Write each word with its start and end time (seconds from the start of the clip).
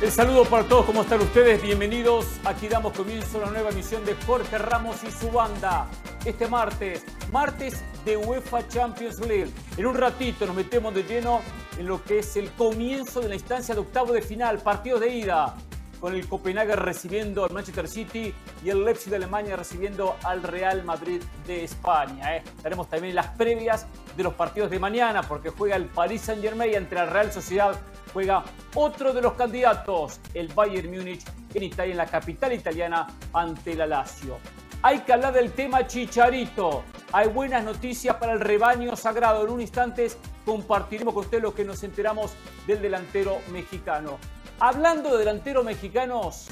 El 0.00 0.12
saludo 0.12 0.44
para 0.44 0.62
todos, 0.62 0.86
¿cómo 0.86 1.02
están 1.02 1.20
ustedes? 1.20 1.60
Bienvenidos. 1.60 2.26
Aquí 2.44 2.68
damos 2.68 2.92
comienzo 2.92 3.38
a 3.38 3.42
una 3.42 3.50
nueva 3.50 3.70
emisión 3.70 4.04
de 4.04 4.14
Jorge 4.26 4.58
Ramos 4.58 5.02
y 5.02 5.10
su 5.10 5.30
banda. 5.30 5.88
Este 6.24 6.46
martes, 6.46 7.04
martes 7.30 7.82
de 8.04 8.16
UEFA 8.16 8.66
Champions 8.68 9.20
League. 9.20 9.50
En 9.76 9.86
un 9.86 9.94
ratito 9.94 10.46
nos 10.46 10.56
metemos 10.56 10.94
de 10.94 11.02
lleno 11.02 11.40
en 11.78 11.86
lo 11.86 12.02
que 12.02 12.20
es 12.20 12.36
el 12.36 12.50
comienzo 12.52 13.20
de 13.20 13.28
la 13.28 13.34
instancia 13.34 13.74
de 13.74 13.80
octavo 13.80 14.12
de 14.12 14.22
final, 14.22 14.58
partidos 14.58 15.00
de 15.00 15.14
ida, 15.14 15.54
con 16.00 16.14
el 16.14 16.28
Copenhague 16.28 16.76
recibiendo 16.76 17.44
al 17.44 17.52
Manchester 17.52 17.88
City 17.88 18.32
y 18.64 18.70
el 18.70 18.84
Leipzig 18.84 19.10
de 19.10 19.16
Alemania 19.16 19.56
recibiendo 19.56 20.16
al 20.22 20.42
Real 20.42 20.84
Madrid 20.84 21.22
de 21.46 21.64
España. 21.64 22.36
¿eh? 22.36 22.42
También 22.90 23.14
las 23.14 23.28
previas 23.28 23.86
de 24.16 24.22
los 24.22 24.34
partidos 24.34 24.70
de 24.70 24.78
mañana, 24.78 25.22
porque 25.22 25.50
juega 25.50 25.76
el 25.76 25.86
Paris 25.86 26.22
Saint 26.22 26.42
Germain 26.42 26.76
ante 26.76 26.94
la 26.94 27.06
Real 27.06 27.32
Sociedad 27.32 27.78
juega 28.12 28.44
otro 28.74 29.12
de 29.12 29.22
los 29.22 29.34
candidatos, 29.34 30.20
el 30.34 30.48
Bayern 30.48 30.90
Múnich, 30.90 31.24
en 31.54 31.62
Italia, 31.62 31.92
en 31.92 31.98
la 31.98 32.06
capital 32.06 32.52
italiana, 32.52 33.06
ante 33.32 33.74
la 33.74 33.86
Lazio. 33.86 34.38
Hay 34.82 35.00
que 35.00 35.12
hablar 35.12 35.32
del 35.32 35.52
tema 35.52 35.86
Chicharito. 35.86 36.84
Hay 37.12 37.28
buenas 37.28 37.64
noticias 37.64 38.16
para 38.16 38.32
el 38.32 38.40
rebaño 38.40 38.94
sagrado. 38.94 39.44
En 39.44 39.50
un 39.50 39.60
instante 39.60 40.08
compartiremos 40.44 41.14
con 41.14 41.24
usted 41.24 41.42
lo 41.42 41.52
que 41.52 41.64
nos 41.64 41.82
enteramos 41.82 42.32
del 42.66 42.80
delantero 42.80 43.38
mexicano. 43.52 44.18
Hablando 44.60 45.12
de 45.12 45.18
delanteros 45.18 45.64
mexicanos, 45.64 46.48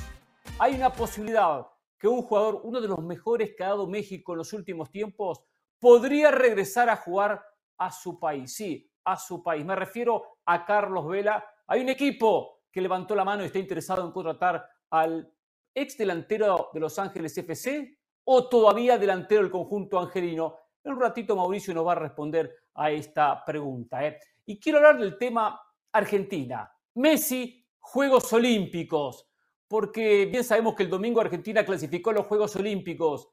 hay 0.59 0.75
una 0.75 0.93
posibilidad 0.93 1.67
que 1.99 2.09
un 2.09 2.23
jugador, 2.23 2.61
uno 2.65 2.81
de 2.81 2.89
los 2.89 2.99
mejores 2.99 3.53
que 3.57 3.65
ha 3.65 3.69
dado 3.69 3.87
México 3.87 4.33
en 4.33 4.39
los 4.39 4.53
últimos 4.53 4.91
tiempos, 4.91 5.43
podría 5.79 6.31
regresar 6.31 6.89
a 6.89 6.97
jugar 6.97 7.43
a 7.79 7.93
su 7.93 8.19
país. 8.19 8.55
Sí, 8.55 8.86
a 9.07 9.17
su 9.17 9.43
país. 9.43 9.65
Me 9.65 9.77
refiero 9.77 10.39
a 10.45 10.65
Carlos 10.67 11.07
Vela. 11.07 11.43
Hay 11.69 11.81
un 11.81 11.89
equipo 11.89 12.63
que 12.71 12.81
levantó 12.81 13.15
la 13.15 13.25
mano 13.25 13.43
y 13.43 13.47
está 13.47 13.59
interesado 13.59 14.05
en 14.05 14.13
contratar 14.13 14.69
al 14.91 15.33
ex 15.75 15.97
delantero 15.97 16.71
de 16.75 16.81
Los 16.81 16.99
Ángeles 16.99 17.39
FC 17.39 17.99
o 18.25 18.49
todavía 18.49 18.99
delantero 18.99 19.43
del 19.43 19.51
conjunto 19.51 19.99
angelino. 19.99 20.57
En 20.83 20.93
un 20.95 21.01
ratito 21.01 21.37
Mauricio 21.37 21.73
nos 21.73 21.87
va 21.87 21.93
a 21.93 21.97
responder 21.97 22.53
a 22.75 22.91
esta 22.91 23.45
pregunta. 23.45 24.05
¿eh? 24.05 24.19
Y 24.45 24.59
quiero 24.59 24.79
hablar 24.79 24.99
del 24.99 25.17
tema 25.17 25.61
Argentina. 25.93 26.71
Messi, 26.95 27.65
Juegos 27.79 28.33
Olímpicos, 28.33 29.29
porque 29.69 30.27
bien 30.27 30.43
sabemos 30.43 30.75
que 30.75 30.83
el 30.83 30.91
domingo 30.91 31.21
Argentina 31.21 31.65
clasificó 31.65 32.13
los 32.13 32.27
Juegos 32.27 32.57
Olímpicos. 32.57 33.29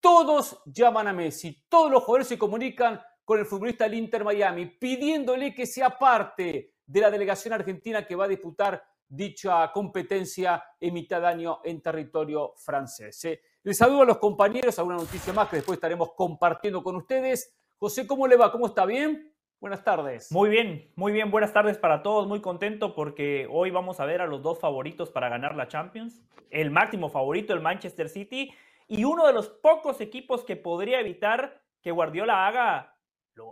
Todos 0.00 0.62
llaman 0.66 1.08
a 1.08 1.12
Messi, 1.12 1.64
todos 1.68 1.90
los 1.90 2.02
jugadores 2.04 2.28
se 2.28 2.38
comunican 2.38 3.00
con 3.28 3.38
el 3.38 3.44
futbolista 3.44 3.84
del 3.84 3.92
Inter 3.92 4.24
Miami, 4.24 4.64
pidiéndole 4.64 5.54
que 5.54 5.66
sea 5.66 5.98
parte 5.98 6.72
de 6.86 7.00
la 7.02 7.10
delegación 7.10 7.52
argentina 7.52 8.06
que 8.06 8.16
va 8.16 8.24
a 8.24 8.28
disputar 8.28 8.82
dicha 9.06 9.70
competencia 9.70 10.64
en 10.80 10.94
mitad 10.94 11.20
de 11.20 11.26
año 11.26 11.60
en 11.62 11.82
territorio 11.82 12.54
francés. 12.56 13.22
¿eh? 13.26 13.42
Les 13.64 13.76
saludo 13.76 14.00
a 14.00 14.06
los 14.06 14.16
compañeros, 14.16 14.78
alguna 14.78 14.96
noticia 14.96 15.34
más 15.34 15.50
que 15.50 15.56
después 15.56 15.76
estaremos 15.76 16.12
compartiendo 16.14 16.82
con 16.82 16.96
ustedes. 16.96 17.54
José, 17.76 18.06
¿cómo 18.06 18.26
le 18.26 18.38
va? 18.38 18.50
¿Cómo 18.50 18.64
está? 18.64 18.86
¿Bien? 18.86 19.30
Buenas 19.60 19.84
tardes. 19.84 20.32
Muy 20.32 20.48
bien, 20.48 20.90
muy 20.96 21.12
bien. 21.12 21.30
Buenas 21.30 21.52
tardes 21.52 21.76
para 21.76 22.02
todos. 22.02 22.26
Muy 22.26 22.40
contento 22.40 22.94
porque 22.94 23.46
hoy 23.50 23.70
vamos 23.70 24.00
a 24.00 24.06
ver 24.06 24.22
a 24.22 24.26
los 24.26 24.42
dos 24.42 24.58
favoritos 24.58 25.10
para 25.10 25.28
ganar 25.28 25.54
la 25.54 25.68
Champions. 25.68 26.22
El 26.48 26.70
máximo 26.70 27.10
favorito, 27.10 27.52
el 27.52 27.60
Manchester 27.60 28.08
City, 28.08 28.54
y 28.86 29.04
uno 29.04 29.26
de 29.26 29.34
los 29.34 29.50
pocos 29.50 30.00
equipos 30.00 30.44
que 30.44 30.56
podría 30.56 30.98
evitar 30.98 31.60
que 31.82 31.90
Guardiola 31.90 32.46
haga 32.46 32.97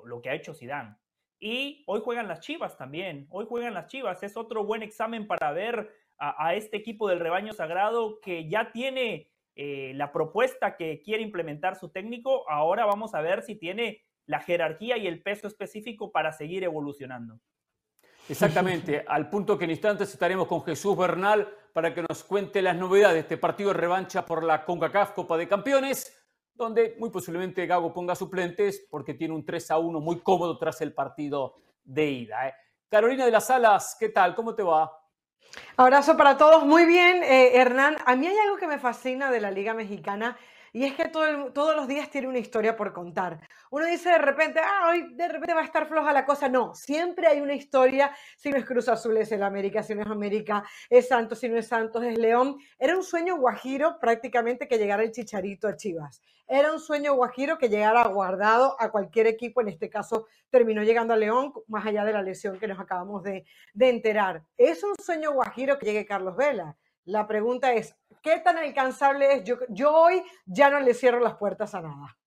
lo, 0.04 0.20
que 0.20 0.30
ha 0.30 0.34
hecho 0.34 0.54
Zidane. 0.54 0.96
Y 1.38 1.84
hoy 1.86 2.00
juegan 2.02 2.28
las 2.28 2.40
Chivas 2.40 2.76
también. 2.76 3.26
Hoy 3.30 3.46
juegan 3.48 3.74
las 3.74 3.86
Chivas. 3.86 4.22
Es 4.22 4.36
otro 4.36 4.64
buen 4.64 4.82
examen 4.82 5.26
para 5.26 5.52
ver 5.52 5.90
a, 6.18 6.54
este 6.54 6.78
equipo 6.78 7.08
del 7.08 7.20
rebaño 7.20 7.52
sagrado 7.52 8.20
que 8.20 8.48
ya 8.48 8.72
tiene 8.72 9.30
eh, 9.54 9.92
la 9.94 10.12
propuesta 10.12 10.76
que 10.76 11.02
quiere 11.02 11.22
implementar 11.22 11.76
su 11.76 11.90
técnico. 11.90 12.48
Ahora 12.48 12.86
vamos 12.86 13.14
a 13.14 13.20
ver 13.20 13.42
si 13.42 13.54
tiene 13.56 14.02
la 14.24 14.40
jerarquía 14.40 14.96
y 14.96 15.06
el 15.06 15.22
peso 15.22 15.46
específico 15.46 16.10
para 16.10 16.32
seguir 16.32 16.64
evolucionando. 16.64 17.38
Exactamente, 18.28 19.04
al 19.08 19.30
punto 19.30 19.56
que 19.56 19.64
en 19.64 19.70
instantes 19.70 20.12
estaremos 20.12 20.48
con 20.48 20.64
Jesús 20.64 20.96
Bernal 20.96 21.48
para 21.72 21.94
que 21.94 22.02
nos 22.02 22.24
cuente 22.24 22.62
las 22.62 22.76
novedades 22.76 23.14
de 23.14 23.20
este 23.20 23.36
partido 23.36 23.72
de 23.72 23.78
revancha 23.78 24.24
por 24.24 24.42
la 24.42 24.64
CONCACAF 24.64 25.12
Copa 25.12 25.36
de 25.36 25.46
Campeones 25.46 26.25
donde 26.56 26.96
muy 26.98 27.10
posiblemente 27.10 27.66
Gago 27.66 27.92
ponga 27.92 28.14
suplentes 28.14 28.86
porque 28.90 29.14
tiene 29.14 29.34
un 29.34 29.44
3 29.44 29.70
a 29.70 29.78
1 29.78 30.00
muy 30.00 30.20
cómodo 30.20 30.58
tras 30.58 30.80
el 30.80 30.94
partido 30.94 31.56
de 31.84 32.06
ida. 32.10 32.48
¿eh? 32.48 32.54
Carolina 32.88 33.24
de 33.24 33.30
las 33.30 33.50
Alas, 33.50 33.96
¿qué 33.98 34.08
tal? 34.08 34.34
¿Cómo 34.34 34.54
te 34.54 34.62
va? 34.62 34.90
Abrazo 35.76 36.16
para 36.16 36.36
todos, 36.36 36.64
muy 36.64 36.86
bien, 36.86 37.22
eh, 37.22 37.56
Hernán. 37.56 37.96
A 38.04 38.16
mí 38.16 38.26
hay 38.26 38.36
algo 38.38 38.56
que 38.56 38.66
me 38.66 38.78
fascina 38.78 39.30
de 39.30 39.40
la 39.40 39.50
Liga 39.50 39.74
Mexicana 39.74 40.36
y 40.76 40.84
es 40.84 40.92
que 40.92 41.08
todos 41.08 41.74
los 41.74 41.88
días 41.88 42.10
tiene 42.10 42.28
una 42.28 42.38
historia 42.38 42.76
por 42.76 42.92
contar. 42.92 43.40
Uno 43.70 43.86
dice 43.86 44.10
de 44.10 44.18
repente, 44.18 44.60
ah, 44.62 44.90
hoy 44.90 45.14
de 45.14 45.26
repente 45.26 45.54
va 45.54 45.62
a 45.62 45.64
estar 45.64 45.88
floja 45.88 46.12
la 46.12 46.26
cosa. 46.26 46.50
No, 46.50 46.74
siempre 46.74 47.28
hay 47.28 47.40
una 47.40 47.54
historia. 47.54 48.14
Si 48.36 48.50
no 48.50 48.58
es 48.58 48.66
Cruz 48.66 48.86
Azul, 48.90 49.16
es 49.16 49.32
el 49.32 49.42
América. 49.42 49.82
Si 49.82 49.94
no 49.94 50.02
es 50.02 50.06
América, 50.06 50.64
es 50.90 51.08
Santos. 51.08 51.38
Si 51.38 51.48
no 51.48 51.56
es 51.56 51.66
Santos, 51.66 52.04
es 52.04 52.18
León. 52.18 52.58
Era 52.78 52.94
un 52.94 53.02
sueño 53.02 53.38
guajiro 53.38 53.98
prácticamente 53.98 54.68
que 54.68 54.76
llegara 54.76 55.02
el 55.02 55.12
Chicharito 55.12 55.66
a 55.66 55.76
Chivas. 55.76 56.20
Era 56.46 56.70
un 56.70 56.78
sueño 56.78 57.14
guajiro 57.14 57.56
que 57.56 57.70
llegara 57.70 58.06
guardado 58.08 58.76
a 58.78 58.90
cualquier 58.90 59.28
equipo. 59.28 59.62
En 59.62 59.68
este 59.68 59.88
caso, 59.88 60.26
terminó 60.50 60.82
llegando 60.82 61.14
a 61.14 61.16
León, 61.16 61.54
más 61.68 61.86
allá 61.86 62.04
de 62.04 62.12
la 62.12 62.20
lesión 62.20 62.58
que 62.58 62.68
nos 62.68 62.78
acabamos 62.78 63.22
de, 63.22 63.46
de 63.72 63.88
enterar. 63.88 64.42
Es 64.58 64.84
un 64.84 64.94
sueño 65.02 65.32
guajiro 65.32 65.78
que 65.78 65.86
llegue 65.86 66.04
Carlos 66.04 66.36
Vela. 66.36 66.76
La 67.06 67.28
pregunta 67.28 67.72
es, 67.72 67.96
¿qué 68.20 68.40
tan 68.40 68.58
alcanzable 68.58 69.32
es? 69.34 69.44
Yo, 69.68 69.92
hoy 69.94 70.22
ya 70.44 70.70
no 70.70 70.80
le 70.80 70.92
cierro 70.92 71.20
las 71.20 71.36
puertas 71.36 71.72
a 71.74 71.80
nada. 71.80 72.18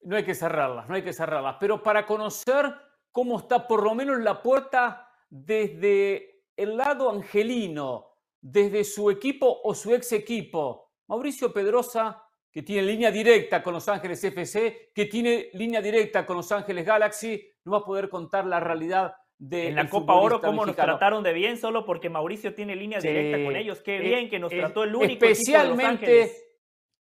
No 0.00 0.16
hay 0.16 0.24
que 0.24 0.34
cerrarlas, 0.34 0.88
no 0.88 0.94
hay 0.94 1.02
que 1.02 1.12
cerrarlas. 1.12 1.56
Pero 1.60 1.82
para 1.82 2.06
conocer 2.06 2.74
cómo 3.12 3.38
está 3.38 3.66
por 3.66 3.82
lo 3.82 3.94
menos 3.94 4.18
la 4.20 4.42
puerta 4.42 5.10
desde 5.28 6.44
el 6.56 6.76
lado 6.76 7.10
angelino, 7.10 8.12
desde 8.40 8.82
su 8.82 9.10
equipo 9.10 9.60
o 9.62 9.74
su 9.74 9.94
ex 9.94 10.12
equipo, 10.12 10.92
Mauricio 11.08 11.52
Pedrosa, 11.52 12.22
que 12.50 12.62
tiene 12.62 12.82
línea 12.86 13.10
directa 13.10 13.62
con 13.62 13.74
Los 13.74 13.88
Ángeles 13.88 14.24
FC, 14.24 14.90
que 14.94 15.04
tiene 15.04 15.50
línea 15.52 15.82
directa 15.82 16.24
con 16.24 16.38
Los 16.38 16.50
Ángeles 16.50 16.86
Galaxy, 16.86 17.46
no 17.64 17.72
va 17.72 17.78
a 17.78 17.84
poder 17.84 18.08
contar 18.08 18.46
la 18.46 18.58
realidad 18.58 19.14
en 19.38 19.74
la 19.74 19.88
Copa 19.88 20.14
Oro, 20.14 20.40
cómo 20.40 20.64
nos 20.64 20.76
trataron 20.76 21.22
de 21.22 21.32
bien 21.32 21.58
solo 21.58 21.84
porque 21.84 22.08
Mauricio 22.08 22.54
tiene 22.54 22.74
línea 22.76 23.00
directa 23.00 23.44
con 23.44 23.56
ellos. 23.56 23.80
Qué 23.80 23.96
eh, 23.98 24.00
bien 24.00 24.30
que 24.30 24.38
nos 24.38 24.50
trató 24.50 24.84
el 24.84 24.94
único 24.94 25.24
especialmente, 25.24 26.06
de 26.06 26.22
Los 26.22 26.30
Ángeles. 26.30 26.44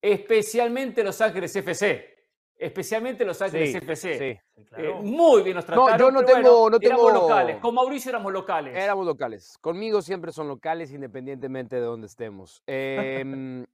Especialmente 0.02 1.04
Los 1.04 1.22
Ángeles 1.22 1.56
FC. 1.56 2.16
Especialmente 2.58 3.26
Los 3.26 3.42
Ángeles 3.42 3.76
FC. 3.76 4.42
Eh, 4.78 4.94
muy 5.02 5.44
bien 5.44 5.56
nos 5.56 5.66
trataron. 5.66 5.92
No, 5.92 5.98
yo 5.98 6.12
no 6.12 6.24
tengo, 6.24 6.70
no 6.70 6.80
tengo... 6.80 7.10
Éramos 7.10 7.14
locales. 7.14 7.58
Con 7.58 7.76
Mauricio 7.76 8.10
éramos 8.10 8.32
locales. 8.32 8.76
Éramos 8.76 9.06
locales. 9.06 9.58
Conmigo 9.62 10.02
siempre 10.02 10.32
son 10.32 10.48
locales 10.48 10.92
independientemente 10.92 11.76
de 11.76 11.82
donde 11.82 12.08
estemos. 12.08 12.62
Eh, 12.78 13.66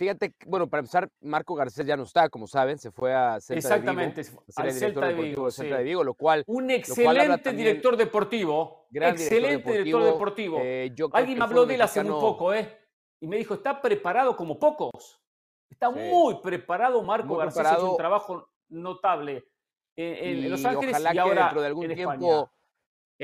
Fíjate, 0.00 0.34
bueno, 0.46 0.66
para 0.66 0.80
empezar, 0.80 1.10
Marco 1.20 1.54
Garcés 1.54 1.84
ya 1.84 1.94
no 1.94 2.04
está, 2.04 2.30
como 2.30 2.46
saben, 2.46 2.78
se 2.78 2.90
fue 2.90 3.12
a 3.12 3.38
Celta 3.38 3.58
Exactamente, 3.58 4.22
de 4.22 4.30
Vigo, 4.30 4.42
al 4.56 4.72
Celta 4.72 5.06
de 5.08 5.12
Vigo, 5.12 5.50
Celta 5.50 5.76
de 5.76 5.84
Vigo, 5.84 6.02
lo 6.02 6.14
cual... 6.14 6.42
Un 6.46 6.70
excelente 6.70 7.52
director 7.52 7.98
deportivo, 7.98 8.86
excelente 8.90 9.70
director 9.70 10.04
deportivo. 10.04 10.58
Eh, 10.62 10.90
Alguien 11.12 11.36
me 11.36 11.44
habló 11.44 11.66
de 11.66 11.74
él 11.74 11.82
hace 11.82 12.02
muy 12.02 12.18
poco, 12.18 12.54
¿eh? 12.54 12.78
Y 13.20 13.26
me 13.26 13.36
dijo, 13.36 13.52
está 13.52 13.82
preparado 13.82 14.34
como 14.36 14.58
pocos. 14.58 15.20
Está 15.68 15.90
muy 15.90 16.36
preparado 16.36 17.02
Marco 17.02 17.36
Garcés, 17.36 17.66
ha 17.66 17.74
hecho 17.74 17.90
un 17.90 17.98
trabajo 17.98 18.48
notable 18.70 19.50
en, 19.96 20.50
Los 20.50 20.64
Ángeles 20.64 20.96
y, 21.12 21.18
ahora 21.18 21.42
dentro 21.42 21.60
de 21.60 21.66
algún 21.66 21.94
tiempo 21.94 22.50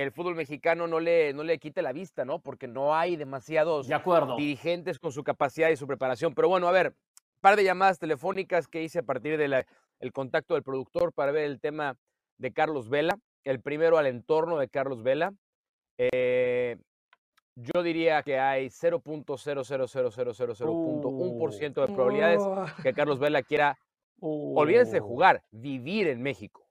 el 0.02 0.12
fútbol 0.12 0.34
mexicano 0.34 0.87
no 0.87 1.00
le, 1.00 1.32
no 1.32 1.43
le 1.43 1.58
quite 1.58 1.81
la 1.81 1.93
vista, 1.93 2.26
¿no? 2.26 2.38
Porque 2.38 2.69
no 2.69 2.94
hay 2.94 3.16
demasiados 3.16 3.88
dirigentes 4.37 4.98
con 4.98 5.10
su 5.10 5.25
capacidad 5.25 5.70
y 5.70 5.76
su 5.76 5.87
preparación. 5.87 6.34
Pero 6.34 6.48
bueno, 6.48 6.69
a 6.69 6.72
ver, 6.72 6.94
par 7.40 7.56
de 7.56 7.64
llamadas 7.64 7.98
telefónicas 7.98 8.69
que 8.69 8.82
hice 8.82 8.98
a 8.98 9.02
partir 9.02 9.38
del 9.38 9.64
el 9.98 10.12
contacto 10.12 10.52
del 10.52 10.62
productor 10.62 11.14
para 11.14 11.32
ver 11.32 11.44
el 11.44 11.60
tema 11.60 11.96
de 12.37 12.52
Carlos 12.52 12.90
Vela. 12.90 13.19
El 13.43 13.62
primero 13.62 13.96
al 13.96 14.06
entorno 14.06 14.58
de 14.58 14.69
Carlos 14.69 15.02
Vela. 15.02 15.32
Eh, 15.96 16.76
yo 17.54 17.82
diría 17.82 18.22
que 18.22 18.38
hay 18.38 18.66
0.0000001% 18.66 21.60
de 21.60 21.87
probabilidades 21.87 22.42
uh. 22.42 22.66
que 22.82 22.92
Carlos 22.92 23.19
Vela 23.19 23.42
quiera, 23.42 23.78
olvídense 24.20 24.92
de 24.92 25.00
uh. 25.00 25.06
jugar, 25.06 25.42
vivir 25.52 26.08
en 26.08 26.20
México. 26.20 26.65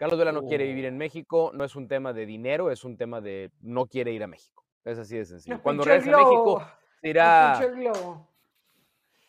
Carlos 0.00 0.18
Vela 0.18 0.32
no 0.32 0.46
quiere 0.46 0.64
vivir 0.64 0.86
oh. 0.86 0.88
en 0.88 0.96
México, 0.96 1.50
no 1.52 1.62
es 1.62 1.76
un 1.76 1.86
tema 1.86 2.14
de 2.14 2.24
dinero, 2.24 2.70
es 2.70 2.84
un 2.84 2.96
tema 2.96 3.20
de 3.20 3.50
no 3.60 3.84
quiere 3.84 4.12
ir 4.12 4.22
a 4.22 4.26
México. 4.26 4.64
Es 4.82 4.96
así 4.96 5.18
de 5.18 5.26
sencillo. 5.26 5.60
Cuando 5.60 5.84
regrese 5.84 6.10
a 6.10 6.16
México, 6.16 6.66
se 7.02 7.10
irá, 7.10 7.60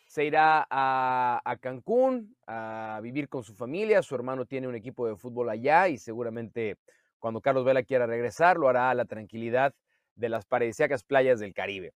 se 0.06 0.24
irá 0.24 0.66
a, 0.70 1.42
a, 1.44 1.56
Cancún 1.58 2.34
a 2.46 3.00
vivir 3.02 3.28
con 3.28 3.44
su 3.44 3.54
familia. 3.54 4.00
Su 4.00 4.14
hermano 4.14 4.46
tiene 4.46 4.66
un 4.66 4.74
equipo 4.74 5.06
de 5.06 5.14
fútbol 5.14 5.50
allá 5.50 5.88
y 5.88 5.98
seguramente 5.98 6.78
cuando 7.18 7.42
Carlos 7.42 7.66
Vela 7.66 7.82
quiera 7.82 8.06
regresar, 8.06 8.56
lo 8.56 8.66
hará 8.66 8.88
a 8.88 8.94
la 8.94 9.04
tranquilidad 9.04 9.74
de 10.14 10.30
las 10.30 10.46
paradisíacas 10.46 11.04
playas 11.04 11.38
del 11.38 11.52
Caribe. 11.52 11.92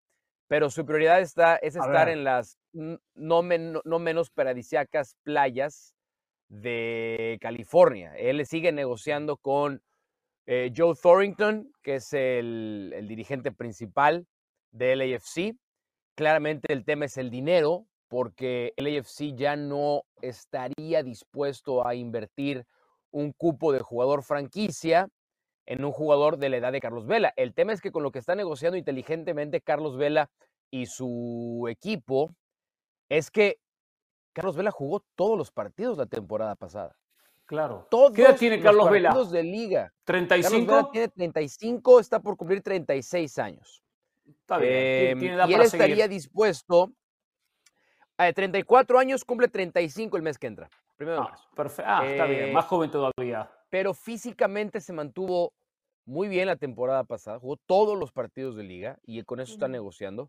Pero 0.48 0.68
su 0.68 0.84
prioridad 0.84 1.22
está, 1.22 1.56
es 1.56 1.76
estar 1.76 2.10
en 2.10 2.24
las 2.24 2.58
no, 2.74 3.00
no 3.14 3.98
menos 3.98 4.30
paradisíacas 4.30 5.16
playas 5.22 5.95
de 6.48 7.38
California. 7.40 8.14
Él 8.16 8.44
sigue 8.46 8.72
negociando 8.72 9.36
con 9.36 9.82
eh, 10.46 10.72
Joe 10.74 10.94
Thorington, 10.94 11.72
que 11.82 11.96
es 11.96 12.12
el, 12.12 13.06
dirigente 13.08 13.52
principal 13.52 14.26
de 14.70 14.96
LAFC. 14.96 15.56
Claramente 16.14 16.72
el 16.72 16.84
tema 16.84 17.06
es 17.06 17.16
el 17.16 17.30
dinero, 17.30 17.86
porque 18.08 18.72
LAFC 18.76 19.34
ya 19.34 19.56
no 19.56 20.02
estaría 20.22 21.02
dispuesto 21.02 21.86
a 21.86 21.94
invertir 21.94 22.64
un 23.10 23.32
cupo 23.32 23.72
de 23.72 23.80
jugador 23.80 24.22
franquicia 24.22 25.08
en 25.66 25.84
un 25.84 25.90
jugador 25.90 26.38
de 26.38 26.48
la 26.48 26.58
edad 26.58 26.72
de 26.72 26.80
Carlos 26.80 27.06
Vela. 27.06 27.32
El 27.36 27.52
tema 27.52 27.72
es 27.72 27.80
que 27.80 27.90
con 27.90 28.04
lo 28.04 28.12
que 28.12 28.20
está 28.20 28.36
negociando 28.36 28.76
inteligentemente 28.76 29.60
Carlos 29.60 29.96
Vela 29.96 30.30
y 30.70 30.86
su 30.86 31.66
equipo, 31.68 32.34
es 33.08 33.30
que 33.30 33.58
Carlos 34.36 34.54
Vela 34.54 34.70
jugó 34.70 35.02
todos 35.14 35.38
los 35.38 35.50
partidos 35.50 35.96
la 35.96 36.04
temporada 36.04 36.54
pasada. 36.56 36.94
Claro. 37.46 37.86
Todos 37.90 38.12
¿Qué 38.12 38.20
edad 38.20 38.36
tiene 38.36 38.60
Carlos 38.60 38.90
Vela? 38.90 39.14
de 39.14 39.42
liga. 39.42 39.94
¿35? 40.04 40.28
Carlos 40.42 40.66
Vela 40.66 40.90
tiene 40.92 41.08
35, 41.08 42.00
está 42.00 42.20
por 42.20 42.36
cumplir 42.36 42.60
36 42.60 43.38
años. 43.38 43.82
Está 44.28 44.58
bien. 44.58 45.18
tiene 45.18 45.42
em, 45.42 45.50
y 45.50 45.54
él 45.54 45.62
estaría 45.62 46.06
dispuesto. 46.06 46.92
A 48.18 48.30
34 48.30 48.98
años, 48.98 49.24
cumple 49.24 49.48
35 49.48 50.18
el 50.18 50.22
mes 50.22 50.36
que 50.36 50.48
entra. 50.48 50.68
Primero 50.98 51.22
ah, 51.22 51.34
perfecto. 51.54 51.90
Ah, 51.90 52.06
está 52.06 52.26
bien. 52.26 52.52
Más 52.52 52.66
eh, 52.66 52.68
joven 52.68 52.90
todavía. 52.90 53.50
Pero 53.70 53.94
físicamente 53.94 54.82
se 54.82 54.92
mantuvo 54.92 55.54
muy 56.04 56.28
bien 56.28 56.46
la 56.46 56.56
temporada 56.56 57.04
pasada. 57.04 57.38
Jugó 57.38 57.56
todos 57.56 57.98
los 57.98 58.12
partidos 58.12 58.54
de 58.54 58.64
liga 58.64 58.98
y 59.06 59.22
con 59.22 59.40
eso 59.40 59.54
está 59.54 59.66
negociando. 59.66 60.28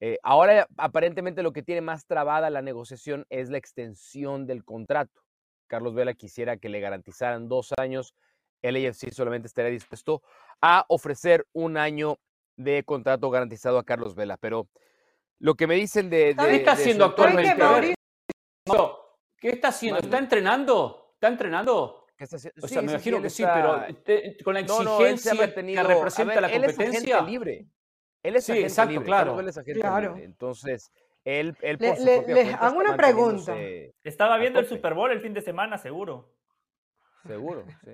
Eh, 0.00 0.18
ahora 0.22 0.68
aparentemente 0.76 1.42
lo 1.42 1.52
que 1.52 1.62
tiene 1.62 1.80
más 1.80 2.06
trabada 2.06 2.50
la 2.50 2.62
negociación 2.62 3.26
es 3.30 3.48
la 3.48 3.58
extensión 3.58 4.46
del 4.46 4.64
contrato. 4.64 5.22
Carlos 5.66 5.94
Vela 5.94 6.14
quisiera 6.14 6.56
que 6.58 6.68
le 6.68 6.80
garantizaran 6.80 7.48
dos 7.48 7.72
años. 7.78 8.14
El 8.62 8.76
AFC 8.76 9.10
solamente 9.10 9.48
estaría 9.48 9.70
dispuesto 9.70 10.22
a 10.60 10.84
ofrecer 10.88 11.46
un 11.52 11.76
año 11.76 12.18
de 12.56 12.84
contrato 12.84 13.30
garantizado 13.30 13.78
a 13.78 13.84
Carlos 13.84 14.14
Vela. 14.14 14.36
Pero 14.36 14.68
lo 15.38 15.54
que 15.54 15.66
me 15.66 15.74
dicen 15.74 16.10
de... 16.10 16.34
¿Qué 16.38 16.56
está 16.56 16.72
haciendo 16.72 17.04
actualmente? 17.04 17.94
¿Qué 19.38 19.50
está 19.50 19.68
haciendo? 19.68 20.00
¿Está 20.00 20.18
entrenando? 20.18 21.12
¿Está 21.14 21.28
entrenando? 21.28 22.06
O 22.62 22.68
sea, 22.68 22.82
me 22.82 22.92
imagino 22.92 23.20
que 23.20 23.28
sí, 23.28 23.44
pero 23.44 23.84
con 24.42 24.54
la 24.54 24.60
exigencia 24.60 25.54
que 25.54 25.82
representa 25.82 26.40
la 26.40 26.50
competencia. 26.50 27.22
libre. 27.22 27.66
Él 28.26 28.36
es 28.36 28.44
sí, 28.44 28.52
exacto, 28.58 29.02
claro. 29.02 29.38
claro. 29.74 30.16
Entonces, 30.16 30.90
él, 31.24 31.56
él 31.62 31.78
por 31.78 31.98
Les 31.98 32.54
hago 32.54 32.78
una 32.78 32.96
pregunta. 32.96 33.54
Estaba 34.02 34.36
viendo 34.38 34.58
el 34.58 34.66
Super 34.66 34.94
Bowl 34.94 35.10
el 35.12 35.20
fin 35.20 35.32
de 35.32 35.42
semana, 35.42 35.78
seguro. 35.78 36.32
Seguro, 37.24 37.64
sí. 37.84 37.92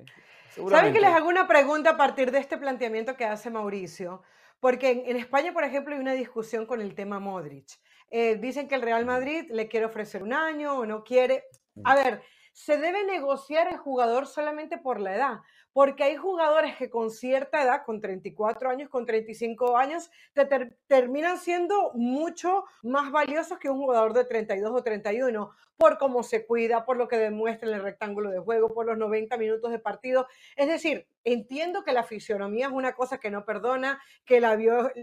¿Saben 0.69 0.93
que 0.93 1.01
les 1.01 1.11
hago 1.11 1.29
una 1.29 1.47
pregunta 1.47 1.91
a 1.91 1.97
partir 1.97 2.31
de 2.31 2.39
este 2.39 2.59
planteamiento 2.59 3.17
que 3.17 3.25
hace 3.25 3.51
Mauricio? 3.51 4.23
Porque 4.61 5.05
en, 5.07 5.17
España, 5.17 5.53
por 5.53 5.65
ejemplo, 5.65 5.95
hay 5.95 6.01
una 6.01 6.13
discusión 6.13 6.67
con 6.67 6.81
el 6.81 6.95
tema 6.95 7.19
Modric. 7.19 7.69
Eh, 8.11 8.37
dicen 8.37 8.69
que 8.69 8.75
el 8.75 8.83
Real 8.83 9.05
Madrid 9.05 9.47
le 9.51 9.69
quiere 9.69 9.87
ofrecer 9.87 10.23
un 10.23 10.33
año 10.33 10.79
o 10.79 10.87
no 10.87 11.05
quiere. 11.05 11.45
A 11.85 11.95
ver, 11.95 12.23
se 12.53 12.77
debe 12.77 13.05
negociar 13.05 13.69
el 13.69 13.79
jugador 13.79 14.27
solamente 14.27 14.79
por 14.79 15.01
la 15.01 15.17
edad, 15.17 15.41
porque 15.73 16.05
hay 16.05 16.17
jugadores 16.17 16.77
que 16.77 16.91
con 16.91 17.11
cierta 17.11 17.63
edad, 17.63 17.85
con 17.85 18.01
34 18.01 18.71
años, 18.71 18.89
con 18.89 19.07
35 19.07 19.77
años, 19.77 20.11
te 20.35 20.47
terminan 20.87 21.39
siendo 21.39 21.93
mucho 21.95 22.65
más 22.83 23.11
valiosos 23.11 23.59
que 23.59 23.71
un 23.71 23.79
jugador 23.79 24.13
de 24.13 24.25
32 24.25 24.73
o 24.75 24.83
31, 24.83 25.51
por 25.77 25.99
cómo 25.99 26.23
se 26.23 26.47
cuida, 26.47 26.85
por 26.85 26.97
lo 26.97 27.09
que 27.09 27.17
demuestra 27.17 27.69
en 27.69 27.75
el 27.75 27.83
rectángulo 27.83 28.31
de 28.31 28.39
juego, 28.39 28.73
por 28.73 28.87
los 28.87 28.99
90 28.99 29.37
minutos 29.37 29.73
de 29.73 29.79
partido. 29.79 30.29
Es 30.55 30.69
decir, 30.69 31.09
entiendo 31.25 31.83
que 31.85 31.93
la 31.93 32.05
fisionomía 32.05 32.67
es 32.67 32.73
una 32.73 32.95
cosa 32.95 33.19
que 33.19 33.31
no 33.31 33.45
perdona, 33.45 34.01
que 34.25 34.41
la, 34.41 34.57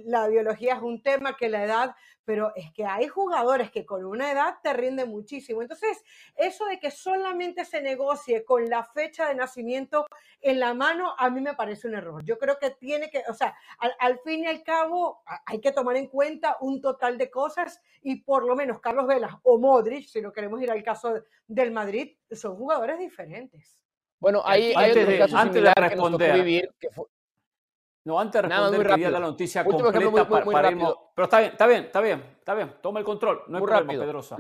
la 0.06 0.28
biología 0.28 0.76
es 0.76 0.82
un 0.82 1.02
tema, 1.02 1.36
que 1.36 1.50
la 1.50 1.64
edad, 1.64 1.96
pero 2.24 2.54
es 2.56 2.72
que 2.74 2.86
hay 2.86 3.08
jugadores 3.08 3.72
que 3.72 3.86
con 3.86 4.06
una 4.06 4.32
edad 4.32 4.58
te 4.62 4.72
rinden 4.74 5.10
muchísimo. 5.10 5.62
Entonces, 5.62 6.04
eso 6.36 6.66
de 6.66 6.80
que 6.80 6.92
solamente 6.92 7.66
se 7.66 7.82
negocie 7.82 8.46
con 8.46 8.70
la 8.70 8.84
fecha 8.84 9.28
de 9.28 9.36
nacimiento 9.36 10.06
en 10.40 10.59
la 10.60 10.74
mano, 10.74 11.14
a 11.18 11.30
mí 11.30 11.42
me 11.42 11.54
parece 11.54 11.88
un 11.88 11.96
error. 11.96 12.24
Yo 12.24 12.38
creo 12.38 12.58
que 12.60 12.72
tiene 12.72 13.10
que, 13.10 13.24
o 13.28 13.34
sea, 13.34 13.56
al, 13.78 14.20
fin 14.20 14.44
y 14.44 14.48
al 14.48 14.64
cabo, 14.64 15.24
hay 15.46 15.60
que 15.60 15.72
tomar 15.72 15.96
en 15.96 16.08
cuenta 16.08 16.58
un 16.62 16.82
total 16.82 17.18
de 17.18 17.30
cosas 17.30 17.82
y 18.02 18.22
por 18.22 18.46
lo 18.46 18.56
menos 18.56 18.80
Carlos 18.80 19.08
Velas 19.08 19.34
o 19.44 19.58
Modric, 19.58 20.08
si 20.08 20.22
no 20.22 20.32
queremos 20.32 20.62
ir 20.62 20.72
al 20.72 20.84
caso 20.84 21.16
del 21.48 21.72
Madrid, 21.72 22.18
son 22.32 22.56
jugadores 22.56 23.00
diferentes. 23.00 23.84
Bueno, 24.20 24.42
ahí 24.46 24.74
hay 24.76 24.90
antes, 24.90 25.08
de, 25.08 25.38
antes 25.38 25.64
de 25.64 25.74
responder, 25.74 26.34
vivir, 26.34 26.70
no, 28.04 28.20
antes 28.20 28.42
de 28.42 28.48
responder, 28.48 28.88
quería 28.88 29.12
dar 29.12 29.22
la 29.22 29.28
noticia 29.28 29.64
completa 29.64 30.28
para, 30.28 30.70
Pero 30.70 31.24
está 31.24 31.40
bien, 31.40 31.52
está 31.52 31.68
bien, 31.68 31.84
está 31.84 32.02
bien, 32.02 32.24
está 32.40 32.54
bien. 32.56 32.76
Toma 32.82 33.00
el 33.00 33.06
control. 33.06 33.44
No 33.48 33.58
hay 33.58 33.64
problema, 33.64 33.82
rápido. 33.82 34.04
Pedrosa. 34.04 34.36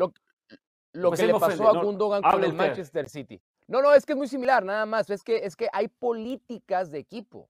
Lo, 0.94 1.12
que 1.12 1.25
le 1.27 1.33
pasó 1.36 1.69
a 1.69 1.83
Gundogan 1.83 2.21
con 2.24 2.44
el 2.44 2.54
Manchester 2.54 3.07
City. 3.07 3.39
No, 3.69 3.83
no, 3.83 3.94
es 3.94 4.04
que 4.04 4.13
es 4.13 4.18
muy 4.18 4.27
similar, 4.27 4.66
nada 4.66 4.88
más. 4.88 5.12
Es 5.12 5.24
que, 5.24 5.45
es 5.45 5.56
que 5.56 5.69
hay 5.71 5.88
políticas 5.88 6.89
de 6.89 6.98
equipo. 6.98 7.50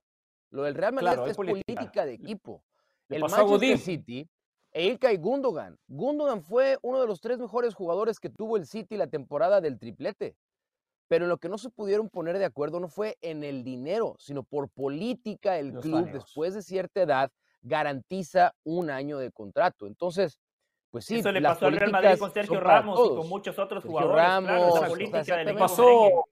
Lo 0.52 0.64
del 0.64 0.76
Real 0.76 0.92
Madrid 0.92 1.30
es 1.30 1.38
política. 1.38 2.06
de 2.06 2.14
equipo. 2.14 2.62
el 3.08 3.22
Manchester 3.22 3.78
City, 3.78 4.30
Ilkay 4.74 5.18
Gundogan. 5.18 5.80
Gundogan 5.88 6.44
fue 6.44 6.78
uno 6.82 7.00
de 7.00 7.08
los 7.08 7.22
tres 7.22 7.40
mejores 7.40 7.74
jugadores 7.74 8.20
que 8.20 8.30
tuvo 8.30 8.58
el 8.58 8.66
City 8.66 8.98
la 8.98 9.08
temporada 9.08 9.62
del 9.62 9.80
triplete. 9.80 10.36
Pero 11.08 11.26
lo 11.26 11.38
que 11.38 11.48
no 11.48 11.58
se 11.58 11.70
pudieron 11.70 12.10
poner 12.10 12.38
de 12.38 12.46
acuerdo 12.46 12.82
no 12.82 12.90
fue 12.90 13.18
en 13.22 13.44
el 13.46 13.64
dinero, 13.64 14.16
sino 14.20 14.44
por 14.44 14.70
política 14.70 15.58
el 15.58 15.74
club 15.80 16.12
después 16.12 16.54
de 16.54 16.62
cierta 16.62 17.02
edad 17.02 17.32
garantiza 17.62 18.54
un 18.64 18.90
año 18.90 19.18
de 19.18 19.32
contrato. 19.32 19.88
Entonces, 19.88 20.38
pues 20.92 21.06
sí, 21.06 21.20
Eso 21.20 21.32
le 21.32 21.42
pasó 21.42 21.68
al 21.68 21.78
Real 21.78 21.92
Madrid 21.92 22.18
con 22.20 22.34
Sergio 22.34 22.60
Ramos 22.60 23.00
y 23.06 23.16
con 23.16 23.30
muchos 23.30 23.58
otros 23.60 23.84
jugadores. 23.84 24.16
Ramos, 24.16 24.80
claro, 25.26 25.58
pasó 25.58 26.26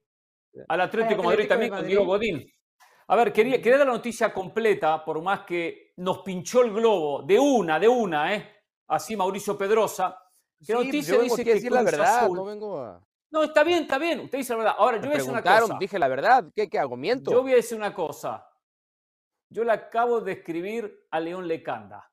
al 0.68 0.82
Atlético 0.82 1.22
de 1.22 1.28
Madrid 1.28 1.48
también 1.48 1.72
con 1.72 1.86
Diego 1.86 2.06
Godín. 2.06 2.52
A 3.10 3.16
ver, 3.16 3.32
quería, 3.32 3.58
quería 3.58 3.78
dar 3.78 3.88
la 3.88 3.94
noticia 3.94 4.34
completa, 4.34 5.06
por 5.06 5.22
más 5.22 5.42
que 5.42 5.94
nos 5.98 6.20
pinchó 6.20 6.62
el 6.62 6.74
globo 6.74 7.22
de 7.22 7.40
una, 7.40 7.80
de 7.80 7.88
una, 7.88 8.36
¿eh? 8.36 8.52
Así 8.88 9.16
Mauricio 9.16 9.58
Pedrosa. 9.58 10.18
¿Qué 10.66 10.74
noticia 10.74 11.20
dice 11.20 11.44
que, 11.44 11.54
decir 11.54 11.72
la 11.72 11.84
verdad, 11.84 12.28
no 12.28 12.44
vengo 12.44 12.80
a... 12.80 13.02
No, 13.30 13.44
está 13.44 13.64
bien, 13.64 13.84
está 13.84 13.98
bien. 13.98 14.22
Usted 14.22 14.38
dice 14.40 14.54
la 14.54 14.58
verdad. 14.58 14.76
Ahora, 14.78 14.98
yo 14.98 15.04
voy 15.04 15.14
a 15.14 15.18
decir 15.18 15.32
una 15.32 15.44
cosa. 15.44 15.78
Dije 15.80 16.00
la 16.00 16.08
verdad. 16.08 16.46
¿Qué, 16.56 16.70
qué 16.70 16.80
hago? 16.80 16.96
¿Miento? 16.96 17.32
Yo 17.32 17.42
voy 17.42 17.52
a 17.52 17.56
decir 17.56 17.78
una 17.78 17.94
cosa. 17.94 18.48
Yo 19.50 19.64
le 19.64 19.72
acabo 19.72 20.22
de 20.22 20.34
escribir 20.34 21.08
a 21.12 21.20
León 21.20 21.48
Lecanda. 21.48 22.10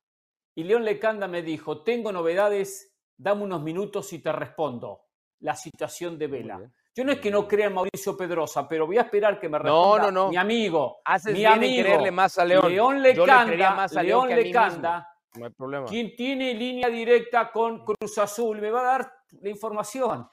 Y 0.54 0.64
León 0.64 0.84
Lecanda 0.84 1.26
me 1.28 1.42
dijo, 1.42 1.82
tengo 1.82 2.12
novedades, 2.12 2.94
dame 3.16 3.42
unos 3.42 3.62
minutos 3.62 4.12
y 4.12 4.20
te 4.20 4.32
respondo. 4.32 5.02
La 5.40 5.54
situación 5.56 6.18
de 6.18 6.26
Vela. 6.26 6.60
Yo 6.94 7.04
no 7.04 7.12
es 7.12 7.20
que 7.20 7.30
no 7.30 7.46
crea 7.46 7.66
en 7.66 7.74
Mauricio 7.74 8.16
Pedrosa, 8.16 8.68
pero 8.68 8.86
voy 8.86 8.98
a 8.98 9.02
esperar 9.02 9.38
que 9.38 9.48
me 9.48 9.58
responda 9.58 9.98
no, 9.98 10.10
no, 10.10 10.10
no. 10.10 10.30
mi 10.30 10.36
amigo. 10.36 10.98
Haces 11.04 11.34
mi 11.34 11.44
amigo, 11.44 11.82
creerle 11.82 12.10
más 12.10 12.38
a 12.38 12.44
León. 12.44 12.70
León 12.70 13.02
Lecanda, 13.02 13.74
más 13.74 13.96
a 13.96 14.02
León, 14.02 14.28
Lecanda, 14.28 15.08
no 15.34 15.46
hay 15.46 15.52
problema. 15.52 15.86
quien 15.86 16.14
tiene 16.14 16.54
línea 16.54 16.88
directa 16.88 17.50
con 17.50 17.84
Cruz 17.84 18.16
Azul, 18.18 18.60
me 18.60 18.70
va 18.70 18.80
a 18.80 18.84
dar 18.84 19.12
la 19.42 19.50
información 19.50 20.26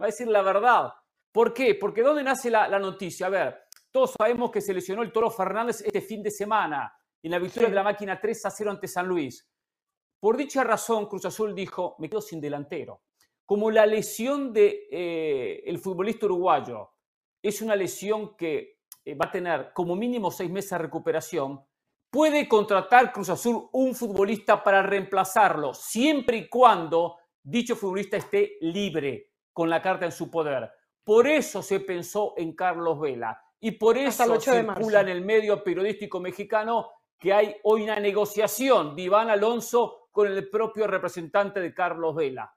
va 0.00 0.06
a 0.06 0.08
decir 0.08 0.28
la 0.28 0.42
verdad. 0.42 0.92
¿Por 1.32 1.52
qué? 1.52 1.74
Porque 1.74 2.02
¿dónde 2.02 2.22
nace 2.22 2.50
la, 2.50 2.78
noticia? 2.78 3.26
A 3.26 3.30
ver, 3.30 3.58
todos 3.90 4.14
sabemos 4.16 4.50
que 4.50 4.60
se 4.60 4.72
lesionó 4.72 5.02
el 5.02 5.12
Toro 5.12 5.30
Fernández 5.30 5.82
este 5.82 6.00
fin 6.00 6.22
de 6.22 6.30
semana 6.30 6.92
en 7.22 7.30
la 7.30 7.38
victoria 7.38 7.68
de 7.68 7.74
la 7.74 7.82
máquina 7.82 8.20
3 8.20 8.46
a 8.46 8.50
0 8.50 8.70
ante 8.70 8.88
San 8.88 9.06
Luis. 9.06 9.46
Por 10.20 10.36
dicha 10.36 10.64
razón, 10.64 11.06
Cruz 11.06 11.24
Azul 11.24 11.54
dijo, 11.54 11.94
me 11.98 12.08
quedo 12.08 12.20
sin 12.20 12.40
delantero. 12.40 13.02
Como 13.46 13.70
la 13.70 13.86
lesión 13.86 14.52
del 14.52 14.70
de, 14.90 15.62
eh, 15.64 15.78
futbolista 15.78 16.26
uruguayo 16.26 16.90
es 17.42 17.62
una 17.62 17.76
lesión 17.76 18.36
que 18.36 18.80
eh, 19.04 19.14
va 19.14 19.26
a 19.26 19.30
tener 19.30 19.72
como 19.72 19.96
mínimo 19.96 20.30
seis 20.30 20.50
meses 20.50 20.70
de 20.72 20.78
recuperación, 20.78 21.64
puede 22.10 22.48
contratar 22.48 23.12
Cruz 23.12 23.30
Azul 23.30 23.68
un 23.72 23.94
futbolista 23.94 24.62
para 24.62 24.82
reemplazarlo, 24.82 25.72
siempre 25.72 26.36
y 26.36 26.48
cuando 26.48 27.16
dicho 27.42 27.76
futbolista 27.76 28.16
esté 28.16 28.58
libre 28.60 29.30
con 29.52 29.70
la 29.70 29.80
carta 29.80 30.04
en 30.04 30.12
su 30.12 30.30
poder. 30.30 30.70
Por 31.04 31.26
eso 31.26 31.62
se 31.62 31.80
pensó 31.80 32.34
en 32.36 32.54
Carlos 32.54 33.00
Vela. 33.00 33.40
Y 33.60 33.72
por 33.72 33.96
eso 33.96 34.38
circula 34.40 35.00
en 35.00 35.08
el 35.08 35.24
medio 35.24 35.64
periodístico 35.64 36.20
mexicano 36.20 36.90
que 37.18 37.32
hay 37.32 37.56
hoy 37.64 37.82
una 37.82 37.98
negociación 37.98 38.94
de 38.94 39.02
Iván 39.02 39.30
Alonso 39.30 40.07
con 40.18 40.26
el 40.26 40.50
propio 40.50 40.88
representante 40.88 41.60
de 41.60 41.72
Carlos 41.72 42.12
Vela. 42.16 42.52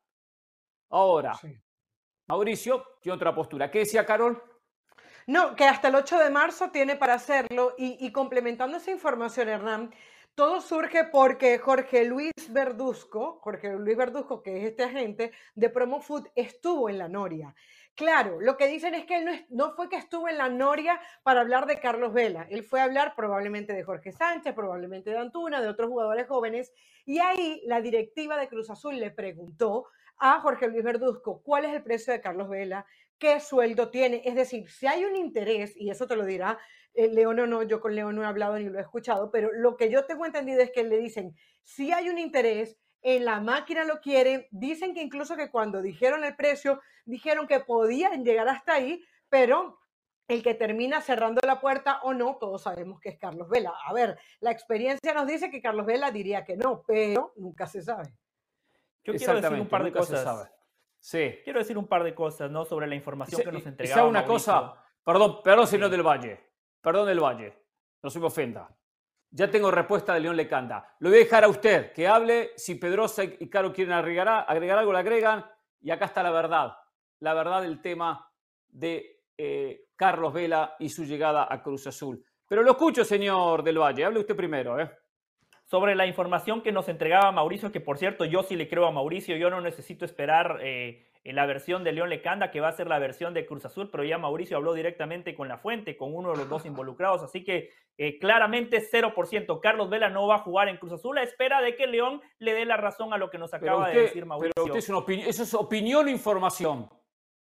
Ahora, 0.90 1.40
Mauricio 2.28 2.98
tiene 3.00 3.18
otra 3.18 3.36
postura. 3.36 3.70
¿Qué 3.70 3.78
decía 3.78 4.04
Carol? 4.04 4.42
No, 5.28 5.56
que 5.56 5.66
hasta 5.66 5.90
el 5.90 5.94
8 5.94 6.18
de 6.18 6.32
marzo 6.32 6.72
tiene 6.72 6.96
para 6.96 7.14
hacerlo 7.14 7.76
y, 7.78 8.12
complementando 8.12 8.78
esa 8.78 8.90
información, 8.90 9.48
Hernán, 9.48 9.94
todo 10.34 10.60
surge 10.60 11.04
porque 11.04 11.60
Jorge 11.60 12.04
Luis 12.04 12.32
Verduzco, 12.50 13.38
Jorge 13.44 13.74
Luis 13.74 13.96
Verduzco, 13.96 14.42
que 14.42 14.58
es 14.58 14.64
este 14.64 14.86
agente 14.86 15.32
de 15.54 15.70
Promo 15.70 16.02
Food, 16.02 16.30
estuvo 16.34 16.90
en 16.90 16.98
la 16.98 17.10
Noria. 17.10 17.54
Claro, 17.96 18.40
lo 18.40 18.58
que 18.58 18.68
dicen 18.68 18.96
es 18.96 19.06
que 19.06 19.18
él 19.18 19.46
no, 19.50 19.74
fue 19.76 19.90
que 19.90 19.98
estuvo 19.98 20.28
en 20.30 20.38
la 20.38 20.50
Noria 20.50 21.00
para 21.24 21.42
hablar 21.42 21.68
de 21.68 21.80
Carlos 21.80 22.14
Vela, 22.14 22.48
él 22.50 22.64
fue 22.64 22.80
a 22.80 22.86
hablar 22.86 23.14
probablemente 23.16 23.74
de 23.74 23.84
Jorge 23.84 24.12
Sánchez, 24.12 24.54
probablemente 24.56 25.10
de 25.10 25.18
Antuna, 25.18 25.62
de 25.62 25.68
otros 25.68 25.90
jugadores 25.90 26.28
jóvenes, 26.28 26.72
y 27.06 27.20
ahí 27.20 27.62
la 27.66 27.82
directiva 27.82 28.38
de 28.38 28.48
Cruz 28.48 28.70
Azul 28.70 28.98
le 28.98 29.12
preguntó 29.12 29.86
a 30.18 30.40
Jorge 30.40 30.68
Luis 30.68 30.84
Verduzco 30.84 31.42
cuál 31.44 31.66
es 31.66 31.74
el 31.74 31.84
precio 31.84 32.14
de 32.14 32.22
Carlos 32.22 32.50
Vela, 32.50 32.86
qué 33.18 33.40
sueldo 33.40 33.92
tiene, 33.92 34.22
es 34.26 34.36
decir, 34.36 34.70
si 34.70 34.88
hay 34.88 35.04
un 35.04 35.16
interés, 35.16 35.76
y 35.76 35.92
eso 35.92 36.08
te 36.08 36.16
lo 36.16 36.26
dirá 36.26 36.60
eh, 36.94 37.08
León 37.08 37.40
o 37.40 37.48
no, 37.48 37.64
yo 37.64 37.80
con 37.80 37.96
León 37.96 38.16
no 38.16 38.24
he 38.24 38.26
hablado 38.26 38.58
ni 38.58 38.70
lo 38.70 38.80
he 38.80 38.82
escuchado, 38.82 39.32
pero 39.32 39.52
lo 39.54 39.78
que 39.78 39.92
yo 39.92 40.06
tengo 40.06 40.26
entendido 40.26 40.62
es 40.62 40.72
que 40.72 40.84
le 40.84 40.98
dicen, 40.98 41.36
si 41.64 41.92
hay 41.92 42.10
un 42.10 42.18
interés, 42.18 42.78
en 43.02 43.26
la 43.26 43.40
máquina 43.40 43.84
lo 43.84 44.00
quieren, 44.00 44.48
dicen 44.52 44.94
que 44.94 45.02
incluso 45.02 45.36
que 45.36 45.50
cuando 45.50 45.82
dijeron 45.82 46.24
el 46.24 46.36
precio, 46.36 46.82
dijeron 47.06 47.48
que 47.48 47.60
podían 47.60 48.24
llegar 48.24 48.48
hasta 48.48 48.74
ahí, 48.74 49.04
pero 49.30 49.80
el 50.28 50.44
que 50.44 50.54
termina 50.54 51.02
cerrando 51.02 51.42
la 51.46 51.60
puerta 51.60 52.00
o 52.04 52.14
no, 52.14 52.38
todos 52.40 52.64
sabemos 52.64 53.00
que 53.00 53.10
es 53.10 53.18
Carlos 53.18 53.50
Vela. 53.50 53.74
A 53.86 53.94
ver, 53.94 54.18
la 54.40 54.52
experiencia 54.52 55.14
nos 55.14 55.28
dice 55.28 55.50
que 55.50 55.62
Carlos 55.62 55.86
Vela 55.86 56.12
diría 56.12 56.46
que 56.46 56.56
no, 56.56 56.84
pero 56.88 57.34
nunca 57.36 57.68
se 57.68 57.82
sabe. 57.82 58.14
Yo 59.04 59.14
quiero 59.14 59.42
decir 59.42 59.60
un 59.60 59.68
par 59.68 59.84
de 59.84 59.92
cosas. 59.92 60.52
Sí. 61.00 61.40
Quiero 61.44 61.60
decir 61.60 61.78
un 61.78 61.88
par 61.88 62.04
de 62.04 62.14
cosas, 62.14 62.52
¿no? 62.52 62.64
Sobre 62.64 62.88
la 62.88 62.96
información 62.96 63.42
que 63.42 63.52
nos 63.52 63.66
entregaba. 63.66 64.08
una 64.08 64.26
cosa, 64.26 64.76
perdón, 65.04 65.42
perdón, 65.44 65.68
señor 65.68 65.90
del 65.90 66.04
Valle. 66.04 66.40
Perdón 66.80 67.08
del 67.08 67.20
Valle. 67.20 67.58
No 68.04 68.10
se 68.10 68.20
me 68.20 68.28
ofenda. 68.28 68.70
Ya 69.34 69.50
tengo 69.50 69.72
respuesta 69.72 70.14
de 70.14 70.20
León 70.20 70.36
Lecanda. 70.36 70.96
Lo 71.00 71.10
voy 71.10 71.20
a 71.20 71.24
dejar 71.24 71.46
a 71.46 71.48
usted 71.48 71.94
que 71.94 72.06
hable. 72.06 72.52
Si 72.58 72.76
Pedrosa 72.76 73.24
y 73.24 73.50
Caro 73.50 73.72
quieren 73.72 73.94
agregar, 73.94 74.46
agregar 74.46 74.78
algo, 74.78 74.92
lo 74.92 74.98
agregan. 74.98 75.46
Y 75.80 75.90
acá 75.90 76.06
está 76.06 76.22
la 76.22 76.32
verdad. 76.32 76.74
La 77.22 77.34
verdad 77.34 77.62
del 77.62 77.82
tema 77.82 78.30
de 78.68 79.22
eh, 79.38 79.86
Carlos 79.96 80.34
Vela 80.34 80.76
y 80.80 80.90
su 80.90 81.06
llegada 81.06 81.48
a 81.50 81.64
Cruz 81.64 81.88
Azul. 81.88 82.22
Pero 82.46 82.62
lo 82.62 82.72
escucho, 82.72 83.06
señor 83.06 83.64
del 83.64 83.80
Valle. 83.80 84.04
Hable 84.04 84.20
usted 84.20 84.36
primero. 84.36 84.78
¿eh? 84.78 84.92
Sobre 85.64 85.96
la 85.96 86.06
información 86.06 86.62
que 86.62 86.74
nos 86.74 86.90
entregaba 86.90 87.32
Mauricio, 87.32 87.72
que 87.72 87.80
por 87.80 87.98
cierto, 87.98 88.26
yo 88.26 88.44
sí 88.44 88.58
le 88.58 88.68
creo 88.68 88.86
a 88.86 88.92
Mauricio. 88.92 89.38
Yo 89.38 89.50
no 89.50 89.62
necesito 89.62 90.04
esperar. 90.04 90.60
Eh, 90.62 91.08
en 91.24 91.36
la 91.36 91.46
versión 91.46 91.84
de 91.84 91.92
León 91.92 92.10
Lecanda, 92.10 92.50
que 92.50 92.62
va 92.62 92.70
a 92.70 92.74
ser 92.74 92.88
la 92.88 92.98
versión 92.98 93.34
de 93.34 93.46
Cruz 93.46 93.66
Azul, 93.66 93.90
pero 93.92 94.04
ya 94.04 94.18
Mauricio 94.18 94.58
habló 94.58 94.74
directamente 94.74 95.36
con 95.36 95.48
la 95.48 95.58
fuente, 95.58 95.96
con 95.96 96.16
uno 96.16 96.32
de 96.32 96.38
los 96.38 96.50
dos 96.50 96.66
involucrados, 96.66 97.22
así 97.22 97.44
que 97.44 97.70
eh, 97.98 98.18
claramente 98.18 98.82
0%. 98.82 99.60
Carlos 99.62 99.90
Vela 99.90 100.10
no 100.10 100.28
va 100.28 100.36
a 100.36 100.40
jugar 100.40 100.68
en 100.70 100.78
Cruz 100.78 100.94
Azul 100.94 101.18
a 101.18 101.24
espera 101.24 101.62
de 101.62 101.76
que 101.76 101.86
León 101.86 102.22
le 102.40 102.54
dé 102.54 102.66
la 102.66 102.78
razón 102.78 103.14
a 103.14 103.18
lo 103.18 103.30
que 103.30 103.38
nos 103.38 103.54
acaba 103.54 103.90
de 103.90 104.02
decir 104.02 104.26
Mauricio. 104.26 104.54
Pero 104.56 104.66
usted 104.66 104.80
es 104.80 105.28
¿Eso 105.28 105.44
es 105.44 105.54
opinión 105.54 106.08
o 106.08 106.10
información? 106.10 106.90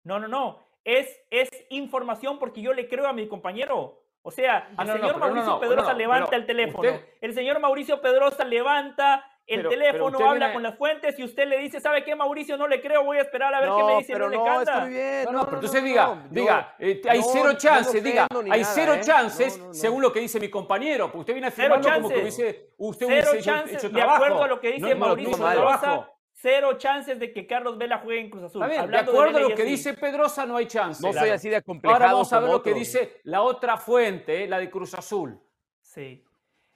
No, 0.03 0.19
no, 0.19 0.27
no. 0.27 0.59
Es, 0.83 1.21
es 1.29 1.49
información 1.69 2.39
porque 2.39 2.61
yo 2.61 2.73
le 2.73 2.89
creo 2.89 3.07
a 3.07 3.13
mi 3.13 3.27
compañero. 3.27 4.01
O 4.23 4.31
sea, 4.31 4.69
el 4.77 4.87
señor 4.87 5.17
Mauricio 5.17 5.59
Pedrosa 5.59 5.93
levanta 5.93 6.35
el 6.35 6.45
teléfono. 6.45 6.89
El 7.21 7.33
señor 7.33 7.59
Mauricio 7.59 8.01
Pedrosa 8.01 8.43
levanta 8.43 9.30
el 9.47 9.67
teléfono, 9.67 10.29
habla 10.29 10.53
con 10.53 10.63
las 10.63 10.77
fuentes 10.77 11.17
y 11.19 11.23
usted 11.23 11.47
le 11.47 11.57
dice, 11.59 11.79
¿sabe 11.79 12.03
qué, 12.03 12.15
Mauricio? 12.15 12.57
No 12.57 12.67
le 12.67 12.81
creo, 12.81 13.03
voy 13.03 13.17
a 13.17 13.21
esperar 13.21 13.53
a 13.53 13.59
ver 13.59 13.69
qué 13.75 13.83
me 13.83 13.97
dice. 13.97 14.13
Pero 14.13 14.29
no, 14.29 14.45
no, 14.45 14.61
está 14.61 14.85
bien. 14.85 15.25
No, 15.25 15.31
no, 15.31 15.45
pero 15.45 15.57
entonces 15.57 15.83
diga, 15.83 16.27
diga, 16.29 16.75
eh, 16.79 17.01
hay 17.09 17.21
cero 17.21 17.53
chances, 17.57 18.03
diga, 18.03 18.27
hay 18.49 18.63
cero 18.63 18.93
¿eh? 18.93 19.01
chances, 19.01 19.61
según 19.71 20.01
lo 20.01 20.13
que 20.13 20.19
dice 20.19 20.39
mi 20.39 20.49
compañero, 20.49 21.05
porque 21.05 21.19
usted 21.19 21.33
viene 21.33 21.47
a 21.47 21.49
afirmando 21.49 21.89
como 21.89 22.09
que 22.09 22.19
hubiese, 22.19 22.73
usted 22.77 23.05
cero 23.07 23.27
hubiese 23.31 23.45
chances, 23.45 23.83
hecho, 23.83 23.91
trabajo. 23.91 24.19
De 24.19 24.25
acuerdo 24.25 24.43
a 24.43 24.47
lo 24.47 24.59
que 24.59 24.71
dice 24.71 24.95
Mauricio 24.95 25.37
Pedrosa, 25.37 26.09
cero 26.33 26.77
chances 26.77 27.19
de 27.19 27.31
que 27.31 27.45
Carlos 27.45 27.77
Vela 27.77 27.99
juegue 27.99 28.21
en 28.21 28.29
Cruz 28.29 28.43
Azul. 28.43 28.65
Ver, 28.67 28.89
de 28.89 28.97
acuerdo 28.97 29.37
a 29.37 29.41
lo 29.41 29.55
que 29.55 29.63
dice 29.63 29.93
Pedrosa, 29.93 30.45
no 30.45 30.57
hay 30.57 30.65
chances. 30.67 31.03
No 31.03 31.13
soy 31.13 31.29
así 31.29 31.49
de 31.49 31.61
complicado 31.61 31.95
Ahora 31.95 32.13
vamos 32.13 32.33
a 32.33 32.39
ver 32.39 32.49
lo 32.49 32.63
que 32.63 32.73
dice 32.73 33.21
la 33.23 33.41
otra 33.41 33.77
fuente, 33.77 34.47
la 34.47 34.59
de 34.59 34.69
Cruz 34.69 34.93
Azul. 34.93 35.39
Sí. 35.81 36.23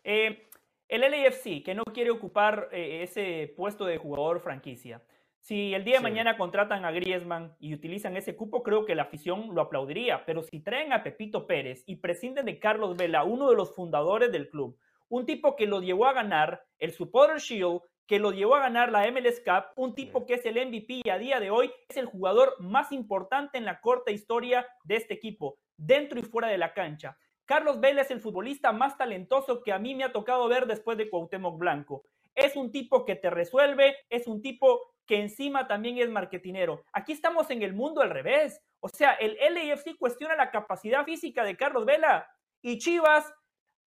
Eh, 0.04 0.50
el 0.88 1.02
LAFC, 1.02 1.64
que 1.64 1.74
no 1.76 1.84
quiere 1.84 2.12
ocupar 2.12 2.70
eh, 2.72 3.04
ese 3.04 3.54
puesto 3.56 3.86
de 3.86 3.98
jugador 3.98 4.40
franquicia. 4.40 5.02
Si 5.40 5.76
el 5.76 5.84
día 5.84 5.98
de 5.98 6.04
mañana 6.04 6.38
contratan 6.38 6.86
a 6.86 6.92
Griezmann 6.92 7.56
y 7.60 7.74
utilizan 7.74 8.18
ese 8.18 8.36
cupo, 8.36 8.64
creo 8.64 8.84
que 8.86 8.96
la 8.96 9.04
afición 9.04 9.54
lo 9.54 9.62
aplaudiría. 9.62 10.26
Pero 10.26 10.42
si 10.42 10.60
traen 10.60 10.92
a 10.92 11.04
Pepito 11.04 11.46
Pérez 11.46 11.84
y 11.86 11.98
prescinden 11.98 12.46
de 12.46 12.58
Carlos 12.58 12.98
Vela, 12.98 13.24
uno 13.24 13.50
de 13.50 13.56
los 13.56 13.76
fundadores 13.76 14.32
del 14.32 14.50
club, 14.50 14.78
un 15.08 15.28
tipo 15.28 15.56
que 15.56 15.68
lo 15.68 15.82
llevó 15.82 16.08
a 16.08 16.14
ganar 16.14 16.64
el 16.80 16.94
Supporter 16.94 17.38
Shield, 17.38 17.82
que 18.08 18.18
lo 18.18 18.32
llevó 18.32 18.56
a 18.56 18.62
ganar 18.62 18.92
la 18.92 19.10
MLS 19.12 19.40
Cup, 19.40 19.66
un 19.76 19.94
tipo 19.94 20.26
que 20.26 20.36
es 20.36 20.46
el 20.46 20.56
MVP 20.56 21.02
y 21.04 21.10
a 21.10 21.18
día 21.18 21.40
de 21.40 21.52
hoy 21.52 21.72
es 21.90 21.98
el 21.98 22.06
jugador 22.06 22.56
más 22.60 22.92
importante 22.92 23.58
en 23.58 23.66
la 23.66 23.82
corta 23.82 24.12
historia 24.12 24.66
de 24.84 24.96
este 24.96 25.14
equipo, 25.14 25.60
dentro 25.78 26.20
y 26.20 26.24
fuera 26.24 26.48
de 26.48 26.58
la 26.58 26.74
cancha. 26.74 27.18
Carlos 27.46 27.80
Vela 27.80 28.02
es 28.02 28.12
el 28.12 28.22
futbolista 28.22 28.72
más 28.72 28.98
talentoso 28.98 29.62
que 29.64 29.72
a 29.72 29.80
mí 29.80 29.96
me 29.96 30.04
ha 30.04 30.12
tocado 30.12 30.48
ver 30.48 30.66
después 30.66 30.98
de 30.98 31.10
Cuauhtémoc 31.10 31.58
Blanco. 31.58 32.04
Es 32.34 32.56
un 32.56 32.72
tipo 32.72 33.06
que 33.06 33.16
te 33.16 33.30
resuelve, 33.30 33.96
es 34.10 34.28
un 34.28 34.42
tipo 34.42 34.82
que 35.06 35.22
encima 35.22 35.68
también 35.68 35.98
es 36.00 36.10
marketinero. 36.10 36.84
Aquí 36.92 37.14
estamos 37.14 37.50
en 37.52 37.62
el 37.62 37.74
mundo 37.74 38.02
al 38.02 38.10
revés. 38.10 38.62
O 38.80 38.90
sea, 38.90 39.14
el 39.14 39.38
LAFC 39.38 39.98
cuestiona 39.98 40.36
la 40.36 40.52
capacidad 40.52 41.06
física 41.06 41.44
de 41.44 41.56
Carlos 41.56 41.86
Vela 41.86 42.28
y 42.62 42.80
Chivas 42.80 43.32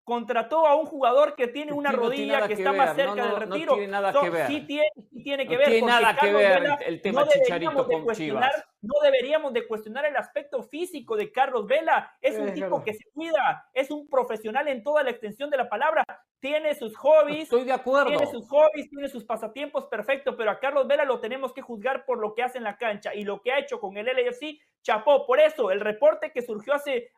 contrató 0.04 0.66
a 0.66 0.74
un 0.74 0.86
jugador 0.86 1.34
que 1.34 1.48
tiene 1.48 1.72
una 1.72 1.92
rodilla 1.92 2.46
que, 2.46 2.54
está 2.54 2.72
más 2.72 2.96
cerca 2.96 3.14
del 3.14 3.36
retiro. 3.36 3.72
No 3.72 3.76
tiene 3.76 3.88
nada 3.88 4.12
que 4.18 4.30
ver. 4.30 4.46
Sí 4.46 4.60
tiene, 4.62 4.88
tiene 5.22 5.46
que 5.46 5.56
ver. 5.58 5.68
Tiene 5.68 5.86
nada 5.86 6.16
que 6.16 6.32
ver 6.32 6.62
el, 6.86 7.02
tema 7.02 7.28
Chicharito 7.28 7.86
con 7.86 8.06
Chivas. 8.14 8.64
No 8.80 8.94
deberíamos 9.02 9.52
de 9.52 9.66
cuestionar 9.66 10.04
el 10.04 10.16
aspecto 10.16 10.62
físico 10.62 11.16
de 11.16 11.32
Carlos 11.32 11.66
Vela. 11.66 12.16
Es 12.20 12.38
un 12.38 12.52
tipo 12.52 12.82
que 12.85 12.94
se 12.94 13.11
cuida, 13.12 13.68
es 13.75 13.90
un 13.90 14.08
profesional 14.08 14.68
en 14.68 14.85
toda 14.85 15.02
la 15.02 15.11
extensión 15.11 15.50
de 15.50 15.56
la 15.56 15.68
palabra. 15.68 16.04
Tiene 16.38 16.75
sus 16.76 16.97
hobbies. 16.97 17.44
Estoy 17.44 17.64
de 17.64 17.73
acuerdo. 17.73 18.11
Tiene 18.11 18.26
sus 18.26 18.49
hobbies, 18.49 18.88
tiene 18.88 19.08
sus 19.08 19.25
pasatiempos, 19.25 19.87
perfecto. 19.87 20.37
Pero 20.37 20.52
a 20.52 20.61
Carlos 20.61 20.87
Vela 20.87 21.04
lo 21.04 21.18
tenemos 21.18 21.52
que 21.52 21.62
juzgar 21.62 22.04
por 22.04 22.18
lo 22.18 22.35
que 22.35 22.44
hace 22.44 22.58
en 22.58 22.64
la 22.64 22.78
cancha 22.78 23.14
y 23.14 23.25
lo 23.25 23.42
que 23.42 23.50
ha 23.50 23.58
hecho 23.58 23.80
con 23.80 23.97
el 23.97 24.06
LAFC 24.06 24.61
chapó. 24.82 25.26
Por 25.26 25.40
eso, 25.40 25.73
el 25.73 25.80
reporte 25.80 26.30
que 26.30 26.42
surgió 26.42 26.75
hace 26.75 27.11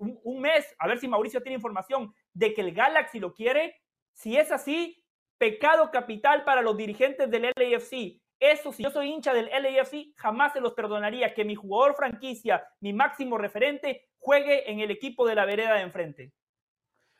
un, 0.00 0.40
mes, 0.40 0.74
a 0.78 0.88
ver 0.88 0.98
si 0.98 1.06
Mauricio 1.06 1.40
tiene 1.40 1.54
información, 1.54 2.12
de 2.32 2.52
que 2.52 2.62
el 2.62 2.74
Galaxy 2.74 3.20
lo 3.20 3.32
quiere, 3.32 3.80
si 4.12 4.36
es 4.36 4.50
así, 4.50 5.04
pecado 5.38 5.90
capital 5.92 6.42
para 6.44 6.62
los 6.62 6.76
dirigentes 6.76 7.30
del 7.30 7.52
LAFC. 7.54 8.20
Eso, 8.38 8.72
si 8.72 8.82
yo 8.82 8.90
soy 8.90 9.10
hincha 9.10 9.32
del 9.32 9.46
LAFC, 9.46 10.14
jamás 10.16 10.52
se 10.52 10.60
los 10.60 10.74
perdonaría 10.74 11.32
que 11.34 11.44
mi 11.44 11.54
jugador 11.54 11.94
franquicia, 11.94 12.66
mi 12.80 12.92
máximo 12.92 13.38
referente, 13.38 14.08
juegue 14.18 14.70
en 14.70 14.80
el 14.80 14.90
equipo 14.90 15.26
de 15.26 15.34
la 15.34 15.44
vereda 15.44 15.74
de 15.74 15.82
enfrente. 15.82 16.32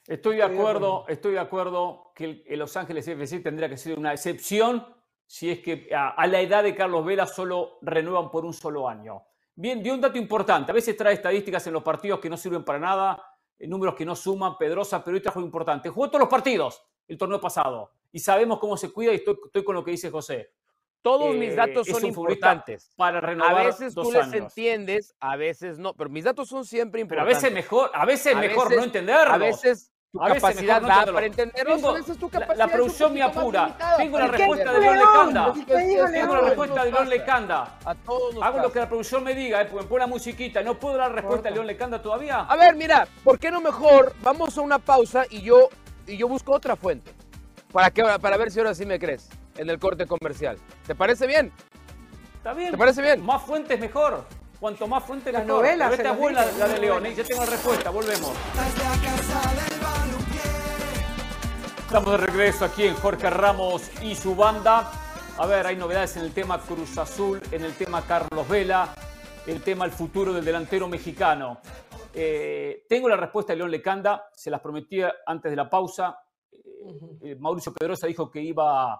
Estoy 0.06 0.36
de 0.36 0.42
acuerdo, 0.42 1.04
estoy 1.08 1.32
de 1.32 1.40
acuerdo 1.40 2.12
que 2.14 2.44
el, 2.46 2.58
Los 2.58 2.76
Ángeles 2.76 3.08
FC 3.08 3.40
tendría 3.40 3.68
que 3.68 3.76
ser 3.76 3.98
una 3.98 4.12
excepción 4.12 4.86
si 5.26 5.50
es 5.50 5.58
que 5.60 5.88
a 5.92 6.26
la 6.28 6.40
edad 6.40 6.62
de 6.62 6.74
Carlos 6.74 7.04
Vela 7.04 7.26
solo 7.26 7.78
renuevan 7.82 8.30
por 8.30 8.44
un 8.44 8.52
solo 8.52 8.88
año. 8.88 9.24
Bien, 9.58 9.82
dio 9.82 9.94
un 9.94 10.02
dato 10.02 10.18
importante. 10.18 10.70
A 10.70 10.74
veces 10.74 10.94
trae 10.98 11.14
estadísticas 11.14 11.66
en 11.66 11.72
los 11.72 11.82
partidos 11.82 12.20
que 12.20 12.28
no 12.28 12.36
sirven 12.36 12.62
para 12.62 12.78
nada, 12.78 13.22
eh, 13.58 13.66
números 13.66 13.94
que 13.94 14.04
no 14.04 14.14
suman, 14.14 14.58
Pedrosa, 14.58 15.02
pero 15.02 15.14
hoy 15.14 15.22
trajo 15.22 15.40
importante. 15.40 15.88
Jugó 15.88 16.08
todos 16.08 16.20
los 16.20 16.28
partidos 16.28 16.82
el 17.08 17.16
torneo 17.16 17.40
pasado 17.40 17.90
y 18.12 18.18
sabemos 18.18 18.58
cómo 18.58 18.76
se 18.76 18.92
cuida 18.92 19.12
y 19.12 19.16
estoy, 19.16 19.64
con 19.64 19.74
lo 19.74 19.82
que 19.82 19.92
dice 19.92 20.10
José. 20.10 20.52
Todos 21.06 21.36
mis 21.36 21.52
eh, 21.52 21.54
datos 21.54 21.86
son 21.86 22.04
importantes. 22.04 22.90
Para 22.96 23.20
renovar 23.20 23.56
a 23.56 23.62
veces 23.66 23.94
tú 23.94 24.10
les 24.10 24.32
entiendes, 24.32 25.14
a 25.20 25.36
veces 25.36 25.78
no, 25.78 25.94
pero 25.94 26.10
mis 26.10 26.24
datos 26.24 26.48
son 26.48 26.64
siempre 26.64 27.00
importantes. 27.00 27.38
Pero 27.38 27.46
a 27.46 27.48
veces 27.48 27.54
mejor, 27.54 27.90
a 27.94 28.04
veces 28.04 28.36
mejor 28.36 28.74
no 28.74 28.82
entenderlo. 28.82 29.32
A 29.32 29.38
veces 29.38 29.92
tu 30.10 30.18
capacidad 30.18 30.82
da 30.82 31.06
para 31.06 31.26
entenderlo. 31.26 31.76
la, 32.56 32.66
producción 32.66 33.14
me 33.14 33.22
apura. 33.22 33.76
Tengo 33.96 34.18
la 34.18 34.26
respuesta 34.26 34.72
de 34.72 34.80
León 34.80 34.98
Lecanda. 34.98 35.54
Tengo 36.12 36.34
la 36.34 36.40
respuesta 36.40 36.84
de 36.84 36.90
León 36.90 37.08
Lecanda. 37.08 37.78
A 37.84 37.94
todos 37.94 38.34
Hago 38.42 38.58
lo 38.58 38.72
que 38.72 38.80
la 38.80 38.88
producción 38.88 39.22
me 39.22 39.32
diga, 39.32 39.62
eh, 39.62 39.66
porque 39.66 39.84
me 39.84 39.88
pone 39.88 40.00
la 40.00 40.06
musiquita. 40.08 40.60
¿No 40.64 40.76
puedo 40.76 40.96
dar 40.96 41.14
respuesta 41.14 41.50
a 41.50 41.52
León 41.52 41.68
Lecanda 41.68 42.02
todavía? 42.02 42.40
A 42.40 42.56
ver, 42.56 42.74
mira, 42.74 43.06
¿por 43.22 43.38
qué 43.38 43.52
no 43.52 43.60
mejor 43.60 44.12
vamos 44.22 44.58
a 44.58 44.60
una 44.60 44.80
pausa 44.80 45.24
y 45.30 45.42
yo, 45.42 45.68
y 46.04 46.16
yo 46.16 46.26
busco 46.26 46.52
otra 46.52 46.74
fuente? 46.74 47.12
Para, 47.70 47.92
que, 47.92 48.02
para 48.20 48.36
ver 48.36 48.50
si 48.50 48.58
ahora 48.58 48.74
sí 48.74 48.84
me 48.84 48.98
crees 48.98 49.28
en 49.56 49.70
el 49.70 49.78
corte 49.78 50.06
comercial. 50.06 50.58
¿Te 50.86 50.94
parece 50.94 51.26
bien? 51.26 51.52
Está 52.36 52.52
bien. 52.52 52.70
¿Te 52.70 52.78
parece 52.78 53.02
bien? 53.02 53.24
Más 53.24 53.42
fuentes 53.42 53.78
mejor. 53.80 54.24
Cuanto 54.60 54.86
más 54.86 55.04
fuente, 55.04 55.32
la 55.32 55.44
novela. 55.44 55.90
Esta 55.90 56.12
es 56.12 56.18
buena 56.18 56.44
la 56.58 56.68
de 56.68 56.78
León. 56.78 57.04
¿eh? 57.06 57.14
Ya 57.14 57.24
tengo 57.24 57.44
la 57.44 57.50
respuesta. 57.50 57.90
Volvemos. 57.90 58.32
Estamos 61.86 62.10
de 62.12 62.26
regreso 62.26 62.64
aquí 62.64 62.84
en 62.84 62.94
Jorge 62.94 63.30
Ramos 63.30 63.90
y 64.02 64.14
su 64.14 64.34
banda. 64.34 64.90
A 65.38 65.46
ver, 65.46 65.66
hay 65.66 65.76
novedades 65.76 66.16
en 66.16 66.24
el 66.24 66.32
tema 66.32 66.58
Cruz 66.58 66.96
Azul, 66.96 67.40
en 67.52 67.62
el 67.62 67.74
tema 67.74 68.02
Carlos 68.06 68.48
Vela, 68.48 68.94
el 69.46 69.62
tema 69.62 69.84
el 69.84 69.90
futuro 69.90 70.32
del 70.32 70.44
delantero 70.44 70.88
mexicano. 70.88 71.60
Eh, 72.14 72.86
tengo 72.88 73.08
la 73.08 73.16
respuesta 73.16 73.52
de 73.52 73.58
León 73.58 73.70
Lecanda, 73.70 74.30
se 74.34 74.50
las 74.50 74.60
prometía 74.62 75.12
antes 75.26 75.50
de 75.50 75.56
la 75.56 75.68
pausa. 75.68 76.18
Eh, 77.22 77.36
Mauricio 77.38 77.74
Pedrosa 77.74 78.06
dijo 78.06 78.30
que 78.30 78.40
iba, 78.40 78.98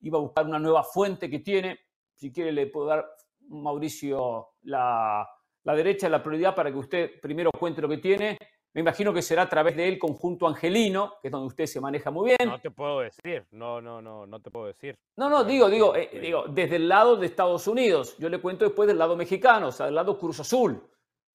iba 0.00 0.18
a 0.18 0.22
buscar 0.22 0.46
una 0.46 0.58
nueva 0.58 0.82
fuente 0.82 1.28
que 1.30 1.40
tiene. 1.40 1.78
Si 2.14 2.32
quiere, 2.32 2.52
le 2.52 2.66
puedo 2.66 2.86
dar, 2.86 3.06
Mauricio, 3.48 4.50
la, 4.62 5.28
la 5.64 5.74
derecha, 5.74 6.08
la 6.08 6.22
prioridad 6.22 6.54
para 6.54 6.70
que 6.70 6.78
usted 6.78 7.20
primero 7.20 7.50
cuente 7.50 7.80
lo 7.80 7.88
que 7.88 7.98
tiene. 7.98 8.38
Me 8.72 8.82
imagino 8.82 9.12
que 9.12 9.20
será 9.20 9.42
a 9.42 9.48
través 9.48 9.76
del 9.76 9.98
conjunto 9.98 10.46
angelino, 10.46 11.14
que 11.20 11.28
es 11.28 11.32
donde 11.32 11.48
usted 11.48 11.66
se 11.66 11.80
maneja 11.80 12.10
muy 12.12 12.28
bien. 12.28 12.48
No 12.48 12.60
te 12.60 12.70
puedo 12.70 13.00
decir, 13.00 13.44
no, 13.50 13.80
no, 13.80 14.00
no, 14.00 14.26
no 14.26 14.40
te 14.40 14.50
puedo 14.50 14.66
decir. 14.66 14.96
No, 15.16 15.28
no, 15.28 15.42
digo, 15.42 15.68
digo, 15.68 15.96
eh, 15.96 16.08
digo, 16.20 16.44
desde 16.48 16.76
el 16.76 16.88
lado 16.88 17.16
de 17.16 17.26
Estados 17.26 17.66
Unidos. 17.66 18.16
Yo 18.18 18.28
le 18.28 18.40
cuento 18.40 18.64
después 18.64 18.86
del 18.86 18.98
lado 18.98 19.16
mexicano, 19.16 19.68
o 19.68 19.72
sea, 19.72 19.86
del 19.86 19.96
lado 19.96 20.16
Cruz 20.16 20.38
Azul 20.38 20.80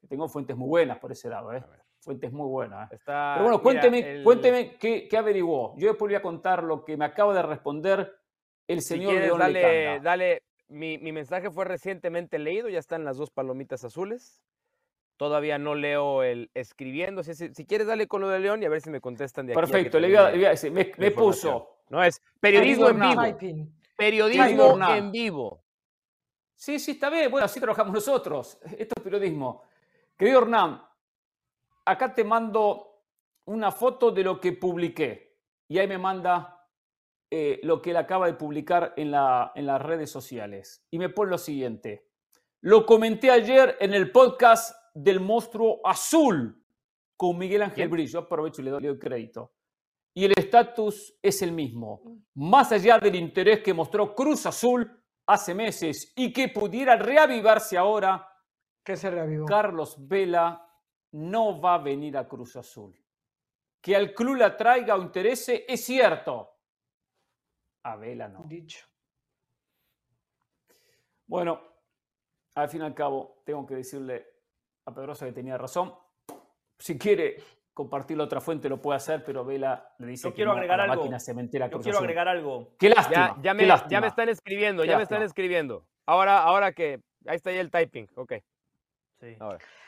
tengo 0.07 0.27
fuentes 0.27 0.55
muy 0.55 0.67
buenas 0.67 0.97
por 0.99 1.11
ese 1.11 1.29
lado, 1.29 1.53
¿eh? 1.53 1.63
Fuentes 1.99 2.31
muy 2.31 2.47
buenas. 2.47 2.91
¿eh? 2.91 2.99
Pero 3.05 3.41
bueno, 3.41 3.61
cuénteme, 3.61 4.23
cuénteme 4.23 4.75
qué, 4.77 5.09
averiguó. 5.17 5.73
Yo 5.77 5.87
después 5.87 6.09
voy 6.09 6.15
a 6.15 6.21
contar 6.21 6.63
lo 6.63 6.83
que 6.85 6.97
me 6.97 7.05
acaba 7.05 7.33
de 7.33 7.41
responder 7.41 8.15
el 8.67 8.81
señor 8.81 9.13
si 9.13 9.19
León 9.19 9.39
dale, 9.39 9.99
dale, 10.01 10.43
mi, 10.67 10.97
mensaje 10.97 11.49
fue 11.51 11.65
recientemente 11.65 12.39
leído, 12.39 12.69
ya 12.69 12.79
están 12.79 13.05
las 13.05 13.17
dos 13.17 13.29
palomitas 13.29 13.83
azules. 13.83 14.41
Todavía 15.17 15.57
no 15.57 15.75
leo 15.75 16.23
el 16.23 16.51
escribiendo. 16.53 17.23
Si, 17.23 17.33
si, 17.33 17.65
quieres, 17.65 17.87
dale 17.87 18.07
con 18.07 18.19
lo 18.21 18.27
de 18.27 18.39
León 18.39 18.61
y 18.61 18.65
a 18.65 18.69
ver 18.69 18.81
si 18.81 18.89
me 18.89 18.99
contestan 18.99 19.45
de 19.45 19.53
aquí. 19.53 19.61
Perfecto, 19.61 19.99
le 19.99 20.07
voy 20.07 20.45
a, 20.45 20.49
decir, 20.49 20.71
me, 20.71 20.85
puso. 21.11 21.77
No 21.89 22.03
es 22.03 22.21
periodismo 22.39 22.89
en 22.89 22.99
vivo. 22.99 23.69
Periodismo 23.95 24.77
en 24.89 25.11
vivo. 25.11 25.63
Sí, 26.55 26.79
sí, 26.79 26.91
está 26.91 27.09
bien. 27.09 27.29
Bueno, 27.31 27.45
así 27.45 27.59
trabajamos 27.59 27.93
nosotros. 27.93 28.57
Esto 28.77 28.95
es 28.97 29.03
periodismo. 29.03 29.63
Querido 30.17 30.41
Hernán, 30.41 30.81
acá 31.85 32.13
te 32.13 32.23
mando 32.23 33.03
una 33.45 33.71
foto 33.71 34.11
de 34.11 34.23
lo 34.23 34.39
que 34.39 34.53
publiqué 34.53 35.37
y 35.67 35.77
ahí 35.77 35.87
me 35.87 35.97
manda 35.97 36.54
eh, 37.37 37.59
lo 37.63 37.81
que 37.81 37.89
él 37.89 37.97
acaba 37.97 38.27
de 38.27 38.35
publicar 38.35 38.93
en, 38.95 39.11
la, 39.11 39.51
en 39.55 39.65
las 39.65 39.81
redes 39.81 40.09
sociales. 40.09 40.85
Y 40.89 40.99
me 40.99 41.09
pone 41.09 41.31
lo 41.31 41.37
siguiente. 41.37 42.07
Lo 42.61 42.85
comenté 42.85 43.29
ayer 43.29 43.75
en 43.81 43.93
el 43.93 44.09
podcast 44.09 44.73
del 44.93 45.19
monstruo 45.19 45.81
azul 45.83 46.63
con 47.17 47.37
Miguel 47.37 47.63
Ángel 47.63 47.89
Brillo. 47.89 48.19
Aprovecho 48.19 48.61
y 48.61 48.63
le 48.63 48.71
doy 48.71 48.87
el 48.87 48.97
crédito. 48.97 49.51
Y 50.13 50.23
el 50.23 50.31
estatus 50.37 51.19
es 51.21 51.41
el 51.41 51.51
mismo. 51.51 52.21
Más 52.35 52.71
allá 52.71 52.99
del 52.99 53.15
interés 53.15 53.59
que 53.59 53.73
mostró 53.73 54.15
Cruz 54.15 54.45
Azul 54.45 54.89
hace 55.27 55.53
meses 55.53 56.13
y 56.15 56.31
que 56.31 56.47
pudiera 56.47 56.95
reavivarse 56.95 57.77
ahora, 57.77 58.25
¿Qué 58.81 58.95
se 58.95 59.11
reavivó? 59.11 59.45
Carlos 59.45 59.97
Vela 60.07 60.65
no 61.11 61.59
va 61.59 61.73
a 61.73 61.79
venir 61.79 62.15
a 62.15 62.29
Cruz 62.29 62.55
Azul. 62.55 62.95
Que 63.81 63.93
al 63.93 64.13
club 64.13 64.35
la 64.35 64.55
traiga 64.55 64.95
o 64.95 65.01
interese 65.01 65.65
es 65.67 65.83
cierto. 65.83 66.54
A 67.85 67.95
Vela 67.97 68.27
no. 68.27 68.43
Dicho. 68.45 68.83
Bueno, 71.27 71.61
al 72.55 72.67
fin 72.67 72.81
y 72.81 72.85
al 72.85 72.95
cabo, 72.95 73.43
tengo 73.45 73.65
que 73.65 73.75
decirle 73.75 74.25
a 74.85 74.93
Pedrosa 74.93 75.27
que 75.27 75.33
tenía 75.33 75.55
razón. 75.55 75.93
Si 76.79 76.97
quiere 76.97 77.37
compartir 77.75 78.17
la 78.17 78.23
otra 78.23 78.41
fuente, 78.41 78.69
lo 78.69 78.81
puede 78.81 78.97
hacer, 78.97 79.23
pero 79.23 79.45
Vela 79.45 79.93
le 79.99 80.07
dice 80.07 80.29
que 80.29 80.33
quiero 80.33 80.53
agregar 80.53 80.81
algo. 80.81 80.95
máquina 80.95 81.19
cementera 81.19 81.69
Yo 81.69 81.79
quiero 81.79 81.99
agregar 81.99 82.27
algo. 82.27 82.75
Qué 82.79 82.89
lástima. 82.89 83.37
Ya, 83.43 83.53
me, 83.53 83.67
ya 83.67 84.01
me, 84.01 84.07
están 84.07 84.29
escribiendo, 84.29 84.83
ya 84.83 84.97
me 84.97 85.03
están 85.03 85.21
escribiendo. 85.21 85.85
Ahora, 86.07 86.41
ahora 86.41 86.71
que 86.71 87.03
ahí 87.27 87.35
está 87.35 87.51
ya 87.51 87.61
el 87.61 87.69
typing, 87.69 88.09
ok. 88.15 88.33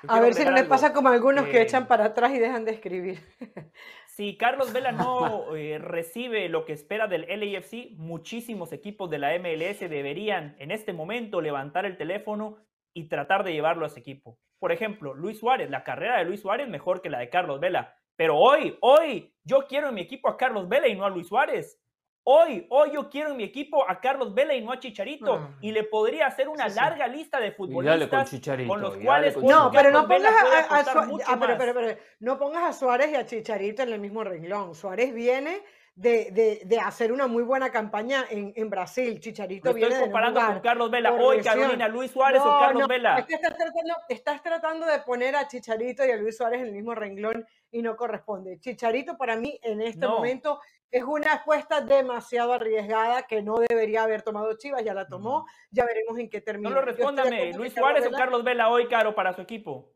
A 0.08 0.20
ver 0.20 0.34
si 0.34 0.46
no 0.46 0.52
les 0.52 0.66
pasa 0.66 0.94
como 0.94 1.10
a 1.10 1.14
algunos 1.14 1.48
que 1.48 1.62
echan 1.62 1.88
para 1.88 2.06
atrás 2.06 2.32
y 2.34 2.40
dejan 2.40 2.66
de 2.66 2.72
escribir. 2.72 3.20
Si 4.18 4.36
Carlos 4.36 4.74
Vela 4.74 4.92
no 4.92 5.56
eh, 5.56 5.78
recibe 5.78 6.50
lo 6.50 6.66
que 6.66 6.74
espera 6.74 7.06
del 7.06 7.28
LAFC, 7.30 7.92
muchísimos 7.98 8.74
equipos 8.74 9.12
de 9.12 9.20
la 9.20 9.38
MLS 9.38 9.80
deberían 9.82 10.56
en 10.58 10.72
este 10.72 10.92
momento 10.92 11.40
levantar 11.40 11.86
el 11.86 11.98
teléfono 11.98 12.58
y 12.96 13.10
tratar 13.10 13.44
de 13.44 13.54
llevarlo 13.54 13.86
a 13.86 13.90
ese 13.90 14.00
equipo. 14.00 14.40
Por 14.58 14.72
ejemplo, 14.72 15.14
Luis 15.14 15.38
Suárez, 15.38 15.70
la 15.70 15.84
carrera 15.84 16.18
de 16.18 16.26
Luis 16.26 16.42
Suárez 16.42 16.66
es 16.66 16.72
mejor 16.72 17.04
que 17.04 17.12
la 17.12 17.20
de 17.20 17.30
Carlos 17.30 17.60
Vela. 17.60 17.96
Pero 18.16 18.40
hoy, 18.40 18.76
hoy, 18.82 19.36
yo 19.44 19.68
quiero 19.68 19.90
en 19.90 19.94
mi 19.94 20.02
equipo 20.02 20.30
a 20.30 20.38
Carlos 20.38 20.68
Vela 20.68 20.88
y 20.88 20.96
no 20.96 21.06
a 21.06 21.12
Luis 21.12 21.28
Suárez. 21.28 21.80
Hoy, 22.30 22.68
hoy 22.72 22.92
yo 22.92 23.10
quiero 23.10 23.32
en 23.32 23.38
mi 23.38 23.46
equipo 23.46 23.90
a 23.90 24.02
Carlos 24.02 24.34
Vela 24.34 24.54
y 24.54 24.62
no 24.62 24.74
a 24.74 24.80
Chicharito. 24.80 25.50
Y 25.62 25.72
le 25.72 25.86
podría 25.86 26.28
hacer 26.28 26.50
una 26.50 26.68
larga 26.68 27.08
lista 27.08 27.40
de 27.40 27.54
futbolistas 27.54 28.30
con, 28.68 28.82
los 28.82 28.98
cuales. 28.98 29.38
No, 29.38 29.72
pero 29.72 29.92
no 29.92 30.06
pongas 30.10 30.34
a, 30.34 30.68
ah, 30.70 31.96
no 32.20 32.38
pongas 32.38 32.64
a 32.66 32.74
Suárez 32.74 33.12
y 33.14 33.16
a 33.16 33.26
Chicharito 33.26 33.84
en 33.84 33.94
el 33.94 34.02
mismo 34.02 34.26
renglón. 34.26 34.76
Suárez 34.76 35.14
viene 35.14 35.64
de, 35.96 36.62
de, 36.66 36.80
hacer 36.80 37.14
una 37.14 37.28
muy 37.28 37.44
buena 37.44 37.72
campaña 37.72 38.26
en, 38.30 38.52
en 38.58 38.70
Brasil. 38.70 39.22
Chicharito 39.22 39.74
viene 39.74 39.90
estoy 39.90 40.04
comparando 40.04 40.42
con 40.42 40.60
Carlos 40.60 40.92
Vela. 40.92 41.14
Hoy, 41.14 41.42
Carolina, 41.42 41.88
Luis 41.88 42.12
Suárez 42.12 42.42
o 42.42 42.60
Carlos 42.60 42.90
Vela. 42.90 43.20
estás, 43.20 43.40
tratando, 43.40 43.96
estás 44.10 44.44
tratando 44.44 44.86
de 44.86 45.00
poner 45.00 45.38
a 45.38 45.48
Chicharito 45.48 46.06
y 46.06 46.12
a 46.12 46.18
Luis 46.18 46.36
Suárez 46.36 46.60
en 46.60 46.68
el 46.68 46.74
mismo 46.74 46.94
renglón 46.94 47.48
y 47.72 47.82
no 47.82 47.96
corresponde. 47.96 48.60
Chicharito 48.60 49.18
para 49.18 49.38
mí 49.38 49.58
en 49.64 49.82
este 49.82 50.06
momento 50.08 50.60
es 50.92 51.04
una 51.04 51.34
apuesta 51.34 51.82
demasiado 51.82 52.54
arriesgada 52.54 53.24
que 53.24 53.42
no 53.42 53.60
debería 53.60 54.04
haber 54.04 54.22
tomado 54.22 54.58
Chivas, 54.58 54.84
ya 54.84 54.94
la 54.94 55.08
tomó, 55.08 55.46
ya 55.70 55.86
veremos 55.86 56.18
en 56.18 56.30
qué 56.30 56.42
termina. 56.42 56.70
No 56.70 56.76
lo 56.76 56.82
respóndame, 56.82 57.54
Luis 57.54 57.74
Suárez 57.74 58.06
o 58.08 58.12
Carlos 58.12 58.44
Vela 58.44 58.70
hoy, 58.70 58.88
Caro, 58.88 59.14
para 59.14 59.34
su 59.34 59.42
equipo. 59.42 59.94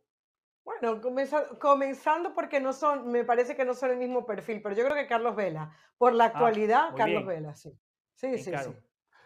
Bueno, 0.64 1.02
comenzando 1.60 2.36
porque 2.36 2.60
no 2.60 2.72
son, 2.72 3.08
me 3.12 3.24
parece 3.24 3.56
que 3.56 3.66
no 3.66 3.74
son 3.74 3.92
el 3.92 3.98
mismo 3.98 4.26
perfil, 4.26 4.62
pero 4.62 4.76
yo 4.76 4.84
creo 4.84 4.96
que 4.96 5.08
Carlos 5.08 5.36
Vela, 5.36 5.76
por 5.98 6.14
la 6.14 6.26
ah, 6.26 6.28
actualidad, 6.28 6.96
Carlos 6.96 7.26
Vela, 7.26 7.56
sí. 7.56 7.72
Sí, 8.14 8.38
sí, 8.38 8.52
sí. 8.56 8.70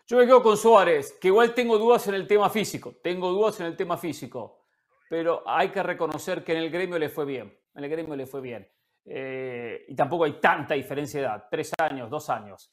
Yo 0.07 0.17
me 0.17 0.25
quedo 0.25 0.41
con 0.43 0.55
Suárez, 0.55 1.17
que 1.19 1.29
igual 1.29 1.53
tengo 1.53 1.77
dudas 1.77 2.07
en 2.07 2.13
el 2.13 2.27
tema 2.27 2.49
físico, 2.49 2.95
tengo 3.01 3.31
dudas 3.31 3.59
en 3.59 3.65
el 3.65 3.75
tema 3.75 3.97
físico, 3.97 4.67
pero 5.09 5.43
hay 5.45 5.69
que 5.69 5.81
reconocer 5.81 6.43
que 6.43 6.53
en 6.53 6.59
el 6.59 6.69
gremio 6.69 6.99
le 6.99 7.09
fue 7.09 7.25
bien, 7.25 7.59
en 7.73 7.83
el 7.83 7.89
gremio 7.89 8.15
le 8.15 8.27
fue 8.27 8.39
bien. 8.39 8.69
Eh, 9.05 9.85
y 9.87 9.95
tampoco 9.95 10.25
hay 10.25 10.39
tanta 10.39 10.73
diferencia 10.73 11.19
de 11.19 11.25
edad, 11.27 11.47
tres 11.49 11.71
años, 11.79 12.09
dos 12.09 12.29
años. 12.29 12.71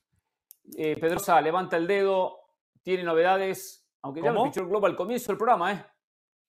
Eh, 0.77 0.97
Pedrosa, 0.99 1.41
levanta 1.41 1.77
el 1.77 1.87
dedo, 1.87 2.41
tiene 2.83 3.03
novedades, 3.03 3.87
aunque 4.03 4.23
ya 4.23 4.33
me 4.33 4.43
pichó 4.45 4.61
el 4.61 4.69
globo 4.69 4.87
al 4.87 4.97
comienzo 4.97 5.33
del 5.33 5.37
programa, 5.37 5.73
¿eh? 5.73 5.85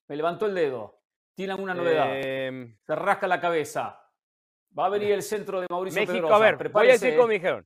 Me 0.08 0.16
levantó 0.16 0.46
el 0.46 0.56
dedo. 0.56 1.02
Tiene 1.36 1.54
alguna 1.54 1.74
novedad. 1.74 2.08
Em, 2.12 2.78
Se 2.86 2.96
rasca 2.96 3.28
la 3.28 3.40
cabeza. 3.40 4.00
Va 4.78 4.86
a 4.86 4.90
venir 4.90 5.12
el 5.12 5.24
centro 5.24 5.62
de 5.62 5.68
Mauricio 5.70 6.02
México, 6.02 6.34
a 6.34 6.40
ver, 6.40 6.70
voy 6.70 6.90
a 6.90 6.92
decir 6.94 7.16
como 7.16 7.28
me 7.28 7.36
dijeron. 7.36 7.66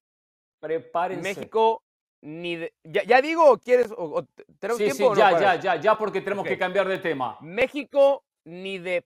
Prepárense. 0.59 1.21
México 1.21 1.83
ni 2.21 2.59
ya, 2.83 3.21
digo, 3.21 3.57
¿quieres? 3.59 3.91
O, 3.95 4.23
¿Tenemos 4.59 4.77
sí, 4.77 4.85
tiempo 4.85 5.13
sí, 5.13 5.21
ya, 5.21 5.39
ya, 5.39 5.55
ya, 5.55 5.75
ya, 5.75 5.97
porque 5.97 6.21
tenemos 6.21 6.45
que 6.45 6.57
cambiar 6.57 6.87
de 6.87 6.97
tema. 6.97 7.37
México 7.41 8.23
ni 8.45 8.79
de. 8.79 9.05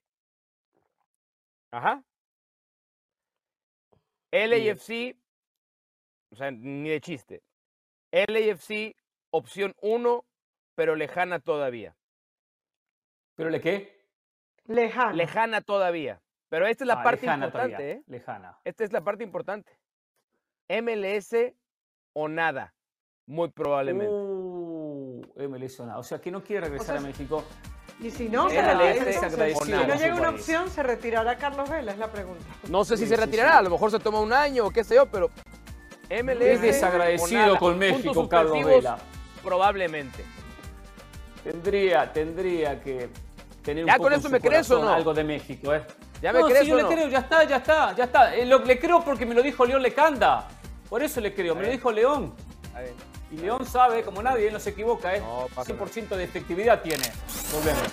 Ajá. 1.71 2.03
LAFC, 4.31 5.17
o 6.31 6.35
sea, 6.35 6.51
ni 6.51 6.89
de 6.89 7.01
chiste. 7.01 7.43
LAFC, 8.11 8.95
opción 9.31 9.75
1, 9.81 10.25
pero 10.75 10.95
lejana 10.95 11.39
todavía. 11.39 11.95
¿Pero 13.35 13.49
le 13.49 13.61
qué? 13.61 14.05
Lejana. 14.65 15.13
Lejana 15.13 15.61
todavía. 15.61 16.21
Pero 16.49 16.67
esta 16.67 16.83
es 16.83 16.87
la 16.87 16.95
ah, 16.95 17.03
parte 17.03 17.25
importante, 17.25 17.91
¿eh? 17.91 18.03
Lejana. 18.07 18.59
Esta 18.65 18.83
es 18.83 18.91
la 18.91 19.03
parte 19.03 19.23
importante. 19.23 19.79
MLS 20.69 21.33
o 22.13 22.27
nada, 22.27 22.73
muy 23.25 23.49
probablemente. 23.49 24.13
Uh, 24.13 25.21
MLS 25.49 25.79
o 25.79 25.85
nada. 25.85 25.99
O 25.99 26.03
sea, 26.03 26.19
que 26.19 26.29
no 26.29 26.43
quiere 26.43 26.67
regresar 26.67 26.97
a 26.97 27.01
México. 27.01 27.43
Y 28.01 28.09
si 28.09 28.29
no, 28.29 28.49
se 28.49 28.55
si 28.55 29.71
no 29.71 29.95
llega 29.95 30.15
una 30.15 30.29
opción, 30.31 30.69
¿se 30.71 30.81
retirará 30.81 31.37
Carlos 31.37 31.69
Vela? 31.69 31.91
Es 31.91 31.99
la 31.99 32.11
pregunta. 32.11 32.43
No 32.67 32.83
sé 32.83 32.97
si 32.97 33.05
se 33.05 33.15
retirará, 33.15 33.59
a 33.59 33.61
lo 33.61 33.69
mejor 33.69 33.91
se 33.91 33.99
toma 33.99 34.19
un 34.19 34.33
año 34.33 34.65
o 34.65 34.71
qué 34.71 34.83
sé 34.83 34.95
yo, 34.95 35.05
pero 35.05 35.29
MLS 36.09 36.41
es 36.41 36.61
desagradecido 36.61 37.59
con 37.59 37.77
México, 37.77 38.27
Carlos 38.27 38.65
Vela. 38.65 38.97
Probablemente. 39.43 40.25
Tendría, 41.43 42.11
tendría 42.11 42.81
que 42.81 43.09
tener 43.63 43.85
¿Ya 43.85 43.97
con 43.97 44.13
eso 44.13 44.29
me 44.29 44.39
crees 44.39 44.69
o 44.71 44.83
no? 44.83 44.89
Algo 44.89 45.13
de 45.13 45.23
México, 45.23 45.73
¿eh? 45.73 45.83
¿Ya 46.21 46.33
me 46.33 46.43
crees 46.43 46.61
sí, 46.61 46.67
yo 46.67 46.77
le 46.77 46.85
creo, 46.85 47.07
ya 47.07 47.19
está, 47.19 47.43
ya 47.43 47.57
está, 47.57 47.95
ya 47.95 48.03
está. 48.03 48.35
Eh, 48.35 48.45
le 48.45 48.79
creo 48.79 49.03
porque 49.03 49.25
me 49.25 49.33
lo 49.33 49.41
dijo 49.41 49.65
León 49.65 49.81
Lecanda. 49.81 50.47
Por 50.89 51.01
eso 51.03 51.21
le 51.21 51.33
creo, 51.33 51.55
me 51.55 51.63
lo 51.63 51.71
dijo 51.71 51.91
León. 51.91 52.33
Y 53.31 53.37
León 53.37 53.65
sabe, 53.65 54.03
como 54.03 54.21
nadie, 54.21 54.51
no 54.51 54.59
se 54.59 54.71
equivoca, 54.71 55.15
¿eh? 55.15 55.23
100% 55.55 56.09
de 56.09 56.23
efectividad 56.25 56.81
tiene. 56.81 57.05
Volvemos. 57.53 57.87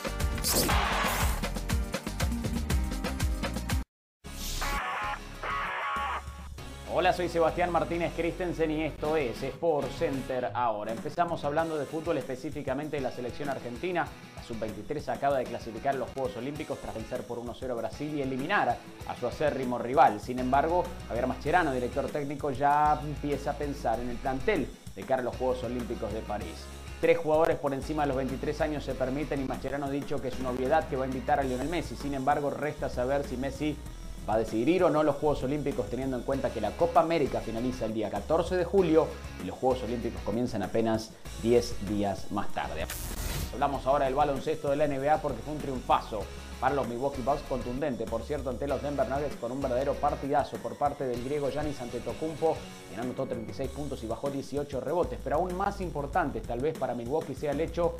Hola, 6.93 7.13
soy 7.13 7.29
Sebastián 7.29 7.71
Martínez 7.71 8.13
Christensen 8.17 8.73
y 8.73 8.83
esto 8.83 9.17
es 9.17 9.41
Sport 9.41 9.89
Center 9.93 10.51
ahora. 10.53 10.91
Empezamos 10.91 11.45
hablando 11.45 11.79
de 11.79 11.87
fútbol, 11.87 12.19
específicamente 12.19 12.97
de 12.97 13.03
la 13.03 13.13
selección 13.13 13.49
argentina. 13.49 14.09
La 14.35 14.43
sub-23 14.43 15.09
acaba 15.15 15.39
de 15.39 15.45
clasificar 15.45 15.95
los 15.95 16.11
Juegos 16.11 16.37
Olímpicos 16.37 16.81
tras 16.81 16.97
vencer 16.97 17.23
por 17.23 17.39
1-0 17.39 17.71
a 17.71 17.75
Brasil 17.75 18.13
y 18.13 18.23
eliminar 18.23 18.77
a 19.07 19.15
su 19.15 19.29
acérrimo 19.29 19.79
rival. 19.79 20.21
Sin 20.21 20.41
embargo, 20.41 20.83
Javier 21.07 21.29
Mascherano, 21.29 21.73
director 21.73 22.09
técnico, 22.09 22.51
ya 22.51 22.99
empieza 23.01 23.53
a 23.53 23.55
pensar 23.55 24.01
en 24.01 24.11
el 24.11 24.17
plantel 24.17 24.69
de 24.99 25.05
cara 25.05 25.23
a 25.23 25.25
los 25.25 25.37
Juegos 25.37 25.63
Olímpicos 25.63 26.13
de 26.13 26.21
París. 26.23 26.67
Tres 27.01 27.19
jugadores 27.19 27.57
por 27.57 27.73
encima 27.73 28.03
de 28.03 28.09
los 28.09 28.17
23 28.17 28.61
años 28.63 28.85
se 28.85 28.95
permiten 28.95 29.41
y 29.41 29.45
Mascherano 29.45 29.87
ha 29.87 29.91
dicho 29.91 30.21
que 30.21 30.27
es 30.27 30.41
una 30.41 30.51
obviedad 30.51 30.89
que 30.89 30.97
va 30.97 31.05
a 31.05 31.07
invitar 31.07 31.39
a 31.39 31.45
Lionel 31.45 31.69
Messi. 31.69 31.95
Sin 31.95 32.15
embargo, 32.15 32.51
resta 32.51 32.89
saber 32.89 33.25
si 33.25 33.37
Messi 33.37 33.77
va 34.29 34.35
a 34.35 34.39
decidir 34.39 34.83
o 34.83 34.91
no 34.91 35.05
los 35.05 35.15
Juegos 35.15 35.45
Olímpicos 35.45 35.89
teniendo 35.89 36.17
en 36.17 36.25
cuenta 36.25 36.51
que 36.51 36.61
la 36.61 36.73
Copa 36.73 36.99
América 36.99 37.41
finaliza 37.41 37.87
el 37.87 37.95
día 37.95 38.11
14 38.11 38.57
de 38.57 38.65
julio 38.65 39.07
y 39.41 39.47
los 39.47 39.57
Juegos 39.57 39.85
Olímpicos 39.85 40.21
comienzan 40.23 40.65
apenas 40.65 41.13
10 41.45 41.89
días 41.89 42.33
más 42.33 42.49
tarde. 42.49 42.85
Hablamos 43.53 43.87
ahora 43.87 44.07
del 44.07 44.17
baloncesto 44.17 44.71
de 44.71 44.77
la 44.77 44.89
NBA 44.89 45.19
porque 45.23 45.39
fue 45.43 45.55
un 45.55 45.61
triunfazo 45.61 46.25
para 46.61 46.75
los 46.75 46.89
Milwaukee 46.89 47.23
Bucks 47.23 47.43
contundente, 47.49 48.05
por 48.05 48.23
cierto, 48.23 48.51
ante 48.51 48.67
los 48.67 48.83
Denver 48.83 49.09
Nuggets 49.09 49.37
con 49.37 49.53
un 49.53 49.61
verdadero 49.61 49.95
partidazo 49.95 50.57
por 50.59 50.77
parte 50.77 51.07
del 51.07 51.23
griego 51.25 51.51
Giannis 51.51 51.81
Antetokounmpo, 51.81 52.57
quien 52.89 53.01
anotó 53.01 53.27
36 53.27 53.71
puntos 53.71 54.03
y 54.03 54.07
bajó 54.07 54.31
18 54.31 54.81
rebotes, 54.81 55.19
pero 55.23 55.37
aún 55.37 55.57
más 55.57 55.81
importante 55.81 56.41
tal 56.41 56.61
vez 56.61 56.77
para 56.77 56.95
Milwaukee 56.95 57.35
sea 57.35 57.53
el 57.53 57.61
hecho 57.61 57.95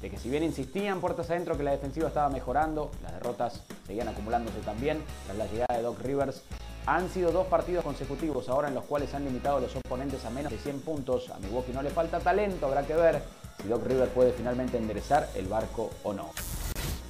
de 0.00 0.10
que 0.10 0.18
si 0.18 0.28
bien 0.28 0.42
insistían 0.42 1.00
puertas 1.00 1.30
adentro 1.30 1.56
que 1.56 1.62
la 1.62 1.70
defensiva 1.70 2.08
estaba 2.08 2.28
mejorando, 2.28 2.90
las 3.02 3.14
derrotas 3.14 3.62
seguían 3.86 4.08
acumulándose 4.08 4.58
también 4.60 5.02
tras 5.24 5.38
la 5.38 5.46
llegada 5.46 5.76
de 5.76 5.82
Doc 5.82 5.98
Rivers. 6.02 6.42
Han 6.86 7.08
sido 7.08 7.32
dos 7.32 7.46
partidos 7.46 7.82
consecutivos 7.82 8.50
ahora 8.50 8.68
en 8.68 8.74
los 8.74 8.84
cuales 8.84 9.14
han 9.14 9.24
limitado 9.24 9.56
a 9.56 9.60
los 9.60 9.74
oponentes 9.74 10.22
a 10.26 10.30
menos 10.30 10.52
de 10.52 10.58
100 10.58 10.80
puntos. 10.80 11.30
A 11.30 11.38
Milwaukee 11.38 11.72
no 11.72 11.80
le 11.80 11.88
falta 11.88 12.20
talento, 12.20 12.66
habrá 12.66 12.86
que 12.86 12.94
ver 12.94 13.22
si 13.62 13.68
Doc 13.68 13.86
Rivers 13.86 14.12
puede 14.12 14.32
finalmente 14.32 14.76
enderezar 14.76 15.26
el 15.34 15.46
barco 15.46 15.88
o 16.02 16.12
no. 16.12 16.30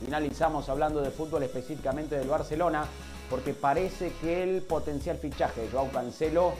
Finalizamos 0.05 0.69
hablando 0.69 1.01
de 1.01 1.11
fútbol 1.11 1.45
específicamente 1.45 2.19
del 2.19 2.29
Barcelona, 2.29 2.85
porque 3.31 3.55
parece 3.55 4.12
que 4.21 4.43
el 4.43 4.61
potencial 4.61 5.17
fichaje 5.17 5.62
de 5.62 5.71
Joao 5.71 5.90
Cancelo 5.90 6.53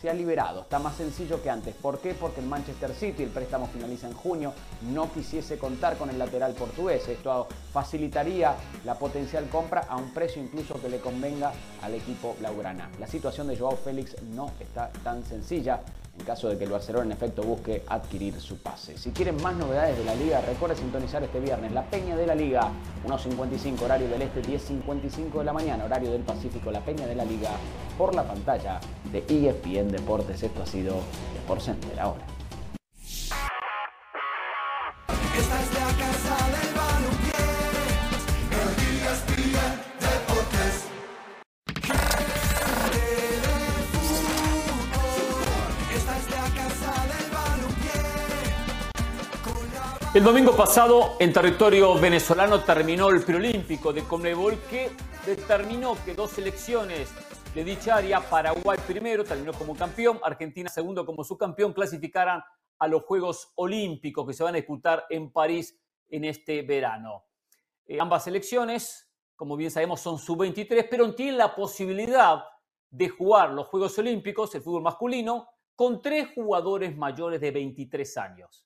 se 0.00 0.08
ha 0.08 0.14
liberado. 0.14 0.62
Está 0.62 0.78
más 0.78 0.96
sencillo 0.96 1.42
que 1.42 1.50
antes. 1.50 1.74
¿Por 1.74 1.98
qué? 1.98 2.14
Porque 2.14 2.40
el 2.40 2.46
Manchester 2.46 2.94
City, 2.94 3.22
el 3.22 3.28
préstamo 3.28 3.66
finaliza 3.66 4.06
en 4.06 4.14
junio, 4.14 4.54
no 4.90 5.12
quisiese 5.12 5.58
contar 5.58 5.98
con 5.98 6.08
el 6.08 6.18
lateral 6.18 6.54
portugués. 6.54 7.06
Esto 7.06 7.48
facilitaría 7.70 8.54
la 8.86 8.94
potencial 8.94 9.46
compra 9.50 9.86
a 9.88 9.96
un 9.96 10.14
precio 10.14 10.42
incluso 10.42 10.80
que 10.80 10.88
le 10.88 10.98
convenga 10.98 11.52
al 11.82 11.94
equipo 11.94 12.34
blaugrana. 12.38 12.90
La 12.98 13.06
situación 13.06 13.46
de 13.46 13.58
Joao 13.58 13.76
Félix 13.76 14.16
no 14.22 14.52
está 14.58 14.90
tan 15.04 15.22
sencilla 15.22 15.82
en 16.18 16.24
caso 16.24 16.48
de 16.48 16.56
que 16.56 16.64
el 16.64 16.70
Barcelona 16.70 17.06
en 17.06 17.12
efecto 17.12 17.42
busque 17.42 17.84
adquirir 17.86 18.40
su 18.40 18.58
pase. 18.58 18.96
Si 18.96 19.10
quieren 19.10 19.40
más 19.42 19.54
novedades 19.56 19.98
de 19.98 20.04
la 20.04 20.14
liga, 20.14 20.40
recuerden 20.40 20.78
sintonizar 20.78 21.22
este 21.22 21.40
viernes 21.40 21.72
la 21.72 21.84
Peña 21.84 22.16
de 22.16 22.26
la 22.26 22.34
Liga, 22.34 22.70
1.55 23.06 23.82
horario 23.82 24.08
del 24.08 24.22
Este, 24.22 24.42
10.55 24.42 25.38
de 25.38 25.44
la 25.44 25.52
mañana, 25.52 25.84
horario 25.84 26.10
del 26.12 26.22
Pacífico, 26.22 26.70
la 26.70 26.80
Peña 26.80 27.06
de 27.06 27.14
la 27.14 27.24
Liga, 27.24 27.50
por 27.98 28.14
la 28.14 28.24
pantalla 28.24 28.80
de 29.12 29.24
ESPN 29.28 29.88
Deportes. 29.88 30.42
Esto 30.42 30.62
ha 30.62 30.66
sido 30.66 30.96
Sport 31.42 31.60
Center 31.60 32.00
ahora. 32.00 32.35
El 50.16 50.24
domingo 50.24 50.56
pasado, 50.56 51.16
en 51.20 51.30
territorio 51.30 51.94
venezolano, 52.00 52.64
terminó 52.64 53.10
el 53.10 53.22
preolímpico 53.22 53.92
de 53.92 54.02
Conmebol 54.02 54.58
que 54.60 54.90
determinó 55.26 55.94
que 56.06 56.14
dos 56.14 56.30
selecciones 56.30 57.10
de 57.54 57.62
dicha 57.62 57.96
área, 57.96 58.20
Paraguay 58.20 58.78
primero, 58.86 59.24
terminó 59.24 59.52
como 59.52 59.76
campeón, 59.76 60.18
Argentina 60.22 60.70
segundo 60.70 61.04
como 61.04 61.22
subcampeón, 61.22 61.74
clasificaran 61.74 62.42
a 62.78 62.88
los 62.88 63.02
Juegos 63.02 63.52
Olímpicos 63.56 64.26
que 64.26 64.32
se 64.32 64.42
van 64.42 64.54
a 64.54 64.56
disputar 64.56 65.04
en 65.10 65.30
París 65.30 65.78
en 66.08 66.24
este 66.24 66.62
verano. 66.62 67.26
Eh, 67.84 67.98
ambas 68.00 68.24
selecciones, 68.24 69.10
como 69.36 69.54
bien 69.54 69.70
sabemos, 69.70 70.00
son 70.00 70.18
sub-23, 70.18 70.86
pero 70.88 71.14
tienen 71.14 71.36
la 71.36 71.54
posibilidad 71.54 72.42
de 72.88 73.10
jugar 73.10 73.50
los 73.50 73.66
Juegos 73.66 73.98
Olímpicos, 73.98 74.54
el 74.54 74.62
fútbol 74.62 74.80
masculino, 74.80 75.46
con 75.74 76.00
tres 76.00 76.30
jugadores 76.34 76.96
mayores 76.96 77.38
de 77.38 77.50
23 77.50 78.16
años. 78.16 78.65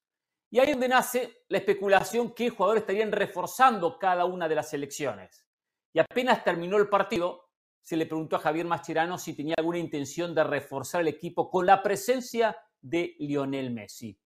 Y 0.51 0.59
ahí 0.59 0.67
es 0.67 0.73
donde 0.73 0.89
nace 0.89 1.45
la 1.49 1.59
especulación 1.59 2.35
que 2.35 2.51
jugadores 2.51 2.83
estarían 2.83 3.13
reforzando 3.13 3.99
cada 3.99 4.25
una 4.25 4.49
de 4.49 4.57
las 4.57 4.69
selecciones. 4.69 5.47
Y 5.93 6.01
apenas 6.01 6.43
terminó 6.43 6.77
el 6.77 6.89
partido, 6.89 7.51
se 7.81 7.97
le 7.97 8.07
preguntó 8.07 8.37
a 8.37 8.41
Javier 8.41 8.67
Mascherano 8.67 9.17
si 9.17 9.35
tenía 9.35 9.55
alguna 9.59 9.79
intención 9.79 10.35
de 10.35 10.43
reforzar 10.43 11.03
el 11.03 11.09
equipo 11.09 11.49
con 11.49 11.67
la 11.67 11.83
presencia 11.83 12.57
de 12.81 13.15
Lionel 13.21 13.71
Messi. 13.71 14.19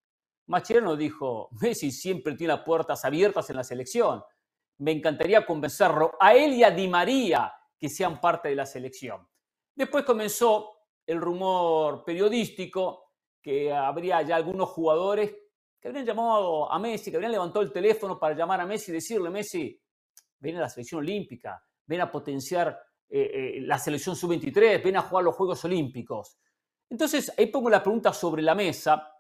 Mascherano 0.47 0.97
dijo, 0.97 1.51
Messi 1.61 1.91
siempre 1.91 2.35
tiene 2.35 2.55
las 2.55 2.65
puertas 2.65 3.05
abiertas 3.05 3.49
en 3.51 3.57
la 3.57 3.65
selección. 3.65 4.23
Me 4.79 4.93
encantaría 4.93 5.45
convencerlo 5.45 6.13
a 6.19 6.35
él 6.35 6.55
y 6.55 6.65
a 6.65 6.71
Di 6.71 6.89
María 6.89 7.53
que 7.79 7.91
sean 7.91 8.19
parte 8.19 8.49
de 8.49 8.57
la 8.57 8.67
selección. 8.67 9.29
Después 9.75 10.05
comenzó 10.05 10.71
el 11.07 11.21
rumor 11.21 12.03
periodístico 12.05 13.13
que 13.43 13.73
habría 13.73 14.23
ya 14.23 14.37
algunos 14.37 14.71
jugadores 14.71 15.35
que 15.85 15.89
habrían 15.89 16.07
llamado 16.07 16.73
a 16.73 16.79
Messi, 16.79 17.11
que 17.11 17.19
habrían 17.19 17.33
levantado 17.33 17.61
el 17.61 17.71
teléfono 17.71 18.19
para 18.19 18.35
llamar 18.35 18.59
a 18.59 18.65
Messi 18.65 18.91
y 18.91 18.95
decirle, 18.95 19.29
Messi, 19.29 19.79
ven 20.39 20.57
a 20.57 20.61
la 20.61 20.69
selección 20.71 21.01
olímpica, 21.01 21.63
ven 21.85 22.01
a 22.01 22.11
potenciar 22.11 22.81
eh, 23.07 23.21
eh, 23.21 23.61
la 23.61 23.79
selección 23.79 24.17
sub-23, 24.17 24.83
ven 24.83 24.97
a 24.97 25.03
jugar 25.03 25.25
los 25.25 25.35
Juegos 25.35 25.63
Olímpicos. 25.67 26.39
Entonces, 26.89 27.31
ahí 27.37 27.49
pongo 27.49 27.69
la 27.69 27.83
pregunta 27.83 28.15
sobre 28.15 28.41
la 28.41 28.55
mesa. 28.55 29.13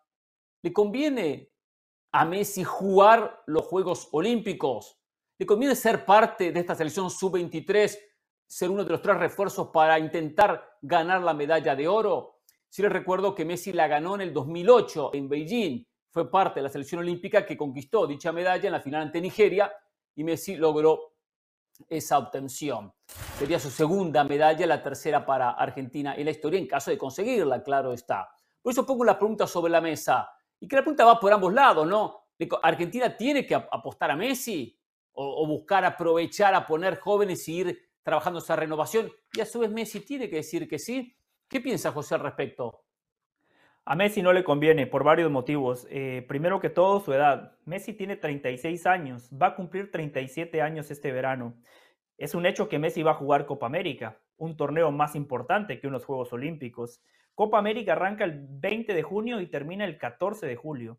¿Le 0.62 0.72
conviene 0.72 1.52
a 2.12 2.24
Messi 2.24 2.64
jugar 2.64 3.42
los 3.44 3.66
Juegos 3.66 4.08
Olímpicos? 4.12 4.98
¿Le 5.36 5.44
conviene 5.44 5.76
ser 5.76 6.06
parte 6.06 6.50
de 6.50 6.60
esta 6.60 6.74
selección 6.74 7.10
sub-23, 7.10 7.98
ser 8.46 8.70
uno 8.70 8.84
de 8.84 8.90
los 8.90 9.02
tres 9.02 9.18
refuerzos 9.18 9.68
para 9.68 9.98
intentar 9.98 10.78
ganar 10.80 11.20
la 11.20 11.34
medalla 11.34 11.76
de 11.76 11.86
oro? 11.86 12.38
Si 12.70 12.80
les 12.80 12.90
recuerdo 12.90 13.34
que 13.34 13.44
Messi 13.44 13.74
la 13.74 13.86
ganó 13.86 14.14
en 14.14 14.22
el 14.22 14.32
2008 14.32 15.10
en 15.12 15.28
Beijing 15.28 15.86
fue 16.14 16.30
parte 16.30 16.60
de 16.60 16.62
la 16.62 16.68
selección 16.68 17.00
olímpica 17.00 17.44
que 17.44 17.56
conquistó 17.56 18.06
dicha 18.06 18.30
medalla 18.30 18.66
en 18.66 18.72
la 18.72 18.80
final 18.80 19.02
ante 19.02 19.20
Nigeria 19.20 19.72
y 20.14 20.22
Messi 20.22 20.54
logró 20.54 21.16
esa 21.88 22.18
obtención. 22.18 22.94
Sería 23.36 23.58
su 23.58 23.68
segunda 23.68 24.22
medalla, 24.22 24.64
la 24.64 24.80
tercera 24.80 25.26
para 25.26 25.50
Argentina 25.50 26.14
en 26.14 26.26
la 26.26 26.30
historia, 26.30 26.60
en 26.60 26.68
caso 26.68 26.92
de 26.92 26.98
conseguirla, 26.98 27.64
claro 27.64 27.92
está. 27.92 28.28
Por 28.62 28.70
eso 28.70 28.86
pongo 28.86 29.04
la 29.04 29.18
pregunta 29.18 29.48
sobre 29.48 29.72
la 29.72 29.80
mesa 29.80 30.30
y 30.60 30.68
que 30.68 30.76
la 30.76 30.82
pregunta 30.82 31.04
va 31.04 31.18
por 31.18 31.32
ambos 31.32 31.52
lados, 31.52 31.84
¿no? 31.84 32.28
¿Argentina 32.62 33.16
tiene 33.16 33.44
que 33.44 33.56
apostar 33.56 34.12
a 34.12 34.16
Messi 34.16 34.78
o, 35.14 35.44
buscar 35.48 35.84
aprovechar 35.84 36.54
a 36.54 36.64
poner 36.64 37.00
jóvenes 37.00 37.48
y 37.48 37.56
ir 37.56 37.90
trabajando 38.04 38.38
esa 38.38 38.54
renovación? 38.54 39.10
Y 39.32 39.40
a 39.40 39.46
su 39.46 39.58
vez 39.58 39.70
Messi 39.70 39.98
tiene 39.98 40.30
que 40.30 40.36
decir 40.36 40.68
que 40.68 40.78
sí. 40.78 41.12
¿Qué 41.48 41.60
piensa 41.60 41.90
José 41.90 42.14
al 42.14 42.20
respecto? 42.20 42.83
A 43.86 43.96
Messi 43.96 44.22
no 44.22 44.32
le 44.32 44.44
conviene 44.44 44.86
por 44.86 45.04
varios 45.04 45.30
motivos. 45.30 45.86
Eh, 45.90 46.24
primero 46.26 46.58
que 46.58 46.70
todo, 46.70 47.00
su 47.00 47.12
edad. 47.12 47.52
Messi 47.66 47.92
tiene 47.92 48.16
36 48.16 48.86
años, 48.86 49.28
va 49.30 49.48
a 49.48 49.54
cumplir 49.56 49.90
37 49.90 50.62
años 50.62 50.90
este 50.90 51.12
verano. 51.12 51.54
Es 52.16 52.34
un 52.34 52.46
hecho 52.46 52.70
que 52.70 52.78
Messi 52.78 53.02
va 53.02 53.10
a 53.10 53.16
jugar 53.16 53.44
Copa 53.44 53.66
América, 53.66 54.18
un 54.38 54.56
torneo 54.56 54.90
más 54.90 55.14
importante 55.14 55.80
que 55.80 55.86
unos 55.86 56.06
Juegos 56.06 56.32
Olímpicos. 56.32 57.02
Copa 57.34 57.58
América 57.58 57.92
arranca 57.92 58.24
el 58.24 58.46
20 58.48 58.94
de 58.94 59.02
junio 59.02 59.42
y 59.42 59.48
termina 59.48 59.84
el 59.84 59.98
14 59.98 60.46
de 60.46 60.56
julio. 60.56 60.98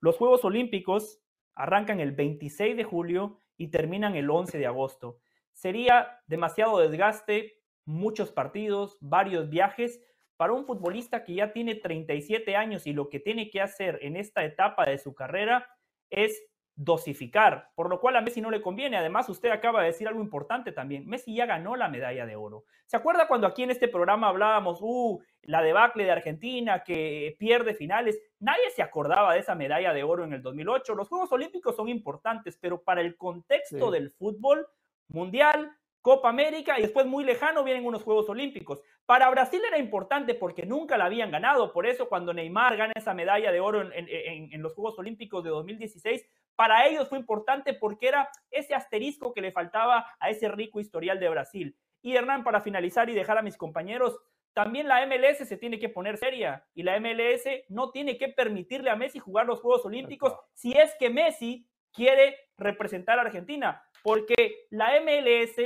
Los 0.00 0.16
Juegos 0.16 0.44
Olímpicos 0.44 1.20
arrancan 1.54 2.00
el 2.00 2.10
26 2.10 2.76
de 2.76 2.84
julio 2.84 3.40
y 3.56 3.68
terminan 3.68 4.16
el 4.16 4.28
11 4.28 4.58
de 4.58 4.66
agosto. 4.66 5.20
Sería 5.52 6.20
demasiado 6.26 6.78
desgaste, 6.78 7.60
muchos 7.84 8.32
partidos, 8.32 8.98
varios 9.00 9.48
viajes 9.48 10.02
para 10.36 10.52
un 10.52 10.66
futbolista 10.66 11.24
que 11.24 11.34
ya 11.34 11.52
tiene 11.52 11.74
37 11.74 12.56
años 12.56 12.86
y 12.86 12.92
lo 12.92 13.08
que 13.08 13.20
tiene 13.20 13.50
que 13.50 13.60
hacer 13.60 13.98
en 14.02 14.16
esta 14.16 14.44
etapa 14.44 14.84
de 14.84 14.98
su 14.98 15.14
carrera 15.14 15.68
es 16.10 16.42
dosificar, 16.76 17.70
por 17.74 17.88
lo 17.88 18.00
cual 18.00 18.16
a 18.16 18.20
Messi 18.20 18.42
no 18.42 18.50
le 18.50 18.60
conviene. 18.60 18.98
Además, 18.98 19.28
usted 19.30 19.50
acaba 19.50 19.80
de 19.80 19.88
decir 19.88 20.06
algo 20.06 20.20
importante 20.20 20.72
también. 20.72 21.06
Messi 21.06 21.34
ya 21.34 21.46
ganó 21.46 21.74
la 21.74 21.88
medalla 21.88 22.26
de 22.26 22.36
oro. 22.36 22.64
¿Se 22.84 22.98
acuerda 22.98 23.26
cuando 23.26 23.46
aquí 23.46 23.62
en 23.62 23.70
este 23.70 23.88
programa 23.88 24.28
hablábamos, 24.28 24.80
uh, 24.82 25.18
la 25.42 25.62
debacle 25.62 26.04
de 26.04 26.10
Argentina 26.10 26.84
que 26.84 27.34
pierde 27.38 27.74
finales? 27.74 28.20
Nadie 28.40 28.70
se 28.74 28.82
acordaba 28.82 29.32
de 29.32 29.40
esa 29.40 29.54
medalla 29.54 29.94
de 29.94 30.04
oro 30.04 30.24
en 30.24 30.34
el 30.34 30.42
2008. 30.42 30.94
Los 30.94 31.08
Juegos 31.08 31.32
Olímpicos 31.32 31.74
son 31.74 31.88
importantes, 31.88 32.58
pero 32.60 32.82
para 32.82 33.00
el 33.00 33.16
contexto 33.16 33.90
del 33.90 34.10
fútbol 34.10 34.66
mundial, 35.08 35.72
Copa 36.06 36.28
América 36.28 36.78
y 36.78 36.82
después 36.82 37.04
muy 37.04 37.24
lejano 37.24 37.64
vienen 37.64 37.84
unos 37.84 38.04
Juegos 38.04 38.28
Olímpicos. 38.28 38.80
Para 39.06 39.28
Brasil 39.28 39.60
era 39.66 39.76
importante 39.76 40.36
porque 40.36 40.64
nunca 40.64 40.96
la 40.96 41.06
habían 41.06 41.32
ganado, 41.32 41.72
por 41.72 41.84
eso 41.84 42.08
cuando 42.08 42.32
Neymar 42.32 42.76
gana 42.76 42.92
esa 42.94 43.12
medalla 43.12 43.50
de 43.50 43.58
oro 43.58 43.90
en, 43.92 44.62
los 44.62 44.72
Juegos 44.74 44.96
Olímpicos 45.00 45.42
de 45.42 45.50
2016, 45.50 46.24
para 46.54 46.86
ellos 46.86 47.08
fue 47.08 47.18
importante 47.18 47.74
porque 47.74 48.06
era 48.06 48.30
ese 48.52 48.72
asterisco 48.72 49.34
que 49.34 49.40
le 49.40 49.50
faltaba 49.50 50.06
a 50.20 50.30
ese 50.30 50.46
rico 50.46 50.78
historial 50.78 51.18
de 51.18 51.28
Brasil. 51.28 51.76
Y 52.02 52.14
Hernán, 52.14 52.44
para 52.44 52.60
finalizar 52.60 53.10
y 53.10 53.14
dejar 53.14 53.38
a 53.38 53.42
mis 53.42 53.56
compañeros, 53.56 54.16
también 54.52 54.86
la 54.86 55.04
MLS 55.06 55.38
se 55.38 55.56
tiene 55.56 55.80
que 55.80 55.88
poner 55.88 56.18
seria 56.18 56.64
y 56.72 56.84
la 56.84 57.00
MLS 57.00 57.64
no 57.68 57.90
tiene 57.90 58.16
que 58.16 58.28
permitirle 58.28 58.90
a 58.90 58.96
Messi 58.96 59.18
jugar 59.18 59.46
los 59.46 59.60
Juegos 59.60 59.84
Olímpicos 59.84 60.36
si 60.54 60.70
es 60.70 60.94
que 61.00 61.10
Messi 61.10 61.66
quiere 61.92 62.36
representar 62.56 63.18
a 63.18 63.22
Argentina, 63.22 63.82
porque 64.04 64.66
la 64.70 65.00
MLS 65.00 65.56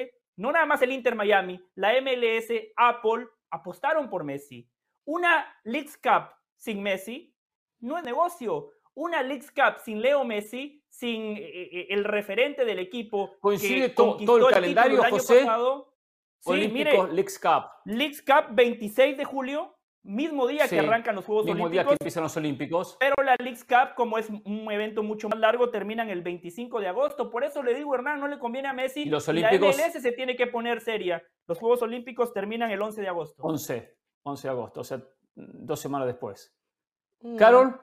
no 0.40 0.53
nada 0.53 0.64
más 0.64 0.81
el 0.81 0.92
Inter 0.92 1.14
Miami, 1.14 1.62
la 1.74 1.92
MLS, 2.00 2.50
Apple 2.74 3.29
apostaron 3.50 4.09
por 4.09 4.24
Messi. 4.24 4.66
Una 5.05 5.55
Leagues 5.64 5.98
Cup 5.98 6.31
sin 6.57 6.83
Messi 6.83 7.37
no 7.81 7.98
es 7.98 8.05
negocio. 8.05 8.70
Una 8.94 9.22
Leagues 9.22 9.50
Cup 9.50 9.81
sin 9.85 10.00
Leo 10.00 10.24
Messi, 10.24 10.83
sin 10.88 11.37
eh, 11.37 11.42
eh, 11.42 11.87
el 11.90 12.05
referente 12.05 12.64
del 12.64 12.79
equipo. 12.79 13.37
Coincide 13.38 13.90
todo 13.90 14.48
el, 14.48 14.55
calendario, 14.55 15.05
José. 15.11 15.40
Pasado. 15.40 15.94
Sí, 16.38 16.68
mire, 16.72 16.96
Leagues 17.12 17.38
Cup. 17.38 17.64
Leagues 17.85 18.22
Cup 18.22 18.55
26 18.55 19.18
de 19.18 19.24
julio, 19.26 19.76
Mismo 20.02 20.46
día 20.46 20.66
que 20.66 20.78
arrancan 20.78 21.14
los 21.14 21.24
Juegos 21.26 21.44
Olímpicos. 21.44 21.70
Mismo 21.70 21.72
día 21.72 21.84
que 21.84 21.92
empiezan 21.92 22.22
los 22.22 22.36
Olímpicos. 22.36 22.96
Pero 22.98 23.14
la 23.22 23.36
Leagues 23.36 23.64
Cup, 23.64 23.94
como 23.94 24.16
es 24.16 24.30
un 24.30 24.72
evento 24.72 25.02
mucho 25.02 25.28
más 25.28 25.38
largo, 25.38 25.70
terminan 25.70 26.08
el 26.08 26.22
25 26.22 26.80
de 26.80 26.88
agosto. 26.88 27.30
Por 27.30 27.44
eso 27.44 27.62
le 27.62 27.74
digo, 27.74 27.94
Hernán, 27.94 28.18
no 28.18 28.26
le 28.26 28.38
conviene 28.38 28.68
a 28.68 28.72
Messi. 28.72 29.02
Y 29.02 29.10
los 29.10 29.28
Olímpicos. 29.28 29.76
la 29.76 29.84
MLS 29.88 30.00
se 30.00 30.12
tiene 30.12 30.36
que 30.36 30.46
poner 30.46 30.80
seria. 30.80 31.22
Los 31.46 31.58
Juegos 31.58 31.82
Olímpicos 31.82 32.32
terminan 32.32 32.70
el 32.70 32.80
11 32.80 33.00
de 33.00 33.08
agosto. 33.08 33.42
11, 33.42 33.96
11 34.22 34.48
de 34.48 34.50
agosto, 34.50 34.80
o 34.80 34.84
sea, 34.84 35.02
dos 35.34 35.80
semanas 35.80 36.06
después. 36.06 36.54
Mm. 37.20 37.36
Carol. 37.36 37.80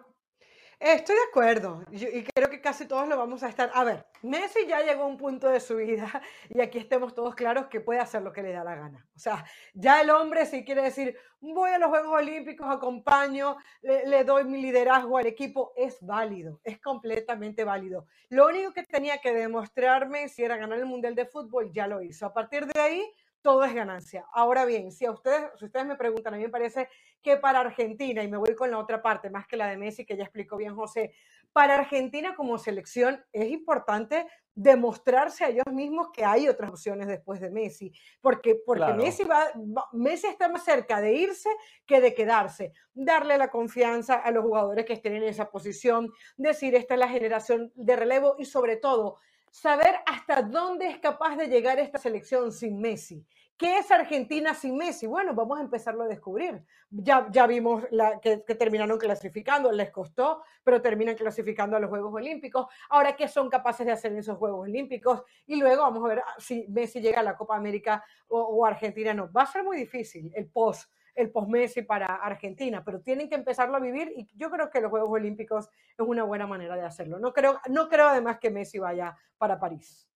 Estoy 0.80 1.16
de 1.16 1.22
acuerdo 1.30 1.84
y 1.92 2.24
creo 2.24 2.52
que 2.52 2.62
casi 2.62 2.86
todos 2.86 3.08
lo 3.08 3.18
vamos 3.18 3.42
a 3.42 3.50
estar. 3.50 3.72
A 3.74 3.84
ver, 3.84 4.06
Messi 4.22 4.68
ya 4.68 4.82
llegó 4.82 5.04
a 5.04 5.08
un 5.08 5.18
punto 5.18 5.50
de 5.50 5.60
su 5.60 5.76
vida 5.78 6.22
y 6.50 6.62
aquí 6.62 6.78
estemos 6.78 7.16
todos 7.16 7.34
claros 7.34 7.66
que 7.66 7.82
puede 7.82 8.00
hacer 8.00 8.22
lo 8.22 8.32
que 8.32 8.44
le 8.44 8.52
da 8.52 8.63
la 8.63 8.76
gana. 8.76 9.08
O 9.16 9.20
sea, 9.20 9.44
ya 9.74 10.02
el 10.02 10.12
hombre 10.12 10.46
si 10.46 10.63
quiere 10.63 10.84
decir, 10.84 11.18
voy 11.40 11.72
a 11.72 11.80
los 11.80 11.90
Juegos 11.90 12.13
Olímpicos, 12.13 12.68
acompaño, 12.70 13.58
le, 13.82 14.24
doy 14.24 14.44
mi 14.44 14.62
liderazgo 14.62 15.18
al 15.18 15.26
equipo, 15.26 15.74
es 15.76 15.98
válido, 16.00 16.60
es 16.63 16.80
completamente 16.80 17.63
válido. 17.63 18.06
Lo 18.30 18.46
único 18.46 18.72
que 18.72 18.84
tenía 18.84 19.18
que 19.18 19.34
demostrarme 19.34 20.30
si 20.30 20.44
era 20.44 20.58
ganar 20.58 20.78
el 20.78 20.86
Mundial 20.86 21.16
de 21.16 21.26
Fútbol, 21.26 21.72
ya 21.72 21.88
lo 21.88 22.04
hizo. 22.04 22.28
A 22.28 22.34
partir 22.34 22.68
de 22.68 22.80
ahí, 22.80 23.12
todo 23.41 23.63
es 23.63 23.73
ganancia. 23.73 24.26
Ahora 24.34 24.65
bien, 24.65 24.91
si 24.91 25.06
a 25.06 25.12
ustedes, 25.12 25.50
si 25.58 25.65
ustedes 25.65 25.86
me 25.86 25.95
preguntan, 25.95 26.34
a 26.34 26.38
mí 26.38 26.43
me 26.43 26.50
parece 26.50 26.89
que 27.21 27.38
para 27.38 27.60
Argentina, 27.60 28.23
y 28.23 28.28
me 28.28 28.38
voy 28.38 28.56
con 28.56 28.71
la 28.71 28.78
otra 28.78 29.02
parte, 29.02 29.30
más 29.30 29.47
que 29.47 29.58
la 29.58 29.67
de 29.67 29.78
Messi, 29.78 30.06
que 30.06 30.17
ya 30.17 30.23
explicó 30.23 30.58
bien 30.58 30.76
José, 30.76 31.13
para 31.54 31.76
Argentina 31.76 32.36
como 32.36 32.58
selección 32.58 33.23
es 33.32 33.50
importante 33.50 34.28
demostrarse 34.54 35.45
a 35.45 35.50
ellos 35.50 35.65
mismos 35.71 36.10
que 36.12 36.26
hay 36.26 36.47
otras 36.47 36.71
opciones 36.71 37.08
después 37.08 37.39
de 37.39 37.52
Messi, 37.52 37.91
porque, 38.21 38.56
porque 38.65 38.93
Messi, 38.93 39.23
va, 39.23 39.45
Messi 39.91 40.28
está 40.28 40.50
más 40.50 40.63
cerca 40.63 41.00
de 41.00 41.13
irse 41.13 41.50
que 41.86 42.02
de 42.02 42.13
quedarse, 42.13 42.73
darle 42.93 43.38
la 43.38 43.50
confianza 43.50 44.15
a 44.15 44.32
los 44.32 44.43
jugadores 44.43 44.86
que 44.86 44.93
estén 44.93 45.15
en 45.15 45.23
esa 45.23 45.50
posición, 45.52 46.12
decir 46.38 46.73
esta 46.76 46.95
es 46.95 47.00
la 47.00 47.08
generación 47.08 47.71
de 47.76 47.95
relevo 47.95 48.36
y 48.39 48.45
sobre 48.45 48.78
todo 48.78 49.19
saber 49.58 49.96
hasta 50.06 50.43
dónde 50.43 50.88
es 50.88 51.00
capaz 51.00 51.36
de 51.36 51.48
llegar 51.48 51.80
esta 51.80 51.98
selección 51.98 52.52
sin 52.52 52.80
Messi. 52.80 53.26
¿Qué 53.58 53.80
es 53.80 53.89
Argentina 53.89 54.54
sin 54.54 54.78
Messi? 54.78 55.08
Bueno, 55.08 55.34
vamos 55.34 55.58
a 55.58 55.63
empezarlo 55.63 56.04
a 56.04 56.08
descubrir. 56.08 56.63
Ya, 56.91 57.28
ya 57.32 57.48
vimos 57.48 57.84
la, 57.89 58.20
que, 58.20 58.38
terminaron 58.38 59.00
clasificando, 59.00 59.72
les 59.72 59.89
costó, 59.89 60.43
pero 60.63 60.80
terminan 60.80 61.15
clasificando 61.15 61.76
a 61.76 61.80
los 61.80 61.89
Juegos 61.89 62.13
Olímpicos. 62.13 62.67
Ahora, 62.89 63.15
¿qué 63.15 63.28
son 63.28 63.50
capaces 63.50 63.84
de 63.84 63.93
hacer 63.93 64.12
en 64.12 64.20
esos 64.20 64.38
Juegos 64.38 64.67
Olímpicos? 64.67 65.24
Y 65.48 65.56
luego 65.56 65.82
vamos 65.82 66.06
a 66.06 66.08
ver 66.08 66.22
si 66.38 66.67
Messi 66.70 67.02
llega 67.02 67.22
a 67.22 67.24
la 67.24 67.36
Copa 67.36 67.56
América 67.56 68.06
o, 68.28 68.39
o 68.39 68.63
Argentina 68.63 69.12
no. 69.15 69.32
Va 69.32 69.41
a 69.41 69.48
ser 69.48 69.63
muy 69.63 69.78
difícil 69.78 70.32
el 70.36 70.48
post 70.52 70.88
el 71.17 71.32
post-Messi 71.32 71.82
para 71.82 72.15
Argentina, 72.15 72.84
pero 72.86 73.01
tienen 73.01 73.27
que 73.27 73.36
empezarlo 73.36 73.75
a 73.75 73.80
vivir 73.80 74.13
y 74.15 74.27
yo 74.36 74.49
creo 74.49 74.69
que 74.69 74.80
los 74.80 74.91
Juegos 74.91 75.10
Olímpicos 75.12 75.69
es 75.97 76.06
una 76.06 76.23
buena 76.23 76.47
manera 76.47 76.75
de 76.75 76.84
hacerlo. 76.84 77.19
No 77.19 77.34
creo, 77.34 77.60
no 77.69 77.89
creo 77.89 78.08
además 78.08 78.38
que 78.39 78.51
Messi 78.51 78.80
vaya 78.80 79.17
para 79.38 79.60
París. 79.60 80.08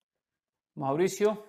Mauricio. 0.74 1.44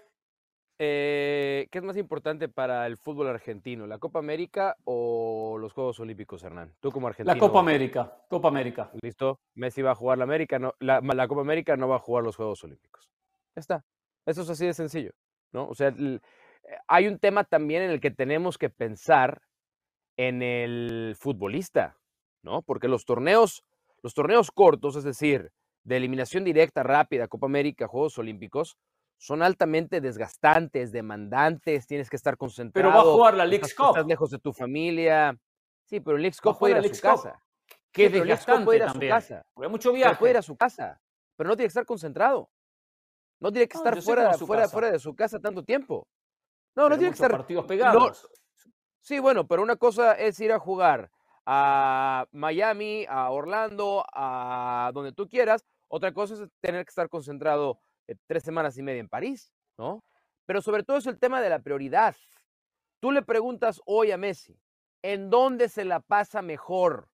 Eh, 0.80 1.68
¿Qué 1.72 1.78
es 1.78 1.84
más 1.84 1.96
importante 1.98 2.50
para 2.50 2.88
el 2.88 2.98
fútbol 2.98 3.28
argentino, 3.28 3.86
la 3.86 4.00
Copa 4.00 4.20
América 4.20 4.76
o 4.86 5.58
los 5.60 5.72
Juegos 5.72 6.00
Olímpicos, 6.00 6.44
Hernán? 6.44 6.74
Tú 6.80 6.92
como 6.92 7.08
argentino. 7.08 7.34
La 7.34 7.40
Copa 7.40 7.60
América, 7.60 8.12
Copa 8.28 8.48
América. 8.48 8.90
Listo, 9.02 9.40
Messi 9.54 9.84
va 9.84 9.92
a 9.92 9.96
jugar 9.96 10.18
la 10.18 10.24
América, 10.24 10.58
no, 10.58 10.74
la, 10.80 11.00
la 11.00 11.28
Copa 11.28 11.42
América 11.42 11.78
no 11.78 11.88
va 11.88 11.98
a 11.98 12.00
jugar 12.00 12.24
los 12.24 12.36
Juegos 12.36 12.64
Olímpicos. 12.64 13.10
Ya 13.56 13.60
está. 13.60 13.86
Eso 14.26 14.42
es 14.42 14.50
así 14.50 14.66
de 14.66 14.74
sencillo, 14.74 15.12
¿no? 15.52 15.68
O 15.68 15.76
sea, 15.76 15.94
hay 16.88 17.08
un 17.08 17.20
tema 17.20 17.44
también 17.44 17.84
en 17.84 17.92
el 17.92 18.00
que 18.00 18.12
tenemos 18.12 18.58
que 18.58 18.70
pensar 18.70 19.42
en 20.18 20.42
el 20.42 21.16
futbolista, 21.20 21.98
¿no? 22.44 22.62
Porque 22.62 22.88
los 22.88 23.06
torneos, 23.06 23.64
los 24.02 24.14
torneos 24.14 24.52
cortos, 24.52 24.96
es 24.96 25.04
decir, 25.04 25.52
de 25.84 25.98
eliminación 25.98 26.44
directa, 26.44 26.84
rápida, 26.84 27.28
Copa 27.28 27.48
América, 27.48 27.88
Juegos 27.88 28.18
Olímpicos, 28.18 28.78
son 29.18 29.42
altamente 29.42 30.02
desgastantes, 30.02 30.92
demandantes, 30.92 31.88
tienes 31.88 32.10
que 32.10 32.16
estar 32.16 32.38
concentrado. 32.38 32.90
Pero 32.90 33.04
va 33.04 33.10
a 33.10 33.14
jugar 33.14 33.34
la 33.36 33.46
League 33.46 33.68
Cup. 33.76 33.90
Estás 33.90 34.06
lejos 34.06 34.30
de 34.32 34.40
tu 34.40 34.52
familia. 34.52 35.38
Sí, 35.86 36.00
pero 36.00 36.18
el 36.18 36.24
League 36.24 36.38
Cup 36.42 36.58
puede 36.58 36.74
ir 36.74 36.80
a 36.80 36.94
su 36.94 37.02
casa. 37.02 37.42
Qué 37.92 38.10
desgastante 38.10 38.66
puede 38.66 38.78
ir 38.80 38.84
a 38.84 38.94
su 38.94 39.00
casa. 39.00 39.46
Hay 39.56 39.70
mucho 39.70 39.94
viaje. 39.94 40.16
puede 40.16 40.32
ir 40.32 40.38
a 40.38 40.42
su 40.42 40.58
casa, 40.58 41.00
pero 41.36 41.50
no 41.50 41.56
tiene 41.56 41.68
que 41.68 41.70
estar 41.70 41.86
concentrado. 41.86 42.50
No 43.40 43.52
tiene 43.52 43.68
que 43.68 43.78
estar 43.78 44.02
fuera, 44.02 44.34
fuera, 44.34 44.70
fuera 44.70 44.92
de 44.92 45.00
su 45.00 45.16
casa 45.16 45.40
tanto 45.40 45.64
tiempo. 45.64 46.08
No, 46.76 46.90
no 46.90 46.98
tiene 46.98 47.12
que 47.12 47.16
estar. 47.16 47.32
partidos 47.32 47.66
pegados. 47.66 48.28
sí, 49.00 49.20
bueno, 49.20 49.48
pero 49.48 49.62
una 49.62 49.76
cosa 49.76 50.14
es 50.14 50.40
ir 50.40 50.52
a 50.52 50.60
jugar 50.60 51.12
a 51.46 52.26
Miami, 52.32 53.06
a 53.08 53.30
Orlando, 53.30 54.06
a 54.14 54.92
donde 54.94 55.12
tú 55.12 55.28
quieras. 55.28 55.66
Otra 55.88 56.14
cosa 56.14 56.36
es 56.36 56.50
tener 56.62 56.86
que 56.86 56.90
estar 56.90 57.10
concentrado 57.10 57.80
eh, 58.08 58.16
tres 58.28 58.44
semanas 58.44 58.78
y 58.78 58.84
media 58.84 59.00
en 59.00 59.10
París, 59.10 59.54
¿no? 59.78 60.04
Pero 60.46 60.62
sobre 60.62 60.84
todo 60.84 60.98
es 60.98 61.08
el 61.08 61.20
tema 61.20 61.42
de 61.42 61.50
la 61.50 61.60
prioridad. 61.60 62.16
Tú 63.00 63.12
le 63.12 63.22
preguntas 63.22 63.82
hoy 63.86 64.12
a 64.12 64.18
Messi, 64.18 64.60
¿en 65.02 65.30
dónde 65.30 65.70
se 65.70 65.86
la 65.86 66.00
pasa 66.00 66.42
mejor? 66.42 67.10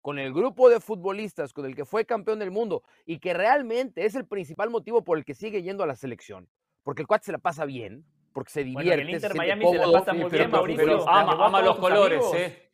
Con 0.00 0.18
el 0.18 0.32
grupo 0.32 0.70
de 0.70 0.80
futbolistas 0.80 1.52
con 1.52 1.66
el 1.66 1.74
que 1.74 1.84
fue 1.84 2.06
campeón 2.06 2.38
del 2.38 2.50
mundo 2.50 2.82
y 3.04 3.18
que 3.18 3.34
realmente 3.34 4.06
es 4.06 4.14
el 4.14 4.26
principal 4.26 4.70
motivo 4.70 5.04
por 5.04 5.18
el 5.18 5.24
que 5.24 5.34
sigue 5.34 5.62
yendo 5.62 5.84
a 5.84 5.86
la 5.86 5.96
selección. 5.96 6.48
Porque 6.82 7.02
el 7.02 7.08
cuate 7.08 7.26
se 7.26 7.32
la 7.32 7.38
pasa 7.38 7.66
bien, 7.66 8.06
porque 8.38 8.52
se 8.52 8.62
divierte. 8.62 9.02
el 9.02 9.10
Inter 9.10 9.34
Miami 9.34 9.66
se 9.68 9.78
la 9.78 9.90
pasa 9.90 10.12
muy 10.12 10.30
bien, 10.30 10.48
Mauricio. 10.48 11.08
ama, 11.08 11.60
los 11.60 11.76
colores, 11.76 12.22
¿eh? 12.34 12.70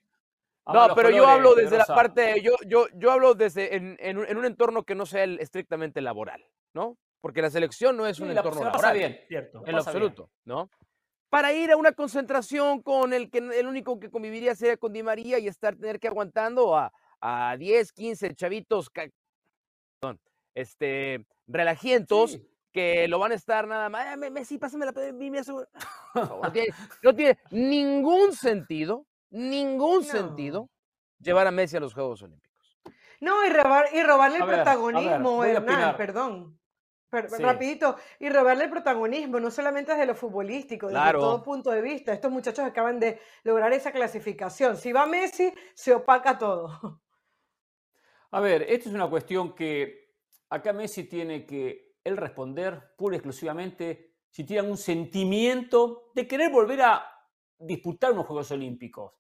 no, 0.67 0.95
pero 0.95 1.09
yo 1.09 1.27
hablo 1.27 1.55
desde 1.55 1.79
la 1.79 1.87
parte, 1.87 2.43
yo, 2.43 2.53
yo, 2.67 2.87
yo 2.93 3.11
hablo 3.11 3.33
desde 3.35 3.75
en, 3.75 3.97
en, 3.99 4.37
un, 4.37 4.45
entorno 4.45 4.83
que 4.83 4.95
no 4.95 5.07
sea 5.07 5.25
estrictamente 5.25 6.03
laboral, 6.03 6.45
¿no? 6.75 6.99
Porque 7.23 7.41
la 7.41 7.49
selección 7.49 7.97
no 7.97 8.07
es 8.07 8.21
un 8.21 8.29
entorno 8.29 8.63
laboral. 8.63 8.73
Pasa 8.73 8.93
bien, 8.93 9.19
cierto. 9.27 9.63
En 9.65 9.73
lo 9.73 9.79
absoluto, 9.79 10.29
¿no? 10.45 10.69
Para 11.31 11.55
ir 11.55 11.73
a 11.73 11.79
una 11.79 11.93
concentración 11.93 12.83
con 12.83 13.15
el 13.15 13.31
que 13.31 13.39
el 13.39 13.67
único 13.67 13.99
que 13.99 14.11
conviviría 14.11 14.55
sería 14.55 14.77
con 14.77 14.93
Di 14.93 15.03
María 15.03 15.39
y 15.39 15.49
estar 15.49 15.77
tener 15.77 15.99
que 15.99 16.09
aguantando 16.09 16.77
a, 16.77 16.93
a 17.23 17.57
10, 17.57 17.91
15 17.91 18.35
chavitos, 18.35 18.91
perdón, 18.91 20.21
este, 20.55 21.25
relajientos 21.47 22.39
que 22.75 23.07
lo 23.07 23.21
van 23.21 23.31
a 23.31 23.37
estar 23.37 23.69
nada 23.69 23.89
más, 23.89 24.19
Messi, 24.19 24.59
pásame 24.59 24.85
la 24.85 24.93
no, 24.93 26.53
tiene, 26.53 26.69
no 27.03 27.15
tiene 27.15 27.39
ningún 27.51 28.33
sentido, 28.33 29.07
ningún 29.31 30.03
sentido 30.03 30.69
llevar 31.21 31.47
a 31.47 31.53
Messi 31.53 31.77
a 31.77 31.81
los 31.81 31.95
Juegos 31.95 32.23
Olímpicos. 32.23 32.77
No, 33.21 33.47
y, 33.47 33.49
y 33.49 34.03
robarle 34.03 34.39
el 34.39 34.45
protagonismo, 34.45 35.45
Hernán, 35.45 35.97
perdón. 35.97 36.59
Rapidito, 37.13 37.97
y 38.19 38.29
robarle 38.29 38.65
el 38.65 38.71
protagonismo, 38.71 39.39
no 39.39 39.53
solamente 39.53 39.93
desde 39.93 40.07
lo 40.07 40.17
futbolístico, 40.17 40.89
desde 40.89 41.13
todo 41.13 41.45
punto 41.45 41.71
de 41.71 41.81
vista. 41.81 42.13
Estos 42.13 42.33
muchachos 42.33 42.65
acaban 42.65 42.99
de 42.99 43.21
lograr 43.45 43.73
esa 43.73 43.93
clasificación. 43.93 44.77
Si 44.77 44.93
va 44.93 45.07
Messi, 45.07 45.55
se 45.75 45.95
opaca 45.95 46.37
todo. 46.37 47.01
A 48.33 48.41
ver, 48.41 48.63
esto 48.63 48.89
es 48.89 48.95
una 48.97 49.09
cuestión 49.09 49.55
que 49.55 50.13
acá 50.51 50.73
Messi 50.73 51.05
tiene 51.05 51.47
que 51.47 51.84
él 52.05 52.17
responder 52.17 52.95
pura 52.97 53.17
y 53.17 53.19
exclusivamente 53.19 54.19
si 54.31 54.45
tiene 54.45 54.69
un 54.69 54.77
sentimiento 54.77 56.11
de 56.15 56.29
querer 56.29 56.51
volver 56.51 56.83
a 56.83 57.07
disputar 57.59 58.13
unos 58.13 58.27
Juegos 58.27 58.51
Olímpicos. 58.51 59.15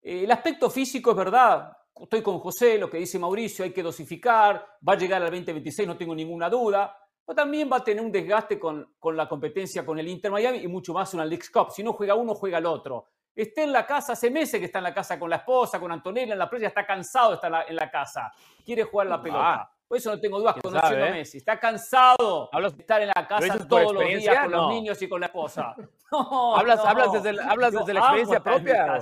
Eh, 0.00 0.24
el 0.24 0.30
aspecto 0.30 0.70
físico 0.70 1.10
es 1.10 1.16
verdad, 1.16 1.76
estoy 2.00 2.22
con 2.22 2.38
José, 2.38 2.78
lo 2.78 2.88
que 2.88 2.98
dice 2.98 3.18
Mauricio, 3.18 3.64
hay 3.64 3.72
que 3.72 3.82
dosificar, 3.82 4.64
va 4.86 4.94
a 4.94 4.96
llegar 4.96 5.22
al 5.22 5.30
2026, 5.30 5.86
no 5.86 5.96
tengo 5.96 6.14
ninguna 6.14 6.48
duda, 6.48 6.96
pero 7.24 7.36
también 7.36 7.70
va 7.70 7.78
a 7.78 7.84
tener 7.84 8.04
un 8.04 8.12
desgaste 8.12 8.58
con, 8.58 8.94
con 8.98 9.16
la 9.16 9.28
competencia 9.28 9.84
con 9.84 9.98
el 9.98 10.08
Inter 10.08 10.30
Miami 10.30 10.58
y 10.58 10.68
mucho 10.68 10.92
más 10.92 11.12
una 11.14 11.24
League 11.24 11.46
Cup. 11.52 11.70
Si 11.70 11.82
no 11.82 11.92
juega 11.92 12.14
uno, 12.14 12.34
juega 12.34 12.58
el 12.58 12.66
otro. 12.66 13.06
Esté 13.34 13.64
en 13.64 13.72
la 13.72 13.84
casa, 13.84 14.12
hace 14.12 14.30
meses 14.30 14.60
que 14.60 14.66
está 14.66 14.78
en 14.78 14.84
la 14.84 14.94
casa 14.94 15.18
con 15.18 15.28
la 15.28 15.36
esposa, 15.36 15.80
con 15.80 15.90
Antonella, 15.90 16.34
en 16.34 16.38
la 16.38 16.48
playa, 16.48 16.68
está 16.68 16.86
cansado 16.86 17.30
de 17.30 17.34
estar 17.36 17.66
en 17.68 17.74
la, 17.74 17.90
casa, 17.90 18.32
quiere 18.64 18.84
jugar 18.84 19.08
la 19.08 19.20
pelota. 19.20 19.73
Por 19.86 19.98
eso 19.98 20.10
no 20.10 20.20
tengo 20.20 20.38
dudas 20.38 20.56
conociendo 20.62 21.04
a 21.04 21.08
eh? 21.08 21.12
Messi. 21.12 21.38
Está 21.38 21.58
cansado 21.58 22.48
de 22.52 22.66
estar 22.66 23.02
en 23.02 23.08
la 23.08 23.26
casa 23.28 23.66
todos 23.68 23.92
los 23.92 24.04
días 24.04 24.38
con 24.40 24.52
los 24.52 24.68
niños 24.70 25.00
y 25.02 25.08
con 25.08 25.20
la 25.20 25.26
esposa. 25.26 25.74
¿Hablas, 26.56 26.80
¿Hablas, 26.84 27.12
desde, 27.12 27.40
¿hablas 27.42 27.72
desde 27.72 27.94
la 27.94 28.00
experiencia 28.00 28.40
propia? 28.42 28.98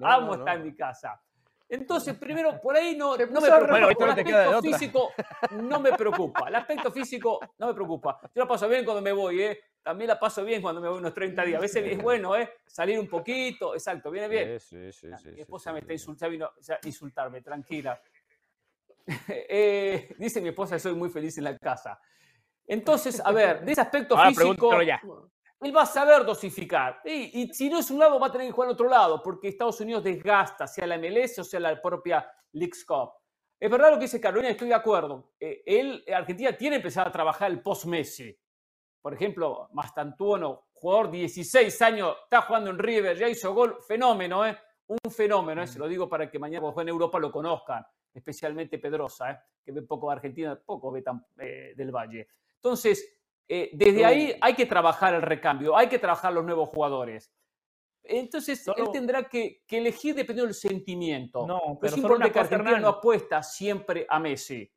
Amo 0.00 0.34
estar 0.34 0.56
en 0.56 0.64
mi 0.64 0.74
casa. 0.74 1.20
Entonces, 1.68 2.16
primero, 2.16 2.60
por 2.60 2.76
ahí 2.76 2.96
no, 2.96 3.16
no 3.16 3.40
me 3.40 3.48
preocupa. 3.48 3.70
Bueno, 3.70 3.88
el 3.88 4.10
aspecto 4.10 4.62
físico 4.62 5.12
no 5.52 5.80
me 5.80 5.92
preocupa. 5.92 6.48
El 6.48 6.54
aspecto 6.54 6.92
físico 6.92 7.40
no 7.58 7.66
me 7.68 7.74
preocupa. 7.74 8.20
Yo 8.34 8.42
la 8.42 8.48
paso 8.48 8.68
bien 8.68 8.84
cuando 8.84 9.02
me 9.02 9.12
voy, 9.12 9.42
¿eh? 9.42 9.60
También 9.82 10.08
la 10.08 10.18
paso 10.18 10.44
bien 10.44 10.62
cuando 10.62 10.80
me 10.80 10.88
voy 10.88 10.98
unos 10.98 11.12
30 11.12 11.44
días. 11.44 11.58
A 11.58 11.60
veces 11.60 11.84
es 11.86 12.02
bueno, 12.02 12.36
¿eh? 12.36 12.54
Salir 12.66 12.98
un 12.98 13.08
poquito. 13.08 13.74
Exacto, 13.74 14.10
viene 14.10 14.28
bien. 14.28 14.60
Sí, 14.60 14.92
sí, 14.92 15.08
sí, 15.18 15.30
mi 15.30 15.40
esposa 15.40 15.72
me 15.72 15.80
está 15.80 15.92
insultando, 15.92 16.30
vino 16.30 16.46
a 16.46 16.86
insultarme, 16.86 17.40
tranquila. 17.40 18.00
Eh, 19.28 20.14
dice 20.18 20.40
mi 20.40 20.48
esposa 20.48 20.78
soy 20.78 20.94
muy 20.94 21.08
feliz 21.10 21.36
en 21.38 21.44
la 21.44 21.56
casa. 21.58 22.00
Entonces, 22.66 23.20
a 23.24 23.30
ver, 23.30 23.64
de 23.64 23.72
ese 23.72 23.80
aspecto 23.80 24.16
físico, 24.16 24.82
ya. 24.82 25.00
él 25.60 25.76
va 25.76 25.82
a 25.82 25.86
saber 25.86 26.24
dosificar. 26.24 27.00
Y, 27.04 27.52
si 27.52 27.68
no 27.68 27.78
es 27.78 27.90
un 27.90 27.98
lado, 27.98 28.18
va 28.18 28.28
a 28.28 28.32
tener 28.32 28.46
que 28.46 28.52
jugar 28.52 28.70
en 28.70 28.74
otro 28.74 28.88
lado, 28.88 29.22
porque 29.22 29.48
Estados 29.48 29.80
Unidos 29.80 30.02
desgasta, 30.02 30.66
sea 30.66 30.86
la 30.86 30.98
MLS 30.98 31.38
o 31.38 31.44
sea 31.44 31.60
la 31.60 31.80
propia 31.80 32.26
Leagues 32.52 32.84
Cup. 32.84 33.10
Es 33.60 33.70
verdad 33.70 33.90
lo 33.90 33.96
que 33.96 34.04
dice 34.04 34.20
Carolina, 34.20 34.50
estoy 34.50 34.68
de 34.68 34.74
acuerdo. 34.74 35.32
Eh, 35.38 35.62
él, 35.66 36.04
Argentina 36.14 36.52
tiene 36.56 36.76
que 36.76 36.80
empezar 36.82 37.08
a 37.08 37.12
trabajar 37.12 37.50
el 37.50 37.62
post-Messi. 37.62 38.36
Por 39.00 39.14
ejemplo, 39.14 39.68
Mastantuono, 39.72 40.68
jugador 40.72 41.10
16 41.10 41.82
años, 41.82 42.16
está 42.24 42.42
jugando 42.42 42.70
en 42.70 42.78
River, 42.78 43.16
ya 43.16 43.28
hizo 43.28 43.52
gol, 43.54 43.78
fenómeno, 43.86 44.46
¿eh? 44.46 44.56
Un 44.86 45.10
fenómeno, 45.10 45.62
¿eh? 45.62 45.66
se 45.66 45.78
lo 45.78 45.88
digo 45.88 46.08
para 46.08 46.30
que 46.30 46.38
mañana 46.38 46.60
cuando 46.60 46.74
juegue 46.74 46.90
en 46.90 46.94
Europa 46.94 47.18
lo 47.18 47.32
conozcan 47.32 47.84
especialmente 48.12 48.78
Pedrosa, 48.78 49.30
¿eh? 49.32 49.38
que 49.64 49.72
ve 49.72 49.82
poco 49.82 50.08
de 50.08 50.14
Argentina, 50.14 50.60
poco 50.64 50.92
ve 50.92 51.02
eh, 51.38 51.72
del 51.76 51.90
Valle. 51.90 52.28
Entonces, 52.54 53.12
desde 53.46 54.04
ahí 54.04 54.36
hay 54.40 54.54
que 54.54 54.66
trabajar 54.66 55.14
el 55.14 55.22
recambio, 55.22 55.76
hay 55.76 55.88
que 55.88 55.98
trabajar 55.98 56.32
los 56.32 56.44
nuevos 56.44 56.68
jugadores. 56.68 57.34
Entonces, 58.04 58.66
él 58.76 58.86
tendrá 58.92 59.24
que, 59.24 59.64
elegir 59.68 60.14
dependiendo 60.14 60.46
del 60.46 60.54
sentimiento. 60.54 61.46
No, 61.46 61.76
pero 61.80 61.92
es 61.92 61.98
importante 61.98 62.32
que 62.32 62.38
Argentina 62.38 62.78
no 62.78 62.88
apuesta 62.88 63.42
siempre 63.42 64.06
a 64.08 64.20
Messi. 64.20 64.70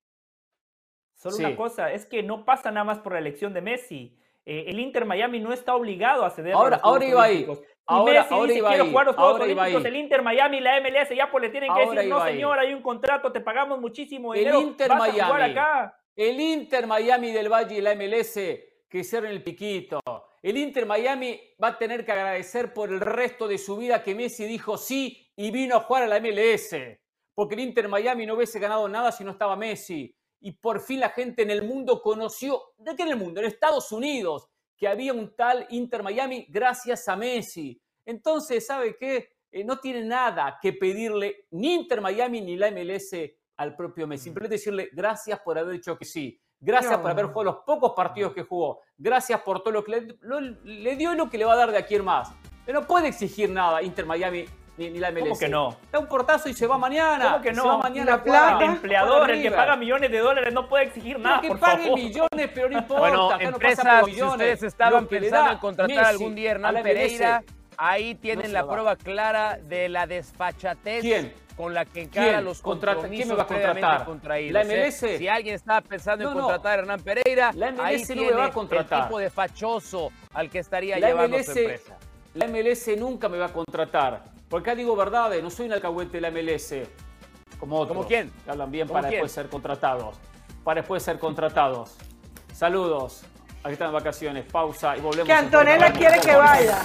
Solo 1.13 1.38
una 1.38 1.56
cosa, 1.56 1.91
es 1.91 2.06
que 2.06 2.24
no 2.24 2.43
pasa 2.43 2.72
nada 2.72 2.86
más 2.86 3.00
por 3.00 3.13
la 3.13 3.20
elección 3.20 3.54
de 3.54 3.62
Messi. 3.62 4.17
el 4.46 4.80
Inter 4.80 5.06
Miami 5.06 5.39
no 5.39 5.54
está 5.54 5.76
obligado 5.76 6.26
a 6.26 6.32
ceder. 6.32 6.54
Ahora, 6.54 6.80
ahora 6.82 7.06
iba 7.06 7.24
ahí. 7.24 7.48
Ahora, 7.88 8.21
Messi 8.21 8.34
ahora 8.34 8.54
dice, 8.54 8.65
quiero 8.67 8.86
jugar 8.88 9.06
los 9.06 9.15
Juegos 9.15 9.41
Olímpicos, 9.41 9.86
el 9.86 9.95
Inter 9.95 10.21
Miami, 10.21 10.60
la 10.60 10.82
MLS, 10.82 11.15
ya 11.15 11.32
pues 11.32 11.41
le 11.41 11.50
tienen 11.50 11.73
que 11.73 11.89
decir, 11.89 12.10
no 12.10 12.23
señor, 12.26 12.60
hay 12.60 12.73
un 12.73 12.82
contrato, 12.82 13.32
te 13.32 13.39
pagamos 13.39 13.80
muchísimo 13.80 14.34
dinero, 14.34 14.60
el 14.60 14.65
Inter 14.65 14.89
Miami, 14.89 15.56
El 16.15 16.39
Inter 16.39 16.86
Miami 16.86 17.32
del 17.32 17.50
Valle 17.50 17.78
y 17.78 17.82
la 17.82 17.95
MLS 17.95 18.34
que 18.89 19.00
hicieron 19.00 19.32
el 19.32 19.43
piquito. 19.43 20.00
El 20.41 20.58
Inter 20.58 20.86
Miami 20.86 21.39
va 21.62 21.69
a 21.69 21.78
tener 21.78 22.06
que 22.06 22.12
agradecer 22.12 22.73
por 22.73 22.89
el 22.89 23.00
resto 23.00 23.47
de 23.47 23.58
su 23.58 23.78
vida 23.78 24.04
que 24.04 24.15
Messi 24.15 24.45
dijo 24.45 24.78
sí 24.78 25.32
y 25.36 25.52
vino 25.52 25.76
a 25.76 25.82
jugar 25.82 26.04
a 26.04 26.08
la 26.08 26.19
MLS. 26.19 26.76
Porque 27.34 27.56
el 27.56 27.62
Inter 27.62 27.88
Miami 27.88 28.26
no 28.26 28.36
hubiese 28.36 28.60
ganado 28.60 28.88
nada 28.88 29.12
si 29.12 29.23
no 29.23 29.32
estaba 29.32 29.56
Messi. 29.56 30.15
Y 30.39 30.52
por 30.54 30.80
fin 30.80 31.00
la 31.00 31.10
gente 31.10 31.41
en 31.43 31.52
el 31.52 31.63
mundo 31.63 32.02
conoció, 32.02 32.73
¿de 32.78 32.95
qué 32.95 33.04
en 33.04 33.10
el 33.10 33.17
mundo? 33.17 33.39
En 33.39 33.47
Estados 33.47 33.91
Unidos, 33.91 34.47
que 34.77 34.87
había 34.87 35.13
un 35.13 35.35
tal 35.35 35.65
Inter 35.69 36.03
Miami 36.03 36.45
gracias 36.49 37.07
a 37.07 37.15
Messi. 37.15 37.81
Entonces, 38.05 38.65
¿sabe 38.65 38.95
qué? 38.95 39.29
Eh, 39.51 39.63
no 39.63 39.79
tiene 39.79 40.03
nada 40.05 40.59
que 40.61 40.73
pedirle 40.73 41.47
ni 41.51 41.73
Inter 41.73 41.99
Miami 41.99 42.41
ni 42.41 42.55
la 42.55 42.69
MLS 42.71 43.15
al 43.57 43.75
propio 43.75 44.07
Messi. 44.07 44.21
Mm. 44.21 44.23
Simplemente 44.25 44.55
decirle 44.55 44.89
gracias 44.93 45.39
por 45.39 45.57
haber 45.57 45.73
dicho 45.73 45.97
que 45.97 46.05
sí. 46.05 46.39
Gracias 46.59 46.97
por 46.99 47.11
haber 47.11 47.25
jugado 47.25 47.43
los 47.43 47.57
pocos 47.65 47.93
partidos 47.95 48.33
que 48.33 48.43
jugó. 48.43 48.81
Gracias 48.97 49.41
por 49.41 49.61
todo 49.61 49.73
lo 49.73 49.83
que 49.83 50.17
le, 50.23 50.95
dio 50.95 51.13
y 51.13 51.17
lo 51.17 51.29
que 51.29 51.37
le 51.37 51.45
va 51.45 51.53
a 51.53 51.57
dar 51.57 51.71
de 51.71 51.77
aquí 51.77 51.95
en 51.95 52.05
más. 52.05 52.33
Pero 52.65 52.81
no 52.81 52.87
puede 52.87 53.09
exigir 53.09 53.49
nada 53.49 53.83
Inter 53.83 54.05
Miami 54.05 54.45
ni, 54.77 54.89
la 54.91 55.11
MLS. 55.11 55.21
¿Cómo 55.21 55.39
que 55.39 55.49
no? 55.49 55.77
Da 55.91 55.99
un 55.99 56.07
portazo 56.07 56.49
y 56.49 56.53
se 56.53 56.67
va 56.67 56.77
mañana. 56.77 57.31
¿Cómo 57.31 57.41
que 57.41 57.51
no? 57.51 57.61
Se 57.63 57.67
va 57.67 57.77
mañana 57.77 58.23
plata, 58.23 58.63
el 58.63 58.71
empleador, 58.71 59.31
el 59.31 59.41
que 59.41 59.51
paga 59.51 59.75
millones 59.75 60.11
de 60.11 60.19
dólares, 60.19 60.53
no 60.53 60.67
puede 60.67 60.85
exigir 60.85 61.19
nada. 61.19 61.41
que 61.41 61.55
pague 61.55 61.91
millones, 61.93 62.49
pero 62.53 62.69
no 62.69 62.77
importa. 62.77 62.99
Bueno, 62.99 63.39
empresas, 63.39 64.05
si 64.05 64.21
ustedes 64.21 64.63
estaban 64.63 65.07
pensando 65.07 65.51
en 65.51 65.57
contratar 65.57 66.05
algún 66.05 66.35
día 66.35 66.51
Hernán 66.51 66.81
Pereira, 66.83 67.43
ahí 67.77 68.15
tienen 68.15 68.53
la 68.53 68.67
prueba 68.67 68.95
clara 68.95 69.57
de 69.61 69.89
la 69.89 70.07
desfachatez. 70.07 71.01
¿Quién? 71.01 71.47
con 71.57 71.73
la 71.73 71.85
que 71.85 72.03
encara 72.03 72.39
los 72.39 72.61
compromisos 72.61 73.09
¿Quién 73.09 73.27
me 73.29 73.33
va 73.33 73.41
a 73.41 73.47
contratar? 73.47 74.05
Contraídos, 74.05 74.53
¿La 74.53 74.61
¿eh? 74.61 74.85
MLS? 74.85 75.17
Si 75.17 75.27
alguien 75.27 75.55
estaba 75.55 75.81
pensando 75.81 76.29
en 76.29 76.37
contratar 76.37 76.77
a 76.77 76.81
Hernán 76.81 77.01
Pereira, 77.01 77.51
la 77.55 77.71
MLS 77.71 77.79
ahí 77.79 78.01
no 78.01 78.05
tiene 78.05 78.31
va 78.31 78.45
a 78.45 78.51
contratar. 78.51 78.99
el 78.99 79.05
tipo 79.07 79.17
de 79.17 79.29
fachoso 79.31 80.11
al 80.35 80.51
que 80.51 80.59
estaría 80.59 80.99
llevando 80.99 81.41
su 81.41 81.57
empresa. 81.57 81.97
La 82.35 82.47
MLS 82.47 82.95
nunca 82.95 83.27
me 83.27 83.39
va 83.39 83.47
a 83.47 83.53
contratar. 83.53 84.37
Porque 84.49 84.69
acá 84.69 84.77
digo 84.77 84.95
verdades, 84.95 85.43
no 85.43 85.49
soy 85.49 85.67
un 85.67 85.73
alcahuete 85.73 86.19
de 86.19 86.21
la 86.21 86.31
MLS. 86.31 86.73
Como 87.60 87.77
otros. 87.77 87.95
¿Como 87.95 88.07
quién? 88.07 88.31
Que 88.45 88.51
hablan 88.51 88.71
bien 88.71 88.88
para 88.88 89.10
después 89.10 89.31
ser 89.31 89.49
contratados. 89.49 90.17
Para 90.63 90.81
después 90.81 91.03
ser 91.03 91.19
contratados. 91.19 91.95
Saludos. 92.53 93.23
Aquí 93.63 93.73
están 93.73 93.91
vacaciones. 93.91 94.45
Pausa 94.45 94.95
y 94.95 95.01
volvemos. 95.01 95.27
Que 95.27 95.33
Antonella 95.33 95.91
quiere 95.91 96.19
que 96.19 96.36
vaya. 96.36 96.79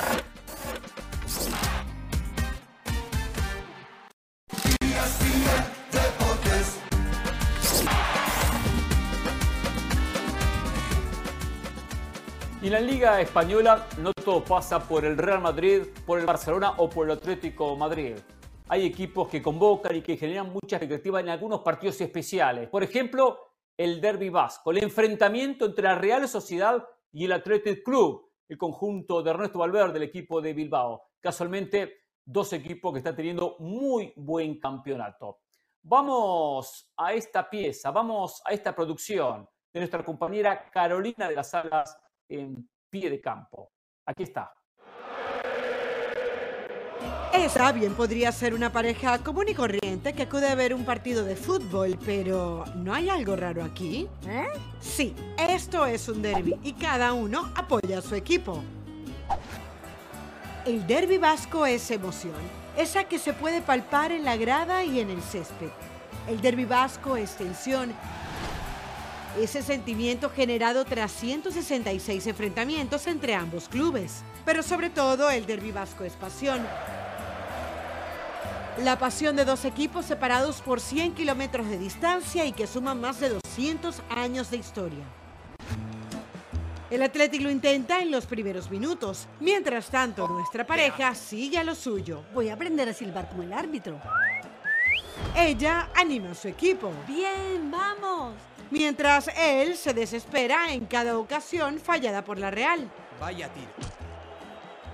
La 12.73 12.81
Liga 12.81 13.21
Española 13.21 13.87
no 13.99 14.15
todo 14.15 14.43
pasa 14.43 14.81
por 14.89 15.05
el 15.05 15.19
Real 15.19 15.43
Madrid, 15.43 15.83
por 16.07 16.19
el 16.19 16.25
Barcelona 16.25 16.73
o 16.79 16.89
por 16.89 17.05
el 17.05 17.19
Atlético 17.19 17.77
Madrid. 17.77 18.17
Hay 18.67 18.87
equipos 18.87 19.29
que 19.29 19.43
convocan 19.43 19.97
y 19.97 20.01
que 20.01 20.17
generan 20.17 20.51
mucha 20.51 20.77
expectativa 20.77 21.21
en 21.21 21.29
algunos 21.29 21.61
partidos 21.61 22.01
especiales. 22.01 22.71
Por 22.71 22.83
ejemplo, 22.83 23.39
el 23.77 24.01
Derby 24.01 24.31
Vasco, 24.31 24.71
el 24.71 24.83
enfrentamiento 24.83 25.67
entre 25.67 25.85
la 25.85 25.97
Real 25.97 26.27
Sociedad 26.27 26.83
y 27.13 27.27
el 27.27 27.33
Athletic 27.33 27.83
Club, 27.85 28.31
el 28.49 28.57
conjunto 28.57 29.23
de 29.23 29.33
Ernesto 29.33 29.59
Valverde, 29.59 29.99
el 29.99 30.05
equipo 30.05 30.41
de 30.41 30.55
Bilbao. 30.55 31.03
Casualmente, 31.21 32.05
dos 32.25 32.55
equipos 32.55 32.91
que 32.95 33.01
están 33.01 33.17
teniendo 33.17 33.57
muy 33.59 34.15
buen 34.17 34.59
campeonato. 34.59 35.41
Vamos 35.83 36.91
a 36.97 37.13
esta 37.13 37.51
pieza, 37.51 37.91
vamos 37.91 38.41
a 38.47 38.53
esta 38.55 38.75
producción 38.75 39.47
de 39.71 39.81
nuestra 39.81 40.03
compañera 40.03 40.71
Carolina 40.71 41.29
de 41.29 41.35
las 41.35 41.51
Salas 41.51 42.02
en 42.41 42.69
pie 42.91 43.11
de 43.11 43.21
campo. 43.21 43.71
Aquí 44.07 44.25
está. 44.25 44.53
Esa 47.33 47.73
bien 47.73 47.95
podría 47.95 48.31
ser 48.31 48.53
una 48.53 48.71
pareja 48.71 49.19
común 49.19 49.47
y 49.49 49.55
corriente 49.55 50.13
que 50.13 50.25
acude 50.25 50.49
a 50.49 50.55
ver 50.55 50.75
un 50.75 50.85
partido 50.85 51.25
de 51.25 51.35
fútbol, 51.35 51.99
pero 52.05 52.65
¿no 52.77 52.93
hay 52.93 53.09
algo 53.09 53.37
raro 53.37 53.65
aquí? 53.65 54.07
¿Eh? 54.27 54.49
Sí, 54.81 55.15
esto 55.39 55.87
es 55.87 56.09
un 56.09 56.21
derby 56.21 56.59
y 56.63 56.75
cada 56.75 57.15
uno 57.15 57.51
apoya 57.57 57.99
a 57.99 58.03
su 58.03 58.15
equipo. 58.15 58.63
El 60.67 60.87
derby 60.87 61.17
vasco 61.17 61.65
es 61.65 61.91
emoción, 61.91 62.35
esa 62.77 63.05
que 63.05 63.19
se 63.19 63.33
puede 63.33 63.63
palpar 63.63 64.13
en 64.13 64.25
la 64.25 64.37
grada 64.37 64.85
y 64.85 65.01
en 65.01 65.09
el 65.09 65.23
césped. 65.23 65.71
El 66.29 66.41
derby 66.41 66.67
vasco 66.67 67.17
es 67.17 67.35
tensión 67.37 67.95
ese 69.39 69.63
sentimiento 69.63 70.31
generado 70.31 70.85
tras 70.85 71.13
166 71.13 72.27
enfrentamientos 72.27 73.07
entre 73.07 73.35
ambos 73.35 73.69
clubes. 73.69 74.23
Pero 74.45 74.63
sobre 74.63 74.91
todo 74.91 75.31
el 75.31 75.47
derbi 75.47 75.73
vasco 75.73 76.05
es 76.05 76.15
pasión. 76.15 76.61
La 78.79 78.99
pasión 78.99 79.37
de 79.37 79.45
dos 79.45 79.65
equipos 79.65 80.07
separados 80.07 80.63
por 80.63 80.81
100 80.81 81.15
kilómetros 81.15 81.69
de 81.69 81.79
distancia 81.79 82.45
y 82.45 82.53
que 82.53 82.67
suman 82.67 83.01
más 83.01 83.21
de 83.21 83.29
200 83.29 84.03
años 84.11 84.51
de 84.51 84.57
historia. 84.57 85.05
El 86.91 87.03
Atlético 87.03 87.45
lo 87.45 87.51
intenta 87.51 88.03
en 88.03 88.11
los 88.11 88.27
primeros 88.27 88.71
minutos. 88.71 89.27
Mientras 89.41 89.89
tanto, 89.89 90.29
nuestra 90.29 90.67
pareja 90.67 91.15
sigue 91.15 91.57
a 91.59 91.65
lo 91.65 91.75
suyo. 91.75 92.23
Voy 92.35 92.51
a 92.51 92.55
aprender 92.55 92.89
a 92.89 92.93
silbar 92.93 93.31
como 93.31 93.43
el 93.43 93.53
árbitro. 93.53 93.99
Ella 95.35 95.89
anima 95.95 96.33
a 96.33 96.35
su 96.35 96.49
equipo. 96.49 96.93
Bien, 97.07 97.71
vamos. 97.71 98.35
Mientras 98.73 99.29
él 99.37 99.77
se 99.77 99.93
desespera 99.93 100.73
en 100.73 100.87
cada 100.87 101.19
ocasión 101.19 101.79
fallada 101.79 102.25
por 102.25 102.39
la 102.39 102.51
Real. 102.51 102.91
Vaya 103.21 103.49
tiro. 103.53 103.71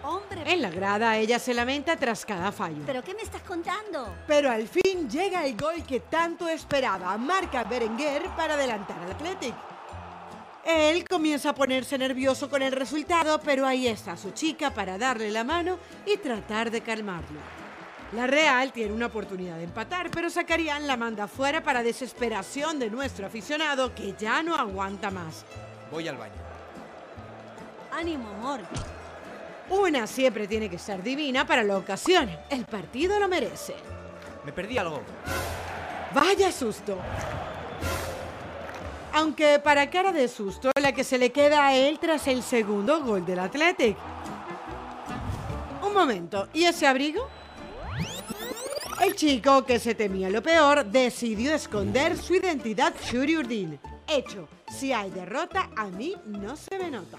Hombre. 0.03 0.43
En 0.53 0.63
la 0.63 0.71
grada 0.71 1.17
ella 1.17 1.39
se 1.39 1.55
lamenta 1.55 1.97
tras 1.97 2.25
cada 2.25 2.51
fallo. 2.53 2.83
¿Pero 2.87 3.03
qué 3.03 3.15
me 3.15 3.23
estás 3.23 3.43
contando? 3.43 4.15
Pero 4.27 4.51
al 4.51 4.67
fin 4.67 5.09
llega 5.09 5.45
el 5.47 5.57
gol 5.57 5.85
que 5.87 6.01
tanto 6.01 6.49
esperaba. 6.49 7.17
Marca 7.17 7.65
Berenguer 7.65 8.25
para 8.37 8.55
adelantar 8.55 8.99
al 9.03 9.13
Athletic. 9.13 9.55
Él 10.65 11.05
comienza 11.09 11.51
a 11.51 11.55
ponerse 11.55 11.97
nervioso 11.97 12.51
con 12.51 12.63
el 12.63 12.73
resultado, 12.73 13.41
pero 13.41 13.67
ahí 13.67 13.87
está 13.87 14.17
su 14.17 14.33
chica 14.33 14.75
para 14.75 14.99
darle 14.99 15.31
la 15.31 15.45
mano 15.45 15.79
y 16.05 16.17
tratar 16.19 16.71
de 16.71 16.81
calmarlo. 16.81 17.41
La 18.13 18.27
Real 18.27 18.73
tiene 18.73 18.95
una 18.95 19.07
oportunidad 19.07 19.57
de 19.57 19.65
empatar, 19.65 20.11
pero 20.11 20.31
Zacarián 20.31 20.87
la 20.87 20.97
manda 20.97 21.29
fuera 21.29 21.63
para 21.63 21.83
desesperación 21.83 22.79
de 22.79 22.89
nuestro 22.89 23.27
aficionado 23.27 23.95
que 23.95 24.15
ya 24.19 24.43
no 24.43 24.57
aguanta 24.57 25.11
más. 25.11 25.45
Voy 25.91 26.09
al 26.09 26.17
baño. 26.17 26.33
Ánimo, 27.93 28.31
amor. 28.31 28.61
Una 29.69 30.07
siempre 30.07 30.49
tiene 30.49 30.71
que 30.71 30.79
ser 30.79 31.03
divina 31.03 31.47
para 31.47 31.63
la 31.63 31.77
ocasión. 31.77 32.31
El 32.49 32.65
partido 32.65 33.21
lo 33.21 33.29
merece. 33.29 33.75
Me 34.45 34.53
perdí 34.53 34.79
algo. 34.79 35.03
Vaya 36.15 36.51
susto. 36.51 36.99
Aunque 39.13 39.59
para 39.59 39.91
cara 39.91 40.13
de 40.13 40.29
susto, 40.29 40.71
la 40.81 40.93
que 40.93 41.05
se 41.05 41.19
le 41.19 41.31
queda 41.31 41.67
a 41.67 41.75
él 41.75 41.99
tras 41.99 42.27
el 42.29 42.43
segundo 42.43 43.03
gol 43.03 43.27
del 43.27 43.41
Athletic. 43.41 43.97
Un 45.83 45.93
momento, 45.93 46.49
¿y 46.55 46.65
ese 46.65 46.87
abrigo? 46.87 47.29
El 49.01 49.15
chico, 49.15 49.65
que 49.65 49.79
se 49.79 49.95
temía 49.95 50.29
lo 50.29 50.43
peor, 50.43 50.85
decidió 50.85 51.55
esconder 51.55 52.17
su 52.17 52.35
identidad 52.35 52.93
Shuri 53.01 53.79
Hecho, 54.09 54.49
si 54.77 54.93
hay 54.93 55.11
derrota, 55.11 55.71
a 55.77 55.87
mí 55.87 56.17
no 56.27 56.57
se 56.57 56.77
me 56.79 56.91
nota. 56.91 57.19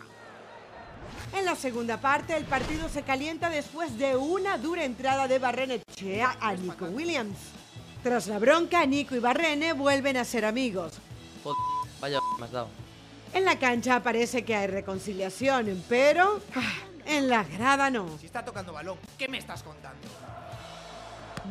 En 1.33 1.45
la 1.45 1.55
segunda 1.55 2.01
parte, 2.01 2.35
el 2.35 2.43
partido 2.43 2.89
se 2.89 3.03
calienta 3.03 3.49
después 3.49 3.97
de 3.97 4.17
una 4.17 4.57
dura 4.57 4.83
entrada 4.83 5.27
de 5.29 5.39
Barrenechea 5.39 6.37
a 6.41 6.53
Nico 6.53 6.85
Williams. 6.85 7.37
Tras 8.03 8.27
la 8.27 8.39
bronca, 8.39 8.85
Nico 8.85 9.15
y 9.15 9.19
Barrene 9.19 9.71
vuelven 9.71 10.17
a 10.17 10.25
ser 10.25 10.43
amigos. 10.43 10.93
vaya, 12.01 12.19
me 12.39 12.45
has 12.45 12.51
dado. 12.51 12.67
En 13.33 13.45
la 13.45 13.57
cancha 13.57 14.03
parece 14.03 14.43
que 14.43 14.55
hay 14.55 14.67
reconciliación, 14.67 15.83
pero 15.87 16.41
ah, 16.55 16.73
en 17.05 17.29
la 17.29 17.43
grada 17.43 17.89
no. 17.89 18.17
Si 18.19 18.25
está 18.25 18.43
tocando 18.43 18.73
balón, 18.73 18.97
¿qué 19.17 19.29
me 19.29 19.37
estás 19.37 19.63
contando? 19.63 20.07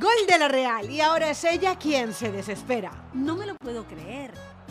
Gol 0.00 0.26
de 0.28 0.38
la 0.38 0.46
Real 0.46 0.88
y 0.88 1.00
ahora 1.00 1.30
es 1.30 1.42
ella 1.42 1.76
quien 1.76 2.14
se 2.14 2.30
desespera. 2.30 2.92
No 3.14 3.34
me 3.34 3.46
lo 3.46 3.56
puedo 3.56 3.84
creer. 3.84 4.30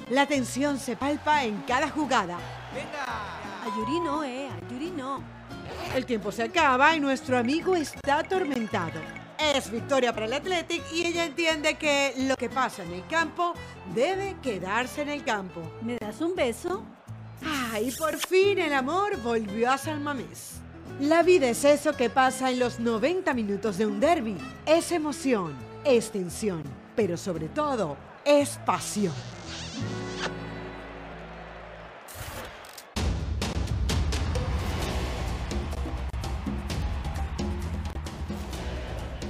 La 0.10 0.26
tensión 0.26 0.80
se 0.80 0.96
palpa 0.96 1.44
en 1.44 1.64
cada 1.64 1.90
jugada. 1.90 2.38
¡Venga! 2.74 3.76
Yuri 3.76 4.00
no, 4.00 4.24
eh, 4.24 4.48
Yuri 4.72 4.92
no. 4.92 5.22
El 5.94 6.06
tiempo 6.06 6.32
se 6.32 6.44
acaba 6.44 6.96
y 6.96 7.02
nuestro 7.02 7.38
amigo 7.38 7.76
está 7.76 8.20
atormentado. 8.20 9.02
Es 9.38 9.70
victoria 9.70 10.14
para 10.14 10.28
el 10.28 10.34
Athletic 10.34 10.82
y 10.94 11.06
ella 11.06 11.26
entiende 11.26 11.76
que 11.76 12.14
lo 12.20 12.38
que 12.38 12.50
pasa 12.50 12.84
en 12.84 12.94
el 12.94 13.06
campo 13.08 13.54
debe 13.94 14.38
quedarse 14.42 15.02
en 15.02 15.10
el 15.10 15.26
campo. 15.26 15.62
¿Me 15.82 15.98
das 15.98 16.22
un 16.22 16.36
beso? 16.36 16.86
Ah, 17.44 17.82
y 17.82 17.92
por 17.92 18.16
fin 18.18 18.60
el 18.60 18.74
amor 18.74 19.22
volvió 19.22 19.72
a 19.72 19.78
San 19.78 20.02
Mamés. 20.02 20.62
La 21.00 21.22
vida 21.22 21.48
es 21.48 21.64
eso 21.64 21.94
que 21.94 22.10
pasa 22.10 22.50
en 22.50 22.60
los 22.60 22.80
90 22.80 23.34
minutos 23.34 23.78
de 23.78 23.86
un 23.86 24.00
derby. 24.00 24.36
Es 24.66 24.92
emoción, 24.92 25.54
es 25.86 26.12
tensión, 26.12 26.64
pero 26.96 27.18
sobre 27.18 27.50
todo 27.50 27.98
es 28.26 28.60
pasión. 28.66 29.14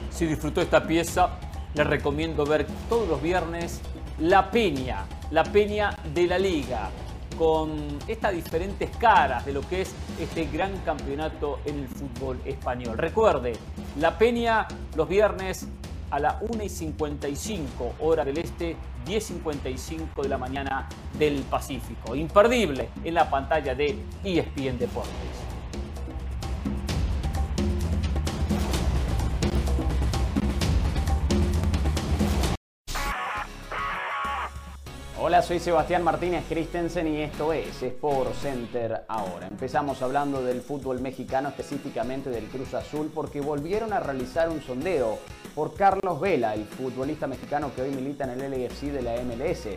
Si 0.10 0.26
disfrutó 0.26 0.62
esta 0.62 0.88
pieza, 0.88 1.38
le 1.76 1.84
recomiendo 1.84 2.44
ver 2.44 2.66
todos 2.90 3.08
los 3.08 3.22
viernes 3.22 3.82
La 4.20 4.50
Peña, 4.50 5.06
La 5.30 5.44
Peña 5.44 5.96
de 6.12 6.26
la 6.26 6.40
Liga, 6.40 6.90
con 7.38 8.00
estas 8.08 8.34
diferentes 8.34 8.90
caras 8.98 9.46
de 9.46 9.54
lo 9.54 9.62
que 9.62 9.82
es 9.82 9.94
este 10.20 10.46
gran 10.46 10.76
campeonato 10.80 11.60
en 11.66 11.80
el 11.80 11.88
fútbol 11.88 12.40
español. 12.46 12.98
Recuerde, 12.98 13.54
La 14.00 14.18
Peña 14.18 14.68
los 14.96 15.08
viernes 15.08 15.68
a 16.10 16.20
la 16.20 16.40
1 16.42 16.64
y 16.64 16.70
55 16.70 17.96
hora 18.00 18.24
del 18.24 18.38
este, 18.38 18.76
10 19.06 19.24
55 19.24 20.24
de 20.24 20.30
la 20.30 20.38
mañana 20.38 20.88
del 21.18 21.42
Pacífico. 21.44 22.16
Imperdible 22.16 22.90
en 23.04 23.14
la 23.14 23.30
pantalla 23.30 23.76
de 23.76 23.98
ESPN 24.24 24.78
Deportes. 24.78 25.47
Hola, 35.28 35.42
soy 35.42 35.60
Sebastián 35.60 36.06
Martínez 36.06 36.46
Christensen 36.48 37.06
y 37.06 37.22
esto 37.22 37.52
es 37.52 37.84
Sport 37.84 38.34
Center 38.34 39.04
ahora. 39.10 39.48
Empezamos 39.48 40.02
hablando 40.02 40.42
del 40.42 40.62
fútbol 40.62 41.02
mexicano, 41.02 41.50
específicamente 41.50 42.30
del 42.30 42.46
Cruz 42.46 42.74
Azul, 42.74 43.12
porque 43.14 43.42
volvieron 43.42 43.92
a 43.92 44.00
realizar 44.00 44.48
un 44.48 44.62
sondeo 44.62 45.20
por 45.54 45.76
Carlos 45.76 46.22
Vela, 46.22 46.54
el 46.54 46.64
futbolista 46.64 47.28
mexicano 47.28 47.74
que 47.76 47.82
hoy 47.82 47.92
milita 47.92 48.24
en 48.24 48.40
el 48.40 48.52
LFC 48.52 48.84
de 48.84 49.02
la 49.02 49.22
MLS. 49.22 49.68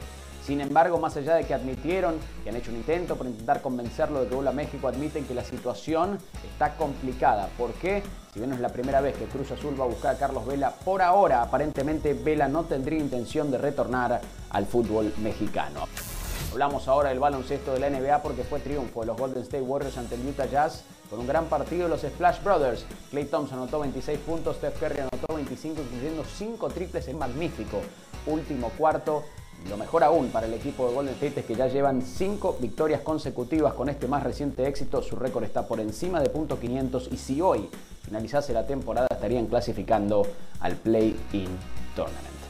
Sin 0.50 0.60
embargo, 0.60 0.98
más 0.98 1.16
allá 1.16 1.36
de 1.36 1.44
que 1.44 1.54
admitieron 1.54 2.16
que 2.42 2.50
han 2.50 2.56
hecho 2.56 2.72
un 2.72 2.78
intento 2.78 3.14
por 3.14 3.28
intentar 3.28 3.62
convencerlo 3.62 4.20
de 4.20 4.26
que 4.26 4.34
vuelva 4.34 4.50
a 4.50 4.52
México, 4.52 4.88
admiten 4.88 5.24
que 5.24 5.32
la 5.32 5.44
situación 5.44 6.18
está 6.42 6.74
complicada. 6.74 7.48
¿Por 7.56 7.72
qué? 7.74 8.02
Si 8.32 8.40
bien 8.40 8.50
no 8.50 8.56
es 8.56 8.60
la 8.60 8.70
primera 8.70 9.00
vez 9.00 9.16
que 9.16 9.26
Cruz 9.26 9.52
Azul 9.52 9.80
va 9.80 9.84
a 9.84 9.86
buscar 9.86 10.16
a 10.16 10.18
Carlos 10.18 10.44
Vela, 10.44 10.74
por 10.84 11.02
ahora 11.02 11.40
aparentemente 11.40 12.14
Vela 12.14 12.48
no 12.48 12.64
tendría 12.64 12.98
intención 12.98 13.52
de 13.52 13.58
retornar 13.58 14.22
al 14.50 14.66
fútbol 14.66 15.14
mexicano. 15.18 15.86
Hablamos 16.50 16.88
ahora 16.88 17.10
del 17.10 17.20
baloncesto 17.20 17.72
de 17.72 17.78
la 17.78 17.88
NBA 17.88 18.20
porque 18.20 18.42
fue 18.42 18.58
triunfo 18.58 19.02
de 19.02 19.06
los 19.06 19.16
Golden 19.16 19.44
State 19.44 19.62
Warriors 19.62 19.98
ante 19.98 20.16
el 20.16 20.26
Utah 20.26 20.46
Jazz 20.46 20.82
con 21.08 21.20
un 21.20 21.28
gran 21.28 21.44
partido 21.44 21.84
de 21.84 21.90
los 21.90 22.00
Splash 22.00 22.42
Brothers. 22.42 22.86
Clay 23.12 23.26
Thompson 23.26 23.58
anotó 23.58 23.78
26 23.78 24.18
puntos, 24.18 24.56
Steph 24.56 24.80
Curry 24.80 24.98
anotó 24.98 25.32
25, 25.32 25.80
incluyendo 25.80 26.24
5 26.24 26.68
triples 26.70 27.06
en 27.06 27.18
magnífico 27.18 27.80
último 28.26 28.70
cuarto. 28.76 29.22
Lo 29.68 29.76
mejor 29.76 30.02
aún 30.02 30.28
para 30.30 30.46
el 30.46 30.54
equipo 30.54 30.88
de 30.88 30.94
Golden 30.94 31.14
State 31.14 31.40
es 31.40 31.46
que 31.46 31.54
ya 31.54 31.66
llevan 31.66 32.02
5 32.02 32.56
victorias 32.60 33.02
consecutivas 33.02 33.74
con 33.74 33.88
este 33.88 34.08
más 34.08 34.22
reciente 34.22 34.66
éxito. 34.66 35.02
Su 35.02 35.16
récord 35.16 35.44
está 35.44 35.66
por 35.66 35.80
encima 35.80 36.20
de 36.20 36.30
punto 36.30 36.58
.500 36.58 37.08
y 37.12 37.16
si 37.16 37.40
hoy 37.40 37.68
finalizase 38.02 38.52
la 38.52 38.66
temporada 38.66 39.06
estarían 39.10 39.46
clasificando 39.46 40.26
al 40.60 40.74
Play-In 40.76 41.48
Tournament. 41.94 42.40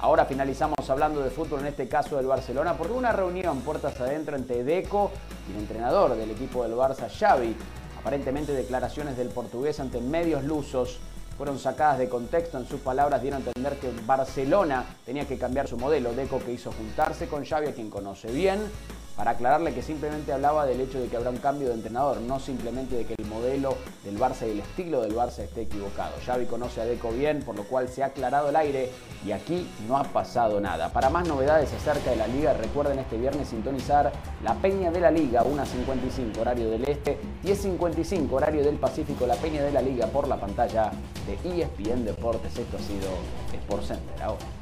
Ahora 0.00 0.24
finalizamos 0.24 0.90
hablando 0.90 1.22
de 1.22 1.30
fútbol, 1.30 1.60
en 1.60 1.66
este 1.68 1.86
caso 1.86 2.16
del 2.16 2.26
Barcelona, 2.26 2.76
por 2.76 2.90
una 2.90 3.12
reunión 3.12 3.60
puertas 3.60 4.00
adentro 4.00 4.36
entre 4.36 4.64
Deco 4.64 5.12
y 5.48 5.52
el 5.52 5.60
entrenador 5.60 6.16
del 6.16 6.32
equipo 6.32 6.64
del 6.64 6.72
Barça, 6.72 7.08
Xavi. 7.08 7.54
Aparentemente 8.00 8.52
declaraciones 8.52 9.16
del 9.16 9.28
portugués 9.28 9.78
ante 9.78 10.00
medios 10.00 10.42
lusos 10.42 10.98
fueron 11.42 11.58
sacadas 11.58 11.98
de 11.98 12.08
contexto. 12.08 12.56
En 12.56 12.68
sus 12.68 12.80
palabras 12.82 13.20
dieron 13.20 13.42
a 13.42 13.44
entender 13.44 13.76
que 13.80 13.90
Barcelona 14.06 14.84
tenía 15.04 15.26
que 15.26 15.38
cambiar 15.38 15.66
su 15.66 15.76
modelo. 15.76 16.14
Deco 16.14 16.38
que 16.38 16.52
hizo 16.52 16.70
juntarse 16.70 17.26
con 17.26 17.44
Xavi, 17.44 17.66
a 17.66 17.72
quien 17.72 17.90
conoce 17.90 18.30
bien, 18.30 18.60
para 19.16 19.32
aclararle 19.32 19.74
que 19.74 19.82
simplemente 19.82 20.32
hablaba 20.32 20.66
del 20.66 20.80
hecho 20.80 21.00
de 21.00 21.08
que 21.08 21.16
habrá 21.16 21.30
un 21.30 21.38
cambio 21.38 21.68
de 21.68 21.74
entrenador, 21.74 22.20
no 22.20 22.40
simplemente 22.40 22.96
de 22.96 23.04
que 23.04 23.14
el 23.18 23.26
modelo 23.26 23.76
del 24.04 24.18
Barça 24.18 24.46
y 24.46 24.50
el 24.50 24.60
estilo 24.60 25.02
del 25.02 25.14
Barça 25.14 25.40
esté 25.40 25.62
equivocado. 25.62 26.12
Xavi 26.24 26.46
conoce 26.46 26.80
a 26.80 26.84
Deco 26.84 27.10
bien, 27.10 27.42
por 27.42 27.56
lo 27.56 27.64
cual 27.64 27.88
se 27.88 28.02
ha 28.02 28.06
aclarado 28.06 28.48
el 28.48 28.56
aire 28.56 28.90
y 29.26 29.32
aquí 29.32 29.68
no 29.86 29.96
ha 29.96 30.04
pasado 30.04 30.60
nada. 30.60 30.92
Para 30.92 31.10
más 31.10 31.28
novedades 31.28 31.72
acerca 31.72 32.10
de 32.10 32.16
la 32.16 32.26
liga, 32.26 32.54
recuerden 32.54 32.98
este 32.98 33.16
viernes 33.16 33.48
sintonizar 33.48 34.12
La 34.42 34.54
Peña 34.54 34.90
de 34.90 35.00
la 35.00 35.10
Liga, 35.10 35.42
1.55 35.44 36.38
horario 36.38 36.70
del 36.70 36.88
Este, 36.88 37.18
10.55 37.44 38.32
horario 38.32 38.64
del 38.64 38.76
Pacífico, 38.76 39.26
La 39.26 39.36
Peña 39.36 39.62
de 39.62 39.72
la 39.72 39.82
Liga 39.82 40.06
por 40.06 40.28
la 40.28 40.40
pantalla 40.40 40.90
de 41.26 41.62
ESPN 41.62 42.04
Deportes. 42.04 42.56
Esto 42.56 42.76
ha 42.76 42.80
sido 42.80 43.10
Sport 43.52 43.84
Center 43.84 44.22
ahora. 44.22 44.61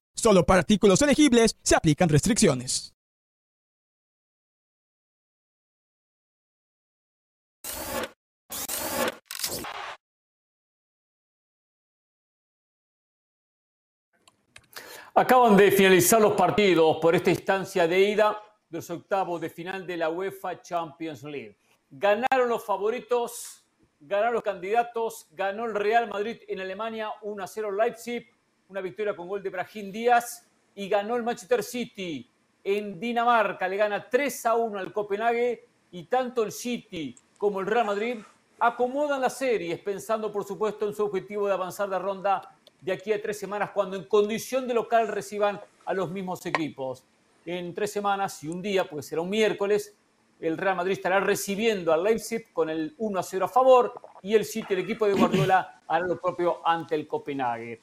Solo 0.15 0.45
para 0.45 0.59
artículos 0.59 1.01
elegibles 1.01 1.57
se 1.63 1.75
aplican 1.75 2.09
restricciones. 2.09 2.93
Acaban 15.13 15.57
de 15.57 15.71
finalizar 15.71 16.21
los 16.21 16.33
partidos 16.33 16.97
por 17.01 17.13
esta 17.15 17.31
instancia 17.31 17.85
de 17.85 17.99
ida 17.99 18.41
de 18.69 18.77
los 18.77 18.89
octavos 18.89 19.41
de 19.41 19.49
final 19.49 19.85
de 19.85 19.97
la 19.97 20.09
UEFA 20.09 20.61
Champions 20.61 21.23
League. 21.23 21.57
Ganaron 21.89 22.47
los 22.47 22.63
favoritos, 22.63 23.65
ganaron 23.99 24.35
los 24.35 24.43
candidatos, 24.43 25.27
ganó 25.31 25.65
el 25.65 25.75
Real 25.75 26.07
Madrid 26.07 26.37
en 26.47 26.61
Alemania 26.61 27.11
1 27.23 27.45
0 27.45 27.71
Leipzig 27.73 28.25
una 28.71 28.79
victoria 28.79 29.13
con 29.13 29.27
gol 29.27 29.43
de 29.43 29.49
Brahim 29.49 29.91
Díaz 29.91 30.47
y 30.75 30.87
ganó 30.87 31.17
el 31.17 31.23
Manchester 31.23 31.61
City 31.61 32.25
en 32.63 32.99
Dinamarca. 33.01 33.67
Le 33.67 33.75
gana 33.75 34.09
3 34.09 34.45
a 34.45 34.55
1 34.55 34.79
al 34.79 34.93
Copenhague 34.93 35.67
y 35.91 36.03
tanto 36.03 36.43
el 36.43 36.53
City 36.53 37.13
como 37.37 37.59
el 37.59 37.65
Real 37.65 37.85
Madrid 37.85 38.19
acomodan 38.59 39.19
las 39.19 39.37
series 39.37 39.77
pensando 39.79 40.31
por 40.31 40.45
supuesto 40.45 40.87
en 40.87 40.95
su 40.95 41.03
objetivo 41.03 41.47
de 41.47 41.53
avanzar 41.53 41.89
de 41.89 41.99
ronda 41.99 42.55
de 42.79 42.93
aquí 42.93 43.11
a 43.11 43.21
tres 43.21 43.37
semanas 43.37 43.71
cuando 43.71 43.97
en 43.97 44.05
condición 44.05 44.67
de 44.67 44.73
local 44.73 45.09
reciban 45.09 45.59
a 45.85 45.93
los 45.93 46.09
mismos 46.09 46.45
equipos. 46.45 47.03
En 47.45 47.75
tres 47.75 47.91
semanas 47.91 48.41
y 48.43 48.47
un 48.47 48.61
día, 48.61 48.89
pues 48.89 49.07
será 49.07 49.21
un 49.21 49.29
miércoles, 49.29 49.97
el 50.39 50.57
Real 50.57 50.77
Madrid 50.77 50.93
estará 50.93 51.19
recibiendo 51.19 51.91
al 51.91 52.03
Leipzig 52.03 52.53
con 52.53 52.69
el 52.69 52.95
1 52.97 53.19
a 53.19 53.23
0 53.23 53.45
a 53.45 53.49
favor 53.49 53.93
y 54.21 54.33
el 54.33 54.45
City, 54.45 54.73
el 54.73 54.79
equipo 54.79 55.05
de 55.05 55.13
Guardiola, 55.13 55.81
hará 55.87 56.05
lo 56.05 56.19
propio 56.19 56.65
ante 56.65 56.95
el 56.95 57.07
Copenhague. 57.07 57.81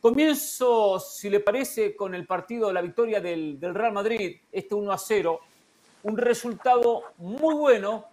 Comienzo, 0.00 1.00
si 1.00 1.30
le 1.30 1.40
parece, 1.40 1.96
con 1.96 2.14
el 2.14 2.26
partido, 2.26 2.72
la 2.72 2.82
victoria 2.82 3.20
del, 3.20 3.58
Real 3.60 3.92
Madrid, 3.92 4.36
este 4.52 4.74
1 4.74 4.92
a 4.92 4.98
0. 4.98 5.40
Un 6.02 6.18
resultado 6.18 7.02
muy 7.16 7.54
bueno, 7.54 8.04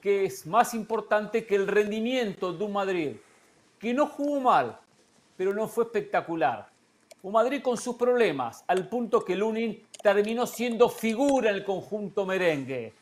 que 0.00 0.26
es 0.26 0.46
más 0.46 0.74
importante 0.74 1.46
que 1.46 1.56
el 1.56 1.66
rendimiento 1.66 2.52
de 2.52 2.64
un 2.64 2.72
Madrid, 2.72 3.16
que 3.78 3.94
no 3.94 4.06
jugó 4.06 4.40
mal, 4.40 4.78
pero 5.36 5.54
no 5.54 5.66
fue 5.68 5.84
espectacular. 5.84 6.68
Un 7.22 7.32
Madrid 7.32 7.62
con 7.62 7.76
sus 7.76 7.96
problemas, 7.96 8.62
al 8.66 8.88
punto 8.88 9.24
que 9.24 9.36
Lunin 9.36 9.82
terminó 10.02 10.46
siendo 10.46 10.88
figura 10.88 11.50
en 11.50 11.56
el 11.56 11.64
conjunto 11.64 12.24
merengue, 12.24 12.92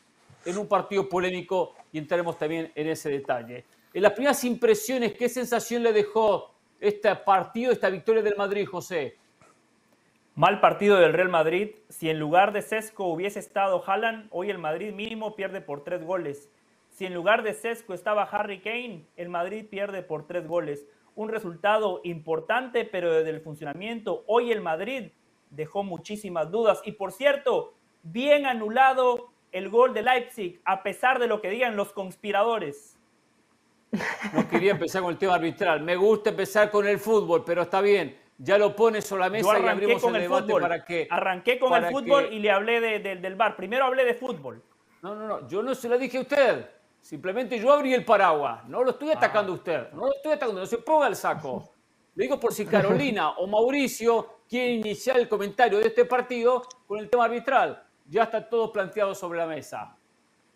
en 0.45 0.57
un 0.57 0.67
partido 0.67 1.07
polémico, 1.07 1.75
y 1.91 1.97
entraremos 1.97 2.37
también 2.37 2.71
en 2.73 2.87
ese 2.87 3.09
detalle. 3.09 3.65
En 3.93 4.03
las 4.03 4.13
primeras 4.13 4.43
impresiones, 4.43 5.13
¿qué 5.13 5.29
sensación 5.29 5.83
le 5.83 5.93
dejó 5.93 6.58
este 6.79 7.13
partido, 7.15 7.71
esta 7.71 7.89
victoria 7.89 8.21
del 8.21 8.37
Madrid, 8.37 8.65
José? 8.65 9.17
Mal 10.35 10.61
partido 10.61 10.97
del 10.97 11.13
Real 11.13 11.29
Madrid. 11.29 11.71
Si 11.89 12.09
en 12.09 12.19
lugar 12.19 12.53
de 12.53 12.61
Sesco 12.61 13.05
hubiese 13.05 13.39
estado 13.39 13.83
Haaland, 13.85 14.27
hoy 14.31 14.49
el 14.49 14.57
Madrid 14.57 14.93
mínimo 14.93 15.35
pierde 15.35 15.59
por 15.59 15.83
tres 15.83 16.03
goles. 16.03 16.49
Si 16.89 17.05
en 17.05 17.13
lugar 17.13 17.43
de 17.43 17.53
Sesco 17.53 17.93
estaba 17.93 18.23
Harry 18.23 18.59
Kane, 18.59 19.05
el 19.17 19.29
Madrid 19.29 19.65
pierde 19.69 20.01
por 20.01 20.27
tres 20.27 20.47
goles. 20.47 20.85
Un 21.15 21.29
resultado 21.29 21.99
importante, 22.03 22.85
pero 22.85 23.11
desde 23.11 23.31
el 23.31 23.41
funcionamiento, 23.41 24.23
hoy 24.27 24.51
el 24.51 24.61
Madrid 24.61 25.11
dejó 25.49 25.83
muchísimas 25.83 26.51
dudas. 26.51 26.81
Y 26.85 26.93
por 26.93 27.11
cierto, 27.11 27.73
bien 28.03 28.45
anulado 28.45 29.31
el 29.51 29.69
gol 29.69 29.93
de 29.93 30.03
Leipzig, 30.03 30.61
a 30.63 30.83
pesar 30.83 31.19
de 31.19 31.27
lo 31.27 31.41
que 31.41 31.49
digan 31.49 31.75
los 31.75 31.91
conspiradores. 31.91 32.98
No 34.33 34.47
quería 34.47 34.71
empezar 34.71 35.01
con 35.01 35.11
el 35.11 35.17
tema 35.17 35.35
arbitral. 35.35 35.81
Me 35.81 35.95
gusta 35.95 36.29
empezar 36.29 36.69
con 36.69 36.87
el 36.87 36.99
fútbol, 36.99 37.43
pero 37.45 37.63
está 37.63 37.81
bien. 37.81 38.17
Ya 38.37 38.57
lo 38.57 38.75
pones 38.75 39.05
sobre 39.05 39.23
la 39.23 39.29
mesa 39.29 39.59
y 39.59 39.67
abrimos 39.67 40.01
con 40.01 40.15
el, 40.15 40.21
debate 40.21 40.53
para 40.53 40.85
que. 40.85 41.07
Arranqué 41.09 41.59
con 41.59 41.73
el 41.73 41.91
fútbol 41.91 42.29
y 42.31 42.39
le 42.39 42.51
hablé 42.51 42.99
del 42.99 43.35
bar. 43.35 43.55
Primero 43.55 43.85
hablé 43.85 44.05
de 44.05 44.13
fútbol. 44.13 44.63
No, 45.01 45.15
no, 45.15 45.27
no. 45.27 45.47
Yo 45.47 45.61
no 45.61 45.75
se 45.75 45.89
lo 45.89 45.97
dije 45.97 46.17
a 46.17 46.21
usted. 46.21 46.69
Simplemente 47.01 47.59
yo 47.59 47.73
abrí 47.73 47.93
el 47.93 48.05
paraguas. 48.05 48.65
No 48.67 48.83
lo 48.83 48.91
estoy 48.91 49.11
atacando 49.11 49.53
a 49.53 49.55
usted. 49.55 49.91
No 49.91 50.05
lo 50.05 50.13
estoy 50.13 50.33
atacando. 50.33 50.61
No 50.61 50.65
se 50.65 50.77
ponga 50.77 51.07
el 51.07 51.15
saco. 51.15 51.69
Le 52.15 52.23
digo 52.23 52.39
por 52.39 52.53
si 52.53 52.65
Carolina 52.65 53.31
o 53.31 53.47
Mauricio 53.47 54.41
quieren 54.47 54.79
iniciar 54.79 55.17
el 55.17 55.27
comentario 55.27 55.79
de 55.79 55.87
este 55.87 56.05
partido 56.05 56.63
con 56.87 56.99
el 56.99 57.09
tema 57.09 57.25
arbitral. 57.25 57.83
Ya 58.07 58.23
está 58.23 58.47
todo 58.47 58.71
planteado 58.71 59.13
sobre 59.15 59.39
la 59.39 59.45
mesa. 59.45 59.95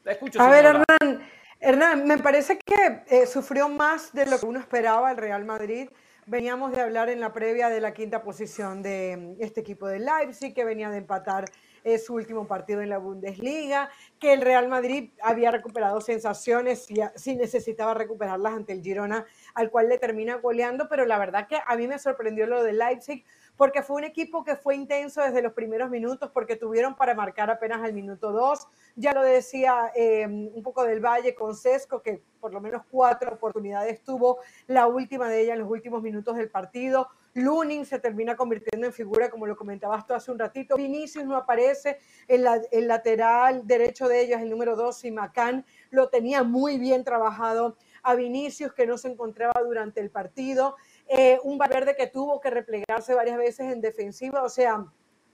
La 0.04 0.12
escucho, 0.12 0.42
A 0.42 0.50
ver, 0.50 0.66
Hernán. 0.66 1.30
Hernán, 1.66 2.06
me 2.06 2.18
parece 2.18 2.60
que 2.60 3.04
eh, 3.08 3.26
sufrió 3.26 3.70
más 3.70 4.12
de 4.12 4.26
lo 4.26 4.38
que 4.38 4.46
uno 4.46 4.60
esperaba 4.60 5.12
el 5.12 5.16
Real 5.16 5.46
Madrid. 5.46 5.90
Veníamos 6.26 6.74
de 6.74 6.82
hablar 6.82 7.08
en 7.08 7.22
la 7.22 7.32
previa 7.32 7.70
de 7.70 7.80
la 7.80 7.94
quinta 7.94 8.22
posición 8.22 8.82
de 8.84 9.16
mm, 9.16 9.42
este 9.42 9.62
equipo 9.62 9.88
de 9.88 10.00
Leipzig, 10.00 10.54
que 10.54 10.66
venía 10.66 10.90
de 10.90 10.98
empatar 10.98 11.46
eh, 11.86 12.00
su 12.00 12.16
último 12.16 12.48
partido 12.48 12.82
en 12.82 12.90
la 12.90 12.98
Bundesliga, 12.98 13.90
que 14.20 14.34
el 14.34 14.42
Real 14.42 14.68
Madrid 14.68 15.12
había 15.22 15.52
recuperado 15.52 16.02
sensaciones 16.02 16.92
y 16.92 16.96
si 17.16 17.38
necesitaba 17.38 17.94
recuperarlas 17.94 18.56
ante 18.56 18.74
el 18.74 18.82
Girona, 18.82 19.26
al 19.54 19.72
cual 19.72 19.88
le 19.88 19.98
termina 19.98 20.36
goleando, 20.36 20.90
pero 20.90 21.06
la 21.06 21.18
verdad 21.18 21.48
que 21.48 21.60
a 21.66 21.78
mí 21.78 21.88
me 21.88 21.98
sorprendió 21.98 22.46
lo 22.46 22.62
de 22.62 22.74
Leipzig 22.74 23.24
porque 23.58 23.84
fue 23.84 23.98
un 23.98 24.04
equipo 24.04 24.44
que 24.44 24.56
fue 24.56 24.76
intenso 24.76 25.22
desde 25.22 25.42
los 25.42 25.54
primeros 25.54 25.90
minutos, 25.90 26.32
porque 26.34 26.56
tuvieron 26.56 26.96
para 26.96 27.14
marcar 27.14 27.50
apenas 27.50 27.84
al 27.84 27.94
minuto 27.94 28.32
2. 28.32 28.68
Ya 28.96 29.14
lo 29.14 29.22
decía 29.22 29.92
eh, 29.96 30.26
un 30.28 30.64
poco 30.64 30.84
del 30.84 31.00
Valle 31.00 31.36
con 31.36 31.56
Sesco, 31.56 32.02
que 32.02 32.22
por 32.40 32.54
lo 32.54 32.60
menos 32.60 32.84
cuatro 32.90 33.32
oportunidades 33.34 34.04
tuvo, 34.04 34.40
la 34.68 34.88
última 34.88 35.30
de 35.30 35.42
ellas 35.42 35.54
en 35.54 35.62
los 35.62 35.70
últimos 35.70 36.02
minutos 36.02 36.36
del 36.36 36.50
partido. 36.50 37.08
Lunin 37.36 37.86
se 37.86 38.00
termina 38.00 38.36
convirtiendo 38.36 38.86
en 38.86 38.94
figura, 38.94 39.30
como 39.30 39.48
lo 39.48 39.56
comentabas 39.56 40.06
tú 40.06 40.14
hace 40.14 40.32
un 40.32 40.38
ratito. 40.38 40.76
Vinicius 40.76 41.26
no 41.26 41.36
aparece, 41.36 42.00
el, 42.28 42.46
el 42.72 42.88
lateral 42.88 43.66
derecho 43.66 44.08
de 44.08 44.22
ellos, 44.22 44.42
el 44.42 44.50
número 44.50 44.76
2, 44.76 45.06
y 45.06 45.12
Macán, 45.12 45.66
lo 45.90 46.10
tenía 46.10 46.44
muy 46.44 46.78
bien 46.78 47.04
trabajado 47.04 47.78
a 48.04 48.16
Vinicius, 48.16 48.74
que 48.74 48.86
no 48.86 48.98
se 48.98 49.08
encontraba 49.08 49.62
durante 49.66 50.02
el 50.02 50.12
partido. 50.12 50.76
Eh, 51.08 51.40
un 51.44 51.58
Valverde 51.58 51.96
que 51.96 52.08
tuvo 52.08 52.40
que 52.40 52.50
replegarse 52.50 53.14
varias 53.14 53.38
veces 53.38 53.72
en 53.72 53.82
defensiva, 53.82 54.44
o 54.44 54.50
sea, 54.50 54.86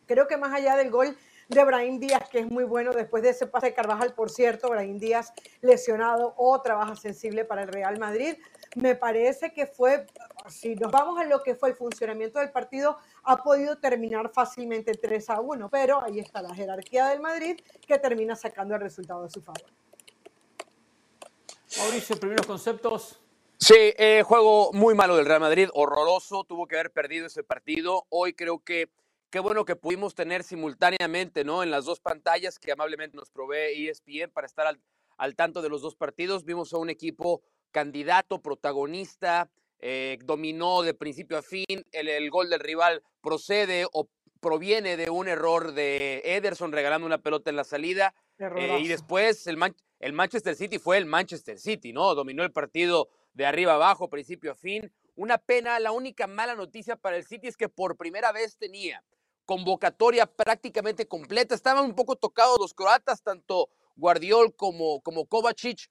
creo 0.05 0.27
que 0.27 0.37
más 0.37 0.53
allá 0.53 0.75
del 0.75 0.89
gol 0.89 1.15
de 1.49 1.63
Brahim 1.63 1.99
Díaz, 1.99 2.29
que 2.29 2.39
es 2.39 2.49
muy 2.49 2.63
bueno 2.63 2.91
después 2.91 3.23
de 3.23 3.29
ese 3.29 3.47
pase 3.47 3.67
de 3.67 3.73
Carvajal, 3.73 4.13
por 4.13 4.29
cierto, 4.29 4.69
Brahim 4.69 4.99
Díaz 4.99 5.33
lesionado, 5.61 6.35
otra 6.37 6.75
baja 6.75 6.95
sensible 6.95 7.43
para 7.43 7.63
el 7.63 7.69
Real 7.69 7.97
Madrid. 7.97 8.35
Me 8.75 8.95
parece 8.95 9.51
que 9.51 9.65
fue, 9.65 10.05
si 10.47 10.75
nos 10.75 10.91
vamos 10.91 11.19
a 11.19 11.23
lo 11.23 11.41
que 11.41 11.55
fue 11.55 11.69
el 11.69 11.75
funcionamiento 11.75 12.37
del 12.37 12.51
partido, 12.51 12.97
ha 13.23 13.37
podido 13.37 13.79
terminar 13.79 14.31
fácilmente 14.31 14.93
3 14.93 15.29
a 15.31 15.41
1, 15.41 15.69
pero 15.69 16.03
ahí 16.03 16.19
está 16.19 16.41
la 16.41 16.53
jerarquía 16.53 17.07
del 17.07 17.19
Madrid 17.19 17.59
que 17.87 17.97
termina 17.97 18.35
sacando 18.35 18.75
el 18.75 18.81
resultado 18.81 19.23
de 19.23 19.29
su 19.31 19.41
favor. 19.41 19.63
Mauricio, 21.77 22.19
primeros 22.19 22.45
conceptos. 22.45 23.19
Sí, 23.61 23.75
eh, 23.97 24.23
juego 24.25 24.71
muy 24.71 24.95
malo 24.95 25.17
del 25.17 25.25
Real 25.25 25.41
Madrid, 25.41 25.67
horroroso, 25.73 26.45
tuvo 26.45 26.65
que 26.65 26.75
haber 26.75 26.91
perdido 26.91 27.27
ese 27.27 27.43
partido. 27.43 28.05
Hoy 28.07 28.33
creo 28.33 28.63
que 28.63 28.89
qué 29.29 29.39
bueno 29.41 29.65
que 29.65 29.75
pudimos 29.75 30.15
tener 30.15 30.43
simultáneamente, 30.43 31.43
¿no? 31.43 31.61
En 31.61 31.69
las 31.69 31.83
dos 31.83 31.99
pantallas 31.99 32.57
que 32.57 32.71
amablemente 32.71 33.17
nos 33.17 33.29
provee 33.29 33.89
ESPN 33.89 34.31
para 34.31 34.47
estar 34.47 34.65
al, 35.17 35.35
tanto 35.35 35.61
de 35.61 35.67
los 35.67 35.81
dos 35.81 35.97
partidos. 35.97 36.45
Vimos 36.45 36.73
a 36.73 36.77
un 36.77 36.89
equipo 36.89 37.41
candidato, 37.71 38.41
protagonista, 38.41 39.51
eh, 39.79 40.17
dominó 40.23 40.81
de 40.81 40.93
principio 40.93 41.37
a 41.37 41.41
fin. 41.41 41.65
El, 41.91 42.29
gol 42.29 42.49
del 42.49 42.61
rival 42.61 43.03
procede 43.21 43.85
o 43.91 44.07
proviene 44.39 44.95
de 44.95 45.09
un 45.09 45.27
error 45.27 45.73
de 45.73 46.21
Ederson 46.23 46.71
regalando 46.71 47.05
una 47.05 47.17
pelota 47.17 47.49
en 47.49 47.57
la 47.57 47.65
salida. 47.65 48.15
Eh, 48.39 48.79
y 48.79 48.87
después 48.87 49.47
el, 49.47 49.57
el 49.99 50.13
Manchester 50.13 50.55
City 50.55 50.79
fue 50.79 50.97
el 50.97 51.05
Manchester 51.05 51.59
City, 51.59 51.91
¿no? 51.91 52.15
Dominó 52.15 52.43
el 52.43 52.53
partido 52.53 53.09
de 53.33 53.45
arriba 53.45 53.73
abajo, 53.73 54.09
principio 54.09 54.51
a 54.51 54.55
fin. 54.55 54.91
Una 55.15 55.37
pena, 55.37 55.79
la 55.79 55.91
única 55.91 56.27
mala 56.27 56.55
noticia 56.55 56.95
para 56.95 57.17
el 57.17 57.25
City 57.25 57.47
es 57.47 57.57
que 57.57 57.69
por 57.69 57.97
primera 57.97 58.31
vez 58.31 58.57
tenía 58.57 59.03
convocatoria 59.45 60.25
prácticamente 60.25 61.07
completa. 61.07 61.55
Estaban 61.55 61.83
un 61.83 61.95
poco 61.95 62.15
tocados 62.15 62.57
los 62.59 62.73
croatas, 62.73 63.21
tanto 63.21 63.69
Guardiol 63.95 64.55
como, 64.55 65.01
como 65.01 65.25
Kovacic, 65.25 65.89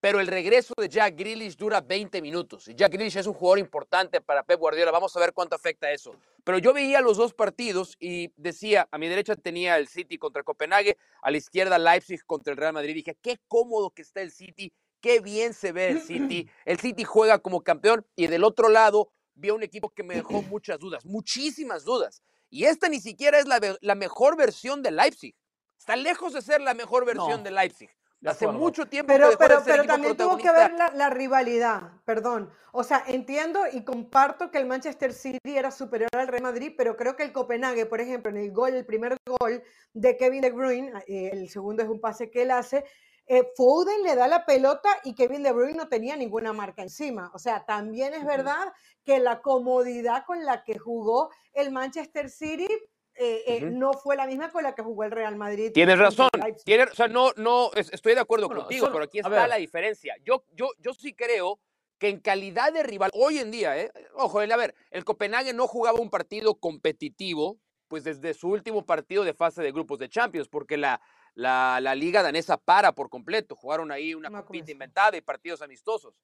pero 0.00 0.18
el 0.18 0.26
regreso 0.26 0.72
de 0.76 0.88
Jack 0.88 1.14
Grealish 1.14 1.56
dura 1.56 1.80
20 1.82 2.22
minutos. 2.22 2.68
Y 2.68 2.74
Jack 2.74 2.92
Grealish 2.92 3.16
es 3.16 3.26
un 3.26 3.34
jugador 3.34 3.58
importante 3.58 4.20
para 4.20 4.42
Pep 4.42 4.58
Guardiola. 4.58 4.90
Vamos 4.90 5.14
a 5.14 5.20
ver 5.20 5.34
cuánto 5.34 5.56
afecta 5.56 5.92
eso. 5.92 6.14
Pero 6.42 6.58
yo 6.58 6.72
veía 6.72 7.02
los 7.02 7.18
dos 7.18 7.34
partidos 7.34 7.96
y 8.00 8.32
decía, 8.36 8.88
a 8.90 8.98
mi 8.98 9.08
derecha 9.08 9.36
tenía 9.36 9.76
el 9.76 9.88
City 9.88 10.16
contra 10.16 10.42
Copenhague, 10.42 10.96
a 11.22 11.30
la 11.30 11.36
izquierda 11.36 11.78
Leipzig 11.78 12.24
contra 12.24 12.52
el 12.52 12.56
Real 12.56 12.72
Madrid. 12.72 12.94
Dije, 12.94 13.18
qué 13.20 13.38
cómodo 13.46 13.90
que 13.90 14.00
está 14.00 14.22
el 14.22 14.30
City, 14.30 14.72
qué 15.00 15.20
bien 15.20 15.54
se 15.54 15.72
ve 15.72 15.88
el 15.88 16.00
City. 16.00 16.48
El 16.64 16.78
City 16.78 17.04
juega 17.04 17.38
como 17.38 17.62
campeón 17.62 18.06
y 18.16 18.26
del 18.26 18.44
otro 18.44 18.68
lado 18.68 19.12
vi 19.34 19.48
a 19.48 19.54
un 19.54 19.62
equipo 19.62 19.90
que 19.90 20.02
me 20.02 20.14
dejó 20.14 20.42
muchas 20.50 20.78
dudas, 20.78 21.04
muchísimas 21.04 21.84
dudas. 21.84 22.22
Y 22.48 22.64
esta 22.64 22.88
ni 22.88 23.00
siquiera 23.00 23.38
es 23.38 23.46
la, 23.46 23.60
la 23.80 23.94
mejor 23.94 24.36
versión 24.36 24.82
de 24.82 24.90
Leipzig. 24.90 25.36
Está 25.78 25.96
lejos 25.96 26.32
de 26.32 26.42
ser 26.42 26.60
la 26.60 26.74
mejor 26.74 27.06
versión 27.06 27.42
de 27.42 27.50
Leipzig. 27.50 27.90
Hace 28.26 28.46
mucho 28.46 28.86
tiempo 28.86 29.10
pero, 29.10 29.30
pero, 29.38 29.62
pero 29.64 29.84
también 29.84 30.14
tuvo 30.14 30.36
que 30.36 30.52
ver 30.52 30.72
la, 30.72 31.08
rivalidad, 31.08 31.92
perdón. 32.04 32.50
O 32.72 32.84
sea, 32.84 33.02
entiendo 33.06 33.60
y 33.72 33.82
comparto 33.82 34.50
que 34.50 34.58
el 34.58 34.66
Manchester 34.66 35.14
City 35.14 35.56
era 35.56 35.70
superior 35.70 36.10
al 36.12 36.28
Real 36.28 36.42
Madrid, 36.42 36.74
pero 36.76 36.96
creo 36.96 37.16
que 37.16 37.22
el 37.22 37.32
Copenhague, 37.32 37.86
por 37.86 38.00
ejemplo, 38.00 38.30
en 38.30 38.36
el 38.36 38.52
gol, 38.52 38.74
el 38.74 38.84
primer 38.84 39.16
gol 39.26 39.62
de 39.94 40.16
Kevin 40.18 40.42
De 40.42 40.50
Bruyne, 40.50 40.92
eh, 41.06 41.30
el 41.32 41.48
segundo 41.48 41.82
es 41.82 41.88
un 41.88 42.00
pase 42.00 42.30
que 42.30 42.42
él 42.42 42.50
hace, 42.50 42.84
eh, 43.32 43.52
Foden 43.54 44.02
le 44.02 44.16
da 44.16 44.26
la 44.26 44.44
pelota 44.44 44.88
y 45.04 45.14
Kevin 45.14 45.44
De 45.44 45.52
Bruyne 45.52 45.76
no 45.76 45.88
tenía 45.88 46.16
ninguna 46.16 46.52
marca 46.52 46.82
encima. 46.82 47.30
O 47.32 47.38
sea, 47.38 47.64
también 47.64 48.12
es 48.12 48.24
verdad 48.26 48.72
que 49.04 49.20
la 49.20 49.40
comodidad 49.40 50.24
con 50.26 50.44
la 50.44 50.64
que 50.64 50.76
jugó 50.80 51.30
el 51.52 51.70
Manchester 51.70 52.28
City 52.28 52.66
eh, 53.14 53.44
eh, 53.46 53.60
no 53.70 53.92
fue 53.92 54.16
la 54.16 54.26
misma 54.26 54.50
con 54.50 54.64
la 54.64 54.74
que 54.74 54.82
jugó 54.82 55.04
el 55.04 55.12
Real 55.12 55.36
Madrid. 55.36 55.70
Tienes 55.72 55.96
razón. 55.96 56.28
o 56.34 56.94
sea, 56.94 57.06
no, 57.06 57.30
no, 57.36 57.70
estoy 57.74 58.14
de 58.14 58.20
acuerdo 58.20 58.48
contigo, 58.48 58.88
pero 58.90 59.04
aquí 59.04 59.20
está 59.20 59.46
la 59.46 59.56
diferencia. 59.56 60.16
Yo, 60.24 60.42
yo, 60.50 60.70
yo 60.80 60.92
sí 60.92 61.14
creo 61.14 61.60
que 61.98 62.08
en 62.08 62.18
calidad 62.18 62.72
de 62.72 62.82
rival, 62.82 63.12
hoy 63.14 63.38
en 63.38 63.52
día, 63.52 63.78
eh, 63.78 63.92
ojo, 64.14 64.40
a 64.40 64.56
ver, 64.56 64.74
el 64.90 65.04
Copenhague 65.04 65.52
no 65.52 65.68
jugaba 65.68 66.00
un 66.00 66.10
partido 66.10 66.58
competitivo, 66.58 67.60
pues 67.86 68.02
desde 68.02 68.34
su 68.34 68.48
último 68.48 68.84
partido 68.84 69.22
de 69.22 69.34
fase 69.34 69.62
de 69.62 69.70
grupos 69.70 70.00
de 70.00 70.08
Champions, 70.08 70.48
porque 70.48 70.76
la, 70.76 71.00
la, 71.40 71.80
la 71.80 71.94
liga 71.94 72.22
danesa 72.22 72.58
para 72.58 72.92
por 72.92 73.08
completo. 73.08 73.56
Jugaron 73.56 73.90
ahí 73.90 74.14
una 74.14 74.30
copita 74.30 74.70
inventada 74.70 75.16
y 75.16 75.22
partidos 75.22 75.62
amistosos. 75.62 76.14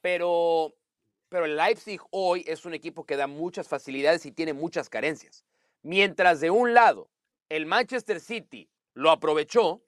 Pero, 0.00 0.74
pero 1.28 1.44
el 1.44 1.56
Leipzig 1.56 2.00
hoy 2.10 2.44
es 2.46 2.64
un 2.64 2.74
equipo 2.74 3.04
que 3.04 3.16
da 3.16 3.26
muchas 3.26 3.66
facilidades 3.68 4.24
y 4.26 4.32
tiene 4.32 4.52
muchas 4.52 4.88
carencias. 4.88 5.44
Mientras 5.82 6.40
de 6.40 6.50
un 6.50 6.72
lado 6.72 7.10
el 7.48 7.66
Manchester 7.66 8.20
City 8.20 8.70
lo 8.94 9.10
aprovechó, 9.10 9.82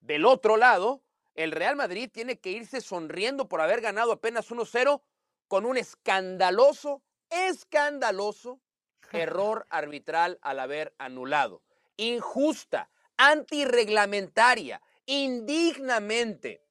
del 0.00 0.24
otro 0.24 0.56
lado 0.56 1.02
el 1.34 1.50
Real 1.50 1.74
Madrid 1.74 2.08
tiene 2.12 2.38
que 2.38 2.50
irse 2.50 2.80
sonriendo 2.80 3.48
por 3.48 3.60
haber 3.60 3.80
ganado 3.80 4.12
apenas 4.12 4.50
1-0 4.50 5.02
con 5.48 5.66
un 5.66 5.76
escandaloso, 5.76 7.02
escandaloso 7.30 8.60
error 9.12 9.66
arbitral 9.68 10.38
al 10.42 10.60
haber 10.60 10.94
anulado. 10.98 11.62
Injusta, 11.96 12.88
antirreglamentaria, 13.18 14.80
indignamente 15.04 16.62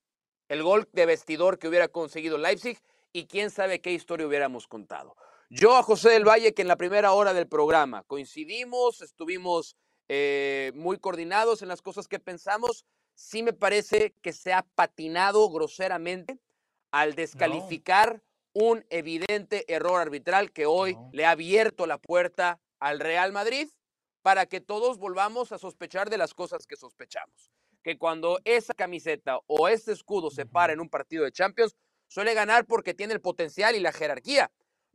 el 0.50 0.64
gol 0.64 0.88
de 0.94 1.06
vestidor 1.06 1.60
que 1.60 1.68
hubiera 1.68 1.90
conseguido 1.90 2.38
Leipzig 2.38 2.80
y 3.14 3.28
quién 3.28 3.52
sabe 3.52 3.82
qué 3.82 3.92
historia 3.92 4.26
hubiéramos 4.26 4.68
contado. 4.68 5.16
Yo 5.50 5.76
a 5.76 5.84
José 5.84 6.10
del 6.10 6.28
Valle, 6.28 6.54
que 6.54 6.62
en 6.62 6.68
la 6.68 6.76
primera 6.76 7.14
hora 7.14 7.34
del 7.34 7.48
programa 7.48 8.04
coincidimos, 8.04 9.02
estuvimos 9.02 9.76
eh, 10.10 10.72
muy 10.76 10.98
coordinados 10.98 11.62
en 11.62 11.68
las 11.68 11.82
cosas 11.82 12.08
que 12.08 12.20
pensamos, 12.20 12.86
sí 13.14 13.44
me 13.44 13.54
parece 13.54 14.14
que 14.22 14.34
se 14.34 14.54
ha 14.54 14.64
patinado 14.64 15.50
groseramente 15.50 16.40
al 16.92 17.16
descalificar 17.16 18.22
un 18.54 18.86
evidente 18.90 19.72
error 19.74 20.02
arbitral 20.02 20.52
que 20.52 20.66
hoy 20.66 20.98
le 21.12 21.26
ha 21.26 21.32
abierto 21.32 21.86
la 21.88 21.98
puerta 21.98 22.60
al 22.80 23.00
Real 23.00 23.32
Madrid 23.32 23.70
para 24.28 24.46
que 24.46 24.60
todos 24.60 24.98
volvamos 24.98 25.54
a 25.54 25.58
sospechar 25.58 26.10
de 26.10 26.18
las 26.18 26.34
cosas 26.34 26.68
que 26.68 26.76
sospechamos. 26.76 27.50
Que 27.82 27.98
cuando 27.98 28.42
esa 28.44 28.74
camiseta 28.74 29.40
o 29.48 29.70
este 29.70 29.94
escudo 29.94 30.30
se 30.30 30.46
para 30.46 30.74
en 30.74 30.82
un 30.82 30.90
partido 30.90 31.24
de 31.24 31.32
Champions, 31.32 31.78
suele 32.10 32.34
ganar 32.34 32.66
porque 32.66 32.94
tiene 32.94 33.14
el 33.14 33.22
potencial 33.22 33.74
y 33.78 33.80
la 33.80 33.94
jerarquía. 33.94 34.52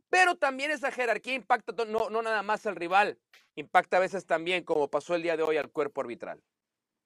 Pero 0.07 0.35
también 0.35 0.69
esa 0.69 0.91
jerarquía 0.91 1.33
impacta 1.33 1.73
no, 1.85 2.11
no 2.11 2.21
nada 2.21 2.43
más 2.43 2.67
al 2.67 2.75
rival, 2.75 3.17
impacta 3.55 3.97
a 3.97 4.01
veces 4.01 4.27
también, 4.27 4.63
como 4.63 4.87
pasó 4.87 5.15
el 5.15 5.23
día 5.23 5.35
de 5.35 5.41
hoy, 5.41 5.57
al 5.57 5.71
cuerpo 5.71 6.01
arbitral. 6.01 6.39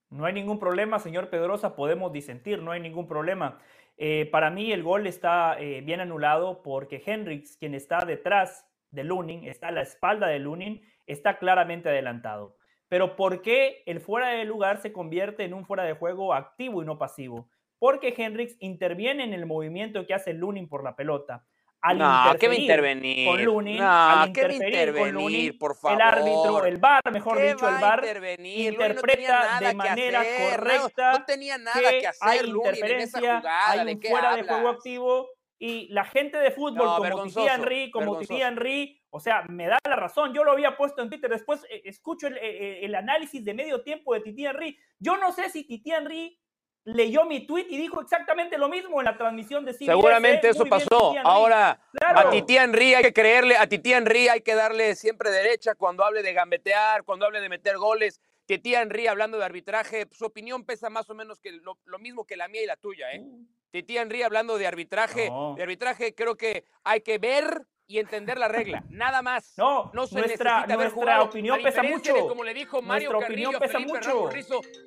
No 0.09 0.25
hay 0.25 0.33
ningún 0.33 0.59
problema, 0.59 0.99
señor 0.99 1.29
Pedrosa, 1.29 1.77
podemos 1.77 2.11
disentir, 2.11 2.61
no 2.61 2.73
hay 2.73 2.81
ningún 2.81 3.07
problema. 3.07 3.57
Eh, 3.95 4.27
para 4.29 4.49
mí 4.49 4.73
el 4.73 4.83
gol 4.83 5.07
está 5.07 5.57
eh, 5.61 5.79
bien 5.79 6.01
anulado 6.01 6.61
porque 6.61 7.01
Hendrix, 7.05 7.55
quien 7.55 7.73
está 7.73 8.03
detrás 8.03 8.65
de 8.91 9.05
Lunin, 9.05 9.45
está 9.45 9.69
a 9.69 9.71
la 9.71 9.83
espalda 9.83 10.27
de 10.27 10.39
Lunin, 10.39 10.81
está 11.07 11.37
claramente 11.39 11.89
adelantado. 11.89 12.55
Pero 12.87 13.15
¿por 13.15 13.41
qué 13.41 13.83
el 13.85 13.99
fuera 13.99 14.29
de 14.29 14.45
lugar 14.45 14.81
se 14.81 14.93
convierte 14.93 15.43
en 15.43 15.53
un 15.53 15.65
fuera 15.65 15.83
de 15.83 15.93
juego 15.93 16.33
activo 16.33 16.81
y 16.81 16.85
no 16.85 16.97
pasivo? 16.97 17.49
Porque 17.79 18.13
Hendrix 18.15 18.55
interviene 18.59 19.23
en 19.23 19.33
el 19.33 19.45
movimiento 19.45 20.05
que 20.05 20.13
hace 20.13 20.33
Lunin 20.33 20.69
por 20.69 20.83
la 20.83 20.95
pelota 20.95 21.45
al 21.81 21.97
no, 21.99 22.35
¿qué 22.39 22.47
va 22.47 22.53
a 22.53 22.57
intervenir? 22.57 23.27
Con 23.27 23.43
Lunin, 23.43 23.81
al 23.81 24.27
interferir 24.27 24.95
con 24.95 25.11
Lunin, 25.11 25.57
por 25.57 25.75
favor. 25.75 26.01
el 26.01 26.07
árbitro, 26.07 26.65
el 26.65 26.77
VAR, 26.77 27.01
mejor 27.11 27.39
dicho, 27.39 27.69
el 27.69 27.75
VAR 27.75 28.03
interpreta 28.39 29.59
de 29.59 29.73
manera 29.75 30.23
correcta 30.49 31.11
no, 31.11 31.25
tenía 31.25 31.57
nada 31.57 31.79
que, 31.79 32.07
hacer, 32.07 32.27
hay 32.27 32.49
interferencia, 32.49 33.43
hay 33.67 33.93
un 33.93 34.01
fuera 34.01 34.35
de 34.35 34.43
juego 34.43 34.69
activo 34.69 35.29
y 35.59 35.87
la 35.89 36.05
gente 36.05 36.37
de 36.37 36.51
fútbol 36.51 36.87
como 36.97 37.23
Titi 37.23 37.47
Henry, 37.47 37.91
como 37.91 38.17
Titi 38.19 38.41
Henry, 38.41 39.01
o 39.09 39.19
sea, 39.19 39.43
me 39.49 39.67
da 39.67 39.79
la 39.87 39.95
razón. 39.95 40.33
Yo 40.33 40.43
lo 40.43 40.51
había 40.51 40.77
puesto 40.77 41.01
en 41.01 41.09
Twitter, 41.09 41.29
después 41.29 41.65
eh, 41.69 41.81
escucho 41.85 42.27
el, 42.27 42.37
el, 42.37 42.85
el, 42.85 42.95
análisis 42.95 43.43
de 43.43 43.53
medio 43.53 43.81
tiempo 43.81 44.13
de 44.13 44.21
Titi 44.21 44.45
Henry. 44.45 44.77
Yo 44.99 45.17
no 45.17 45.31
sé 45.31 45.49
si 45.49 45.63
Titi 45.63 45.91
Henry 45.91 46.39
leyó 46.87 47.25
mi 47.25 47.45
tweet 47.45 47.65
y 47.69 47.77
dijo 47.77 48.01
exactamente 48.01 48.57
lo 48.57 48.69
mismo 48.69 49.01
en 49.01 49.05
la 49.05 49.17
transmisión 49.17 49.65
de 49.65 49.73
CBS. 49.73 49.87
Seguramente 49.87 50.49
eso 50.49 50.65
pasó. 50.65 51.15
Ahora, 51.23 51.81
a 52.01 52.29
Titi 52.29 52.55
Henry 52.55 52.93
hay 52.93 53.03
que 53.03 53.13
creerle, 53.13 53.57
a 53.57 53.67
Titi 53.67 53.91
Henry 53.91 54.29
hay 54.29 54.41
que 54.41 54.55
darle 54.55 54.95
siempre 54.95 55.29
derecha 55.29 55.75
cuando 55.75 56.05
hable 56.05 56.23
de 56.23 56.31
gambetear, 56.33 57.03
cuando 57.03 57.25
hable 57.25 57.41
de 57.41 57.49
meter 57.49 57.77
goles. 57.77 58.21
Titi 58.45 58.73
Henry 58.73 59.07
hablando 59.07 59.37
de 59.37 59.43
arbitraje, 59.43 60.07
su 60.11 60.25
opinión 60.25 60.63
pesa 60.63 60.89
más 60.89 61.09
o 61.09 61.13
menos 61.13 61.39
que 61.41 61.51
lo, 61.51 61.99
mismo 61.99 62.25
que 62.25 62.37
la 62.37 62.47
mía 62.47 62.63
y 62.63 62.67
la 62.67 62.77
tuya, 62.77 63.11
¿eh? 63.11 63.19
Uh. 63.21 63.45
Titi 63.71 63.97
Henry 63.97 64.23
hablando 64.23 64.57
de 64.57 64.67
arbitraje, 64.67 65.29
de 65.55 65.63
arbitraje 65.63 66.15
creo 66.15 66.35
que 66.35 66.65
hay 66.83 67.01
que 67.01 67.17
ver 67.17 67.67
y 67.89 67.99
entender 67.99 68.37
la 68.37 68.49
regla, 68.49 68.83
nada 68.89 69.21
más. 69.21 69.53
No, 69.57 69.91
no 69.93 70.07
se 70.07 70.15
nuestra, 70.19 70.67
nuestra 70.67 71.21
opinión 71.23 71.61
pesa 71.63 71.83
mucho. 71.83 72.27
como 72.27 72.43
le 72.43 72.53
dijo 72.53 72.81
Mario 72.81 73.11
nuestra 73.11 73.27
Carrillo 73.29 73.49
opinión 73.49 73.61
pesa 73.61 73.79
mucho. 73.79 74.29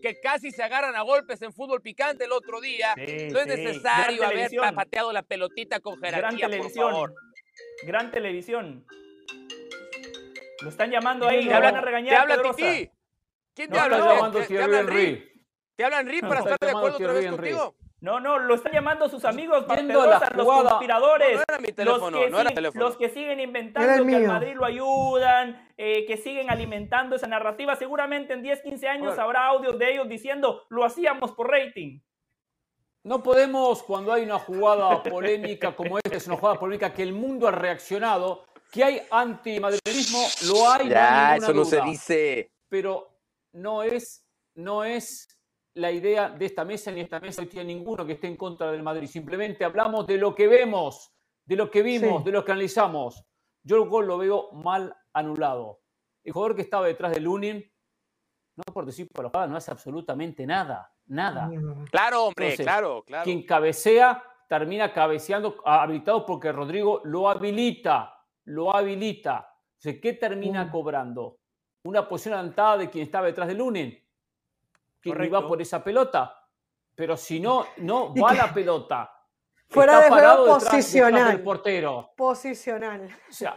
que 0.03 0.20
casi 0.20 0.51
se 0.51 0.62
agarran 0.62 0.95
a 0.95 1.03
golpes 1.03 1.41
en 1.41 1.53
fútbol 1.53 1.81
picante 1.81 2.24
el 2.24 2.33
otro 2.33 2.61
día. 2.61 2.95
no 2.97 3.41
es 3.41 3.47
necesario 3.47 4.24
haber 4.26 4.51
pateado 4.74 5.12
la 5.12 5.22
pelotita 5.22 5.81
con 5.81 5.99
jerarquía, 5.99 6.49
Gran 6.49 6.51
televisión. 6.51 6.85
por 6.85 6.93
favor. 6.93 7.14
Gran 7.85 8.11
televisión. 8.11 8.87
Lo 10.62 10.68
están 10.68 10.91
llamando 10.91 11.26
ahí, 11.26 11.47
te 11.49 11.55
hablan 11.55 11.76
a 11.76 11.81
regañar. 11.81 12.14
Te 12.14 12.33
habla 12.33 12.55
Titi. 12.55 12.91
¿Quién 13.55 13.70
te 13.70 13.78
habla? 13.78 14.31
Te, 14.31 14.47
te, 14.47 14.62
habla 14.62 14.81
Henry. 14.81 15.47
¿Te 15.74 15.85
habla 15.85 16.01
Henry 16.01 16.20
para 16.20 16.41
estar 16.41 16.59
de 16.61 16.70
acuerdo 16.70 16.97
otra 16.97 17.12
vez 17.12 17.31
contigo? 17.31 17.76
No, 18.01 18.18
no, 18.18 18.38
lo 18.38 18.55
están 18.55 18.72
llamando 18.72 19.09
sus 19.11 19.26
amigos 19.26 19.64
Pedrosa, 19.64 20.30
los 20.34 20.46
conspiradores. 20.46 21.36
No, 21.36 21.42
era 21.46 21.59
mi 21.59 21.72
teléfono, 21.72 22.11
los, 22.11 22.24
que 22.24 22.30
no 22.30 22.40
era 22.40 22.51
teléfono. 22.51 22.84
los 22.84 22.96
que 22.96 23.11
siguen 23.11 23.40
inventando 23.40 24.07
que 24.07 24.16
al 24.16 24.26
Madrid 24.26 24.55
lo 24.55 24.64
ayudan, 24.64 25.68
eh, 25.76 26.07
que 26.07 26.16
siguen 26.16 26.51
alimentando 26.51 27.16
esa 27.16 27.26
narrativa. 27.26 27.76
Seguramente 27.76 28.32
en 28.32 28.42
10, 28.42 28.62
15 28.62 28.88
años 28.88 29.18
habrá 29.18 29.46
audios 29.46 29.78
de 29.78 29.92
ellos 29.92 30.09
diciendo 30.09 30.62
lo 30.70 30.84
hacíamos 30.84 31.32
por 31.32 31.51
rating. 31.51 32.01
No 33.03 33.22
podemos, 33.22 33.82
cuando 33.82 34.12
hay 34.12 34.24
una 34.24 34.38
jugada 34.38 35.03
polémica 35.03 35.74
como 35.74 35.98
esta, 35.98 36.16
es 36.16 36.26
una 36.26 36.36
jugada 36.36 36.59
polémica 36.59 36.92
que 36.92 37.03
el 37.03 37.12
mundo 37.12 37.48
ha 37.48 37.51
reaccionado, 37.51 38.44
que 38.70 38.84
hay 38.84 39.03
antimadridismo, 39.11 40.26
lo 40.46 40.70
hay. 40.70 40.88
Ya, 40.88 41.36
no 41.38 41.44
eso 41.44 41.55
no 41.55 41.64
se 41.64 41.80
dice. 41.82 42.51
Pero 42.68 43.11
no 43.53 43.82
es, 43.82 44.24
no 44.55 44.84
es 44.84 45.28
la 45.74 45.90
idea 45.90 46.28
de 46.28 46.46
esta 46.46 46.64
mesa, 46.64 46.90
ni 46.90 47.00
esta 47.00 47.20
mesa 47.20 47.42
hoy 47.42 47.48
tiene 47.48 47.74
ninguno 47.74 48.04
que 48.04 48.14
esté 48.14 48.26
en 48.26 48.36
contra 48.36 48.70
del 48.72 48.82
Madrid. 48.82 49.06
Simplemente 49.06 49.64
hablamos 49.64 50.06
de 50.06 50.18
lo 50.18 50.34
que 50.34 50.48
vemos, 50.48 51.12
de 51.44 51.56
lo 51.56 51.70
que 51.70 51.82
vimos, 51.82 52.24
de 52.24 52.32
lo 52.32 52.44
que 52.44 52.52
analizamos. 52.52 53.24
Yo 53.62 53.76
el 53.76 53.88
gol 53.88 54.06
lo 54.06 54.18
veo 54.18 54.50
mal 54.52 54.94
anulado. 55.12 55.80
El 56.24 56.32
jugador 56.32 56.56
que 56.56 56.62
estaba 56.62 56.86
detrás 56.86 57.12
de 57.12 57.20
Lunin, 57.20 57.64
no 58.56 58.72
por 58.72 58.84
decir 58.84 59.08
por 59.12 59.32
la 59.32 59.46
no 59.46 59.56
hace 59.56 59.70
absolutamente 59.70 60.46
nada, 60.46 60.92
nada. 61.06 61.50
Claro, 61.90 62.26
hombre, 62.26 62.56
claro, 62.56 63.02
claro. 63.06 63.24
Quien 63.24 63.44
cabecea 63.44 64.22
termina 64.48 64.92
cabeceando 64.92 65.56
habilitado 65.64 66.26
porque 66.26 66.52
Rodrigo 66.52 67.00
lo 67.04 67.28
habilita, 67.28 68.14
lo 68.44 68.74
habilita. 68.74 69.46
¿qué 69.80 70.12
termina 70.12 70.70
cobrando? 70.70 71.38
Una 71.84 72.06
posición 72.06 72.34
adelantada 72.34 72.78
de 72.78 72.90
quien 72.90 73.04
estaba 73.04 73.26
detrás 73.26 73.48
de 73.48 73.54
Lunin 73.54 74.09
que 75.01 75.11
iba 75.11 75.46
por 75.46 75.61
esa 75.62 75.82
pelota. 75.82 76.36
Pero 76.94 77.16
si 77.16 77.40
no, 77.40 77.66
no 77.78 78.14
va 78.22 78.34
la 78.34 78.53
pelota 78.53 79.11
Fuera 79.68 80.01
de 80.01 80.09
juego 80.09 80.44
detrás- 80.59 80.64
posicional. 80.64 81.12
detrás 81.14 81.28
del 81.32 81.42
portero. 81.42 82.12
Posicional. 82.16 83.16
O 83.28 83.32
sea, 83.32 83.55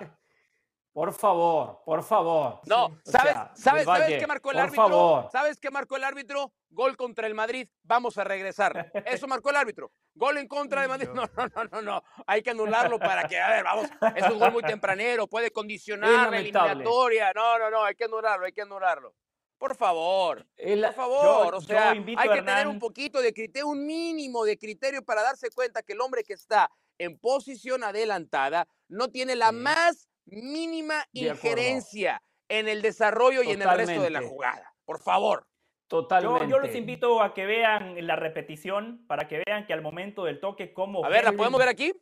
por 0.94 1.12
favor, 1.12 1.82
por 1.84 2.04
favor. 2.04 2.60
No, 2.68 2.86
O 2.86 2.92
¿sabes, 3.04 3.34
sea, 3.34 3.52
¿sabes, 3.56 3.84
¿sabes 3.86 4.20
qué 4.20 4.28
marcó 4.28 4.52
el 4.52 4.58
por 4.58 4.64
árbitro? 4.64 4.84
favor. 4.90 5.30
¿Sabes 5.32 5.60
qué 5.60 5.72
marcó 5.72 5.96
el 5.96 6.04
árbitro? 6.04 6.54
Gol 6.70 6.96
contra 6.98 7.26
el 7.26 7.34
Madrid, 7.34 7.68
vamos 7.82 8.18
a 8.20 8.24
regresar. 8.24 8.92
Eso 9.06 9.28
marcó 9.28 9.50
el 9.50 9.56
árbitro. 9.56 9.92
Gol 10.14 10.38
en 10.38 10.48
contra 10.48 10.82
del 10.82 10.90
Madrid. 10.90 11.10
No, 11.16 11.24
no, 11.36 11.48
no, 11.48 11.64
no, 11.72 11.82
no. 11.82 12.04
Hay 12.28 12.44
que 12.44 12.52
anularlo 12.52 13.00
para 13.00 13.28
que, 13.28 13.40
a 13.40 13.50
ver, 13.50 13.64
vamos. 13.64 13.90
Es 14.16 14.30
un 14.30 14.38
gol 14.38 14.52
muy 14.52 14.62
tempranero, 14.62 15.26
puede 15.28 15.50
condicionar 15.50 16.30
la 16.30 16.38
eliminatoria. 16.38 17.34
No, 17.34 17.58
no, 17.58 17.72
no, 17.72 17.84
hay 17.84 17.96
que 17.96 18.04
anularlo, 18.04 18.46
hay 18.46 18.54
que 18.54 18.62
anularlo. 18.62 19.16
Por 19.64 19.78
favor, 19.78 20.46
El- 20.58 20.82
por 20.82 20.94
favor, 20.94 21.52
yo- 21.54 21.58
o 21.58 21.62
sea, 21.62 21.92
hay 21.92 22.04
que 22.04 22.42
tener 22.42 22.68
un 22.68 22.80
poquito 22.80 23.22
de 23.22 23.34
criterio, 23.34 23.70
un 23.70 23.86
mínimo 23.86 24.44
de 24.44 24.58
criterio 24.58 25.06
para 25.06 25.22
darse 25.24 25.50
cuenta 25.52 25.82
que 25.84 25.94
el 25.94 26.02
hombre 26.02 26.26
que 26.26 26.34
está 26.34 26.70
en 26.98 27.18
posición 27.18 27.82
adelantada 27.86 28.68
no 28.90 29.08
tiene 29.08 29.38
la 29.38 29.52
Sí. 29.52 29.56
más 29.56 30.10
mínima 30.26 31.06
De 31.14 31.30
acuerdo. 31.32 31.48
injerencia 31.62 32.22
en 32.50 32.68
el 32.68 32.82
desarrollo 32.82 33.42
y 33.42 33.52
en 33.52 33.62
el 33.62 33.70
resto 33.70 34.02
de 34.02 34.10
la 34.10 34.22
jugada. 34.22 34.74
Por 34.84 35.00
favor. 35.02 35.48
Totalmente. 35.88 36.44
Yo, 36.44 36.50
yo 36.50 36.60
los 36.60 36.76
invito 36.76 37.22
a 37.22 37.34
que 37.34 37.46
vean 37.46 37.96
la 38.06 38.18
repetición 38.18 39.06
para 39.08 39.30
que 39.30 39.44
vean 39.48 39.66
que 39.66 39.72
al 39.72 39.82
momento 39.82 40.26
del 40.26 40.42
toque, 40.42 40.74
cómo. 40.74 41.06
A 41.06 41.08
ver, 41.08 41.24
¿la 41.24 41.32
podemos 41.32 41.58
ver 41.58 41.70
aquí? 41.70 41.94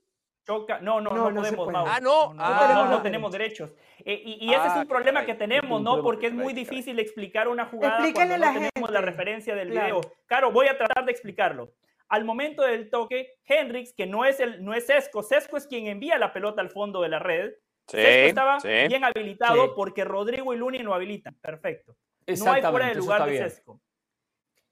Choca. 0.60 0.80
No, 0.80 0.99
no, 1.02 1.10
No, 1.12 1.16
no, 1.16 1.32
no 1.32 1.41
podemos. 1.41 1.72
Mau. 1.72 1.86
Ah, 1.88 1.99
no. 2.02 2.34
No, 2.34 2.43
Ah, 2.43 2.60
no, 2.62 2.68
tenemos 2.68 2.89
los 2.91 3.04
tenemos 3.04 3.32
derechos. 3.32 3.74
Eh, 4.04 4.22
y 4.26 4.45
y 4.45 4.54
ese 4.54 4.66
es 4.68 4.74
Ah, 4.74 4.80
un 4.82 4.88
problema 4.88 5.22
caray. 5.22 5.34
que 5.34 5.39
tenemos, 5.39 5.82
¿no? 5.82 6.02
Porque 6.04 6.28
es 6.28 6.34
muy 6.34 6.54
difícil 6.54 6.99
explicar 6.99 7.47
una 7.47 7.66
jugada 7.66 7.95
Explíquenle 7.99 8.36
cuando 8.36 8.36
a 8.36 8.38
no 8.38 8.45
la 8.45 8.70
tenemos 8.70 8.91
la 8.91 8.99
gente. 8.99 9.12
referencia 9.12 9.56
del 9.56 9.70
Claro. 9.72 9.99
video. 10.02 10.14
Claro, 10.26 10.52
voy 10.52 10.68
a 10.68 10.78
tratar 10.78 11.06
de 11.06 11.12
explicarlo. 11.12 11.72
Al 12.10 12.26
momento 12.26 12.64
del 12.64 12.89
toque, 12.89 13.36
Hendrix, 13.45 13.93
que 13.93 14.06
no 14.06 14.26
es 14.26 14.39
el 14.41 14.64
no 14.66 14.74
es 14.74 14.86
Sesco, 14.88 15.24
Sesco 15.24 15.56
es 15.56 15.66
quien 15.68 15.88
envía 15.88 16.18
la 16.18 16.34
pelota 16.34 16.62
al 16.62 16.70
fondo 16.70 17.02
de 17.02 17.08
la 17.10 17.20
red. 17.20 17.52
Sesco 17.88 18.28
estaba 18.28 18.58
bien 18.88 19.04
habilitado 19.04 19.66
Sí. 19.66 19.72
porque 19.76 20.04
Rodrigo 20.04 20.54
y 20.54 20.58
Luni 20.58 20.80
lo 20.80 20.93
habilitan. 20.93 21.36
Perfecto. 21.36 21.95
No 22.28 22.52
hay 22.52 22.62
fuera 22.62 22.88
de 22.88 22.95
lugar 22.95 23.26
de. 23.26 23.38
Sesco. 23.38 23.80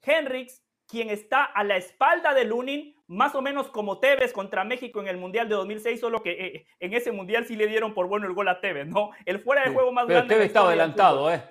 Henrix, 0.02 0.62
quien 0.86 1.10
está 1.10 1.44
a 1.44 1.62
la 1.64 1.76
espalda 1.76 2.34
de 2.34 2.44
Lunin, 2.44 2.94
más 3.10 3.34
o 3.34 3.42
menos 3.42 3.68
como 3.68 3.98
Tevez 3.98 4.32
contra 4.32 4.62
México 4.64 5.00
en 5.00 5.08
el 5.08 5.16
Mundial 5.16 5.48
de 5.48 5.56
2006, 5.56 5.98
solo 6.00 6.22
que 6.22 6.30
eh, 6.30 6.66
en 6.78 6.94
ese 6.94 7.10
Mundial 7.10 7.44
sí 7.44 7.56
le 7.56 7.66
dieron 7.66 7.92
por 7.92 8.06
bueno 8.06 8.26
el 8.26 8.32
gol 8.34 8.48
a 8.48 8.60
Tevez, 8.60 8.86
¿no? 8.86 9.10
El 9.26 9.40
fuera 9.40 9.62
de 9.62 9.68
Sí. 9.68 9.74
juego 9.74 9.90
más 9.92 10.06
Pero 10.06 10.18
grande. 10.20 10.34
Tevez 10.34 10.46
estaba 10.46 10.68
adelantado. 10.68 11.32
¿eh? 11.32 11.42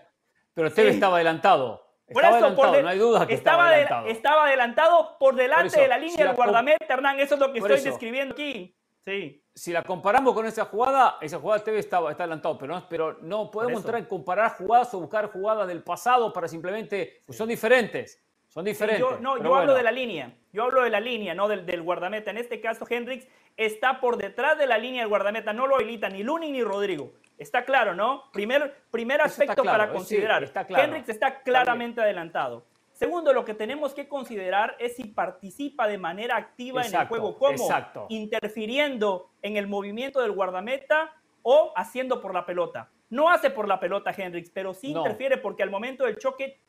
Pero 0.54 0.72
Tevez 0.72 0.92
Sí. 0.92 0.96
estaba 0.96 1.16
adelantado. 1.18 1.86
Por 2.12 2.24
Estaba 2.24 2.38
eso, 2.40 2.56
por 2.56 2.66
adelantado, 2.68 2.72
de- 2.78 2.84
no 2.84 2.90
hay 2.90 2.98
duda 2.98 3.28
que 3.28 3.34
estaba, 3.34 3.58
estaba, 3.58 3.70
de- 3.70 3.76
adelantado. 3.76 4.08
estaba 4.08 4.46
adelantado 4.46 5.18
por 5.20 5.36
delante 5.36 5.68
eso, 5.68 5.82
de 5.82 5.88
la 5.90 5.98
línea 5.98 6.16
si 6.18 6.24
del 6.24 6.34
guardameta, 6.36 6.94
Hernán. 6.94 7.20
Eso 7.20 7.36
es 7.36 7.40
lo 7.42 7.54
que 7.54 7.60
Por 7.60 7.72
estoy 7.72 7.82
eso. 7.88 7.90
describiendo 7.92 8.34
aquí. 8.34 8.76
Sí. 9.06 9.44
Si 9.54 9.72
la 9.74 9.84
comparamos 9.84 10.34
con 10.34 10.46
esa 10.46 10.66
jugada, 10.66 11.18
esa 11.22 11.40
jugada 11.40 11.64
Tevez 11.64 11.82
estaba, 11.86 12.10
está 12.12 12.24
adelantado, 12.24 12.58
pero 12.58 12.74
no, 12.74 12.88
pero 12.90 13.18
no 13.22 13.52
podemos 13.52 13.82
entrar 13.82 14.00
en 14.00 14.06
comparar 14.06 14.56
jugadas 14.58 14.94
o 14.94 15.00
buscar 15.02 15.30
jugadas 15.32 15.68
del 15.68 15.84
pasado 15.84 16.32
para 16.34 16.48
simplemente. 16.48 17.22
pues 17.26 17.38
son 17.38 17.50
diferentes. 17.50 18.24
Son 18.50 18.64
Sí, 18.66 18.72
diferentes. 18.72 19.00
yo, 19.00 19.20
no, 19.20 19.42
yo 19.42 19.56
hablo 19.56 19.76
de 19.76 19.84
la 19.84 19.92
línea. 19.92 20.34
Yo 20.52 20.64
hablo 20.64 20.82
de 20.84 20.90
la 20.90 21.00
línea, 21.00 21.34
no 21.36 21.48
del, 21.48 21.66
del 21.66 21.82
guardameta. 21.84 22.32
En 22.32 22.38
este 22.38 22.60
caso, 22.60 22.86
Hendrix 22.90 23.28
está 23.56 24.02
por 24.02 24.18
detrás 24.18 24.58
de 24.58 24.66
la 24.66 24.78
línea 24.78 25.02
del 25.02 25.10
guardameta. 25.10 25.54
No 25.54 25.68
lo 25.68 25.76
habilita 25.76 26.10
ni 26.10 26.24
Lunin 26.24 26.54
ni 26.54 26.64
Rodrigo. 26.64 27.14
Está 27.38 27.64
claro, 27.64 27.94
¿no? 27.96 28.24
Primer, 28.34 28.76
primer 28.92 29.22
aspecto 29.22 29.62
claro, 29.62 29.72
para 29.78 29.84
eh, 29.86 29.88
sí, 29.90 29.94
considerar. 29.94 30.44
está 30.44 30.66
claro. 30.66 30.84
Hendrix 30.84 31.10
está 31.10 31.42
claramente 31.42 32.02
adelantado. 32.02 32.66
Segundo, 32.92 33.32
lo 33.32 33.46
que 33.46 33.54
tenemos 33.54 33.94
que 33.94 34.10
considerar 34.10 34.76
es 34.80 34.98
si 34.98 35.06
participa 35.06 35.88
de 35.88 35.98
manera 35.98 36.36
activa 36.36 36.84
en 36.86 36.94
el 36.94 37.08
juego. 37.08 37.38
¿Cómo? 37.38 37.52
exacto. 37.52 38.08
Interfiriendo 38.10 39.30
en 39.42 39.58
el 39.58 39.68
movimiento 39.68 40.22
del 40.22 40.32
guardameta 40.32 41.14
o 41.44 41.72
haciendo 41.78 42.20
por 42.22 42.34
la 42.34 42.46
pelota. 42.46 42.90
No 43.10 43.30
hace 43.30 43.50
por 43.52 43.68
la 43.68 43.80
pelota 43.80 44.12
Hendrix, 44.16 44.50
pero 44.50 44.74
sí 44.74 44.94
No. 44.94 45.00
interfiere 45.00 45.38
porque 45.38 45.64
al 45.64 45.70
momento 45.70 46.04
del 46.06 46.18
choque 46.18 46.60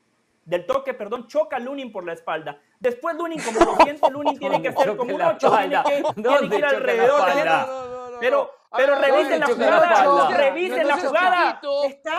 del 0.51 0.66
toque, 0.66 0.94
perdón, 0.94 1.28
choca 1.28 1.57
a 1.57 1.61
Lunin 1.61 1.92
por 1.92 2.05
la 2.05 2.12
espalda. 2.12 2.61
Después 2.80 3.16
Lunin, 3.16 3.40
como 3.40 3.61
lo 3.61 3.76
siente, 3.84 4.11
Lunin 4.11 4.38
tiene 4.38 4.61
que 4.61 4.68
hacer 4.68 4.96
como 4.96 5.14
un 5.14 5.22
8, 5.22 5.38
tiene 5.59 5.82
que, 5.84 5.90
tiene 5.90 6.12
¿Dónde 6.16 6.48
que 6.51 6.57
ir 6.59 6.64
alrededor. 6.64 7.28
espalda? 7.28 7.68
Pero, 8.18 8.18
pero, 8.20 8.53
pero 8.76 8.92
¿dónde 8.94 9.07
revisen 9.09 9.40
la 9.40 9.46
jugada, 9.46 10.36
revisen 10.36 10.86
la 10.88 10.96
jugada. 10.98 11.61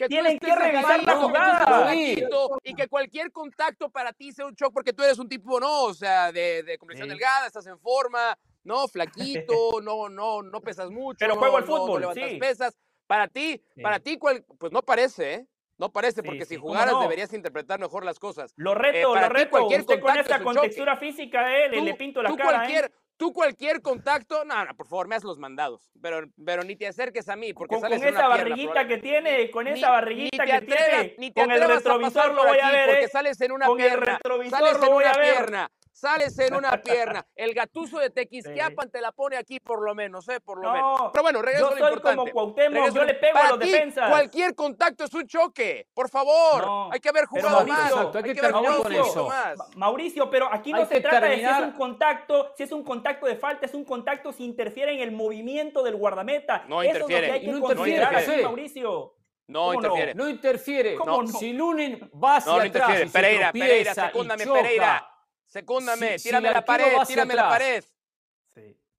Tienen 0.07 0.39
que 0.39 0.55
revisar 0.55 1.03
la 1.03 1.15
jugada. 1.17 1.95
Y 1.95 2.73
que 2.73 2.87
cualquier 2.87 3.31
contacto 3.31 3.89
para 3.89 4.11
ti 4.13 4.31
sea 4.31 4.45
un 4.45 4.53
shock 4.53 4.73
porque 4.73 4.93
tú 4.93 5.03
eres 5.03 5.19
un 5.19 5.27
tipo, 5.29 5.59
no, 5.59 5.83
o 5.83 5.93
sea, 5.93 6.31
de, 6.31 6.63
de 6.63 6.77
complexión 6.77 7.07
Sí. 7.07 7.13
delgada, 7.13 7.47
estás 7.47 7.67
en 7.67 7.77
forma, 7.79 8.35
no, 8.63 8.87
flaquito, 8.87 9.53
no, 9.83 10.09
no, 10.09 10.41
no 10.41 10.61
pesas 10.61 10.89
mucho. 10.89 11.17
Pero 11.19 11.33
no, 11.35 11.39
juego 11.39 11.57
al 11.57 11.65
no- 11.65 11.69
no 11.69 11.77
fútbol, 11.77 12.01
levantas 12.01 12.29
sí. 12.29 12.37
pesas. 12.37 12.77
Para 13.07 13.27
ti, 13.27 13.61
Sí. 13.75 13.81
para 13.81 13.99
ti, 13.99 14.17
cuál- 14.17 14.43
pues 14.57 14.71
no 14.71 14.81
parece, 14.81 15.33
¿eh? 15.33 15.47
No 15.81 15.91
parece, 15.91 16.21
Sí, 16.21 16.27
porque 16.27 16.45
sí, 16.45 16.53
si 16.53 16.55
¿cómo 16.57 16.73
jugaras 16.73 16.93
no? 16.93 17.01
deberías 17.01 17.33
interpretar 17.33 17.79
mejor 17.79 18.05
las 18.05 18.19
cosas. 18.19 18.53
Lo 18.55 18.73
Eh, 18.73 18.75
reto, 18.75 19.13
para 19.15 19.27
lo 19.29 19.33
reto. 19.33 19.49
cualquier 19.49 19.79
Usted 19.81 19.99
con 19.99 20.11
esa 20.11 20.19
es 20.19 20.27
un 20.27 20.37
choque. 20.37 20.43
contextura 20.59 20.95
física, 20.95 21.57
eh, 21.57 21.69
le, 21.69 21.77
Tú- 21.79 21.85
le 21.85 21.93
pinto 21.95 22.21
la 22.21 22.29
tú 22.29 22.37
cara. 22.37 22.49
eh. 22.49 22.53
Cualquier, 22.53 22.91
Tú 23.17 23.33
cualquier 23.33 23.83
contacto, 23.83 24.43
no, 24.45 24.65
no, 24.65 24.75
por 24.75 24.87
favor, 24.87 25.07
me 25.07 25.13
haz 25.15 25.23
los 25.23 25.37
mandados, 25.37 25.91
pero, 26.01 26.27
pero 26.43 26.63
ni 26.63 26.75
te 26.75 26.87
acerques 26.87 27.29
a 27.29 27.35
mí, 27.35 27.53
porque 27.53 27.75
Con, 27.75 27.81
sales 27.81 27.99
con 27.99 28.07
una 28.07 28.09
esa 28.19 28.27
pierna, 28.27 28.35
barriguita 28.43 28.71
probable- 28.73 28.95
que 28.95 28.97
tiene, 29.01 29.51
con 29.51 29.65
Ni- 29.65 29.71
esa 29.73 29.91
barriguita 29.91 30.43
ni 30.43 30.49
te 30.51 30.57
que 30.57 30.57
atrevas- 30.57 30.87
tiene, 31.01 31.15
ni 31.19 31.31
te 31.31 31.41
con 31.41 31.51
el 31.51 31.61
retrovisor 31.67 32.33
lo 32.33 32.45
voy 32.47 32.57
a 32.57 32.71
ver, 32.71 32.89
porque 32.89 33.03
eh. 33.05 33.09
sales 33.09 33.39
en 33.41 33.51
una 33.51 33.67
pierna, 33.75 34.19
sales 34.49 34.77
en 34.81 34.93
una 34.93 35.11
pierna, 35.13 35.69
sales 35.91 36.37
en 36.39 36.53
una 36.55 36.71
pierna. 36.81 37.25
El 37.35 37.53
gatuso 37.53 37.99
de 37.99 38.09
Tequisquiapan 38.09 38.89
te 38.89 39.01
la 39.01 39.11
pone 39.11 39.37
aquí 39.37 39.59
por 39.59 39.83
lo 39.83 39.93
menos, 39.93 40.27
¿eh? 40.29 40.39
Por 40.39 40.57
lo 40.61 40.63
No, 40.69 40.73
menos. 40.73 41.01
Pero 41.13 41.23
bueno, 41.23 41.41
regreso 41.41 41.65
yo 41.65 41.67
a 41.67 41.71
lo 41.71 41.77
soy 41.77 41.87
importante. 41.97 42.17
como 42.17 42.31
Cuauhtémoc, 42.31 42.73
Regreso 42.75 42.95
yo 42.95 43.03
le 43.05 43.13
pego 43.15 43.37
a 43.37 43.49
los 43.49 43.59
defensas. 43.59 44.09
Cualquier 44.09 44.55
contacto 44.55 45.03
es 45.03 45.13
un 45.13 45.27
choque. 45.27 45.87
Por 45.93 46.09
favor, 46.09 46.65
No, 46.65 46.91
hay 46.91 46.99
que 46.99 47.09
haber 47.09 47.25
jugado 47.25 47.49
Mauricio, 47.57 47.81
más. 47.83 47.91
exacto, 47.91 48.17
hay 48.17 48.23
que 48.23 48.33
terminar 48.35 48.61
jugado 48.61 48.83
con 48.83 48.93
eso. 48.93 49.27
más. 49.27 49.55
Mauricio, 49.75 50.29
pero 50.29 50.51
aquí 50.51 50.71
no 50.71 50.79
Hay 50.79 50.85
se 50.87 51.01
trata 51.01 51.27
de 51.27 51.35
si 51.37 51.43
es 51.45 51.59
un 51.59 51.71
contacto, 51.73 52.51
si 52.55 52.63
es 52.63 52.71
un 52.71 52.83
contacto 52.83 53.25
de 53.25 53.35
falta, 53.35 53.65
es 53.65 53.73
un 53.73 53.85
contacto 53.85 54.31
si 54.33 54.43
interfiere 54.43 54.93
en 54.93 55.01
el 55.01 55.11
movimiento 55.11 55.83
del 55.83 55.95
guardameta. 55.95 56.63
No 56.67 56.81
Eso 56.81 56.91
interfiere. 56.93 57.25
es 57.25 57.27
lo 57.27 57.33
que 57.33 57.39
hay 57.39 57.45
que 57.45 57.51
no 57.51 57.61
considerar 57.61 58.11
interfiere, 58.13 58.33
aquí, 58.33 58.41
sí. 58.41 58.45
Mauricio. 58.45 59.15
No 59.47 59.59
¿Cómo 59.59 59.73
no? 59.73 59.79
interfiere. 59.87 60.13
No 60.15 60.29
interfiere. 60.29 60.95
¿Cómo 60.95 61.21
no? 61.23 61.27
Si 61.27 61.51
Lunin 61.53 62.09
va 62.23 62.37
hacia 62.37 62.51
No, 62.53 62.57
no 62.59 62.63
atrás 62.63 62.67
interfiere. 62.75 63.03
y 63.03 63.07
se 63.07 63.13
Pereira, 63.13 63.51
Pereira, 63.51 63.73
tropieza 63.93 64.01
y 64.01 64.07
secúndame, 64.07 64.43
choca, 64.45 64.61
Pereira. 64.61 65.07
Secúndame, 65.51 66.13
Si- 66.13 66.19
si 66.19 66.29
tírame 66.29 66.47
el 66.47 66.53
la 66.53 66.63
pared, 66.65 66.93
tírame 67.05 67.35
la 67.35 67.43
atrás, 67.49 67.59
pared. 67.59 67.83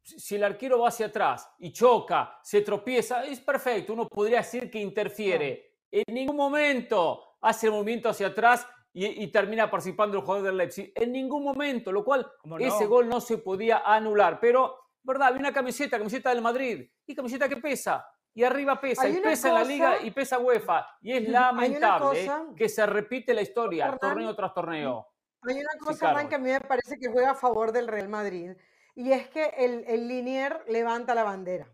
si 0.02 0.18
si 0.20 0.34
el 0.34 0.44
arquero 0.44 0.80
va 0.80 0.88
hacia 0.88 1.06
atrás 1.06 1.48
y 1.58 1.72
choca, 1.72 2.38
se 2.42 2.60
tropieza, 2.60 3.24
es 3.24 3.40
perfecto. 3.40 3.92
Uno 3.94 4.06
podría 4.08 4.38
decir 4.38 4.70
que 4.70 4.78
interfiere. 4.80 5.76
En 5.90 6.12
ningún 6.12 6.36
momento 6.36 7.36
hace 7.40 7.66
el 7.68 7.72
movimiento 7.72 8.08
hacia 8.10 8.26
atrás 8.26 8.66
y, 8.92 9.06
y 9.22 9.28
termina 9.28 9.70
participando 9.70 10.18
el 10.18 10.24
jugador 10.24 10.46
del 10.46 10.56
Leipzig. 10.58 10.92
En 10.96 11.12
ningún 11.12 11.44
momento, 11.44 11.90
lo 11.92 12.04
cual 12.04 12.30
¿Cómo 12.42 12.58
no? 12.58 12.64
ese 12.66 12.84
gol 12.86 13.08
no 13.08 13.20
se 13.20 13.38
podía 13.38 13.78
anular. 13.78 14.38
Pero, 14.40 14.76
verdad, 15.02 15.28
había 15.28 15.40
una 15.40 15.52
camiseta, 15.52 15.96
camiseta 15.98 16.30
del 16.30 16.42
Madrid, 16.42 16.86
y 17.06 17.14
camiseta 17.14 17.48
que 17.48 17.56
pesa. 17.56 18.06
Y 18.34 18.42
arriba 18.44 18.80
pesa, 18.80 19.08
y 19.08 19.18
pesa 19.20 19.48
en 19.48 19.54
la 19.54 19.60
cosa- 19.60 19.72
liga 19.72 20.02
y 20.02 20.10
pesa 20.10 20.38
UEFA. 20.38 20.86
Y 21.02 21.12
es 21.12 21.28
lamentable 21.28 22.26
cosa- 22.26 22.42
¿eh? 22.50 22.54
que 22.56 22.68
se 22.68 22.84
repite 22.86 23.32
la 23.34 23.42
historia, 23.42 23.96
torneo 24.00 24.34
tras 24.34 24.52
torneo. 24.52 25.11
Hay 25.44 25.56
una 25.56 25.78
cosa, 25.78 25.98
claro. 25.98 26.18
Hernán, 26.18 26.28
que 26.28 26.34
a 26.34 26.38
mí 26.38 26.50
me 26.50 26.60
parece 26.60 26.98
que 26.98 27.08
juega 27.08 27.30
a 27.30 27.34
favor 27.34 27.72
del 27.72 27.88
Real 27.88 28.08
Madrid 28.08 28.52
y 28.94 29.12
es 29.12 29.28
que 29.28 29.52
el, 29.56 29.84
el 29.86 30.08
Linier 30.08 30.62
levanta 30.68 31.14
la 31.14 31.24
bandera. 31.24 31.66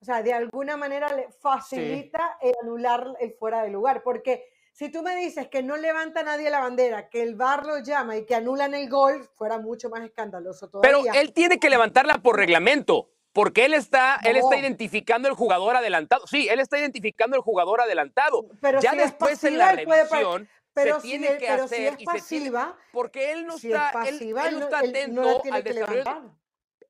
O 0.00 0.04
sea, 0.04 0.22
de 0.22 0.32
alguna 0.32 0.76
manera 0.76 1.08
le 1.12 1.28
facilita 1.40 2.38
el 2.40 2.54
anular 2.62 3.14
el 3.20 3.32
fuera 3.32 3.62
de 3.62 3.70
lugar. 3.70 4.02
Porque 4.02 4.44
si 4.72 4.90
tú 4.90 5.02
me 5.02 5.16
dices 5.16 5.48
que 5.48 5.62
no 5.62 5.76
levanta 5.76 6.22
nadie 6.22 6.50
la 6.50 6.60
bandera, 6.60 7.08
que 7.08 7.22
el 7.22 7.34
VAR 7.34 7.64
lo 7.64 7.78
llama 7.78 8.16
y 8.16 8.26
que 8.26 8.34
anulan 8.34 8.74
el 8.74 8.90
gol, 8.90 9.28
fuera 9.36 9.58
mucho 9.58 9.88
más 9.88 10.02
escandaloso 10.02 10.70
Pero 10.82 11.00
todavía. 11.00 11.20
él 11.20 11.32
tiene 11.32 11.58
que 11.58 11.70
levantarla 11.70 12.18
por 12.18 12.36
reglamento, 12.36 13.08
porque 13.32 13.64
él 13.64 13.74
está, 13.74 14.20
él 14.22 14.36
está 14.36 14.56
identificando 14.56 15.28
el 15.28 15.34
jugador 15.34 15.76
adelantado. 15.76 16.26
Sí, 16.26 16.46
él 16.48 16.60
está 16.60 16.78
identificando 16.78 17.36
el 17.36 17.42
jugador 17.42 17.80
adelantado. 17.80 18.46
Pero 18.60 18.80
ya 18.80 18.90
si 18.90 18.98
después 18.98 19.42
en 19.44 19.58
la 19.58 19.78
puede 19.84 20.04
revisión 20.04 20.48
pero 20.76 21.00
se 21.00 21.08
tiene 21.08 21.38
que 21.38 21.46
pero 21.46 21.66
si 21.68 21.74
hacer 21.74 21.94
es 21.94 22.00
y 22.00 22.04
se 22.06 22.12
tiene 22.28 22.50
pasiva, 22.50 22.78
porque 22.92 23.32
él 23.32 23.46
no 23.46 23.58
si 23.58 23.68
está, 23.68 23.88
él- 23.88 23.94
pasiva, 24.18 24.42
él, 24.48 24.54
él 24.54 24.60
no 24.60 24.64
está 24.66 24.80
él 24.80 24.90
atento 24.90 25.22
no 25.22 25.32
la 25.32 25.40
tiene 25.42 25.56
al 25.56 25.64
que 25.64 25.72
desarrollo. 25.72 26.36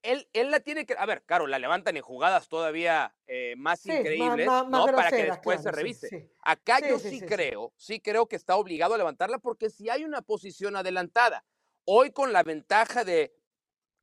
Él, 0.02 0.28
él 0.34 0.50
la 0.50 0.60
tiene 0.60 0.86
que, 0.86 0.94
a 0.96 1.06
ver, 1.06 1.22
claro, 1.24 1.46
la 1.46 1.58
levantan 1.58 1.96
en 1.96 2.02
jugadas 2.02 2.48
todavía 2.48 3.14
eh, 3.26 3.54
más 3.56 3.80
Sí, 3.80 3.90
increíbles, 3.92 4.46
más- 4.46 4.68
más 4.68 4.86
¿no? 4.86 4.92
Para 4.92 5.10
que 5.10 5.24
después 5.24 5.58
se 5.58 5.62
claro, 5.64 5.76
revise. 5.76 6.08
sí. 6.08 6.30
Acá 6.42 6.80
yo 6.80 6.98
sí, 6.98 7.20
creo, 7.20 7.72
sí 7.76 8.00
creo 8.00 8.26
que 8.26 8.36
está 8.36 8.56
obligado 8.56 8.94
a 8.94 8.98
levantarla 8.98 9.38
porque 9.38 9.70
si 9.70 9.88
hay 9.88 10.04
una 10.04 10.22
posición 10.22 10.76
adelantada, 10.76 11.44
hoy 11.84 12.10
con 12.10 12.32
la 12.32 12.42
ventaja 12.42 13.04
de, 13.04 13.34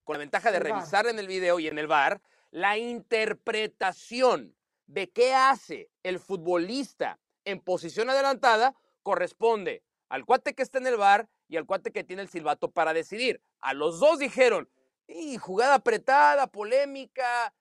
con 0.03 0.15
la 0.15 0.19
ventaja 0.19 0.51
de 0.51 0.57
El 0.57 0.63
revisar 0.63 1.07
en 1.07 1.19
el 1.19 1.27
video 1.27 1.59
y 1.59 1.67
en 1.67 1.77
el 1.77 1.87
bar, 1.87 2.21
la 2.51 2.77
interpretación 2.77 4.55
de 4.87 5.09
qué 5.09 5.33
hace 5.33 5.89
el 6.03 6.19
futbolista 6.19 7.19
en 7.45 7.59
posición 7.61 8.09
adelantada 8.09 8.75
corresponde 9.03 9.83
al 10.09 10.25
cuate 10.25 10.53
que 10.53 10.63
está 10.63 10.77
en 10.77 10.87
el 10.87 10.97
bar 10.97 11.27
y 11.47 11.57
al 11.57 11.65
cuate 11.65 11.91
que 11.91 12.03
tiene 12.03 12.21
el 12.21 12.29
silbato 12.29 12.71
para 12.71 12.93
decidir. 12.93 13.41
A 13.59 13.73
los 13.73 13.99
dos 13.99 14.19
dijeron, 14.19 14.69
Y 15.07 15.37
jugada 15.37 15.75
apretada, 15.75 16.47
polémica, 16.47 17.53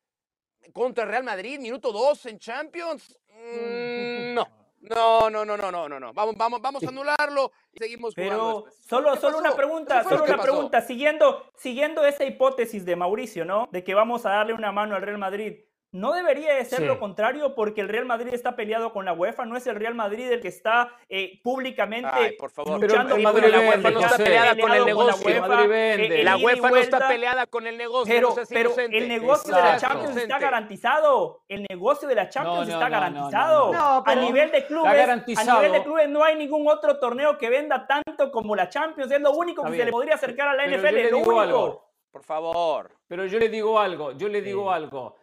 contra 0.72 1.04
Real 1.04 1.24
Madrid, 1.24 1.58
minuto 1.58 1.92
2 1.92 2.26
en 2.26 2.38
Champions. 2.38 3.18
Mm, 3.28 4.34
no. 4.34 4.62
No, 4.82 5.30
no, 5.30 5.44
no, 5.44 5.56
no, 5.56 5.70
no, 5.70 5.88
no, 5.88 6.00
no. 6.00 6.12
Vamos, 6.12 6.36
vamos, 6.36 6.60
vamos 6.60 6.82
a 6.82 6.88
anularlo 6.88 7.52
y 7.72 7.78
seguimos 7.78 8.14
Pero 8.14 8.66
solo, 8.80 9.16
solo 9.16 9.38
una 9.38 9.54
pregunta, 9.54 10.02
solo 10.02 10.24
una 10.24 10.38
pregunta, 10.38 10.80
siguiendo, 10.82 11.50
siguiendo 11.56 12.04
esa 12.04 12.24
hipótesis 12.24 12.84
de 12.84 12.96
Mauricio, 12.96 13.44
¿no? 13.44 13.68
De 13.70 13.84
que 13.84 13.94
vamos 13.94 14.26
a 14.26 14.30
darle 14.30 14.54
una 14.54 14.72
mano 14.72 14.96
al 14.96 15.02
Real 15.02 15.18
Madrid. 15.18 15.60
No 15.92 16.14
debería 16.14 16.54
de 16.54 16.64
ser 16.64 16.82
lo 16.82 16.98
contrario 16.98 17.54
porque 17.54 17.82
el 17.82 17.88
Real 17.90 18.06
Madrid 18.06 18.32
está 18.32 18.56
peleado 18.56 18.94
con 18.94 19.04
la 19.04 19.12
UEFA, 19.12 19.44
no 19.44 19.58
es 19.58 19.66
el 19.66 19.76
Real 19.76 19.94
Madrid 19.94 20.30
el 20.30 20.40
que 20.40 20.48
está 20.48 20.90
eh, 21.06 21.38
públicamente 21.42 22.34
por 22.38 22.50
favor. 22.50 22.80
luchando 22.80 23.14
pero 23.14 23.30
Madrid 23.30 23.50
la 23.50 23.60
UEFA 23.60 23.90
no 23.90 24.00
está 24.00 24.16
peleada 24.16 24.56
con 24.56 24.72
el 24.72 24.84
negocio. 24.86 25.28
La 25.28 25.46
UEFA, 25.46 25.64
eh, 25.64 26.24
la 26.24 26.36
UEFA 26.38 26.70
no 26.70 26.76
está 26.76 27.08
peleada 27.08 27.46
con 27.46 27.66
el 27.66 27.76
negocio. 27.76 28.14
Pero, 28.14 28.34
pero 28.48 28.74
el 28.78 29.06
negocio 29.06 29.54
de 29.54 29.60
la 29.60 29.76
Champions 29.76 30.16
está 30.16 30.38
garantizado. 30.38 31.42
El 31.46 31.66
negocio 31.68 32.08
de 32.08 32.14
la 32.14 32.28
Champions 32.30 32.68
está 32.70 32.88
garantizado. 32.88 34.02
a 34.06 34.14
nivel 34.14 34.50
de 34.50 34.66
clubes, 34.66 35.38
a 35.38 35.44
nivel 35.44 35.72
de 35.72 35.82
clubes 35.82 36.08
no 36.08 36.24
hay 36.24 36.36
ningún 36.36 36.66
otro 36.68 36.98
torneo 36.98 37.36
que 37.36 37.50
venda 37.50 37.86
tanto 37.86 38.32
como 38.32 38.56
la 38.56 38.70
Champions. 38.70 39.12
Es 39.12 39.20
lo 39.20 39.32
único 39.32 39.62
que 39.62 39.76
se 39.76 39.84
le 39.84 39.90
podría 39.90 40.14
acercar 40.14 40.48
a 40.48 40.54
la 40.54 40.66
NFL. 40.66 41.10
Lo 41.10 41.18
único. 41.18 41.92
Por 42.10 42.24
favor. 42.24 42.90
Pero 43.06 43.26
yo 43.26 43.38
le 43.38 43.50
digo 43.50 43.78
algo, 43.78 44.12
yo 44.12 44.28
le 44.28 44.40
digo 44.40 44.70
algo. 44.70 45.16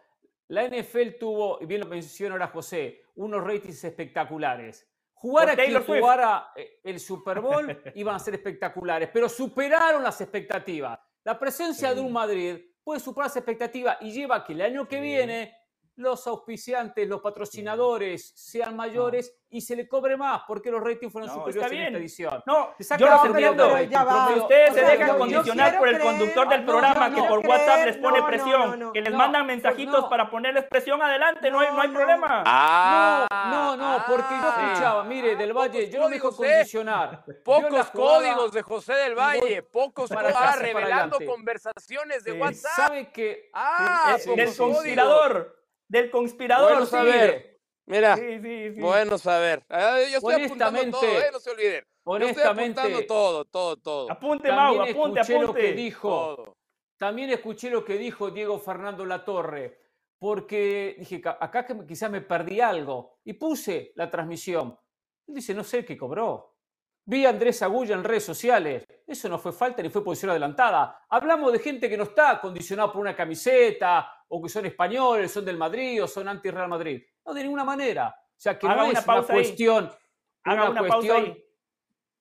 La 0.50 0.66
NFL 0.66 1.16
tuvo, 1.20 1.58
y 1.60 1.66
bien 1.66 1.82
lo 1.82 1.86
mencionó 1.86 2.34
ahora 2.34 2.48
José, 2.48 3.04
unos 3.14 3.44
ratings 3.44 3.84
espectaculares. 3.84 4.84
Jugar 5.12 5.48
aquí, 5.50 5.72
jugar 5.86 6.50
eh, 6.56 6.80
el 6.82 6.98
Super 6.98 7.40
Bowl 7.40 7.80
iban 7.94 8.16
a 8.16 8.18
ser 8.18 8.34
espectaculares, 8.34 9.08
pero 9.12 9.28
superaron 9.28 10.02
las 10.02 10.20
expectativas. 10.20 10.98
La 11.22 11.38
presencia 11.38 11.94
de 11.94 12.00
un 12.00 12.12
Madrid 12.12 12.56
puede 12.82 12.98
superar 12.98 13.26
las 13.26 13.36
expectativas 13.36 13.98
y 14.00 14.10
lleva 14.10 14.36
a 14.36 14.44
que 14.44 14.52
el 14.54 14.62
año 14.62 14.88
que 14.88 15.00
viene 15.00 15.56
los 16.00 16.26
auspiciantes, 16.26 17.06
los 17.06 17.20
patrocinadores 17.20 18.32
sean 18.34 18.74
mayores 18.74 19.34
y 19.50 19.60
se 19.60 19.76
le 19.76 19.88
cobre 19.88 20.16
más 20.16 20.42
porque 20.46 20.70
los 20.70 20.82
ratings 20.82 21.12
fueron 21.12 21.30
superiores 21.30 21.72
en 21.72 21.82
esta 21.82 21.98
edición. 21.98 22.42
No, 22.46 22.70
yo 22.98 23.06
lo 23.06 23.26
entiendo. 23.26 23.68
ustedes 24.36 24.74
se 24.74 24.82
dejan 24.82 25.18
condicionar 25.18 25.78
por 25.78 25.88
el 25.88 25.98
conductor 25.98 26.48
del 26.48 26.64
programa 26.64 27.14
que 27.14 27.22
por 27.22 27.46
WhatsApp 27.46 27.86
les 27.86 27.96
pone 27.98 28.22
presión, 28.22 28.92
que 28.92 29.02
les 29.02 29.12
mandan 29.12 29.46
mensajitos 29.46 30.06
para 30.06 30.30
ponerles 30.30 30.64
presión 30.64 31.02
adelante, 31.02 31.50
no, 31.50 31.60
hay, 31.60 31.68
no 31.72 31.80
hay 31.80 31.88
problema. 31.88 32.42
Ah, 32.46 33.26
no, 33.50 33.76
no, 33.76 34.04
porque 34.06 34.34
yo 34.34 34.40
ah. 34.42 34.70
escuchaba, 34.72 35.04
mire, 35.04 35.36
del 35.36 35.52
Valle, 35.52 35.90
yo 35.90 36.00
no 36.00 36.08
me 36.08 36.14
dejo 36.14 36.34
condicionar. 36.34 37.24
Pocos 37.44 37.90
códigos 37.90 38.52
de 38.52 38.62
José 38.62 38.94
del 38.94 39.14
Valle, 39.14 39.62
pocos 39.62 40.08
para 40.08 40.56
revelando 40.56 41.18
conversaciones 41.26 42.24
de 42.24 42.32
WhatsApp. 42.32 42.76
¿Sabe 42.76 43.10
que 43.10 43.50
ah, 43.52 44.16
el 44.36 44.56
conspirador 44.56 45.59
del 45.90 46.10
conspirador. 46.10 46.72
Bueno 46.72 46.86
saber. 46.86 47.58
Mira, 47.84 48.16
bueno 48.76 49.18
saber. 49.18 49.64
Ah, 49.68 49.98
yo 50.08 50.18
estoy 50.18 50.44
apuntando 50.44 50.90
todo, 50.90 51.04
¿eh? 51.04 51.30
no 51.32 51.40
se 51.40 51.50
olviden. 51.50 51.84
Honestamente, 52.04 52.80
estoy 52.80 53.06
todo, 53.06 53.44
todo, 53.44 53.76
todo. 53.76 54.10
Apunte, 54.10 54.52
Mau, 54.52 54.80
apunte, 54.80 55.20
apunte. 55.20 55.46
Lo 55.46 55.52
que 55.52 55.72
dijo, 55.72 56.56
También 56.96 57.30
escuché 57.30 57.68
lo 57.68 57.84
que 57.84 57.98
dijo 57.98 58.30
Diego 58.30 58.58
Fernando 58.60 59.04
Latorre, 59.04 59.80
porque 60.18 60.94
dije, 60.98 61.20
acá 61.24 61.66
quizás 61.86 62.10
me 62.10 62.20
perdí 62.20 62.60
algo, 62.60 63.18
y 63.24 63.32
puse 63.32 63.92
la 63.96 64.08
transmisión. 64.08 64.78
Él 65.26 65.34
dice, 65.34 65.52
no 65.52 65.64
sé 65.64 65.84
qué 65.84 65.96
cobró. 65.96 66.58
Vi 67.04 67.26
a 67.26 67.30
Andrés 67.30 67.62
Agulla 67.62 67.94
en 67.94 68.04
redes 68.04 68.24
sociales. 68.24 68.84
Eso 69.06 69.28
no 69.28 69.38
fue 69.38 69.52
falta 69.52 69.82
ni 69.82 69.88
fue 69.88 70.04
posición 70.04 70.30
adelantada. 70.30 71.04
Hablamos 71.08 71.52
de 71.52 71.58
gente 71.58 71.88
que 71.88 71.96
no 71.96 72.04
está 72.04 72.40
condicionada 72.40 72.92
por 72.92 73.00
una 73.00 73.16
camiseta 73.16 74.24
o 74.28 74.40
que 74.40 74.48
son 74.48 74.66
españoles, 74.66 75.32
son 75.32 75.44
del 75.44 75.56
Madrid 75.56 76.02
o 76.02 76.06
son 76.06 76.28
anti-Real 76.28 76.68
Madrid. 76.68 77.02
No, 77.24 77.34
de 77.34 77.42
ninguna 77.42 77.64
manera. 77.64 78.14
O 78.16 78.40
sea, 78.40 78.58
que 78.58 78.66
no 78.66 78.84
es 78.84 79.06
una 79.06 79.22
cuestión. 79.22 79.90
Haga 80.44 80.70
una, 80.70 80.86
pausa 80.86 81.16
ahí. 81.16 81.44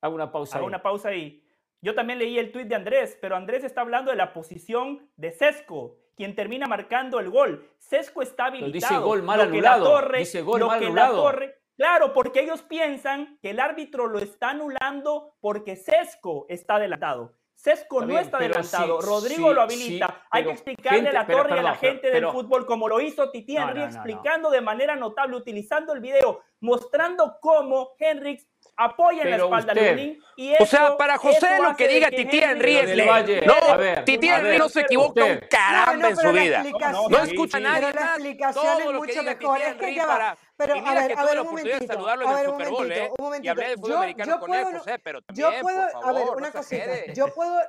Haga 0.02 0.14
una 0.14 0.32
pausa 0.32 0.58
Haga 0.58 0.66
una 0.66 0.82
pausa 0.82 1.10
ahí. 1.10 1.44
Yo 1.82 1.96
también 1.96 2.20
leí 2.20 2.38
el 2.38 2.52
tuit 2.52 2.68
de 2.68 2.76
Andrés, 2.76 3.18
pero 3.22 3.36
Andrés 3.36 3.64
está 3.64 3.82
hablando 3.82 4.12
de 4.12 4.18
la 4.18 4.34
posición 4.34 5.10
de 5.16 5.32
Sesco, 5.32 5.98
quien 6.16 6.36
termina 6.36 6.68
marcando 6.68 7.20
el 7.20 7.30
gol. 7.30 7.70
Sesco 7.78 8.22
está 8.22 8.48
habilitado. 8.48 8.74
dice 8.74 8.98
gol 8.98 9.24
mal 9.24 9.40
anulado. 9.40 10.02
dice 10.18 10.42
gol 10.42 10.66
mal 10.66 10.84
anulado. 10.84 11.32
Claro, 11.80 12.12
porque 12.12 12.42
ellos 12.42 12.62
piensan 12.64 13.40
que 13.42 13.52
el 13.52 13.60
árbitro 13.62 14.08
lo 14.08 14.20
está 14.20 14.50
anulando 14.50 15.38
porque 15.40 15.78
Sesco 15.78 16.46
está 16.50 16.76
adelantado. 16.76 17.36
Sesco 17.56 18.06
no 18.06 18.20
está 18.20 18.36
adelantado, 18.36 19.00
Rodrigo 19.00 19.54
lo 19.54 19.62
habilita. 19.62 20.26
Hay 20.30 20.44
que 20.44 20.52
explicarle 20.52 21.08
a 21.08 21.14
la 21.14 21.26
torre 21.26 21.56
y 21.56 21.60
a 21.60 21.62
la 21.62 21.76
gente 21.76 22.12
del 22.12 22.28
fútbol, 22.28 22.66
como 22.66 22.90
lo 22.90 23.00
hizo 23.00 23.32
Titi 23.32 23.56
Henry, 23.56 23.84
explicando 23.84 24.50
de 24.50 24.60
manera 24.60 24.98
notable, 24.98 25.38
utilizando 25.38 25.94
el 25.94 26.02
video, 26.02 26.44
mostrando 26.60 27.38
cómo 27.40 27.92
Henry 27.98 28.46
apoya 28.76 29.24
en 29.24 29.32
la 29.32 29.38
espalda 29.38 29.74
usted, 29.74 30.18
y 30.36 30.54
O 30.62 30.66
sea, 30.66 30.98
para 30.98 31.18
José 31.18 31.60
lo 31.62 31.78
que 31.78 31.88
diga 31.88 32.10
Titi 32.10 32.40
Henry 32.40 32.76
es 32.76 32.96
ley. 32.96 33.08
No, 33.46 34.04
Titi 34.04 34.28
Henry 34.28 34.58
no 34.58 34.68
se 34.68 34.82
equivoca 34.82 35.24
un 35.24 35.40
caramba 35.50 36.10
en 36.10 36.18
su 36.18 36.32
vida. 36.34 36.64
No, 37.10 37.24
escucha 37.24 37.58
a 37.58 37.62
nadie 37.62 37.94
la 37.94 38.02
explicación 38.02 38.82
es 38.82 38.94
mucho 38.94 39.24
mejor. 39.24 39.62
Es 39.62 39.76
que 39.76 39.96
ya 39.96 40.38
Pero 40.60 40.74
a 40.74 40.94
ver, 40.94 41.18
a 41.18 41.24
ver, 41.24 41.40
un 41.40 41.48
momentito. 41.48 42.10
A 42.10 42.16
ver, 42.36 42.50
un 42.50 42.58
momentito. 42.58 43.14
Un 43.18 43.26
momentito. 43.26 43.46
Y 43.46 43.48
hablé 43.48 43.70
de 43.70 43.76
fútbol 43.78 43.98
americano 43.98 44.40
con 44.42 44.54
él, 44.54 44.66
José, 44.78 45.00
pero 45.00 45.22
también, 45.22 45.52
yo 45.52 45.62
puedo, 45.62 45.82
por 45.82 45.92
favor, 45.92 46.10
a 46.10 46.12
ver, 46.12 46.30
una 46.36 46.52
cosita. 46.52 47.14
Yo 47.14 47.34
puedo, 47.34 47.62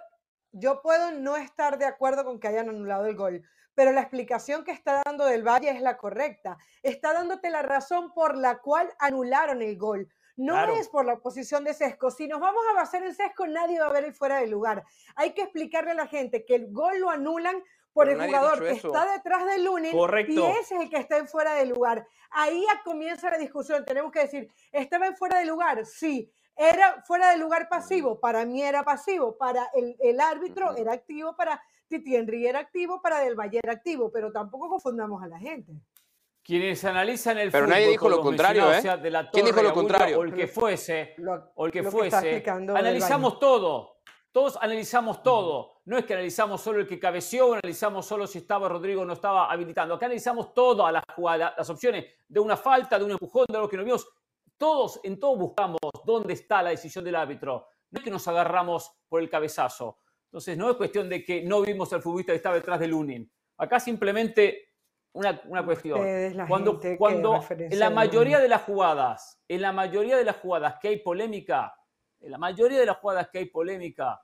yo 0.50 0.82
puedo 0.82 1.12
no 1.12 1.36
estar 1.36 1.78
de 1.78 1.84
acuerdo 1.84 2.24
con 2.24 2.40
que 2.40 2.48
hayan 2.48 2.68
anulado 2.68 3.06
el 3.06 3.14
gol, 3.14 3.42
pero 3.76 3.92
la 3.92 4.00
explicación 4.00 4.64
que 4.64 4.72
está 4.72 5.02
dando 5.04 5.24
del 5.24 5.46
Valle 5.46 5.70
es 5.70 5.80
la 5.80 5.96
correcta. 5.96 6.58
Está 6.82 7.12
dándote 7.12 7.48
la 7.50 7.62
razón 7.62 8.12
por 8.12 8.36
la 8.36 8.58
cual 8.58 8.92
anularon 8.98 9.62
el 9.62 9.78
gol. 9.78 10.08
No 10.36 10.74
es 10.74 10.88
por 10.88 11.04
la 11.04 11.12
oposición 11.12 11.62
de 11.62 11.74
Sesco. 11.74 12.10
Si 12.10 12.26
nos 12.26 12.40
vamos 12.40 12.62
a 12.70 12.74
basar 12.74 13.04
en 13.04 13.14
Sesco, 13.14 13.46
nadie 13.46 13.78
va 13.78 13.86
a 13.86 13.92
ver 13.92 14.04
el 14.04 14.14
fuera 14.14 14.40
de 14.40 14.48
lugar. 14.48 14.82
Hay 15.14 15.32
que 15.32 15.42
explicarle 15.42 15.92
a 15.92 15.94
la 15.94 16.08
gente 16.08 16.44
que 16.44 16.56
el 16.56 16.72
gol 16.72 16.98
lo 16.98 17.10
anulan 17.10 17.62
por 17.92 18.08
el 18.08 18.20
jugador 18.20 18.60
que 18.60 18.70
está 18.70 19.12
detrás 19.12 19.46
del 19.46 19.64
Lunin 19.64 19.92
y 20.28 20.40
ese 20.42 20.60
es 20.60 20.70
el 20.72 20.90
que 20.90 20.98
está 20.98 21.18
en 21.18 21.26
fuera 21.26 21.54
de 21.54 21.66
lugar. 21.66 22.06
Ahí 22.30 22.64
comienza 22.84 23.30
la 23.30 23.38
discusión. 23.38 23.84
Tenemos 23.84 24.12
que 24.12 24.20
decir, 24.20 24.48
¿estaba 24.72 25.06
en 25.06 25.16
fuera 25.16 25.38
de 25.38 25.46
lugar? 25.46 25.84
Sí. 25.84 26.32
¿Era 26.56 27.02
fuera 27.06 27.30
de 27.30 27.38
lugar 27.38 27.68
pasivo? 27.68 28.20
Para 28.20 28.44
mí 28.44 28.62
era 28.62 28.84
pasivo. 28.84 29.36
Para 29.36 29.70
el, 29.74 30.20
árbitro 30.20 30.76
era 30.76 30.92
activo. 30.92 31.34
Para 31.34 31.60
Titi 31.88 32.14
Henry 32.14 32.46
era 32.46 32.60
activo. 32.60 33.00
Para 33.00 33.20
Del 33.20 33.34
Valle 33.34 33.60
era 33.62 33.72
activo. 33.72 34.10
Pero 34.12 34.30
tampoco 34.30 34.68
confundamos 34.68 35.22
a 35.22 35.26
la 35.26 35.38
gente. 35.38 35.72
Quienes 36.42 36.84
analizan 36.84 37.38
el 37.38 37.50
Pero 37.50 37.66
nadie 37.66 37.88
dijo 37.88 38.08
lo 38.08 38.20
contrario, 38.20 38.72
¿eh? 38.72 38.82
¿Quién 39.32 39.46
dijo 39.46 39.62
lo 39.62 39.72
contrario? 39.72 40.20
O 40.20 40.22
el 40.22 40.34
que 40.34 40.48
fuese, 40.48 41.14
o 41.54 41.66
el 41.66 41.72
que 41.72 41.82
fuese. 41.82 42.42
Analizamos 42.46 43.38
todo. 43.38 44.00
Todos 44.32 44.56
analizamos 44.60 45.22
todo. 45.22 45.80
No 45.86 45.98
es 45.98 46.04
que 46.04 46.14
analizamos 46.14 46.60
solo 46.60 46.80
el 46.80 46.86
que 46.86 47.00
cabeció, 47.00 47.54
analizamos 47.54 48.06
solo 48.06 48.26
si 48.26 48.38
estaba 48.38 48.68
Rodrigo 48.68 49.02
o 49.02 49.04
no 49.04 49.14
estaba 49.14 49.50
habilitando. 49.50 49.94
Acá 49.94 50.06
analizamos 50.06 50.54
todo 50.54 50.86
a 50.86 50.92
la 50.92 51.02
jugada, 51.14 51.54
las 51.56 51.68
opciones 51.68 52.06
de 52.28 52.40
una 52.40 52.56
falta, 52.56 52.98
de 52.98 53.04
un 53.04 53.10
empujón, 53.10 53.46
de 53.48 53.56
algo 53.56 53.68
que 53.68 53.76
no 53.76 53.84
vimos. 53.84 54.08
Todos, 54.56 55.00
en 55.02 55.18
todo 55.18 55.36
buscamos 55.36 55.80
dónde 56.04 56.34
está 56.34 56.62
la 56.62 56.70
decisión 56.70 57.04
del 57.04 57.16
árbitro. 57.16 57.66
No 57.90 57.98
es 57.98 58.04
que 58.04 58.10
nos 58.10 58.28
agarramos 58.28 58.92
por 59.08 59.20
el 59.20 59.28
cabezazo. 59.28 59.98
Entonces, 60.26 60.56
no 60.56 60.70
es 60.70 60.76
cuestión 60.76 61.08
de 61.08 61.24
que 61.24 61.42
no 61.42 61.60
vimos 61.62 61.92
al 61.92 62.02
futbolista 62.02 62.32
que 62.32 62.36
estaba 62.36 62.54
detrás 62.54 62.78
del 62.78 62.90
Lunin. 62.90 63.28
Acá 63.56 63.80
simplemente 63.80 64.70
una, 65.12 65.40
una 65.46 65.64
cuestión. 65.64 65.98
Cuando, 66.46 66.80
cuando 66.96 67.44
en 67.48 67.78
la 67.78 67.90
mayoría 67.90 68.38
de 68.38 68.48
las 68.48 68.62
jugadas, 68.62 69.42
en 69.48 69.62
la 69.62 69.72
mayoría 69.72 70.16
de 70.16 70.24
las 70.24 70.36
jugadas 70.36 70.76
que 70.80 70.88
hay 70.88 70.98
polémica, 70.98 71.74
en 72.20 72.30
la 72.30 72.38
mayoría 72.38 72.78
de 72.78 72.86
las 72.86 72.98
jugadas 72.98 73.28
que 73.28 73.38
hay 73.38 73.46
polémica 73.46 74.20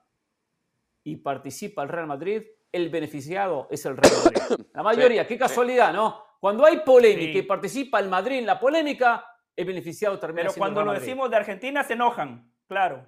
y 1.05 1.17
participa 1.17 1.83
el 1.83 1.89
Real 1.89 2.07
Madrid, 2.07 2.43
el 2.73 2.89
beneficiado 2.91 3.69
es 3.71 3.85
el 3.87 3.97
Real 3.97 4.15
Madrid. 4.25 4.67
La 4.75 4.83
mayoría, 4.83 5.27
qué 5.27 5.39
casualidad, 5.39 5.93
¿no? 5.93 6.23
Cuando 6.39 6.67
hay 6.67 6.81
polémica 6.81 7.39
y 7.39 7.43
participa 7.43 7.99
el 7.99 8.09
Madrid 8.09 8.39
en 8.39 8.47
la 8.47 8.61
polémica, 8.61 9.25
el 9.55 9.65
beneficiado 9.65 10.19
termina 10.19 10.49
Pero 10.49 10.55
cuando 10.55 10.85
lo 10.85 10.93
decimos 10.93 11.31
de 11.31 11.37
Argentina 11.37 11.83
se 11.83 11.95
enojan, 11.95 12.53
claro. 12.67 13.07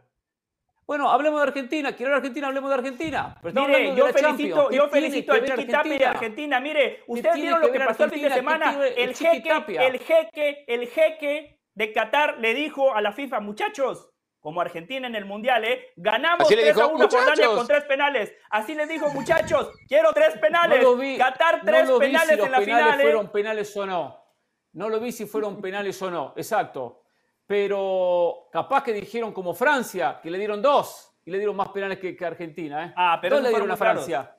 Bueno, 0.86 1.10
hablemos 1.10 1.42
de 1.42 1.48
Argentina. 1.48 1.94
Quiero 1.94 2.12
hablar 2.12 2.22
de 2.22 2.28
Argentina, 2.28 2.46
hablemos 2.46 2.70
de 2.70 2.74
Argentina. 2.74 3.36
Mire, 3.42 3.94
yo 3.94 4.06
felicito, 4.06 4.70
yo 4.70 4.88
felicito 4.88 5.32
a 5.34 5.44
Chiqui 5.44 5.66
Tapia 5.66 5.98
de 5.98 6.06
Argentina. 6.06 6.60
Mire, 6.60 7.04
ustedes 7.06 7.34
vieron 7.34 7.60
lo 7.60 7.70
que 7.70 7.80
pasó 7.80 8.04
el 8.04 8.10
fin 8.10 8.22
de 8.22 8.30
semana. 8.30 8.86
El 8.96 9.14
jeque, 9.14 9.50
el 9.86 9.98
jeque, 9.98 10.64
el 10.66 10.86
jeque 10.88 11.60
de 11.74 11.92
Qatar 11.92 12.38
le 12.38 12.54
dijo 12.54 12.94
a 12.94 13.02
la 13.02 13.12
FIFA, 13.12 13.40
muchachos, 13.40 14.10
como 14.40 14.60
Argentina 14.60 15.06
en 15.06 15.14
el 15.14 15.24
Mundial, 15.24 15.64
¿eh? 15.64 15.92
Ganamos 15.96 16.48
3 16.48 16.76
a 16.76 16.86
1 16.86 17.08
Jordania 17.08 17.46
con 17.48 17.66
tres 17.66 17.84
penales. 17.84 18.34
Así 18.50 18.74
les 18.74 18.88
dijo, 18.88 19.08
muchachos, 19.10 19.70
quiero 19.86 20.12
tres 20.12 20.38
penales. 20.38 20.82
No 20.82 20.96
Qatar 21.18 21.62
tres 21.64 21.90
penales 21.90 22.38
en 22.38 22.52
la 22.52 22.60
final. 22.60 23.00
¿eh? 23.00 23.02
fueron 23.02 23.32
penales 23.32 23.76
o 23.76 23.86
no. 23.86 24.24
No 24.72 24.88
lo 24.88 25.00
vi 25.00 25.12
si 25.12 25.26
fueron 25.26 25.60
penales 25.60 26.00
o 26.02 26.10
no. 26.10 26.34
Exacto 26.36 27.02
pero 27.48 28.50
capaz 28.52 28.84
que 28.84 28.92
dijeron 28.92 29.32
como 29.32 29.54
Francia, 29.54 30.20
que 30.22 30.30
le 30.30 30.36
dieron 30.36 30.60
dos 30.60 31.18
y 31.24 31.30
le 31.30 31.38
dieron 31.38 31.56
más 31.56 31.70
penales 31.70 31.98
que, 31.98 32.14
Argentina. 32.22 32.84
¿eh? 32.84 32.92
Ah, 32.94 33.18
pero 33.22 33.40
le 33.40 33.48
dieron 33.48 33.70
a 33.70 33.76
Francia. 33.76 34.36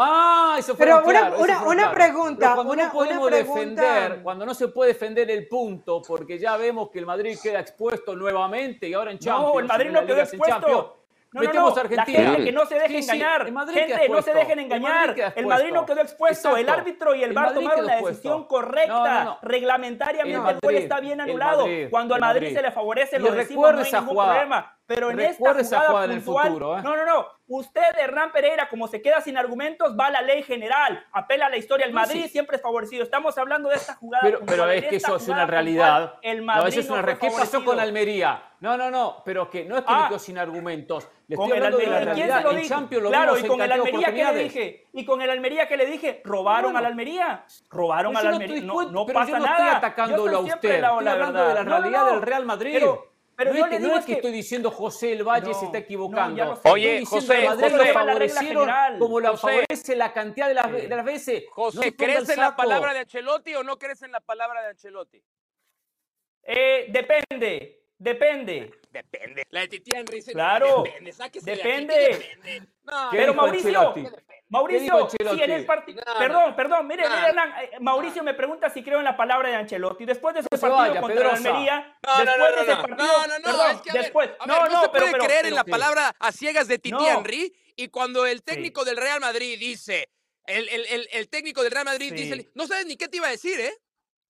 Ah, 0.00 0.56
eso 0.58 0.76
fue 0.76 0.86
Pero 0.86 0.98
una, 0.98 1.30
claro, 1.34 1.68
una, 1.68 1.90
pregunta. 1.90 2.54
Pero 2.54 2.54
cuando 2.54 2.76
no 2.76 2.92
podemos 2.92 3.30
defender, 3.32 4.20
cuando 4.22 4.46
no 4.46 4.54
se 4.54 4.68
puede 4.68 4.92
defender 4.92 5.28
el 5.28 5.48
punto, 5.48 6.00
porque 6.06 6.38
ya 6.38 6.56
vemos 6.56 6.88
que 6.90 7.00
el 7.00 7.06
Madrid 7.06 7.36
queda 7.42 7.58
expuesto 7.58 8.14
nuevamente 8.14 8.88
y 8.88 8.94
ahora 8.94 9.10
en 9.10 9.18
Champions. 9.18 9.52
No, 9.54 9.60
el 9.60 9.66
Madrid 9.66 9.90
no 9.90 10.06
quedó 10.06 10.20
expuesto. 10.20 10.98
No, 11.30 11.40
Metemos 11.40 11.70
no, 11.70 11.74
no. 11.74 11.80
Argentina. 11.82 12.18
La 12.20 12.30
gente 12.30 12.44
que 12.44 12.52
no 12.52 12.66
se 12.66 12.74
deje 12.76 12.98
engañar. 12.98 13.44
Gente, 13.44 14.08
no 14.08 14.22
se 14.22 14.32
dejen 14.32 14.58
engañar. 14.60 15.32
El 15.36 15.46
Madrid, 15.46 15.72
no 15.72 15.84
quedó 15.84 16.00
expuesto. 16.00 16.56
El 16.56 16.68
árbitro 16.68 17.14
y 17.14 17.22
el, 17.22 17.30
el 17.30 17.34
VAR 17.34 17.54
tomaron 17.54 17.86
la 17.86 17.96
decisión 17.96 18.44
correcta. 18.46 19.24
No, 19.24 19.38
Reglamentariamente 19.42 20.58
el, 20.62 20.76
el, 20.76 20.82
está 20.82 21.00
bien 21.00 21.20
anulado. 21.20 21.66
Cuando 21.90 22.14
al 22.14 22.20
Madrid, 22.20 22.54
se 22.54 22.62
le 22.62 22.70
favorece, 22.70 23.16
y 23.16 23.18
lo 23.18 23.32
decimos, 23.32 23.72
no 23.72 23.80
hay 23.80 23.92
ningún 23.92 24.08
jugada. 24.08 24.30
problema. 24.30 24.78
Pero 24.86 25.10
en 25.10 25.20
esta 25.20 25.52
jugada, 25.52 25.80
puntual, 25.80 26.10
el 26.10 26.20
futuro. 26.22 26.78
¿eh? 26.78 26.82
No, 26.82 26.96
no, 26.96 27.04
no. 27.04 27.37
Usted, 27.48 27.96
Hernán 27.98 28.30
Pereira, 28.30 28.68
como 28.68 28.88
se 28.88 29.00
queda 29.00 29.22
sin 29.22 29.38
argumentos, 29.38 29.96
va 29.98 30.08
a 30.08 30.10
la 30.10 30.22
ley 30.22 30.42
general, 30.42 31.02
apela 31.12 31.46
a 31.46 31.48
la 31.48 31.56
historia. 31.56 31.86
El 31.86 31.94
Madrid 31.94 32.26
siempre 32.30 32.56
es 32.56 32.62
favorecido. 32.62 33.02
Estamos 33.02 33.38
hablando 33.38 33.70
de 33.70 33.76
esta 33.76 33.94
jugada. 33.94 34.22
Pero, 34.22 34.40
pero 34.44 34.70
es 34.70 34.84
que 34.84 34.96
eso 34.96 35.16
es 35.16 35.28
una 35.28 35.46
realidad. 35.46 36.18
El 36.20 36.42
Madrid 36.42 36.62
no, 36.62 36.68
eso 36.68 36.80
es 36.80 36.90
una 36.90 37.18
¿Qué 37.18 37.30
pasó 37.30 37.64
con 37.64 37.80
Almería? 37.80 38.42
No, 38.60 38.76
no, 38.76 38.90
no, 38.90 39.22
pero 39.24 39.48
que 39.48 39.64
no 39.64 39.78
es 39.78 39.84
que 39.84 39.92
ah, 39.92 40.02
me 40.02 40.08
quedó 40.08 40.18
sin 40.18 40.36
argumentos. 40.36 41.08
Le 41.28 41.36
estoy 41.36 41.52
hablando 41.52 41.78
de 41.78 41.86
la 41.86 42.00
realidad. 42.00 42.42
¿quién 42.50 42.88
se 42.88 43.00
lo 43.00 43.08
claro, 43.08 43.38
y 43.38 43.46
con 43.46 43.60
el 43.62 43.72
Almería 43.72 44.12
que 44.12 44.24
le 44.24 44.42
dije, 44.42 44.88
y 44.92 45.04
con 45.04 45.22
el 45.22 45.30
Almería 45.30 45.68
que 45.68 45.76
le 45.76 45.86
dije, 45.86 46.20
robaron 46.24 46.72
bueno, 46.72 46.86
a 46.86 46.90
Almería, 46.90 47.44
robaron 47.70 48.16
a 48.16 48.22
la 48.22 48.30
Almería. 48.30 48.60
No, 48.62 49.06
pasa 49.06 49.38
nada. 49.38 49.56
Estoy 49.56 49.68
atacándolo 49.68 50.36
a 50.36 50.40
usted. 50.40 50.80
La, 50.80 50.88
estoy 50.88 51.08
hablando 51.08 51.38
la 51.38 51.48
de 51.48 51.54
la 51.54 51.62
realidad 51.62 52.10
del 52.10 52.22
Real 52.22 52.44
Madrid. 52.44 52.84
Pero 53.38 53.54
no, 53.54 53.66
es, 53.66 53.70
le 53.70 53.78
digo 53.78 53.96
es 53.96 54.04
que, 54.04 54.14
estoy 54.14 54.32
diciendo 54.32 54.68
José 54.68 55.12
el 55.12 55.22
Valle 55.22 55.54
se 55.54 55.66
está 55.66 55.78
equivocando. 55.78 56.60
Oye, 56.64 57.04
José, 57.06 57.44
Madrid 57.44 57.70
José, 57.70 57.92
favorecieron 57.92 58.68
como 58.98 59.20
la 59.20 59.30
José, 59.30 59.40
favorece 59.40 59.94
la 59.94 60.12
cantidad 60.12 60.48
de 60.48 60.54
las, 60.54 61.04
veces. 61.04 61.44
José, 61.48 61.94
¿crees 61.94 62.28
en 62.30 62.40
la 62.40 62.56
palabra 62.56 62.92
de 62.92 62.98
Ancelotti 62.98 63.54
o 63.54 63.62
no 63.62 63.78
crees 63.78 64.02
en 64.02 64.10
la 64.10 64.18
palabra 64.18 64.60
de 64.62 64.68
Ancelotti? 64.70 65.22
Eh, 66.42 66.86
depende. 66.90 67.80
Depende. 67.98 68.70
Depende. 68.90 69.46
La 69.50 69.60
de 69.60 69.68
Titi 69.68 69.92
Henry 69.94 70.22
claro. 70.22 70.82
depende. 70.84 71.12
Sáquese 71.12 71.50
depende. 71.50 72.38
Pero 73.10 73.34
Mauricio, 73.34 73.94
Mauricio, 74.48 75.08
si 75.10 75.42
en 75.42 75.50
el 75.50 75.66
partido. 75.66 76.02
Perdón, 76.18 76.56
perdón, 76.56 76.86
mire, 76.86 77.02
mire 77.08 77.28
Hernán, 77.28 77.52
eh, 77.60 77.70
Mauricio 77.80 78.22
me 78.22 78.32
pregunta 78.34 78.70
si 78.70 78.82
creo 78.82 78.98
en 78.98 79.04
la 79.04 79.16
palabra 79.16 79.50
de 79.50 79.56
Ancelotti. 79.56 80.06
Después 80.06 80.34
de 80.34 80.40
ese 80.40 80.48
partido 80.48 80.74
vaya, 80.74 81.00
contra 81.00 81.16
Pedroza. 81.16 81.48
Almería, 81.48 81.98
después 82.02 82.54
de 82.54 82.62
ese 82.62 82.76
partido. 82.76 83.06
No, 83.06 83.26
no, 83.26 83.38
no, 83.38 83.44
perdón, 83.44 83.70
es 83.72 83.80
que 83.82 83.98
después, 83.98 84.30
a 84.38 84.46
ver, 84.46 84.56
no, 84.56 84.68
no, 84.68 84.82
se 84.82 84.88
puede 84.88 85.12
creer 85.12 85.46
en 85.46 85.54
la 85.54 85.64
palabra 85.64 86.14
a 86.18 86.32
ciegas 86.32 86.66
de 86.68 86.78
Titi 86.78 87.04
Henry 87.04 87.52
y 87.76 87.88
cuando 87.88 88.26
el 88.26 88.42
técnico 88.42 88.84
del 88.84 88.96
Real 88.96 89.20
Madrid 89.20 89.58
dice, 89.58 90.08
el, 90.46 90.68
el, 90.68 91.08
el, 91.12 91.28
técnico 91.28 91.62
del 91.62 91.72
Real 91.72 91.84
Madrid 91.84 92.12
dice, 92.14 92.48
no 92.54 92.66
sabes 92.66 92.86
ni 92.86 92.96
qué 92.96 93.08
te 93.08 93.18
iba 93.18 93.26
a 93.26 93.30
decir, 93.30 93.60
¿eh? 93.60 93.72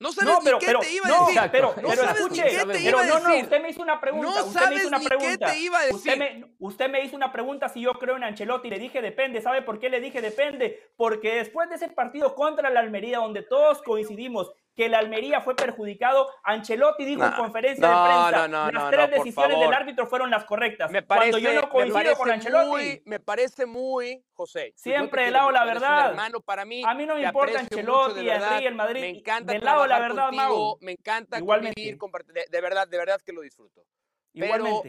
No 0.01 0.13
sabes 0.13 0.33
no, 0.33 0.41
pero, 0.45 0.59
qué 0.61 0.67
pero, 0.67 0.81
te 0.81 0.93
iba 0.93 1.07
a 1.07 1.11
decir. 1.11 1.43
No, 1.43 1.51
pero, 1.51 1.75
no 1.83 1.89
pero 1.89 2.03
escuche, 2.05 2.43
qué 2.45 2.65
te 2.67 2.81
iba 2.81 3.01
a 3.01 3.05
decir. 3.05 3.23
No, 3.25 3.37
usted 3.41 3.63
me 3.63 3.71
hizo 3.71 3.83
una 3.83 4.01
pregunta. 4.01 4.45
Usted 4.45 4.69
me 4.69 4.75
hizo 4.77 4.89
una 4.89 5.01
pregunta. 5.01 5.53
qué 5.53 5.59
te. 5.89 5.95
Usted 5.95 6.17
me, 6.17 6.45
usted 6.61 6.89
me, 6.89 7.05
hizo 7.05 7.17
una 7.17 7.33
pregunta 7.33 7.69
si 7.69 7.81
yo 7.81 7.95
creo 7.95 8.17
en 8.17 8.23
Ancelotti. 8.23 8.71
Le 8.71 8.79
dije 8.79 9.03
depende. 9.03 9.41
¿Sabe 9.41 9.63
por 9.63 9.81
qué 9.81 9.89
le 9.89 10.01
dije 10.01 10.21
depende? 10.21 10.93
Porque 10.97 11.35
después 11.35 11.69
de 11.69 11.77
ese 11.77 11.89
partido 11.89 12.37
contra 12.37 12.71
la 12.71 12.81
Almería, 12.81 13.19
donde 13.19 13.43
todos 13.43 13.83
coincidimos 13.83 14.53
que 14.79 14.89
la 14.89 15.01
Almería 15.01 15.41
fue 15.41 15.57
perjudicado. 15.57 16.31
Ancelotti 16.45 17.05
dijo 17.05 17.25
en 17.25 17.33
conferencia 17.33 17.85
de 17.85 17.95
prensa, 17.95 18.47
no, 18.47 18.71
las 18.71 18.91
tres 18.93 19.11
decisiones 19.11 19.59
del 19.59 19.73
árbitro 19.73 20.07
fueron 20.07 20.31
las 20.31 20.45
correctas. 20.45 20.89
Me 20.93 21.03
parece, 21.03 21.33
Cuando 21.33 21.39
yo 21.51 21.61
no 21.61 21.69
coincido 21.69 22.15
con 22.15 22.31
Ancelotti. 22.31 22.69
Muy, 22.69 23.03
me 23.05 23.19
parece 23.19 23.67
muy, 23.67 24.25
José. 24.35 24.71
Pues 24.71 24.81
Siempre 24.81 25.25
del 25.25 25.33
lado 25.33 25.51
la 25.51 25.65
verdad. 25.65 26.11
Hermano 26.11 26.41
para 26.41 26.65
mí. 26.65 26.83
A 26.87 26.95
mí 26.95 27.07
no 27.07 27.17
me 27.17 27.23
importa 27.25 27.59
Ancelotti, 27.59 28.25
verdad, 28.25 28.63
el 28.63 28.75
Madrid. 28.77 29.01
Me 29.01 29.09
encanta 29.09 29.53
del 29.53 29.65
lado 29.65 29.85
la 29.89 29.99
verdad, 29.99 30.29
contigo, 30.29 30.79
Me 30.81 30.93
encanta 30.93 31.39
Igualmente. 31.39 31.99
Convivir, 31.99 32.49
de, 32.49 32.61
verdad, 32.61 32.87
de 32.87 32.99
verdad 32.99 33.21
que 33.21 33.33
lo 33.33 33.41
disfruto. 33.41 33.85
Pero, 34.33 34.85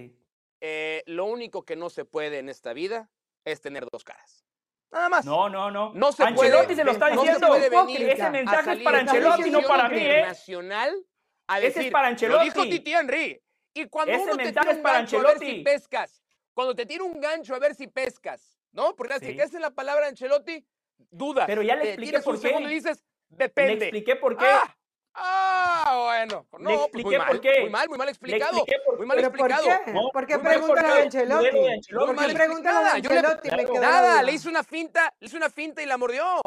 eh, 0.62 1.02
lo 1.08 1.26
único 1.26 1.66
que 1.66 1.76
no 1.76 1.90
se 1.90 2.06
puede 2.06 2.38
en 2.38 2.50
esta 2.50 2.74
vida 2.74 3.10
es 3.44 3.60
tener 3.60 3.88
dos 3.92 4.04
caras. 4.04 4.46
Nada 4.92 5.10
más. 5.10 5.26
No, 5.26 5.50
no, 5.50 5.70
no. 5.70 5.92
no 5.94 6.12
se 6.12 6.24
Ancelotti 6.24 6.66
puede, 6.66 6.76
se 6.76 6.84
lo 6.84 6.92
está. 6.92 7.10
No 7.12 7.24
se 7.24 7.40
puede 7.40 8.12
Ese 8.12 8.30
mensaje 8.30 8.74
es 8.74 8.82
para 8.82 9.00
Ancelotti, 9.00 9.52
no 9.52 9.62
para 9.62 9.90
mí, 9.90 9.98
¿eh? 10.02 10.24
A 10.24 11.60
decir, 11.60 11.82
Ese 11.82 11.88
es 11.88 11.92
para 11.92 12.08
Ancelotti. 12.08 12.46
Dijo 12.46 12.64
Titi 12.64 12.94
Henry. 12.94 13.42
Y 13.74 13.86
cuando 13.86 14.14
Ese 14.14 14.24
uno 14.24 14.38
te 14.38 14.52
tira 14.52 14.72
un 14.72 14.82
gancho 14.82 15.20
a 15.20 15.24
ver 15.24 15.40
si 15.40 15.64
pescas, 15.64 16.24
cuando 16.54 16.76
te 16.76 16.86
tira 16.86 17.04
un 17.04 17.20
gancho 17.20 17.56
a 17.56 17.60
ver 17.60 17.76
si 17.76 17.88
pescas, 17.88 18.60
¿no? 18.72 18.96
Porque 18.96 19.20
sí. 19.20 19.28
si 19.28 19.36
te 19.36 19.44
hacen 19.44 19.62
la 19.62 19.72
palabra 19.72 20.08
Ancelotti, 20.08 20.66
dudas. 20.98 21.46
Pero 21.48 21.62
ya 21.62 21.76
le 21.76 21.84
eh, 21.84 21.90
expliqué 21.90 22.20
por 22.20 22.42
qué. 22.42 22.60
Y 22.60 22.66
dices, 22.68 23.04
depende. 23.30 23.76
Le 23.76 23.86
expliqué 23.86 24.16
por 24.16 24.38
qué. 24.38 24.46
Ah, 25.22 26.02
bueno. 26.06 26.46
No, 26.60 26.88
pues 26.92 27.04
muy, 27.04 27.16
por 27.16 27.28
mal, 27.28 27.42
qué. 27.42 27.62
muy 27.62 27.70
mal, 27.70 27.90
muy 27.90 27.98
mal 27.98 28.10
explicado. 28.10 28.66
Por... 28.86 28.98
Muy 28.98 29.06
mal 29.06 29.20
explicado. 29.20 29.66
¿Por 29.66 29.86
qué, 29.86 29.94
¿Por 30.14 30.28
qué 30.28 30.40
pregunta 30.40 30.82
la 30.82 30.96
de 30.96 31.02
Ancelotti? 31.04 31.50
¿Por 31.94 32.28
qué 32.28 32.34
pregunta? 32.34 33.82
Nada, 33.82 34.24
le 34.24 34.32
hizo 34.34 34.50
una 34.50 34.64
finta, 34.64 35.14
le 35.20 35.28
hizo 35.28 35.38
una 35.38 35.50
finta 35.50 35.82
y 35.82 35.86
la 35.86 35.98
mordió. 35.98 36.42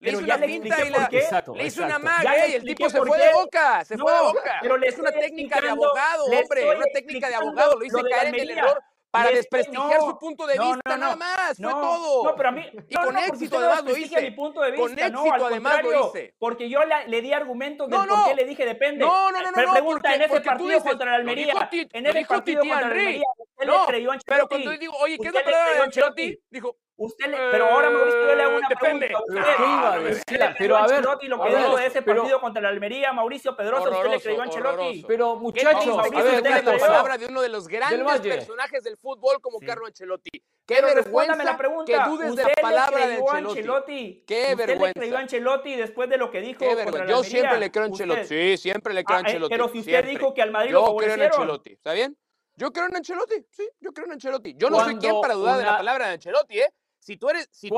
Le 0.00 0.10
hizo 0.10 0.20
una 0.20 0.38
finta 0.38 0.84
y 0.84 0.90
la. 0.90 1.08
Exacto, 1.12 1.54
le 1.54 1.66
hizo 1.66 1.84
exacto. 1.84 2.02
una 2.02 2.12
magia 2.12 2.48
y 2.48 2.54
el 2.54 2.64
tipo 2.64 2.90
se 2.90 2.98
fue 2.98 3.18
de 3.18 3.32
boca. 3.32 3.84
Se 3.84 3.96
no, 3.96 4.04
fue 4.04 4.12
de 4.12 4.20
boca. 4.20 4.58
Pero 4.60 4.76
le 4.76 4.88
es 4.88 4.98
una 4.98 5.12
técnica 5.12 5.60
de 5.60 5.68
abogado, 5.68 6.24
hombre. 6.24 6.76
Una 6.76 6.86
técnica 6.92 7.28
de 7.28 7.34
abogado. 7.36 7.78
Lo 7.78 7.84
hice 7.84 8.02
caer 8.10 8.28
en 8.28 8.40
el 8.40 8.50
error 8.50 8.82
para 9.12 9.30
desprestigiar 9.30 10.00
no, 10.00 10.06
su 10.06 10.18
punto 10.18 10.46
de 10.46 10.54
vista 10.54 10.80
no, 10.86 10.96
no, 10.96 10.96
nada 10.96 11.16
más, 11.16 11.56
fue 11.58 11.70
todo. 11.70 12.24
No, 12.24 12.34
pero 12.34 12.48
a 12.48 12.52
mí 12.52 12.64
y 12.88 12.94
con 12.94 13.18
éxito 13.18 13.58
además 13.58 13.84
lo 13.84 13.96
hice. 13.96 14.22
Mi 14.22 14.30
punto 14.30 14.62
de 14.62 14.70
vista, 14.70 14.82
con 14.82 14.98
éxito 14.98 15.46
además 15.46 15.82
lo 15.82 16.08
hice. 16.08 16.34
Porque 16.38 16.70
yo 16.70 16.80
le 16.84 17.20
di 17.20 17.32
argumentos 17.32 17.90
de 17.90 17.96
por 17.96 18.24
qué 18.24 18.34
le 18.34 18.44
dije 18.46 18.64
depende. 18.64 19.04
No, 19.04 19.30
no, 19.30 19.42
no, 19.42 19.50
no, 19.50 19.72
pregunta 19.72 19.82
porque, 19.82 20.14
en 20.14 20.22
ese 20.22 20.40
partido 20.40 20.82
contra 20.82 21.10
la 21.10 21.16
Almería, 21.16 21.70
en 21.70 22.06
ese 22.06 22.24
partido 22.24 22.60
contra 22.60 22.80
la 22.80 22.86
Almería, 22.86 23.22
él. 23.58 24.18
Pero 24.26 24.48
cuando 24.48 24.72
yo 24.72 24.78
digo, 24.78 24.94
"Oye, 25.02 25.18
¿qué 25.18 25.28
es 25.28 25.34
la 25.34 25.44
palabra 25.44 25.74
de 25.74 25.80
Ancelotti?" 25.80 26.38
dijo, 26.50 26.76
Usted 27.04 27.26
le, 27.26 27.36
pero 27.50 27.64
ahora 27.68 27.90
Mauricio, 27.90 28.28
yo 28.28 28.34
le 28.36 28.42
hago 28.44 28.56
una 28.58 28.68
depende. 28.68 29.06
pregunta. 29.06 29.42
A 29.42 29.98
usted, 29.98 30.12
¿Usted 30.12 30.38
le 30.38 30.54
pero 30.56 30.76
a 30.76 30.86
ver, 30.86 30.98
Ancelotti 30.98 31.26
lo 31.26 31.42
que 31.42 31.48
dijo 31.48 31.76
de 31.76 31.86
ese 31.86 32.02
partido 32.02 32.40
contra 32.40 32.62
la 32.62 32.68
Almería, 32.68 33.12
Mauricio 33.12 33.56
Pedrosa, 33.56 33.90
usted 33.90 34.08
le 34.08 34.20
creyó 34.20 34.40
a 34.40 34.44
Ancelotti. 34.44 35.04
Pero 35.08 35.36
muchachos, 35.36 35.98
a 35.98 36.02
ver, 36.02 36.36
usted 36.36 36.64
la 36.64 36.78
palabra 36.78 37.18
de 37.18 37.26
uno 37.26 37.42
de 37.42 37.48
los 37.48 37.66
grandes 37.66 38.22
del 38.22 38.38
personajes 38.38 38.84
del 38.84 38.96
fútbol 38.96 39.40
como 39.40 39.58
sí. 39.58 39.66
Carlo 39.66 39.86
Ancelotti. 39.86 40.30
Qué 40.64 40.76
pero 40.76 40.86
vergüenza 40.94 41.42
la 41.42 41.56
pregunta. 41.56 41.92
que 41.92 42.10
dudes 42.10 42.30
¿Usted 42.30 42.44
de 42.44 42.52
la 42.56 42.62
palabra 42.62 42.98
le 42.98 43.04
creyó 43.04 43.16
de 43.16 43.30
Ancelotti. 43.30 43.58
Ancelotti. 43.58 44.24
Qué 44.24 44.42
¿Usted 44.42 44.56
vergüenza. 44.56 44.86
le 44.86 44.92
creyó 44.94 45.16
a 45.16 45.20
Ancelotti 45.20 45.76
después 45.76 46.08
de 46.08 46.16
lo 46.18 46.30
que 46.30 46.40
dijo 46.40 46.60
Qué 46.60 46.74
vergüenza. 46.76 47.06
Yo 47.06 47.24
siempre 47.24 47.58
le 47.58 47.70
creo 47.72 47.82
a 47.82 47.86
Ancelotti. 47.86 48.26
Sí, 48.26 48.56
siempre 48.58 48.94
le 48.94 49.02
creo 49.02 49.16
a 49.16 49.18
ah, 49.18 49.22
eh, 49.22 49.26
Ancelotti. 49.26 49.54
Pero 49.54 49.68
si 49.70 49.78
usted 49.80 50.04
dijo 50.04 50.32
que 50.32 50.42
al 50.42 50.52
Madrid 50.52 50.70
lo 50.70 50.86
favorecieron. 50.86 51.18
Yo 51.18 51.30
creo 51.30 51.42
en 51.42 51.42
Ancelotti, 51.42 51.72
¿está 51.72 51.92
bien? 51.94 52.16
Yo 52.54 52.72
creo 52.72 52.86
en 52.86 52.96
Ancelotti, 52.96 53.46
sí, 53.50 53.68
yo 53.80 53.92
creo 53.92 54.06
en 54.06 54.12
Ancelotti. 54.12 54.54
Yo 54.56 54.70
no 54.70 54.84
soy 54.84 54.96
quien 54.96 55.20
para 55.20 55.34
dudar 55.34 55.58
de 55.58 55.64
la 55.64 55.78
palabra 55.78 56.06
de 56.06 56.12
Ancelotti, 56.12 56.60
¿eh? 56.60 56.72
Si 57.02 57.16
tú 57.16 57.30
eres, 57.30 57.48
si 57.50 57.68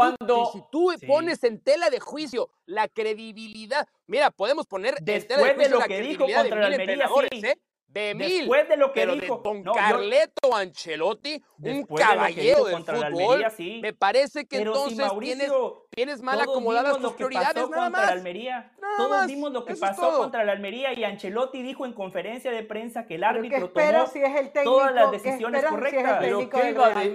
tú, 0.70 0.92
e 0.92 0.98
pones 1.06 1.42
en 1.44 1.58
tela 1.58 1.88
de 1.88 1.98
juicio 1.98 2.50
la 2.66 2.88
credibilidad, 2.88 3.88
mira, 4.06 4.30
podemos 4.30 4.66
poner 4.66 4.96
después 5.00 5.56
de, 5.56 5.70
lo 5.70 5.80
que 5.80 6.00
dijo 6.02 6.26
contra 6.26 6.68
de 6.68 6.74
Almería 6.74 7.08
¿eh? 7.32 7.58
De 7.86 8.14
mil. 8.14 8.40
Después 8.40 8.68
de 8.68 8.76
lo 8.76 8.92
que 8.92 9.06
dijo. 9.06 9.40
Don 9.42 9.62
no, 9.62 9.72
Carleto 9.72 10.54
Ancelotti, 10.54 11.42
un 11.58 11.84
caballero 11.84 12.64
de 12.64 12.74
del 12.74 12.84
fútbol. 12.84 13.04
Almería, 13.04 13.48
sí. 13.48 13.78
Me 13.80 13.94
parece 13.94 14.46
que 14.46 14.58
entonces 14.58 14.98
si 14.98 15.02
Mauricio, 15.02 15.36
tienes, 15.36 15.52
tienes, 15.88 16.22
mal 16.22 16.38
acomodadas 16.42 16.98
tus 16.98 17.14
prioridades. 17.14 17.66
Nada 17.70 17.88
más. 17.88 18.10
Almería. 18.10 18.74
Nada 18.78 18.96
todos 18.98 19.10
más. 19.10 19.26
vimos 19.26 19.52
lo 19.52 19.64
que 19.64 19.74
pasó 19.76 20.18
contra 20.18 20.44
la 20.44 20.52
Almería 20.52 20.92
y 20.92 21.02
Ancelotti 21.04 21.62
dijo 21.62 21.86
en 21.86 21.94
conferencia 21.94 22.50
de 22.50 22.62
prensa 22.62 23.06
que 23.06 23.14
el 23.14 23.24
árbitro 23.24 23.70
tomó 23.70 24.06
si 24.06 24.20
todas 24.62 24.92
las 24.92 25.10
decisiones 25.12 25.64
correctas. 25.64 26.22
Si 26.22 26.48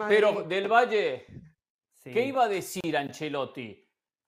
pero, 0.07 0.41
del 0.41 0.67
Valle, 0.67 1.27
¿Qué 2.13 2.25
iba 2.25 2.43
a 2.43 2.47
decir 2.47 2.95
Ancelotti? 2.97 3.85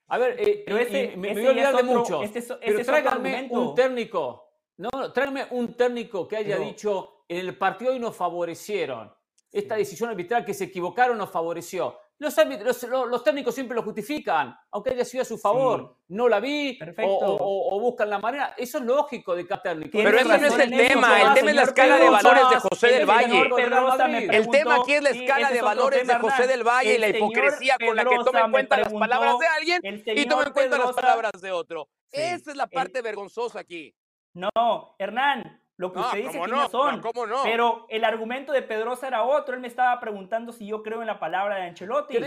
A 0.07 0.17
ver, 0.17 0.35
eh, 0.39 0.65
me, 0.67 0.81
ese 0.81 1.17
me, 1.17 1.29
a 1.29 1.49
olvidar 1.49 1.75
de 1.77 1.83
mucho. 1.83 2.21
Este, 2.21 2.41
pero 2.41 2.83
tráigame 2.83 3.47
un 3.49 3.73
técnico. 3.73 4.49
No, 4.77 4.89
no, 4.91 5.13
tráigame 5.13 5.47
un 5.51 5.75
técnico 5.75 6.27
que 6.27 6.37
haya 6.37 6.57
dicho 6.57 7.23
en 7.27 7.47
el 7.47 7.57
partido 7.57 7.93
hoy 7.93 7.99
nos 7.99 8.15
favorecieron. 8.15 9.13
Esta 9.51 9.75
decisión 9.75 10.09
arbitral 10.09 10.43
que 10.43 10.53
se 10.53 10.65
equivocaron 10.65 11.17
nos 11.17 11.29
favoreció. 11.29 11.97
Los, 12.21 12.83
los, 12.83 13.23
técnicos 13.23 13.55
siempre 13.55 13.75
lo 13.75 13.81
justifican, 13.81 14.55
aunque 14.69 14.91
haya 14.91 15.03
sido 15.03 15.23
a 15.23 15.25
su 15.25 15.39
favor. 15.39 15.97
No 16.09 16.29
la 16.29 16.39
vi 16.39 16.77
o, 17.03 17.79
buscan 17.79 18.11
la 18.11 18.19
manera. 18.19 18.53
Eso 18.55 18.77
es 18.77 18.83
lógico 18.83 19.35
de 19.35 19.47
cada 19.47 19.63
técnico. 19.63 19.97
Pero 19.97 20.15
ese 20.19 20.37
no 20.37 20.47
es 20.47 20.59
el 20.59 20.69
tema. 20.69 21.19
El 21.19 21.33
tema 21.33 21.49
es 21.49 21.55
la 21.55 21.63
escala 21.63 21.97
de 21.97 22.09
valores 22.11 22.43
de 22.51 22.59
José 22.59 22.87
del 22.89 23.05
Valle. 23.07 24.37
El 24.37 24.49
tema 24.49 24.75
aquí 24.75 24.93
es 24.93 25.01
la 25.01 25.09
escala 25.09 25.49
de 25.49 25.61
valores 25.63 26.07
de 26.07 26.13
José 26.13 26.45
del 26.45 26.63
Valle 26.63 26.93
y 26.93 26.97
la 26.99 27.09
hipocresía 27.09 27.77
con 27.83 27.95
la 27.95 28.05
que 28.05 28.17
toma 28.23 28.41
en 28.41 28.51
cuenta 28.51 28.77
las 28.77 28.93
palabras 28.93 29.39
de 29.39 29.47
alguien 29.47 30.03
y 30.05 30.25
toma 30.27 30.43
en 30.43 30.53
cuenta 30.53 30.77
las 30.77 30.93
palabras 30.93 31.41
de 31.41 31.51
otro. 31.51 31.89
Esa 32.11 32.51
es 32.51 32.55
la 32.55 32.67
parte 32.67 33.01
vergonzosa 33.01 33.61
aquí. 33.61 33.95
No, 34.33 34.95
Hernán, 34.99 35.60
Lo 35.81 35.91
que 35.91 35.97
usted 35.97 36.19
dice 36.19 36.37
tiene 36.37 36.47
razón. 36.47 37.01
Pero 37.43 37.87
el 37.89 38.03
argumento 38.03 38.53
de 38.53 38.61
Pedrosa 38.61 39.07
era 39.07 39.23
otro. 39.23 39.55
Él 39.55 39.61
me 39.61 39.67
estaba 39.67 39.99
preguntando 39.99 40.53
si 40.53 40.67
yo 40.67 40.83
creo 40.83 41.01
en 41.01 41.07
la 41.07 41.19
palabra 41.19 41.55
de 41.55 41.63
Ancelotti. 41.63 42.17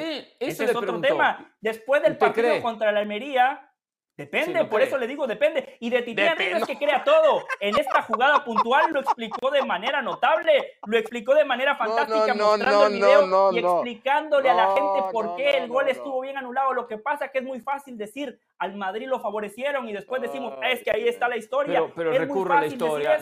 Ese 0.40 0.64
es 0.64 0.74
otro 0.74 1.00
tema. 1.00 1.54
Después 1.60 2.02
del 2.02 2.16
partido 2.16 2.60
contra 2.62 2.90
la 2.90 2.98
Almería, 2.98 3.70
Depende, 4.16 4.64
por 4.66 4.80
eso 4.80 4.96
le 4.96 5.08
digo, 5.08 5.26
depende. 5.26 5.76
Y 5.80 5.90
de 5.90 6.02
Titi 6.02 6.22
no 6.22 6.58
es 6.58 6.64
que 6.66 6.76
crea 6.76 7.02
todo. 7.02 7.44
En 7.58 7.76
esta 7.76 8.02
jugada 8.02 8.44
puntual 8.44 8.92
lo 8.92 9.00
explicó 9.00 9.50
de 9.50 9.62
manera 9.62 10.02
notable, 10.02 10.78
lo 10.86 10.96
explicó 10.96 11.34
de 11.34 11.44
manera 11.44 11.74
fantástica, 11.74 12.32
mostrando 12.32 12.86
el 12.86 12.92
video 12.92 13.52
y 13.52 13.58
explicándole 13.58 14.50
a 14.50 14.54
la 14.54 14.74
gente 14.74 15.00
por 15.12 15.34
qué 15.36 15.56
el 15.58 15.68
gol 15.68 15.88
estuvo 15.88 16.20
bien 16.20 16.36
anulado. 16.36 16.72
Lo 16.74 16.86
que 16.86 16.98
pasa 16.98 17.26
es 17.26 17.32
que 17.32 17.38
es 17.38 17.44
muy 17.44 17.60
fácil 17.60 17.98
decir, 17.98 18.38
al 18.58 18.76
Madrid 18.76 19.08
lo 19.08 19.18
favorecieron 19.18 19.88
y 19.88 19.92
después 19.92 20.22
decimos, 20.22 20.54
es 20.62 20.82
que 20.84 20.92
ahí 20.92 21.08
está 21.08 21.28
la 21.28 21.36
historia. 21.36 21.82
Pero, 21.96 22.12
recurre 22.12 22.54
a 22.54 22.60
la 22.60 22.66
historia. 22.66 23.18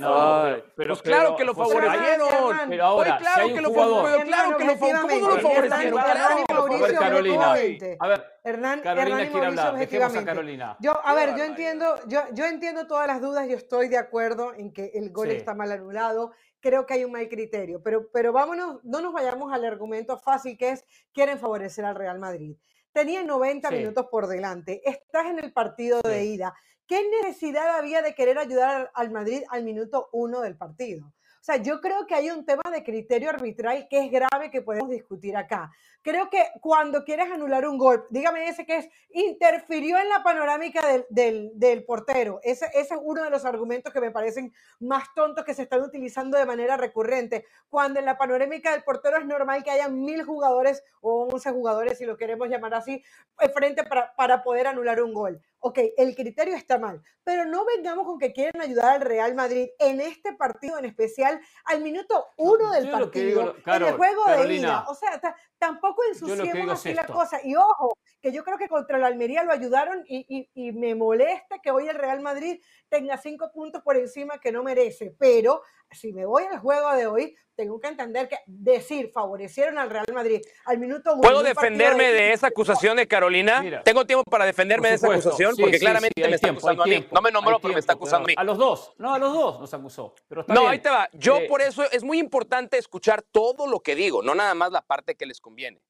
pero, 0.76 0.88
pues 0.94 1.02
claro 1.02 1.36
que 1.36 1.44
lo 1.44 1.54
favorecieron. 1.54 2.28
Pero 2.68 2.84
ahora, 2.84 3.16
claro 3.16 3.46
que 3.46 3.60
lo 3.62 3.72
favorecieron. 3.72 4.26
Claro 4.28 4.56
que 4.58 4.64
lo 4.64 4.76
favorecieron. 5.40 6.00
Carolina. 6.98 7.54
A 7.98 8.08
ver, 8.08 8.32
Hernán, 8.44 8.80
Carolina 8.80 9.30
quiere 9.30 9.46
hablar. 9.46 9.76
Dejemos 9.78 10.16
a 10.16 10.24
Carolina. 10.24 10.76
Yo, 10.80 10.92
a 11.04 11.14
ver, 11.14 11.36
yo 11.36 11.44
entiendo, 11.44 11.94
yo, 12.08 12.22
yo 12.32 12.46
entiendo 12.46 12.86
todas 12.86 13.06
las 13.06 13.20
dudas, 13.20 13.48
yo 13.48 13.56
estoy 13.56 13.88
de 13.88 13.98
acuerdo 13.98 14.52
en 14.54 14.72
que 14.72 14.90
el 14.94 15.12
gol 15.12 15.30
está 15.30 15.54
mal 15.54 15.70
anulado, 15.70 16.32
creo 16.60 16.84
que 16.84 16.94
hay 16.94 17.04
un 17.04 17.12
mal 17.12 17.28
criterio, 17.28 17.82
pero, 17.82 18.10
pero 18.12 18.32
vámonos, 18.32 18.80
no 18.84 19.00
nos 19.00 19.12
vayamos 19.12 19.52
al 19.52 19.64
argumento 19.64 20.18
fácil 20.18 20.56
que 20.58 20.70
es 20.70 20.84
quieren 21.12 21.38
favorecer 21.38 21.84
al 21.84 21.94
Real 21.94 22.18
Madrid. 22.18 22.56
Tenía 22.92 23.22
90 23.22 23.70
minutos 23.70 24.06
por 24.10 24.26
delante, 24.26 24.82
estás 24.84 25.26
en 25.26 25.38
el 25.38 25.52
partido 25.52 26.00
de 26.02 26.24
ida. 26.24 26.54
¿Qué 26.86 27.08
necesidad 27.22 27.76
había 27.76 28.02
de 28.02 28.14
querer 28.14 28.38
ayudar 28.38 28.90
al 28.94 29.10
Madrid 29.10 29.42
al 29.50 29.62
minuto 29.62 30.08
uno 30.12 30.40
del 30.40 30.56
partido? 30.56 31.12
O 31.42 31.44
sea, 31.44 31.56
yo 31.56 31.80
creo 31.80 32.06
que 32.06 32.14
hay 32.14 32.30
un 32.30 32.44
tema 32.46 32.62
de 32.70 32.84
criterio 32.84 33.28
arbitral 33.28 33.88
que 33.90 34.04
es 34.04 34.12
grave 34.12 34.48
que 34.52 34.62
podemos 34.62 34.88
discutir 34.88 35.36
acá. 35.36 35.72
Creo 36.00 36.30
que 36.30 36.40
cuando 36.60 37.02
quieres 37.02 37.32
anular 37.32 37.66
un 37.66 37.78
gol, 37.78 38.06
dígame 38.10 38.46
ese 38.46 38.64
que 38.64 38.76
es, 38.76 38.88
interfirió 39.10 39.98
en 39.98 40.08
la 40.08 40.22
panorámica 40.22 40.80
del, 41.08 41.50
del, 41.52 41.84
portero. 41.84 42.38
Ese, 42.44 42.70
es 42.74 42.90
uno 43.02 43.24
de 43.24 43.30
los 43.30 43.44
argumentos 43.44 43.92
que 43.92 44.00
me 44.00 44.12
parecen 44.12 44.54
más 44.78 45.12
tontos 45.16 45.44
que 45.44 45.52
se 45.52 45.62
están 45.62 45.82
utilizando 45.82 46.38
de 46.38 46.46
manera 46.46 46.76
recurrente. 46.76 47.44
Cuando 47.68 47.98
en 47.98 48.06
la 48.06 48.16
panorámica 48.16 48.70
del 48.70 48.84
portero 48.84 49.18
es 49.18 49.26
normal 49.26 49.64
que 49.64 49.72
haya 49.72 49.88
mil 49.88 50.22
jugadores 50.22 50.84
o 51.00 51.24
once 51.24 51.50
jugadores, 51.50 51.98
si 51.98 52.06
lo 52.06 52.16
queremos 52.16 52.50
llamar 52.50 52.74
así, 52.74 53.02
frente 53.52 53.82
para, 53.82 54.14
para 54.14 54.44
poder 54.44 54.68
anular 54.68 55.02
un 55.02 55.12
gol 55.12 55.42
ok, 55.64 55.78
el 55.96 56.14
criterio 56.16 56.56
está 56.56 56.78
mal, 56.78 57.00
pero 57.22 57.44
no 57.44 57.64
vengamos 57.64 58.04
con 58.04 58.18
que 58.18 58.32
quieren 58.32 58.60
ayudar 58.60 58.96
al 58.96 59.00
Real 59.00 59.34
Madrid 59.34 59.68
en 59.78 60.00
este 60.00 60.34
partido 60.34 60.76
en 60.76 60.84
especial 60.84 61.40
al 61.64 61.80
minuto 61.82 62.26
uno 62.36 62.72
del 62.72 62.90
partido, 62.90 63.54
en 63.64 63.82
el 63.82 63.92
juego 63.94 64.24
de 64.26 64.54
ida. 64.54 64.84
O 64.88 64.94
sea, 64.94 65.20
tampoco 65.58 66.02
ensuciemos 66.10 66.68
así 66.68 66.92
la 66.92 67.06
cosa. 67.06 67.40
Y 67.44 67.54
ojo, 67.54 67.96
que 68.20 68.32
yo 68.32 68.42
creo 68.42 68.58
que 68.58 68.68
contra 68.68 68.98
la 68.98 69.06
Almería 69.06 69.44
lo 69.44 69.52
ayudaron 69.52 70.04
y, 70.06 70.48
y, 70.52 70.72
me 70.72 70.96
molesta 70.96 71.60
que 71.60 71.70
hoy 71.70 71.88
el 71.88 71.96
Real 71.96 72.20
Madrid 72.20 72.60
tenga 72.88 73.16
cinco 73.16 73.52
puntos 73.52 73.82
por 73.82 73.96
encima 73.96 74.38
que 74.38 74.50
no 74.50 74.64
merece, 74.64 75.14
pero 75.16 75.62
si 75.94 76.12
me 76.12 76.26
voy 76.26 76.44
al 76.44 76.58
juego 76.58 76.92
de 76.94 77.06
hoy, 77.06 77.36
tengo 77.54 77.78
que 77.80 77.88
entender 77.88 78.28
que 78.28 78.38
decir 78.46 79.10
favorecieron 79.12 79.78
al 79.78 79.90
Real 79.90 80.06
Madrid 80.12 80.40
al 80.64 80.78
minuto 80.78 81.12
uno. 81.12 81.22
¿Puedo 81.22 81.42
defenderme 81.42 82.12
de... 82.12 82.32
esa 82.32 82.48
acusación 82.48 82.96
de 82.96 83.06
Carolina? 83.06 83.82
Tengo 83.84 84.06
tiempo 84.06 84.24
para 84.24 84.44
defenderme 84.44 84.88
de 84.88 84.94
esa 84.94 85.08
acusación 85.08 85.54
porque 85.58 85.78
claramente 85.78 86.26
me 86.26 86.34
está 86.34 86.50
acusando 86.50 86.82
a 86.82 86.86
mí. 86.86 87.06
No 87.10 87.20
me 87.20 87.30
nombró, 87.30 87.60
pero 87.60 87.74
me 87.74 87.80
está 87.80 87.92
acusando 87.92 88.26
a 88.26 88.28
mí. 88.28 88.34
A 88.36 88.44
los 88.44 88.58
dos, 88.58 88.94
no, 88.98 89.14
a 89.14 89.18
los 89.18 89.32
dos 89.32 89.60
nos 89.60 89.74
acusó. 89.74 90.14
no, 90.48 90.68
ahí 90.68 90.78
te 90.78 90.88
va. 90.88 91.08
Yo 91.12 91.46
por 91.48 91.60
eso 91.60 91.82
es 91.90 92.02
muy 92.02 92.18
importante 92.18 92.78
escuchar 92.78 93.22
todo 93.22 93.66
lo 93.66 93.80
que 93.80 93.94
digo, 93.94 94.22
no 94.22 94.34
nada 94.34 94.54
más 94.54 94.72
la 94.72 94.82
parte 94.82 95.14
que 95.14 95.26
les 95.26 95.40
conviene. 95.40 95.82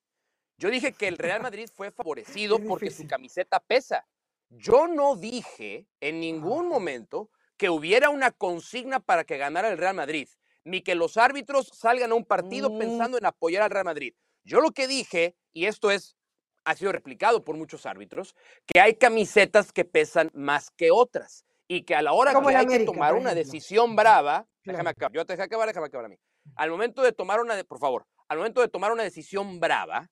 Yo 0.59 0.71
dije 0.71 0.93
que 0.93 1.09
el 1.09 1.19
Real 1.19 1.43
Madrid 1.43 1.69
fue 1.75 1.91
favorecido 1.91 2.59
porque 2.69 2.91
su 2.91 3.07
camiseta 3.07 3.61
pesa. 3.61 4.07
Yo 4.51 4.87
no 4.87 5.17
dije 5.17 5.87
en 6.01 6.21
ningún 6.21 6.69
momento 6.69 7.31
que 7.63 7.71
hubiera 7.71 8.11
una 8.11 8.33
consigna 8.33 8.99
para 8.99 9.23
que 9.23 9.39
ganara 9.39 9.69
el 9.69 9.79
Real 9.79 9.95
Madrid, 9.95 10.29
ni 10.65 10.81
que 10.81 10.97
los 10.97 11.17
árbitros 11.17 11.71
salgan 11.73 12.11
a 12.11 12.17
un 12.17 12.25
partido 12.25 12.71
mm. 12.71 12.79
pensando 12.81 13.19
en 13.19 13.25
apoyar 13.25 13.63
al 13.63 13.71
Real 13.71 13.85
Madrid. 13.85 14.15
Yo 14.43 14.61
lo 14.61 14.73
que 14.73 14.89
dije, 14.89 15.37
y 15.53 15.67
esto 15.67 15.93
es 15.93 16.17
ha 16.65 16.75
sido 16.75 16.91
replicado 16.91 17.45
por 17.45 17.57
muchos 17.57 17.87
árbitros, 17.87 18.35
que 18.67 18.81
hay 18.81 18.97
camisetas 18.97 19.71
que 19.71 19.85
pesan 19.85 20.33
más 20.35 20.73
que 20.73 20.91
otras 20.91 21.45
y 21.69 21.83
que 21.83 21.95
a 21.95 22.03
la 22.03 22.15
hora 22.15 22.33
que 22.33 22.57
hay 22.57 22.67
que 22.67 22.81
tomar 22.81 23.15
una 23.15 23.33
decisión 23.33 23.95
brava, 23.95 24.49
déjame 24.65 24.91
acabar, 24.91 25.13
yo 25.13 25.25
te 25.25 25.35
dejé 25.35 25.45
acabar, 25.45 25.69
déjame 25.69 25.87
acabar 25.87 26.07
a 26.07 26.09
mí. 26.09 26.19
Al 26.57 26.69
momento 26.69 27.01
de 27.03 27.13
tomar 27.13 27.39
una, 27.39 27.63
por 27.63 27.79
favor, 27.79 28.09
al 28.27 28.39
momento 28.39 28.61
de 28.61 28.67
tomar 28.67 28.91
una 28.91 29.05
decisión 29.05 29.61
brava, 29.61 30.11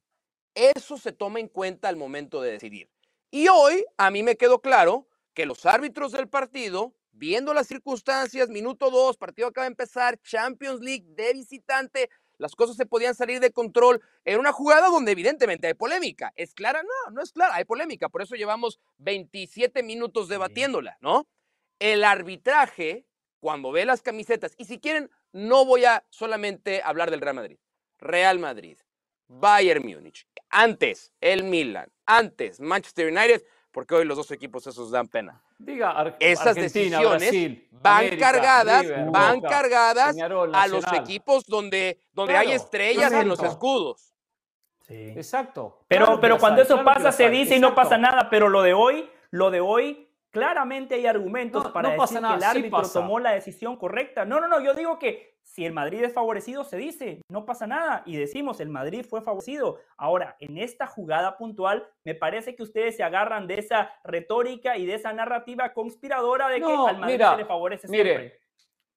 eso 0.54 0.96
se 0.96 1.10
toma 1.10 1.40
en 1.40 1.48
cuenta 1.48 1.88
al 1.88 1.96
momento 1.96 2.40
de 2.42 2.52
decidir. 2.52 2.88
Y 3.32 3.48
hoy 3.48 3.84
a 3.96 4.12
mí 4.12 4.22
me 4.22 4.36
quedó 4.36 4.60
claro 4.60 5.08
que 5.34 5.46
los 5.46 5.66
árbitros 5.66 6.12
del 6.12 6.28
partido 6.28 6.94
viendo 7.12 7.54
las 7.54 7.66
circunstancias, 7.66 8.48
minuto 8.48 8.90
dos, 8.90 9.16
partido 9.16 9.48
acaba 9.48 9.64
de 9.64 9.72
empezar, 9.72 10.18
Champions 10.22 10.80
League 10.80 11.04
de 11.08 11.32
visitante, 11.32 12.10
las 12.38 12.54
cosas 12.54 12.76
se 12.76 12.86
podían 12.86 13.14
salir 13.14 13.38
de 13.38 13.52
control 13.52 14.00
en 14.24 14.40
una 14.40 14.52
jugada 14.52 14.88
donde 14.88 15.12
evidentemente 15.12 15.66
hay 15.66 15.74
polémica. 15.74 16.32
¿Es 16.36 16.54
clara? 16.54 16.82
No, 16.82 17.12
no 17.12 17.22
es 17.22 17.32
clara, 17.32 17.54
hay 17.54 17.64
polémica, 17.64 18.08
por 18.08 18.22
eso 18.22 18.34
llevamos 18.34 18.80
27 18.98 19.82
minutos 19.82 20.28
debatiéndola, 20.28 20.96
¿no? 21.00 21.28
El 21.78 22.02
arbitraje, 22.02 23.06
cuando 23.40 23.72
ve 23.72 23.84
las 23.84 24.02
camisetas, 24.02 24.54
y 24.56 24.64
si 24.64 24.78
quieren, 24.80 25.10
no 25.32 25.64
voy 25.64 25.84
a 25.84 26.04
solamente 26.10 26.82
hablar 26.82 27.10
del 27.10 27.20
Real 27.20 27.36
Madrid, 27.36 27.58
Real 27.98 28.38
Madrid, 28.38 28.78
Bayern 29.28 29.86
Múnich, 29.86 30.26
antes 30.48 31.12
el 31.20 31.44
Milan, 31.44 31.92
antes 32.06 32.58
Manchester 32.58 33.12
United, 33.12 33.44
porque 33.72 33.94
hoy 33.94 34.04
los 34.04 34.16
dos 34.16 34.30
equipos 34.30 34.66
esos 34.66 34.90
dan 34.90 35.06
pena. 35.08 35.40
Diga, 35.58 36.16
Esas 36.18 36.54
decisiones 36.54 37.62
van 37.70 38.16
cargadas, 38.18 38.86
van 39.10 39.40
cargadas 39.40 40.16
a 40.52 40.66
los 40.66 40.84
equipos 40.92 41.44
donde, 41.46 41.98
donde 42.12 42.36
hay 42.36 42.52
estrellas 42.52 43.12
en 43.12 43.28
los 43.28 43.42
escudos. 43.42 44.14
Sí. 44.86 45.10
Exacto. 45.10 45.84
Pero, 45.86 46.18
pero 46.20 46.38
cuando 46.38 46.62
eso 46.62 46.82
pasa 46.82 47.12
se 47.12 47.30
dice 47.30 47.56
y 47.56 47.60
no 47.60 47.74
pasa 47.74 47.96
nada, 47.96 48.28
pero 48.28 48.48
lo 48.48 48.62
de 48.62 48.72
hoy, 48.72 49.08
lo 49.30 49.50
de 49.50 49.60
hoy 49.60 50.08
claramente 50.30 50.96
hay 50.96 51.06
argumentos 51.06 51.68
para 51.70 51.90
decir 51.90 52.18
que 52.20 52.34
el 52.34 52.42
árbitro 52.42 52.88
tomó 52.88 53.20
la 53.20 53.32
decisión 53.32 53.76
correcta. 53.76 54.24
No, 54.24 54.40
no, 54.40 54.48
no, 54.48 54.60
yo 54.60 54.74
digo 54.74 54.98
que 54.98 55.38
si 55.52 55.66
el 55.66 55.72
Madrid 55.72 56.04
es 56.04 56.12
favorecido, 56.12 56.62
se 56.62 56.76
dice, 56.76 57.22
no 57.28 57.44
pasa 57.44 57.66
nada. 57.66 58.04
Y 58.06 58.16
decimos, 58.16 58.60
el 58.60 58.68
Madrid 58.68 59.04
fue 59.08 59.20
favorecido. 59.20 59.80
Ahora, 59.96 60.36
en 60.38 60.58
esta 60.58 60.86
jugada 60.86 61.36
puntual, 61.36 61.88
me 62.04 62.14
parece 62.14 62.54
que 62.54 62.62
ustedes 62.62 62.96
se 62.96 63.02
agarran 63.02 63.48
de 63.48 63.54
esa 63.54 63.90
retórica 64.04 64.78
y 64.78 64.86
de 64.86 64.94
esa 64.94 65.12
narrativa 65.12 65.72
conspiradora 65.72 66.48
de 66.48 66.60
que 66.60 66.72
al 66.72 66.98
Madrid 66.98 67.20
se 67.30 67.36
le 67.36 67.44
favorece 67.44 67.88
mire, 67.88 68.38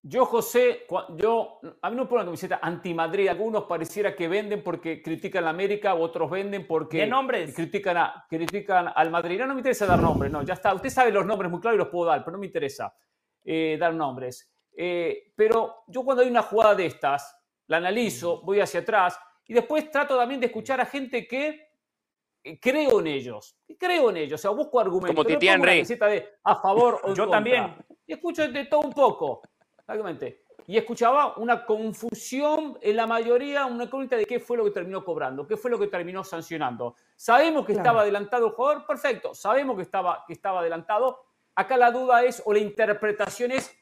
Yo, 0.04 0.26
José, 0.26 0.86
yo, 1.16 1.60
a 1.82 1.90
mí 1.90 1.96
no 1.96 2.04
pongo 2.04 2.18
una 2.18 2.26
camiseta 2.26 2.60
anti-Madrid. 2.62 3.30
Algunos 3.30 3.64
pareciera 3.64 4.16
que 4.16 4.28
venden 4.28 4.64
porque 4.64 5.02
critican 5.02 5.46
a 5.46 5.50
América, 5.50 5.96
otros 5.96 6.30
venden 6.30 6.68
porque? 6.68 7.02
Critican, 7.56 7.98
a, 7.98 8.28
critican 8.30 8.92
al 8.96 9.10
Madrid. 9.10 9.40
No, 9.40 9.48
no 9.48 9.56
me 9.56 9.62
interesa 9.62 9.88
dar 9.88 10.00
nombres, 10.00 10.32
no, 10.32 10.44
ya 10.44 10.54
está. 10.54 10.72
Usted 10.72 10.92
sabe 10.92 11.12
los 11.12 11.26
nombres 11.26 11.50
muy 11.50 11.60
claros 11.60 11.78
y 11.78 11.80
los 11.80 11.88
puedo 11.88 12.10
dar, 12.10 12.24
pero 12.24 12.34
no 12.34 12.38
me 12.38 12.46
interesa 12.46 12.96
eh, 13.44 13.76
dar 13.80 13.96
nombres. 13.96 14.53
Eh, 14.76 15.32
pero 15.36 15.84
yo 15.88 16.04
cuando 16.04 16.24
hay 16.24 16.30
una 16.30 16.42
jugada 16.42 16.76
de 16.76 16.88
estas, 16.88 17.40
la 17.68 17.78
analizo, 17.78 18.42
voy 18.42 18.60
hacia 18.60 18.82
atrás 18.82 19.20
y 19.46 19.54
después 19.54 19.90
trato 19.92 20.18
también 20.18 20.40
de 20.40 20.48
escuchar 20.48 20.82
a 20.82 20.86
gente 20.86 21.28
que 21.28 21.74
eh, 22.44 22.60
creo 22.60 23.00
en 23.00 23.08
ellos. 23.08 23.58
Creo 23.78 24.10
en 24.10 24.18
ellos, 24.18 24.40
o 24.40 24.42
sea, 24.42 24.52
busco 24.52 24.80
argumentos. 24.80 25.16
Como 25.16 25.26
Titi 25.26 25.48
Henry. 25.48 25.84
De 25.84 26.30
a 26.44 26.56
favor 26.58 27.00
o 27.04 27.14
Yo 27.16 27.30
también. 27.30 27.76
Y 28.06 28.14
escucho 28.14 28.48
de 28.48 28.66
todo 28.66 28.82
un 28.82 28.94
poco, 28.94 29.42
Y 30.68 30.78
escuchaba 30.78 31.38
una 31.38 31.66
confusión 31.66 32.78
en 32.82 32.96
la 32.98 33.08
mayoría, 33.08 33.66
una 33.66 33.86
incógnita 33.86 34.18
de 34.18 34.26
qué 34.26 34.40
fue 34.40 34.58
lo 34.58 34.66
que 34.66 34.72
terminó 34.72 35.04
cobrando, 35.06 35.48
qué 35.48 35.56
fue 35.56 35.72
lo 35.72 35.80
que 35.80 35.88
terminó 35.88 36.24
sancionando. 36.24 36.96
Sabemos 37.16 37.66
que 37.66 37.74
estaba 37.74 38.02
adelantado 38.02 38.48
el 38.48 38.54
jugador, 38.54 38.86
perfecto. 38.86 39.34
Sabemos 39.34 39.78
que 39.78 39.84
estaba, 39.84 40.26
que 40.28 40.34
estaba 40.34 40.60
adelantado. 40.60 41.24
Acá 41.56 41.78
la 41.78 41.92
duda 41.92 42.24
es, 42.24 42.42
o 42.46 42.52
la 42.52 42.60
interpretación 42.60 43.52
es, 43.52 43.74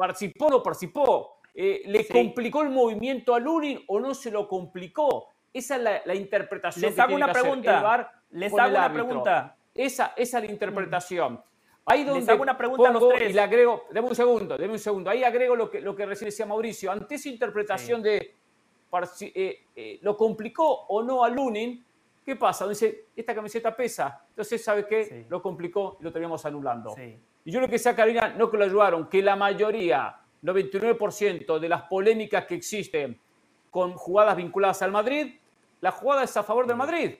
¿Participó 0.00 0.46
o 0.46 0.50
no 0.50 0.62
participó? 0.62 1.36
Eh, 1.54 1.82
¿Le 1.84 2.08
complicó 2.08 2.62
el 2.62 2.70
movimiento 2.70 3.34
a 3.34 3.38
Lunin 3.38 3.84
o 3.86 4.00
no 4.00 4.14
se 4.14 4.30
lo 4.30 4.48
complicó? 4.48 5.28
Esa 5.52 5.76
es 5.76 6.06
la, 6.06 6.14
interpretación 6.14 6.88
Les 6.88 6.98
hago 6.98 7.14
una 7.14 7.30
pregunta. 7.30 8.10
Les 8.30 8.50
hago 8.58 8.70
una 8.70 8.90
pregunta. 8.90 9.56
Esa, 9.74 10.14
esa, 10.16 10.38
es 10.38 10.44
la 10.44 10.50
interpretación. 10.50 11.42
Ahí 11.84 12.04
donde 12.04 12.20
Les 12.20 12.28
hago 12.30 12.42
una 12.42 12.56
pregunta 12.56 12.88
a 12.88 12.92
los 12.92 13.08
tres. 13.10 13.28
Y 13.28 13.34
le 13.34 13.42
agrego, 13.42 13.84
deme 13.90 14.08
un 14.08 14.14
segundo, 14.14 14.56
deme 14.56 14.72
un 14.72 14.78
segundo. 14.78 15.10
Ahí 15.10 15.22
agrego 15.22 15.54
lo 15.54 15.70
que, 15.70 15.82
lo 15.82 15.94
que 15.94 16.06
recién 16.06 16.30
decía 16.30 16.46
Mauricio. 16.46 16.90
Ante 16.90 17.16
esa 17.16 17.28
interpretación 17.28 18.02
de 18.02 18.36
eh, 19.20 19.64
eh, 19.76 19.98
¿lo 20.00 20.16
complicó 20.16 20.86
o 20.88 21.02
no 21.02 21.22
a 21.22 21.28
Lunin? 21.28 21.84
¿Qué 22.24 22.36
pasa? 22.36 22.66
Dice, 22.66 23.08
esta 23.14 23.34
camiseta 23.34 23.76
pesa. 23.76 24.24
Entonces, 24.30 24.64
¿sabe 24.64 24.86
qué? 24.86 25.26
Lo 25.28 25.42
complicó 25.42 25.98
y 26.00 26.04
lo 26.04 26.10
teníamos 26.10 26.46
anulando. 26.46 26.94
Y 27.50 27.52
yo 27.52 27.60
lo 27.60 27.66
que 27.66 27.80
sé, 27.80 27.92
Carolina, 27.96 28.32
no 28.38 28.48
que 28.48 28.56
lo 28.56 28.64
ayudaron, 28.64 29.08
que 29.08 29.20
la 29.22 29.34
mayoría 29.34 30.20
99% 30.44 31.58
de 31.58 31.68
las 31.68 31.82
polémicas 31.82 32.46
que 32.46 32.54
existen 32.54 33.18
con 33.72 33.94
jugadas 33.94 34.36
vinculadas 34.36 34.82
al 34.82 34.92
Madrid, 34.92 35.34
la 35.80 35.90
jugada 35.90 36.22
es 36.22 36.36
a 36.36 36.44
favor 36.44 36.68
del 36.68 36.76
Madrid. 36.76 37.16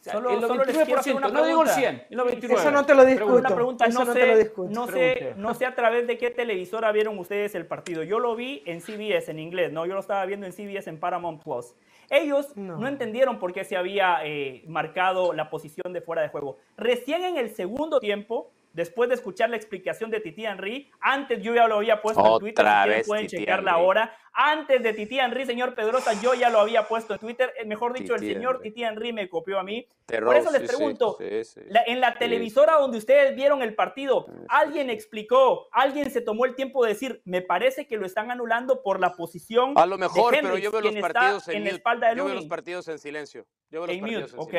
solo, 0.00 0.30
el 0.30 0.40
99%, 0.40 1.30
no 1.30 1.46
digo 1.46 1.62
el 1.62 1.68
100, 1.68 2.06
el 2.10 2.16
99. 2.16 2.60
Eso 2.60 2.70
no 2.72 2.84
te 2.84 2.94
lo 2.96 3.04
discuto. 3.04 3.36
Una 3.36 3.54
pregunta, 3.54 3.86
no, 3.86 4.04
sé, 4.12 4.52
no, 4.68 4.88
sé, 4.88 5.34
no 5.36 5.54
sé 5.54 5.64
a 5.64 5.76
través 5.76 6.08
de 6.08 6.18
qué 6.18 6.32
televisora 6.32 6.90
vieron 6.90 7.16
ustedes 7.16 7.54
el 7.54 7.66
partido. 7.66 8.02
Yo 8.02 8.18
lo 8.18 8.34
vi 8.34 8.64
en 8.66 8.80
CBS, 8.80 9.30
en 9.30 9.38
inglés, 9.38 9.70
¿no? 9.70 9.86
Yo 9.86 9.94
lo 9.94 10.00
estaba 10.00 10.26
viendo 10.26 10.46
en 10.46 10.52
CBS 10.52 10.90
en 10.90 10.98
Paramount 10.98 11.40
Plus. 11.44 11.72
Ellos 12.10 12.56
no, 12.56 12.88
entendieron 12.88 13.38
por 13.38 13.52
qué 13.52 13.62
se 13.62 13.76
había 13.76 14.24
eh, 14.24 14.64
marcado 14.66 15.32
la 15.32 15.50
posición 15.50 15.92
de 15.92 16.00
fuera 16.00 16.22
de 16.22 16.30
juego. 16.30 16.58
Recién 16.76 17.22
en 17.22 17.36
el 17.36 17.54
segundo 17.54 18.00
tiempo, 18.00 18.52
después 18.76 19.08
de 19.08 19.14
escuchar 19.14 19.48
la 19.48 19.56
explicación 19.56 20.10
de 20.10 20.20
Titi 20.20 20.44
Henry, 20.44 20.90
antes 21.00 21.42
yo 21.42 21.54
ya 21.54 21.66
lo 21.66 21.76
había 21.76 22.02
puesto 22.02 22.34
en 22.34 22.38
Twitter, 22.38 22.66
si 23.02 23.08
pueden 23.08 23.26
chequearla 23.26 23.72
ahora. 23.72 24.14
Antes 24.34 24.82
de 24.82 24.92
Titi 24.92 25.18
Henry, 25.18 25.46
señor 25.46 25.74
Pedrosa, 25.74 26.12
yo 26.20 26.34
ya 26.34 26.50
lo 26.50 26.60
había 26.60 26.86
puesto 26.86 27.14
en 27.14 27.20
Twitter. 27.20 27.54
Eh, 27.58 27.64
mejor 27.64 27.98
dicho, 27.98 28.14
el 28.14 28.20
señor 28.20 28.60
Titi 28.60 28.84
Henry 28.84 29.14
me 29.14 29.30
copió 29.30 29.58
a 29.58 29.62
mí. 29.62 29.88
Por 30.06 30.36
eso 30.36 30.50
les 30.50 30.68
pregunto, 30.68 31.16
en 31.20 32.00
la 32.00 32.18
televisora 32.18 32.74
donde 32.74 32.98
ustedes 32.98 33.34
vieron 33.34 33.62
el 33.62 33.74
partido, 33.74 34.26
¿alguien 34.48 34.90
explicó, 34.90 35.68
alguien 35.72 36.10
se 36.10 36.20
tomó 36.20 36.44
el 36.44 36.54
tiempo 36.54 36.84
de 36.84 36.90
decir, 36.90 37.22
me 37.24 37.40
parece 37.40 37.86
que 37.86 37.96
lo 37.96 38.04
están 38.04 38.30
anulando 38.30 38.82
por 38.82 39.00
la 39.00 39.14
posición 39.14 39.72
A 39.76 39.86
lo 39.86 39.96
mejor, 39.96 40.34
pero 40.38 40.58
yo 40.58 40.70
veo 40.70 40.82
los 40.82 40.94
partidos 40.96 41.48
en, 41.48 41.64
la 41.64 41.70
espalda 41.70 42.10
de 42.10 42.16
Yo 42.16 42.26
veo 42.26 42.34
los 42.34 42.44
partidos 42.44 42.88
en 42.88 42.98
silencio. 42.98 43.46
Yo 43.70 43.80
veo 43.80 43.86
los 43.86 43.96
partidos 43.96 44.34
en 44.34 44.40
ok. 44.40 44.54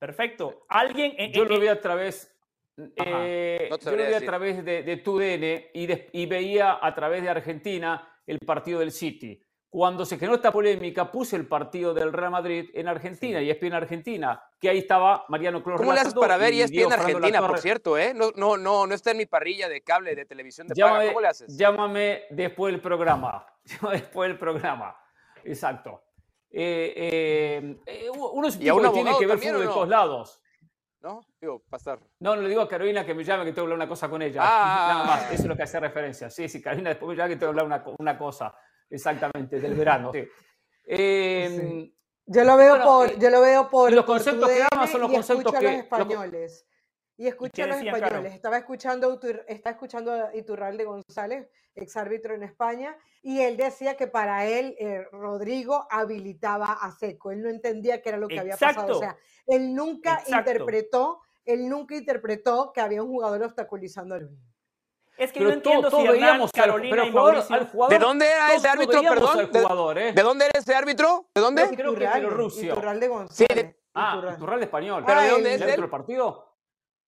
Perfecto. 0.00 0.66
Alguien. 0.68 1.14
yo 1.32 1.44
lo 1.44 1.60
vi 1.60 1.68
a 1.68 1.80
través 1.80 2.31
eh, 2.76 3.68
yo 3.82 3.90
lo 3.90 4.06
vi 4.06 4.14
a 4.14 4.20
través 4.20 4.64
de, 4.64 4.82
de 4.82 4.96
TUDN 4.98 5.70
y, 5.74 6.20
y, 6.22 6.26
veía 6.26 6.78
a 6.80 6.94
través 6.94 7.22
de 7.22 7.28
Argentina 7.28 8.08
el 8.26 8.38
partido 8.38 8.80
del 8.80 8.92
City. 8.92 9.42
Cuando 9.68 10.04
se 10.04 10.18
generó 10.18 10.36
esta 10.36 10.52
polémica, 10.52 11.10
puse 11.10 11.34
el 11.34 11.46
partido 11.46 11.94
del 11.94 12.12
Real 12.12 12.30
Madrid 12.30 12.68
en 12.74 12.88
Argentina 12.88 13.40
y 13.40 13.48
es 13.48 13.62
en 13.62 13.72
Argentina, 13.72 14.42
que 14.60 14.68
ahí 14.68 14.78
estaba 14.78 15.24
Mariano 15.28 15.62
Clos. 15.62 15.80
¿Cómo 15.80 15.94
le 15.94 16.00
haces 16.00 16.12
para 16.12 16.36
ver 16.36 16.52
y 16.52 16.60
es 16.60 16.70
en 16.70 16.92
Argentina, 16.92 17.40
por 17.40 17.58
cierto? 17.58 17.96
¿eh? 17.96 18.12
No, 18.14 18.32
no, 18.36 18.58
no, 18.58 18.86
no 18.86 18.94
está 18.94 19.12
en 19.12 19.16
mi 19.16 19.24
parrilla 19.24 19.70
de 19.70 19.80
cable 19.80 20.14
de 20.14 20.26
televisión 20.26 20.68
de 20.68 20.74
llámame, 20.74 20.98
paga. 20.98 21.08
¿Cómo 21.08 21.20
le 21.22 21.28
haces? 21.28 21.56
Llámame 21.56 22.22
después 22.28 22.72
del 22.74 22.82
programa. 22.82 23.46
después 23.92 24.28
del 24.28 24.38
programa. 24.38 24.94
Exacto. 25.42 26.02
Eh, 26.50 26.92
eh, 26.94 27.76
eh 27.86 28.10
uno 28.10 28.92
tiene 28.92 29.12
que 29.18 29.26
ver 29.26 29.38
fútbol 29.38 29.60
de 29.60 29.66
todos 29.66 29.88
lados. 29.88 30.42
¿No? 31.02 31.20
Digo, 31.40 31.62
pasar. 31.68 31.98
No, 32.20 32.36
no 32.36 32.42
le 32.42 32.48
digo 32.48 32.60
a 32.60 32.68
Carolina 32.68 33.04
que 33.04 33.14
me 33.14 33.24
llame 33.24 33.44
que 33.44 33.52
tengo 33.52 33.66
que 33.66 33.72
hablar 33.72 33.76
una 33.76 33.88
cosa 33.88 34.08
con 34.08 34.22
ella. 34.22 34.40
Ah, 34.42 34.90
Nada 34.92 35.04
más, 35.04 35.32
eso 35.32 35.42
es 35.42 35.48
lo 35.48 35.56
que 35.56 35.62
hace 35.64 35.80
referencia. 35.80 36.30
Sí, 36.30 36.48
sí, 36.48 36.62
Carolina 36.62 36.90
después 36.90 37.10
me 37.10 37.16
llama 37.16 37.28
que 37.28 37.36
tengo 37.36 37.52
que 37.52 37.60
hablar 37.60 37.94
una, 37.98 38.18
cosa, 38.18 38.54
exactamente, 38.88 39.60
del 39.60 39.74
verano. 39.74 40.12
Em, 40.84 41.92
yo 42.26 42.44
lo 42.44 42.56
veo 42.56 42.82
por, 42.82 43.10
eh, 43.10 43.16
yo 43.18 43.30
lo 43.30 43.40
veo 43.40 43.68
por. 43.68 43.92
Los 43.92 44.04
conceptos 44.04 44.48
que 44.48 44.64
damos 44.70 44.90
son 44.90 45.00
los 45.00 45.10
conceptos 45.10 45.52
que. 45.52 45.62
los 45.62 45.72
españoles. 45.72 46.66
Y 47.16 47.26
escucha 47.26 47.64
a 47.64 47.66
los 47.68 47.76
españoles. 47.76 48.34
Estaba 48.34 48.56
escuchando, 48.56 49.20
estaba 49.46 49.72
escuchando 49.72 50.12
a 50.12 50.34
Iturralde 50.34 50.84
González, 50.84 51.48
ex 51.74 51.96
árbitro 51.96 52.34
en 52.34 52.42
España, 52.42 52.96
y 53.22 53.40
él 53.40 53.56
decía 53.56 53.96
que 53.96 54.06
para 54.06 54.46
él 54.46 54.74
eh, 54.78 55.04
Rodrigo 55.12 55.86
habilitaba 55.90 56.72
a 56.72 56.90
Seco. 56.90 57.30
Él 57.30 57.42
no 57.42 57.48
entendía 57.48 58.02
qué 58.02 58.08
era 58.10 58.18
lo 58.18 58.28
que 58.28 58.40
había 58.40 58.56
pasado. 58.56 58.96
O 58.96 58.98
sea, 58.98 59.16
él 59.46 59.74
nunca 59.74 60.22
interpretó, 60.26 61.20
él 61.44 61.68
nunca 61.68 61.94
interpretó 61.94 62.72
que 62.72 62.80
había 62.80 63.02
un 63.02 63.10
jugador 63.10 63.42
obstaculizando 63.42 64.14
al. 64.14 64.30
Es 65.18 65.30
que 65.30 65.40
no 65.40 65.50
entiendo 65.50 65.90
si 65.90 66.08
veíamos 66.08 66.50
Carolina 66.50 66.90
pero 66.90 67.02
al 67.04 67.68
jugador, 67.68 67.90
¿De 67.90 67.98
dónde 67.98 68.26
era 68.26 68.54
ese 68.54 68.66
árbitro, 68.66 69.02
perdón? 69.02 69.50
Jugador, 69.52 69.98
¿eh? 69.98 70.12
¿De, 70.12 70.22
dónde 70.22 70.46
era 70.46 70.58
ese 70.58 70.74
árbitro? 70.74 71.28
¿De 71.34 71.40
dónde? 71.40 71.68
Creo 71.76 71.94
que 71.94 72.00
de 72.00 72.12
Bielorrusia. 72.14 72.72
Iturralde 72.72 73.08
González. 73.08 73.36
Sí, 73.36 73.46
de... 73.54 73.76
Ah, 73.94 74.32
Iturralde 74.34 74.64
español. 74.64 75.04
¿Pero 75.06 75.20
de 75.20 75.28
dónde 75.28 75.54
es 75.54 75.60
él? 75.60 75.66
¿Dentro 75.66 75.82
del 75.82 75.90
partido? 75.90 76.51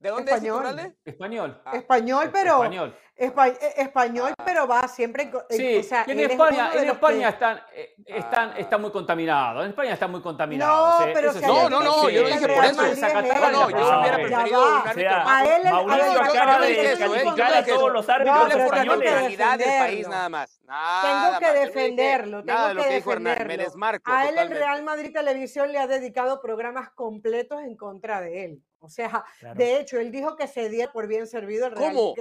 ¿De 0.04 0.10
dónde 0.10 0.32
español. 0.32 0.78
es 0.78 1.14
Español. 1.14 1.62
Ah. 1.64 1.76
Español, 1.78 2.28
pero. 2.30 2.62
Español. 2.62 2.94
Eh, 3.16 3.32
español, 3.76 4.34
ah. 4.36 4.42
pero 4.44 4.66
va 4.66 4.88
siempre. 4.88 5.30
Sí, 5.48 5.76
o 5.76 5.82
sea, 5.84 6.04
en 6.08 6.18
España, 6.18 6.70
en 6.74 6.90
España 6.90 7.28
están, 7.28 7.60
eh, 7.72 7.94
están, 8.06 8.50
ah. 8.50 8.58
está 8.58 8.76
muy 8.76 8.90
contaminado. 8.90 9.62
En 9.62 9.70
España 9.70 9.92
está 9.92 10.08
muy 10.08 10.20
contaminado. 10.20 10.98
No, 10.98 11.12
pero 11.14 11.32
no, 11.32 11.70
no, 11.70 11.80
no, 11.80 12.10
yo 12.10 12.22
lo 12.22 12.28
dije 12.28 12.48
por 12.48 12.64
eso. 12.64 12.82
No, 12.82 13.50
no, 13.52 13.70
yo 13.70 14.00
hubiera 14.00 14.16
preferido 14.16 14.80
un 14.80 14.88
árbitro. 14.88 15.16
A 15.26 15.44
él, 15.44 15.62
Mauricio 15.62 16.22
acaba 16.22 16.60
de 16.60 16.74
descalificar 16.74 17.54
a 17.54 17.64
todos 17.64 17.92
los 17.92 18.08
árbitros 18.08 18.54
españoles. 18.54 19.12
la 19.12 19.20
calidad 19.20 19.58
del 19.58 19.78
país 19.78 20.08
nada 20.08 20.28
más. 20.28 20.60
Tengo 21.02 21.38
que 21.38 21.60
defenderlo. 21.60 22.44
Tengo 22.44 22.82
que 22.82 22.94
defenderlo. 22.94 23.46
Me 23.46 23.56
desmarco. 23.58 24.10
A 24.10 24.28
él 24.28 24.38
el 24.38 24.50
Real 24.50 24.82
Madrid 24.82 25.12
Televisión 25.12 25.70
le 25.70 25.78
ha 25.78 25.86
dedicado 25.86 26.40
programas 26.40 26.90
completos 26.90 27.62
en 27.62 27.76
contra 27.76 28.20
de 28.20 28.44
él. 28.44 28.62
O 28.84 28.90
sea, 28.90 29.24
de 29.56 29.80
hecho, 29.80 29.98
él 29.98 30.10
dijo 30.10 30.36
que 30.36 30.46
se 30.46 30.68
dio 30.68 30.92
por 30.92 31.06
bien 31.06 31.26
servido 31.26 31.68
el 31.68 31.74
Real, 31.74 31.94
¿Cómo? 31.94 32.14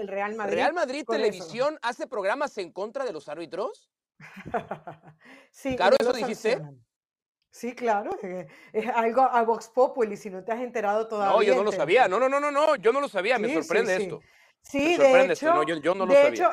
Madrid. 0.86 1.04
¿Real 1.08 1.20
Madrid 1.20 1.32
Televisión 1.32 1.80
hace 1.82 2.08
programas 2.08 2.58
en 2.58 2.72
contra 2.72 3.06
de 3.06 3.14
los 3.14 3.28
árbitros? 3.30 3.90
sí. 5.52 5.76
¿Claro 5.76 5.96
eso 6.00 6.14
dijiste? 6.14 6.62
Sí, 7.50 7.76
claro, 7.76 8.10
es 8.74 8.88
algo 8.96 9.22
a 9.22 9.44
Vox 9.44 9.68
Populi, 9.68 10.18
si 10.18 10.32
no 10.32 10.44
te 10.44 10.52
has 10.52 10.60
enterado 10.60 11.08
todavía. 11.08 11.38
No, 11.38 11.44
yo 11.44 11.54
no 11.54 11.64
lo 11.64 11.72
sabía, 11.72 12.08
no, 12.08 12.20
no, 12.20 12.28
no, 12.28 12.40
no, 12.40 12.50
no, 12.50 12.76
yo 12.78 12.92
no 12.92 13.00
lo 13.00 13.08
sabía, 13.08 13.38
me 13.38 13.54
sorprende 13.54 13.96
esto. 13.96 14.22
Sí, 14.64 14.98
de 14.98 15.26
hecho, 15.26 15.54
de 16.08 16.28
hecho 16.30 16.50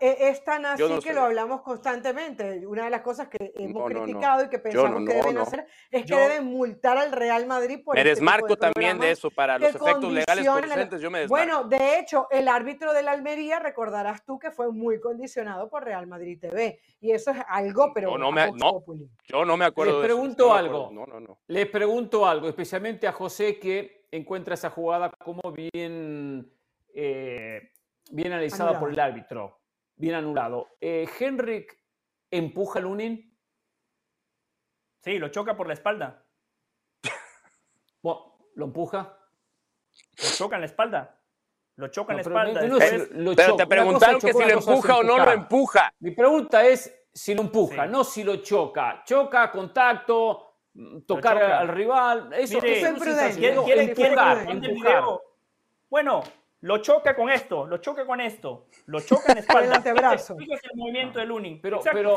e, 0.00 0.28
es 0.28 0.44
tan 0.44 0.66
así 0.66 0.98
que 1.02 1.12
lo 1.12 1.22
hablamos 1.22 1.62
constantemente. 1.62 2.66
Una 2.66 2.84
de 2.84 2.90
las 2.90 3.02
cosas 3.02 3.28
que 3.28 3.52
hemos 3.54 3.88
criticado 3.88 4.44
y 4.44 4.48
que 4.48 4.58
pensamos 4.58 5.08
que 5.08 5.14
deben 5.14 5.38
hacer 5.38 5.66
es 5.90 6.04
que 6.04 6.14
deben 6.14 6.44
multar 6.44 6.98
al 6.98 7.12
Real 7.12 7.46
Madrid 7.46 7.78
por 7.84 7.94
Me 7.94 8.00
este 8.00 8.10
desmarco 8.10 8.56
también 8.56 8.98
de 8.98 9.12
eso 9.12 9.30
para 9.30 9.58
los 9.58 9.74
efectos 9.74 10.12
legales 10.12 10.46
presentes, 10.46 11.00
yo 11.00 11.10
me 11.10 11.20
desmarco. 11.20 11.46
Bueno, 11.46 11.64
de 11.68 12.00
hecho, 12.00 12.26
el 12.30 12.48
árbitro 12.48 12.92
de 12.92 13.04
la 13.04 13.12
Almería, 13.12 13.60
recordarás 13.60 14.24
tú 14.24 14.40
que 14.40 14.50
fue 14.50 14.70
muy 14.72 15.00
condicionado 15.00 15.70
por 15.70 15.84
Real 15.84 16.06
Madrid 16.08 16.40
TV. 16.40 16.80
Y 17.00 17.12
eso 17.12 17.30
es 17.30 17.38
algo, 17.48 17.92
pero 17.94 18.18
no, 18.18 18.32
me, 18.32 18.52
yo 19.24 19.44
no 19.44 19.56
me 19.56 19.64
acuerdo 19.64 20.00
Les 20.00 20.06
pregunto 20.06 20.52
algo. 20.52 20.90
Les 21.46 21.68
pregunto 21.68 22.26
algo, 22.26 22.48
especialmente 22.48 23.06
a 23.06 23.12
José 23.12 23.58
que 23.58 24.06
encuentra 24.10 24.54
esa 24.54 24.70
jugada 24.70 25.10
como 25.24 25.52
bien 25.52 26.50
eh, 26.94 27.72
bien 28.10 28.32
analizada 28.32 28.78
por 28.78 28.90
el 28.90 29.00
árbitro, 29.00 29.60
bien 29.96 30.14
anulado. 30.14 30.76
Eh, 30.80 31.08
Henrik 31.18 31.78
empuja 32.30 32.78
a 32.78 32.82
Lunin. 32.82 33.36
Sí, 35.00 35.18
lo 35.18 35.28
choca 35.28 35.56
por 35.56 35.66
la 35.66 35.74
espalda. 35.74 36.24
¿Lo 38.54 38.66
empuja? 38.66 39.18
Lo 40.22 40.28
choca 40.36 40.56
en 40.56 40.60
la 40.60 40.66
espalda. 40.66 41.18
Lo 41.76 41.88
choca 41.88 42.12
en 42.12 42.16
la 42.18 42.22
espalda. 42.22 42.60
pero 43.36 43.56
te 43.56 43.66
preguntaron 43.66 44.20
que 44.20 44.32
si 44.32 44.38
lo 44.38 44.50
empuja 44.50 44.98
o 44.98 45.02
no 45.02 45.18
lo 45.18 45.32
empuja. 45.32 45.92
Mi 46.00 46.10
pregunta 46.10 46.64
es 46.66 47.06
si 47.12 47.34
lo 47.34 47.42
empuja, 47.42 47.86
no 47.86 48.04
si 48.04 48.24
lo 48.24 48.36
choca. 48.36 49.02
Choca, 49.04 49.50
contacto, 49.50 50.58
mm, 50.74 51.00
tocar 51.00 51.42
al 51.42 51.68
rival. 51.68 52.32
Eso, 52.34 52.58
es 52.62 52.82
empujar. 52.84 54.46
Bueno, 55.88 56.22
lo 56.62 56.78
choca 56.78 57.14
con 57.14 57.30
esto, 57.30 57.66
lo 57.66 57.78
choca 57.78 58.06
con 58.06 58.20
esto, 58.20 58.66
lo 58.86 59.00
choca 59.00 59.32
en 59.32 59.38
espalda. 59.38 59.76
antebrazo. 59.76 60.36
Fíjese 60.36 60.68
el 60.72 60.78
movimiento 60.78 61.18
del 61.18 61.28
Lunin. 61.28 61.60
Pero, 61.60 61.80
pero 61.80 62.16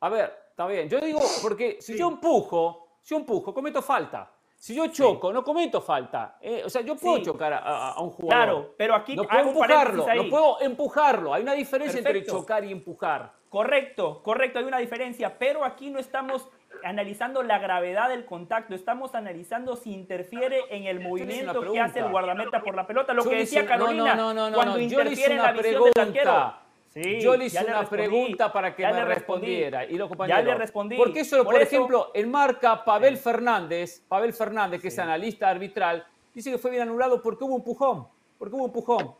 a 0.00 0.08
ver, 0.08 0.38
está 0.50 0.66
bien. 0.66 0.88
Yo 0.88 1.00
digo, 1.00 1.20
porque 1.42 1.78
si 1.80 1.96
yo 1.96 2.08
empujo, 2.08 2.98
si 3.00 3.14
yo 3.14 3.20
empujo, 3.20 3.54
cometo 3.54 3.82
falta. 3.82 4.30
Si 4.56 4.74
yo 4.74 4.86
choco, 4.86 5.32
no 5.32 5.44
cometo 5.44 5.80
falta. 5.80 6.38
Eh, 6.40 6.62
o 6.64 6.70
sea, 6.70 6.80
yo 6.80 6.96
puedo 6.96 7.22
chocar 7.22 7.52
a, 7.52 8.00
un 8.00 8.10
jugador. 8.10 8.28
Claro, 8.28 8.74
pero 8.78 8.94
aquí 8.94 9.14
no 9.14 9.24
puedo 9.24 9.48
empujarlo. 9.48 10.06
No 10.14 10.28
puedo 10.30 10.60
empujarlo. 10.60 11.34
Hay 11.34 11.42
una 11.42 11.52
diferencia 11.52 11.98
entre 11.98 12.24
chocar 12.24 12.64
y 12.64 12.72
empujar. 12.72 13.30
Correcto, 13.50 14.22
correcto, 14.22 14.58
hay 14.58 14.64
una 14.64 14.78
diferencia. 14.78 15.38
Pero 15.38 15.64
aquí 15.64 15.90
no 15.90 15.98
estamos 15.98 16.48
analizando 16.84 17.42
la 17.42 17.58
gravedad 17.58 18.08
del 18.08 18.24
contacto, 18.24 18.74
estamos 18.74 19.14
analizando 19.14 19.76
si 19.76 19.92
interfiere 19.92 20.60
en 20.70 20.84
el 20.84 21.00
movimiento 21.00 21.60
que 21.72 21.80
hace 21.80 22.00
el 22.00 22.10
guardameta 22.10 22.62
por 22.62 22.76
la 22.76 22.86
pelota. 22.86 23.14
Lo 23.14 23.24
que 23.24 23.36
decía 23.36 23.66
Carolina, 23.66 24.14
no, 24.14 24.34
no, 24.34 24.50
no, 24.50 24.56
cuando 24.56 24.78
interfiere 24.78 25.34
en 25.34 25.42
la 25.42 25.52
visión 25.52 25.82
del 25.84 26.08
arquero. 26.08 26.64
Sí, 26.94 27.20
yo 27.20 27.36
le 27.36 27.46
hice 27.46 27.64
una 27.64 27.88
pregunta 27.88 28.52
para 28.52 28.74
que 28.74 28.86
me 28.86 29.04
respondiera. 29.04 29.84
Y 29.84 29.98
ya 30.28 30.42
le 30.42 30.54
respondí. 30.54 30.96
Porque 30.96 31.20
eso, 31.20 31.42
por, 31.42 31.60
ejemplo, 31.60 32.12
en 32.14 32.30
marca 32.30 32.84
Pavel 32.84 33.16
Fernández, 33.16 34.00
Pavel 34.06 34.32
Fernández, 34.32 34.80
que 34.80 34.88
es 34.88 34.98
analista 35.00 35.48
arbitral, 35.48 36.06
dice 36.32 36.52
que 36.52 36.58
fue 36.58 36.70
bien 36.70 36.84
anulado 36.84 37.20
porque 37.20 37.42
hubo 37.42 37.54
un 37.54 37.60
empujón. 37.62 38.06
Porque 38.38 38.54
hubo 38.54 38.62
un 38.62 38.70
empujón. 38.70 39.14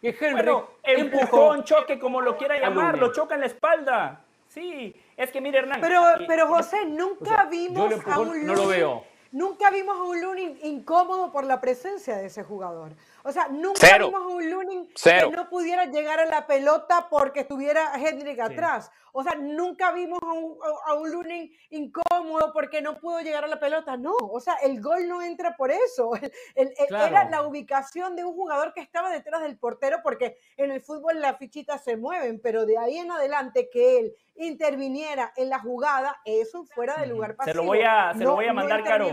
Que 0.00 0.08
Henry 0.08 0.32
bueno, 0.32 0.68
empujón, 0.82 1.64
choque, 1.64 1.98
como 1.98 2.22
lo 2.22 2.36
quiera 2.36 2.58
llamar, 2.58 2.98
lo 2.98 3.12
choca 3.12 3.34
en 3.34 3.42
la 3.42 3.46
espalda. 3.46 4.24
Sí, 4.48 4.94
es 5.16 5.30
que 5.30 5.40
mire, 5.40 5.58
Hernán. 5.58 5.80
Pero, 5.80 6.02
pero 6.26 6.48
José, 6.48 6.86
nunca 6.86 7.44
vimos 7.44 7.92
a 8.06 8.20
un 8.20 8.46
no 8.46 8.54
lo 8.54 8.66
veo. 8.66 9.04
Nunca 9.32 9.70
vimos 9.70 9.96
a 9.96 10.02
un 10.02 10.20
Lunin 10.20 10.58
incómodo 10.62 11.32
por 11.32 11.44
la 11.44 11.60
presencia 11.60 12.16
de 12.18 12.26
ese 12.26 12.42
jugador. 12.42 12.92
O 13.24 13.32
sea, 13.32 13.48
nunca 13.48 13.98
vimos 13.98 14.22
a 14.22 14.26
un 14.26 14.50
Lunin 14.50 14.88
que 15.02 15.30
no 15.30 15.48
pudiera 15.48 15.86
llegar 15.86 16.20
a 16.20 16.26
la 16.26 16.46
pelota 16.46 17.08
porque 17.08 17.40
estuviera 17.40 17.92
Hendrik 17.94 18.40
atrás. 18.40 18.90
O 19.12 19.22
sea, 19.22 19.34
nunca 19.34 19.92
vimos 19.92 20.18
a 20.22 20.32
un, 20.32 20.58
a 20.86 20.94
un 20.94 21.10
Lunin 21.10 21.52
incómodo 21.70 22.52
porque 22.52 22.80
no 22.80 22.98
pudo 22.98 23.20
llegar 23.20 23.44
a 23.44 23.48
la 23.48 23.60
pelota. 23.60 23.96
No, 23.96 24.14
o 24.16 24.40
sea, 24.40 24.54
el 24.62 24.80
gol 24.80 25.06
no 25.06 25.22
entra 25.22 25.56
por 25.56 25.70
eso. 25.70 26.10
Era 26.54 27.28
la 27.28 27.42
ubicación 27.42 28.16
de 28.16 28.24
un 28.24 28.34
jugador 28.34 28.72
que 28.72 28.80
estaba 28.80 29.10
detrás 29.10 29.42
del 29.42 29.58
portero 29.58 29.98
porque 30.02 30.36
en 30.56 30.70
el 30.70 30.80
fútbol 30.80 31.20
las 31.20 31.38
fichitas 31.38 31.84
se 31.84 31.96
mueven, 31.96 32.40
pero 32.40 32.66
de 32.66 32.78
ahí 32.78 32.98
en 32.98 33.10
adelante 33.10 33.68
que 33.70 33.98
él 33.98 34.16
interviniera 34.36 35.32
en 35.36 35.50
la 35.50 35.58
jugada, 35.58 36.20
eso 36.24 36.64
fuera 36.64 36.96
del 36.96 37.10
lugar 37.10 37.36
pasivo. 37.36 37.52
Se 37.52 37.56
lo 37.56 37.64
voy 37.64 37.82
a, 37.82 38.12
se 38.14 38.24
lo 38.24 38.34
voy 38.34 38.46
a 38.46 38.52
mandar, 38.52 38.82
Caro. 38.82 39.06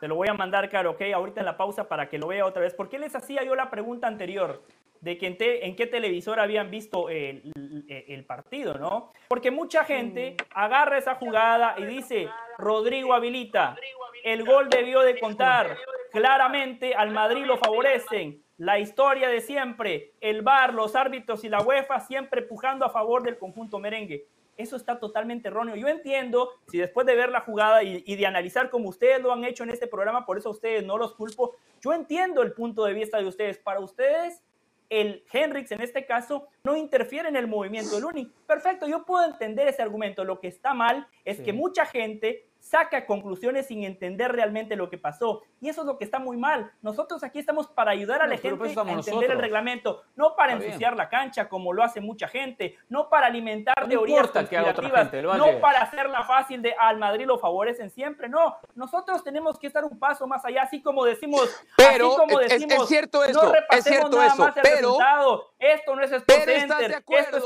Se 0.00 0.08
lo 0.08 0.14
voy 0.14 0.28
a 0.28 0.34
mandar, 0.34 0.68
Caro, 0.68 0.92
ok, 0.92 1.02
ahorita 1.14 1.40
en 1.40 1.46
la 1.46 1.56
pausa 1.56 1.88
para 1.88 2.08
que 2.08 2.18
lo 2.18 2.28
vea 2.28 2.44
otra 2.44 2.62
vez. 2.62 2.74
¿Por 2.74 2.88
qué 2.88 2.98
les 2.98 3.14
hacía 3.14 3.42
yo 3.44 3.54
la 3.54 3.70
pregunta 3.70 4.06
anterior 4.06 4.62
de 5.00 5.18
que 5.18 5.36
en, 5.62 5.76
qué 5.76 5.86
televisor 5.86 6.40
habían 6.40 6.70
visto 6.70 7.08
el, 7.08 7.52
el, 7.88 8.24
partido, 8.24 8.74
¿no? 8.74 9.12
Porque 9.28 9.50
mucha 9.50 9.84
gente 9.84 10.36
agarra 10.54 10.98
esa 10.98 11.14
jugada 11.14 11.76
y 11.78 11.84
dice, 11.84 12.28
Rodrigo 12.58 13.14
habilita, 13.14 13.76
el 14.24 14.44
gol 14.44 14.68
debió 14.68 15.00
de 15.00 15.18
contar, 15.18 15.76
claramente 16.10 16.94
al 16.94 17.10
Madrid 17.10 17.44
lo 17.44 17.56
favorecen, 17.58 18.42
la 18.58 18.78
historia 18.78 19.28
de 19.28 19.40
siempre, 19.40 20.12
el 20.20 20.42
VAR, 20.42 20.72
los 20.72 20.96
árbitros 20.96 21.44
y 21.44 21.48
la 21.48 21.60
UEFA 21.60 22.00
siempre 22.00 22.42
pujando 22.42 22.86
a 22.86 22.90
favor 22.90 23.22
del 23.22 23.38
conjunto 23.38 23.78
merengue. 23.78 24.26
Eso 24.56 24.76
está 24.76 24.98
totalmente 24.98 25.48
erróneo. 25.48 25.76
Yo 25.76 25.88
entiendo 25.88 26.50
si 26.68 26.78
después 26.78 27.06
de 27.06 27.14
ver 27.14 27.30
la 27.30 27.40
jugada 27.40 27.82
y, 27.82 28.16
de 28.16 28.26
analizar 28.26 28.70
como 28.70 28.88
ustedes 28.88 29.20
lo 29.20 29.32
han 29.32 29.44
hecho 29.44 29.64
en 29.64 29.70
este 29.70 29.86
programa, 29.86 30.24
por 30.24 30.38
eso 30.38 30.48
a 30.48 30.52
ustedes 30.52 30.84
no 30.84 30.98
los 30.98 31.14
culpo, 31.14 31.56
yo 31.80 31.92
entiendo 31.92 32.42
el 32.42 32.52
punto 32.52 32.84
de 32.84 32.94
vista 32.94 33.18
de 33.18 33.26
ustedes. 33.26 33.58
Para 33.58 33.80
ustedes, 33.80 34.42
el 34.88 35.24
Henrix 35.32 35.72
en 35.72 35.80
este 35.80 36.06
caso 36.06 36.48
no 36.64 36.76
interfiere 36.76 37.28
en 37.28 37.36
el 37.36 37.46
movimiento 37.46 37.96
del 37.96 38.04
Uni. 38.04 38.32
Perfecto, 38.46 38.86
yo 38.86 39.04
puedo 39.04 39.24
entender 39.24 39.68
ese 39.68 39.82
argumento. 39.82 40.24
Lo 40.24 40.40
que 40.40 40.48
está 40.48 40.74
mal 40.74 41.06
es 41.24 41.40
que 41.40 41.52
mucha 41.52 41.84
gente 41.84 42.46
saca 42.68 43.06
conclusiones 43.06 43.66
sin 43.66 43.84
entender 43.84 44.32
realmente 44.32 44.76
lo 44.76 44.90
que 44.90 44.98
pasó. 44.98 45.42
Y 45.60 45.68
eso 45.68 45.82
es 45.82 45.86
lo 45.86 45.98
que 45.98 46.04
está 46.04 46.18
muy 46.18 46.36
mal. 46.36 46.72
Nosotros 46.82 47.22
aquí 47.22 47.38
estamos 47.38 47.68
para 47.68 47.92
ayudar 47.92 48.22
a 48.22 48.26
la 48.26 48.36
gente 48.36 48.64
a 48.64 48.92
entender 48.92 49.30
el 49.30 49.38
reglamento, 49.38 50.02
no 50.16 50.34
para 50.34 50.54
ensuciar 50.54 50.96
la 50.96 51.08
cancha 51.08 51.48
como 51.48 51.72
lo 51.72 51.82
hace 51.82 52.00
mucha 52.00 52.28
gente, 52.28 52.76
no 52.88 53.08
para 53.08 53.26
alimentar 53.26 53.74
teorías 53.88 54.28
conspirativas, 54.28 55.12
no 55.12 55.60
para 55.60 55.82
hacerla 55.82 56.24
fácil 56.24 56.60
de 56.62 56.74
al 56.78 56.98
Madrid 56.98 57.26
lo 57.26 57.38
favorecen 57.38 57.90
siempre, 57.90 58.28
no. 58.28 58.56
Nosotros 58.74 59.22
tenemos 59.22 59.58
que 59.58 59.68
estar 59.68 59.84
un 59.84 59.98
paso 59.98 60.26
más 60.26 60.44
allá, 60.44 60.62
así 60.62 60.82
como 60.82 61.04
decimos, 61.04 61.48
pero 61.76 62.08
así 62.08 62.16
como 62.16 62.38
decimos, 62.40 62.82
es, 62.82 62.88
cierto 62.88 63.24
eso, 63.24 63.42
no 63.42 63.76
es 63.76 63.84
cierto 63.84 64.16
nada 64.16 64.26
eso, 64.26 64.42
más 64.42 64.56
el 64.56 64.62
pero, 64.62 64.76
resultado. 64.76 65.50
Esto 65.58 65.96
no 65.96 66.02
es 66.04 66.12
Sport 66.12 66.44
Center, 66.44 67.02
esto 67.08 67.36
es 67.38 67.44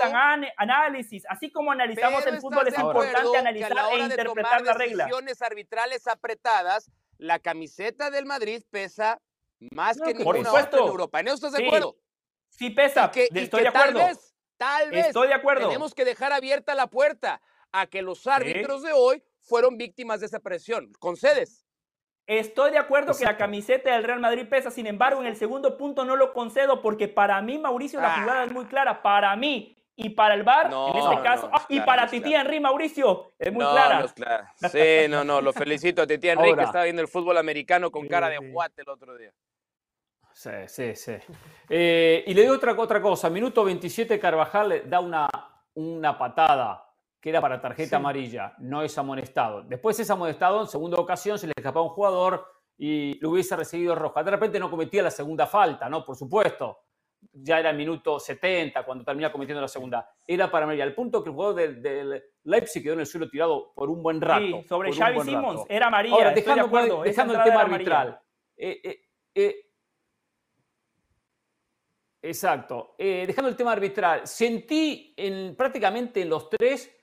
análisis. 0.57 1.23
Así 1.29 1.53
como 1.53 1.71
analizamos 1.71 2.27
el 2.27 2.41
fútbol, 2.41 2.67
es 2.67 2.79
importante 2.79 3.39
analizar 3.39 3.73
e 3.93 3.99
interpretar 3.99 4.63
la 4.63 4.75
regla 4.75 5.09
arbitrales 5.41 6.07
apretadas, 6.07 6.91
la 7.19 7.39
camiseta 7.39 8.11
del 8.11 8.27
Madrid 8.27 8.63
pesa 8.71 9.21
más 9.71 9.99
que 10.01 10.15
ninguna 10.15 10.53
otra 10.53 10.81
en 10.81 10.87
Europa. 10.87 11.21
¿En 11.21 11.29
eso 11.29 11.37
estás 11.37 11.53
de 11.53 11.67
acuerdo? 11.67 11.97
Sí, 12.49 12.71
pesa. 12.71 13.11
Que, 13.11 13.29
estoy 13.33 13.63
de 13.63 13.69
acuerdo. 13.69 14.01
Tal 14.01 14.09
vez, 14.09 14.35
tal 14.57 14.91
vez 14.91 15.07
estoy 15.07 15.29
de 15.29 15.35
acuerdo. 15.35 15.69
tenemos 15.69 15.95
que 15.95 16.05
dejar 16.05 16.33
abierta 16.33 16.75
la 16.75 16.89
puerta 16.89 17.41
a 17.73 17.87
que 17.87 18.03
los 18.03 18.27
árbitros 18.27 18.83
de 18.83 18.93
hoy 18.93 19.23
fueron 19.41 19.77
víctimas 19.77 20.21
de 20.21 20.27
esa 20.27 20.41
presión. 20.41 20.93
¿Concedes? 20.99 21.65
Estoy 22.31 22.71
de 22.71 22.79
acuerdo 22.79 23.13
que 23.13 23.25
la 23.25 23.37
camiseta 23.37 23.91
del 23.91 24.05
Real 24.05 24.21
Madrid 24.21 24.47
pesa, 24.49 24.71
sin 24.71 24.87
embargo, 24.87 25.21
en 25.21 25.27
el 25.27 25.35
segundo 25.35 25.77
punto 25.77 26.05
no 26.05 26.15
lo 26.15 26.33
concedo 26.33 26.81
porque 26.81 27.09
para 27.09 27.43
mí, 27.43 27.59
Mauricio, 27.59 28.01
la 28.01 28.15
ah. 28.15 28.21
jugada 28.21 28.45
es 28.45 28.53
muy 28.53 28.67
clara. 28.67 29.03
Para 29.03 29.35
mí, 29.35 29.77
y 29.97 30.11
para 30.11 30.35
el 30.35 30.45
bar, 30.45 30.67
en 30.67 30.97
este 30.97 31.23
caso, 31.25 31.51
y 31.69 31.81
para 31.81 32.07
Titi 32.07 32.33
Henry, 32.33 32.61
Mauricio, 32.61 33.33
es 33.37 33.53
muy 33.53 33.65
clara. 33.65 34.07
Sí, 34.71 35.09
no, 35.09 35.25
no, 35.25 35.41
lo 35.41 35.53
felicito 35.53 36.03
a 36.03 36.07
Titi 36.07 36.29
Henry 36.29 36.55
que 36.55 36.63
estaba 36.63 36.85
viendo 36.85 37.03
el 37.03 37.09
fútbol 37.09 37.37
americano 37.37 37.91
con 37.91 38.07
cara 38.07 38.29
de 38.29 38.39
guate 38.39 38.83
el 38.83 38.91
otro 38.91 39.19
día. 39.19 39.33
Sí, 40.33 40.51
sí, 40.69 40.95
sí. 40.95 41.17
Eh, 41.69 42.23
y 42.29 42.33
le 42.33 42.43
digo 42.43 42.55
otra, 42.55 42.79
otra 42.79 43.03
cosa, 43.03 43.29
minuto 43.29 43.65
27 43.65 44.21
Carvajal 44.21 44.69
le 44.69 44.81
da 44.83 45.01
una, 45.01 45.29
una 45.75 46.17
patada 46.17 46.90
que 47.21 47.29
era 47.31 47.41
para 47.41 47.61
tarjeta 47.61 47.97
amarilla, 47.97 48.55
no 48.59 48.83
es 48.83 48.97
amonestado. 48.97 49.63
Después 49.63 49.99
es 50.01 50.11
amonestado, 50.11 50.63
en 50.63 50.67
segunda 50.67 50.99
ocasión 50.99 51.39
se 51.39 51.47
le 51.47 51.53
escapaba 51.57 51.85
un 51.85 51.93
jugador 51.93 52.47
y 52.79 53.19
lo 53.21 53.31
hubiese 53.31 53.55
recibido 53.57 53.95
roja. 53.95 54.23
De 54.23 54.31
repente 54.31 54.59
no 54.59 54.71
cometía 54.71 55.03
la 55.03 55.11
segunda 55.11 55.47
falta, 55.47 55.89
¿no? 55.89 56.05
Por 56.05 56.17
supuesto 56.17 56.79
ya 57.33 57.59
era 57.59 57.71
el 57.71 57.77
minuto 57.77 58.19
70 58.19 58.85
cuando 58.85 59.05
termina 59.05 59.31
cometiendo 59.31 59.61
la 59.61 59.69
segunda. 59.69 60.09
Era 60.27 60.51
para 60.51 60.67
María. 60.67 60.85
Al 60.85 60.95
punto 60.95 61.23
que 61.23 61.31
el 61.31 61.35
jugador 61.35 61.55
del, 61.81 62.23
Leipzig 62.45 62.83
quedó 62.83 62.95
en 62.95 63.01
el 63.01 63.07
suelo 63.07 63.29
tirado 63.29 63.73
por 63.75 63.91
un 63.91 64.03
buen 64.03 64.21
rato. 64.21 64.63
Sí, 64.63 64.65
sobre 64.69 64.93
Xavi 64.93 65.21
Simons, 65.21 65.65
era 65.69 65.91
María. 65.91 66.31
dejando, 66.31 67.05
el 67.05 67.45
tema 67.45 67.61
arbitral. 67.61 68.21
Eh, 68.57 68.81
eh, 68.83 69.01
eh, 69.35 69.57
exacto. 72.23 72.95
dejando 72.99 73.49
el 73.49 73.57
tema 73.57 73.73
arbitral, 73.73 74.27
sentí 74.27 75.15
en, 75.17 75.55
prácticamente 75.57 76.23
en 76.23 76.29
los 76.29 76.49
tres 76.49 77.00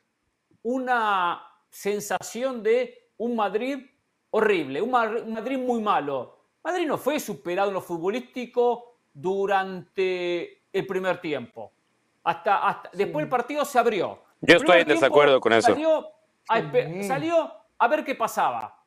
una 0.67 1.41
sensación 1.69 2.61
de 2.61 3.11
un 3.17 3.37
Madrid 3.37 3.85
horrible, 4.31 4.81
un 4.81 4.91
Madrid 4.91 5.57
muy 5.57 5.81
malo. 5.81 6.39
Madrid 6.61 6.85
no 6.85 6.97
fue 6.97 7.21
superado 7.21 7.69
en 7.69 7.75
lo 7.75 7.81
futbolístico 7.81 8.97
durante 9.13 10.63
el 10.73 10.85
primer 10.85 11.21
tiempo. 11.21 11.71
Hasta, 12.25 12.67
hasta 12.67 12.89
después 12.91 13.23
el 13.23 13.29
partido 13.29 13.63
se 13.63 13.79
abrió. 13.79 14.21
Yo 14.41 14.57
estoy 14.57 14.81
en 14.81 14.89
desacuerdo 14.89 15.39
con 15.39 15.53
eso. 15.53 15.73
Salió 15.73 17.51
a, 17.77 17.87
ver 17.87 18.03
qué 18.03 18.15
pasaba. 18.15 18.83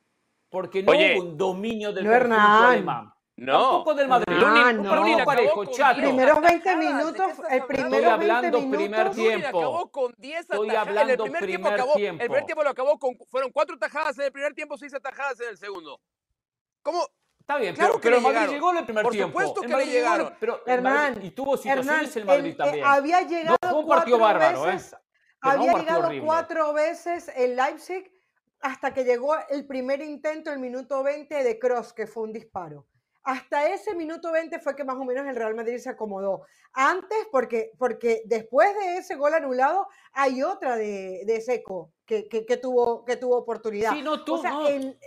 Porque 0.51 0.83
no 0.83 0.93
hubo 0.93 1.31
un 1.31 1.39
dominio 1.39 1.93
del 1.95 2.05
no, 2.05 2.11
conjunto 2.11 2.37
alemán. 2.37 3.15
No. 3.41 3.71
Tampoco 3.71 3.95
del 3.95 4.09
Madrid. 4.09 4.37
Ah, 4.39 4.71
no, 4.75 5.17
no. 5.17 5.25
parejo, 5.25 5.65
chato. 5.65 6.03
Primeros 6.03 6.43
20 6.43 6.77
minutos, 6.77 7.33
el 7.49 7.65
primer 7.65 7.95
Estoy 7.95 8.05
hablando 8.05 8.71
primer 8.71 9.11
tiempo. 9.13 9.49
Acabó 9.49 9.91
con 9.91 10.15
10 10.19 10.41
Estoy 10.41 10.69
hablando 10.69 11.13
el 11.13 11.19
primer, 11.19 11.41
primer 11.41 11.47
tiempo, 11.47 11.69
acabó, 11.69 11.95
tiempo. 11.95 12.23
El 12.23 12.29
primer 12.29 12.45
tiempo 12.45 12.65
lo 12.65 12.71
acabó 12.71 12.99
con 12.99 13.17
fueron 13.31 13.51
cuatro 13.51 13.79
tajadas 13.79 14.19
en 14.19 14.27
el 14.27 14.33
primer 14.33 14.53
tiempo, 14.53 14.77
seis 14.77 14.93
atajadas 14.93 15.41
en 15.41 15.49
el 15.49 15.57
segundo. 15.57 15.99
¿Cómo 16.83 17.09
Está 17.41 17.57
bien, 17.57 17.75
claro 17.75 17.99
pero, 17.99 18.21
que 18.21 18.21
Madrid 18.21 18.53
llegó 18.53 18.71
en 18.73 18.77
el 18.77 18.85
primer 18.85 19.09
tiempo. 19.09 19.33
Por 19.33 19.43
supuesto 19.47 19.63
que 19.63 19.85
le 19.85 19.91
llegaron. 19.91 20.37
pero 20.39 20.61
Hernán, 20.67 21.25
y 21.25 21.31
tuvo 21.31 21.57
situaciones 21.57 22.15
el 22.17 22.25
Madrid 22.27 22.51
eh, 22.51 22.57
también. 22.57 22.85
había 22.85 23.23
llegado 23.23 23.57
no, 23.63 23.71
fue 23.71 23.79
un 23.81 23.89
partido 23.89 24.19
bárbaro, 24.19 24.63
veces, 24.65 24.93
¿eh? 24.93 24.97
Había 25.41 25.73
llegado 25.73 26.11
cuatro 26.23 26.75
veces 26.75 27.33
el 27.35 27.57
Leipzig 27.57 28.13
hasta 28.61 28.93
que 28.93 29.05
llegó 29.05 29.35
el 29.49 29.67
primer 29.67 30.03
intento, 30.03 30.53
el 30.53 30.59
minuto 30.59 31.03
20 31.03 31.43
de 31.43 31.59
Cross, 31.59 31.95
que 31.95 32.07
fue 32.07 32.25
un 32.25 32.35
disparo. 32.35 32.87
Hasta 33.23 33.69
ese 33.69 33.95
minuto 33.95 34.33
20 34.33 34.59
fue 34.61 34.75
que 34.75 34.85
más 34.85 34.97
o 34.97 35.05
menos 35.05 35.27
el 35.27 35.37
Real 35.37 35.55
Madrid 35.55 35.79
se 35.79 35.91
acomodó. 35.91 36.43
Antes, 36.73 37.19
porque, 37.31 37.73
porque 37.79 38.23
después 38.25 38.75
de 38.75 38.99
ese 38.99 39.17
gol 39.17 39.35
anulado, 39.35 39.89
hay 40.13 40.43
otra 40.43 40.77
de, 40.77 41.23
de 41.27 41.41
Seco 41.41 41.93
que, 42.07 42.29
que, 42.29 42.47
que, 42.47 42.57
tuvo, 42.57 43.05
que 43.05 43.17
tuvo 43.17 43.37
oportunidad. 43.37 43.93
Sí, 43.93 44.03
no, 44.03 44.25
tú, 44.25 44.35
o 44.35 44.39
sea, 44.39 44.51
no. 44.51 44.67
El, 44.69 44.99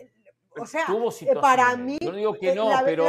o 0.60 0.66
sea, 0.66 0.86
eh, 1.22 1.36
para 1.42 1.76
mí, 1.76 1.98
no 2.02 2.12
digo 2.12 2.34
que 2.36 2.54
no, 2.54 2.70
pero... 2.86 3.06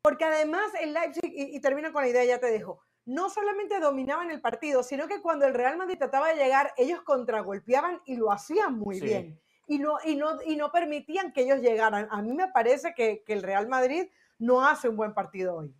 porque 0.00 0.24
además 0.24 0.72
el 0.80 0.94
Leipzig, 0.94 1.30
y, 1.30 1.56
y 1.56 1.60
termino 1.60 1.92
con 1.92 2.02
la 2.02 2.08
idea, 2.08 2.24
ya 2.24 2.40
te 2.40 2.46
dejo, 2.46 2.80
no 3.08 3.30
solamente 3.30 3.80
dominaban 3.80 4.30
el 4.30 4.40
partido, 4.40 4.82
sino 4.82 5.08
que 5.08 5.22
cuando 5.22 5.46
el 5.46 5.54
Real 5.54 5.76
Madrid 5.78 5.98
trataba 5.98 6.28
de 6.28 6.36
llegar, 6.36 6.74
ellos 6.76 7.00
contragolpeaban 7.02 8.02
y 8.04 8.16
lo 8.16 8.30
hacían 8.30 8.78
muy 8.78 9.00
bien. 9.00 9.40
Y 9.68 9.78
no, 9.78 9.98
y, 10.04 10.16
no, 10.16 10.42
y 10.44 10.56
no 10.56 10.72
permitían 10.72 11.32
que 11.32 11.42
ellos 11.42 11.60
llegaran. 11.60 12.08
A 12.10 12.20
mí 12.22 12.32
me 12.32 12.48
parece 12.48 12.94
que, 12.94 13.22
que 13.24 13.34
el 13.34 13.42
Real 13.42 13.68
Madrid 13.68 14.08
no 14.38 14.66
hace 14.66 14.88
un 14.88 14.96
buen 14.96 15.14
partido 15.14 15.56
hoy. 15.56 15.74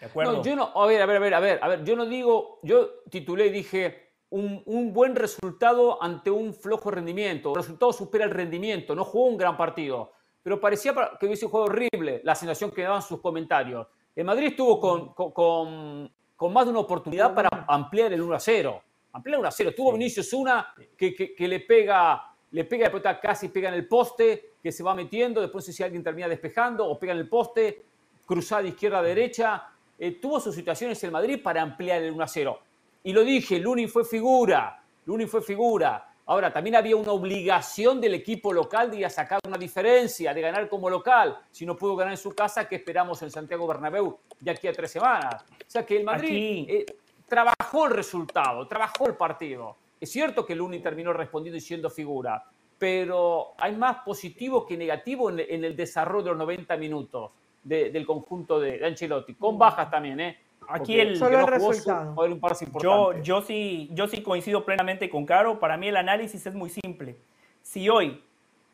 De 0.00 0.06
acuerdo. 0.06 0.32
No, 0.32 0.42
yo 0.42 0.56
no, 0.56 0.72
a 0.74 0.86
ver, 0.86 1.02
a 1.02 1.06
ver, 1.06 1.16
a 1.16 1.20
ver, 1.20 1.34
a 1.34 1.40
ver, 1.40 1.58
a 1.62 1.68
ver, 1.68 1.84
yo 1.84 1.96
no 1.96 2.06
digo, 2.06 2.60
yo 2.62 3.02
titulé 3.10 3.46
y 3.46 3.50
dije, 3.50 4.12
un, 4.32 4.92
buen 4.92 5.14
resultado 5.14 6.02
ante 6.02 6.30
un 6.30 6.54
flojo 6.54 6.90
rendimiento. 6.90 7.50
El 7.50 7.56
resultado 7.56 7.92
supera 7.92 8.24
el 8.24 8.30
rendimiento. 8.30 8.94
No 8.94 9.04
jugó 9.04 9.26
un 9.26 9.36
gran 9.36 9.56
partido, 9.56 10.12
pero 10.42 10.60
parecía 10.60 10.94
que 11.20 11.26
hubiese 11.26 11.46
jugado 11.46 11.66
horrible 11.66 12.22
la 12.24 12.34
sensación 12.34 12.70
que 12.70 12.82
daban 12.82 13.02
sus 13.02 13.20
comentarios. 13.20 13.86
El 14.14 14.24
Madrid 14.24 14.48
estuvo 14.48 14.80
con, 14.80 15.12
con, 15.14 16.52
más 16.52 16.64
de 16.64 16.70
una 16.70 16.80
oportunidad 16.80 17.34
para 17.34 17.48
ampliar 17.68 18.12
el 18.12 18.22
1 18.22 18.34
a 18.34 18.40
0. 18.40 18.82
Ampliar 19.12 19.34
el 19.34 19.40
1 19.40 19.48
a 19.48 19.52
0. 19.52 19.72
Tuvo 19.76 19.92
Vinicius 19.92 20.32
una 20.32 20.74
que, 20.96 21.14
que, 21.14 21.48
le 21.48 21.60
pega, 21.60 22.31
le 22.52 22.64
pega 22.64 22.84
de 22.84 22.90
pelota 22.90 23.20
casi 23.20 23.48
pega 23.48 23.68
en 23.68 23.74
el 23.74 23.88
poste, 23.88 24.52
que 24.62 24.70
se 24.70 24.82
va 24.82 24.94
metiendo. 24.94 25.40
Después, 25.40 25.64
si 25.64 25.82
alguien 25.82 26.02
termina 26.02 26.28
despejando 26.28 26.86
o 26.86 26.98
pega 26.98 27.12
en 27.12 27.18
el 27.18 27.28
poste, 27.28 27.82
cruzada 28.26 28.62
izquierda 28.62 28.98
a 28.98 29.02
derecha. 29.02 29.68
Eh, 29.98 30.12
tuvo 30.12 30.40
sus 30.40 30.54
situaciones 30.54 31.02
el 31.04 31.10
Madrid 31.10 31.40
para 31.42 31.62
ampliar 31.62 32.02
el 32.02 32.12
1 32.12 32.24
a 32.24 32.28
0 32.28 32.58
y 33.04 33.12
lo 33.12 33.24
dije, 33.24 33.58
Luni 33.58 33.86
fue 33.86 34.04
figura. 34.04 34.80
Luni 35.06 35.26
fue 35.26 35.42
figura. 35.42 36.08
Ahora, 36.26 36.52
también 36.52 36.76
había 36.76 36.94
una 36.94 37.10
obligación 37.10 38.00
del 38.00 38.14
equipo 38.14 38.52
local 38.52 38.90
de 38.90 38.98
ir 38.98 39.06
a 39.06 39.10
sacar 39.10 39.40
una 39.46 39.58
diferencia, 39.58 40.32
de 40.32 40.40
ganar 40.40 40.68
como 40.68 40.88
local. 40.88 41.36
Si 41.50 41.66
no 41.66 41.76
pudo 41.76 41.96
ganar 41.96 42.12
en 42.12 42.18
su 42.18 42.32
casa, 42.32 42.68
¿qué 42.68 42.76
esperamos 42.76 43.20
en 43.22 43.30
Santiago 43.30 43.66
Bernabéu 43.66 44.18
de 44.38 44.50
aquí 44.50 44.68
a 44.68 44.72
tres 44.72 44.92
semanas? 44.92 45.42
O 45.42 45.70
sea 45.70 45.84
que 45.84 45.96
el 45.96 46.04
Madrid 46.04 46.66
eh, 46.68 46.86
trabajó 47.26 47.86
el 47.86 47.92
resultado, 47.92 48.66
trabajó 48.68 49.08
el 49.08 49.16
partido. 49.16 49.76
Es 50.02 50.10
cierto 50.10 50.44
que 50.44 50.56
Luni 50.56 50.80
terminó 50.80 51.12
respondiendo 51.12 51.56
y 51.56 51.60
siendo 51.60 51.88
figura, 51.88 52.44
pero 52.76 53.54
hay 53.56 53.76
más 53.76 53.98
positivo 53.98 54.66
que 54.66 54.76
negativo 54.76 55.30
en, 55.30 55.64
el 55.64 55.76
desarrollo 55.76 56.24
de 56.24 56.30
los 56.30 56.38
90 56.38 56.76
minutos 56.76 57.30
del 57.62 58.04
conjunto 58.04 58.58
de, 58.58 58.84
Ancelotti, 58.84 59.34
con 59.34 59.56
bajas 59.56 59.92
también, 59.92 60.18
¿eh? 60.18 60.38
Aquí 60.68 60.98
el, 60.98 61.16
Solo 61.16 61.38
el 61.38 61.46
resultado. 61.46 62.16
yo, 62.82 63.22
yo, 63.22 63.42
sí, 63.42 63.90
yo 63.92 64.08
sí 64.08 64.24
coincido 64.24 64.64
plenamente 64.64 65.08
con 65.08 65.24
Caro. 65.24 65.60
Para 65.60 65.76
mí 65.76 65.86
el 65.86 65.96
análisis 65.96 66.44
es 66.46 66.54
muy 66.54 66.70
simple. 66.70 67.16
Si 67.62 67.88
hoy, 67.88 68.24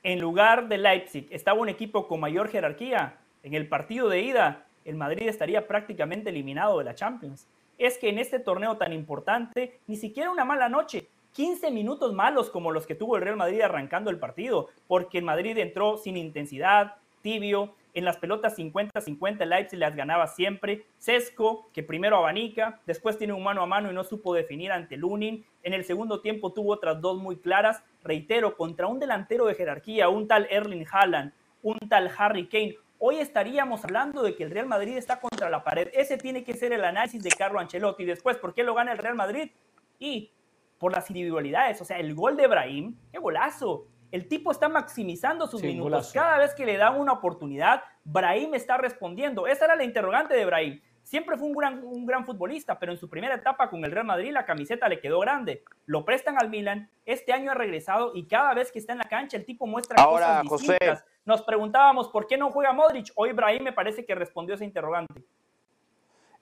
en 0.03 0.21
lugar 0.21 0.67
de 0.67 0.79
Leipzig, 0.79 1.29
estaba 1.31 1.61
un 1.61 1.69
equipo 1.69 2.09
con 2.09 2.21
mayor 2.21 2.49
jerarquía, 2.49 3.19
en 3.43 3.53
el 3.53 3.69
partido 3.69 4.09
de 4.09 4.23
ida, 4.23 4.65
el 4.87 4.97
Madrid 4.97 5.29
estaría 5.29 5.69
prácticamente 5.69 6.31
eliminado 6.31 6.79
de 6.79 6.85
la 6.85 6.95
Champions. 6.95 7.47
Es 7.77 7.99
que 7.99 8.09
en 8.09 8.19
este 8.19 8.39
torneo 8.39 8.79
tan 8.79 8.95
importante, 8.95 9.79
ni 9.87 9.97
siquiera 9.97 10.31
una 10.31 10.47
mala 10.47 10.71
noche, 10.71 11.07
15 11.39 11.71
minutos 11.71 12.13
malos 12.13 12.51
como 12.51 12.73
los 12.73 12.85
que 12.85 12.97
tuvo 12.97 13.15
el 13.15 13.23
Real 13.23 13.37
Madrid 13.37 13.61
arrancando 13.61 14.11
el 14.11 14.19
partido, 14.19 14.71
porque 14.89 15.19
el 15.19 15.25
Madrid 15.25 15.57
entró 15.59 15.97
sin 15.97 16.17
intensidad, 16.17 16.97
tibio, 17.23 17.77
en 17.95 18.05
las 18.05 18.17
pelotas 18.17 18.59
50-50 18.59 19.47
Leipzig 19.47 19.79
las 19.79 19.95
ganaba 19.95 20.27
siempre. 20.27 20.87
Sesco, 20.99 21.71
que 21.73 21.85
primero 21.85 22.17
abanica, 22.17 22.81
después 22.87 23.19
tiene 23.19 23.35
un 23.35 23.45
mano 23.45 23.63
a 23.63 23.67
mano 23.67 23.89
y 23.89 23.95
no 23.95 24.03
supo 24.03 24.35
definir 24.35 24.73
ante 24.73 24.97
Lunin. 24.97 25.45
En 25.63 25.75
el 25.75 25.85
segundo 25.85 26.23
tiempo 26.23 26.53
tuvo 26.53 26.73
otras 26.73 27.01
dos 27.01 27.19
muy 27.19 27.37
claras. 27.37 27.85
Reitero, 28.03 28.57
contra 28.57 28.89
un 28.89 28.99
delantero 28.99 29.47
de 29.47 29.55
jerarquía, 29.55 30.09
un 30.09 30.27
tal 30.27 30.49
Erling 30.51 30.87
Haaland, 30.91 31.33
un 31.63 31.79
tal 31.89 32.11
Harry 32.19 32.49
Kane. 32.49 32.75
Hoy 32.99 33.19
estaríamos 33.19 33.85
hablando 33.85 34.25
de 34.25 34.35
que 34.35 34.43
el 34.43 34.51
Real 34.51 34.67
Madrid 34.67 34.97
está 34.97 35.21
contra 35.21 35.49
la 35.49 35.63
pared. 35.63 35.89
Ese 35.93 36.19
tiene 36.19 36.43
que 36.43 36.55
ser 36.55 36.73
el 36.73 36.85
análisis 36.85 37.23
de 37.23 37.31
Carlo 37.31 37.61
Ancelotti. 37.61 38.05
Después, 38.05 38.39
¿por 38.39 38.55
qué 38.55 38.65
lo 38.65 38.75
gana 38.75 38.91
el 38.91 38.99
Real 38.99 39.15
Madrid? 39.15 39.53
Y 40.01 40.33
por 40.79 40.95
las 40.95 41.09
individualidades. 41.11 41.81
O 41.81 41.85
sea, 41.85 41.99
el 41.99 42.15
gol 42.15 42.37
de 42.37 42.47
Brahim, 42.47 42.97
qué 43.13 43.19
golazo. 43.19 43.87
El 44.11 44.27
tipo 44.27 44.51
está 44.51 44.69
maximizando 44.69 45.47
sus 45.47 45.63
minutos. 45.63 46.13
Cada 46.13 46.39
vez 46.39 46.55
que 46.55 46.65
le 46.65 46.77
dan 46.77 46.99
una 46.99 47.13
oportunidad, 47.13 47.83
Brahim 48.05 48.55
está 48.55 48.79
respondiendo. 48.79 49.47
Esa 49.47 49.67
era 49.67 49.77
la 49.77 49.85
interrogante 49.85 50.35
de 50.35 50.47
Brahim. 50.47 50.81
Siempre 51.03 51.39
fue 51.39 51.49
un 51.49 51.55
gran, 51.55 51.83
un 51.85 52.05
gran 52.05 52.25
futbolista, 52.27 52.79
pero 52.79 52.93
en 52.93 52.99
su 52.99 53.09
primera 53.09 53.35
etapa 53.35 53.71
con 53.71 53.83
el 53.85 53.91
Real 53.91 54.05
Madrid 54.05 54.31
la 54.31 54.45
camiseta 54.45 54.89
le 54.89 55.01
quedó 55.01 55.21
grande. 55.21 55.65
Lo 55.87 56.05
prestan 56.05 56.37
al 56.39 56.51
Milan, 56.51 56.91
este 57.07 57.33
año 57.33 57.51
ha 57.51 57.55
regresado 57.55 58.13
y 58.15 58.27
cada 58.27 58.53
vez 58.53 58.71
que 58.71 58.79
está 58.79 58.93
en 58.93 58.99
la 58.99 59.09
cancha 59.09 59.39
el 59.39 59.47
tipo 59.47 59.67
muestra 59.67 60.05
cosas 60.05 60.43
distintas. 60.43 61.05
Nos 61.25 61.43
preguntábamos 61.43 62.09
por 62.09 62.27
qué 62.27 62.37
no 62.37 62.51
juega 62.51 62.73
Modric. 62.73 63.11
Hoy 63.15 63.33
Brahim 63.33 63.63
me 63.63 63.73
parece 63.73 64.05
que 64.05 64.15
respondió 64.15 64.55
esa 64.55 64.65
interrogante. 64.65 65.23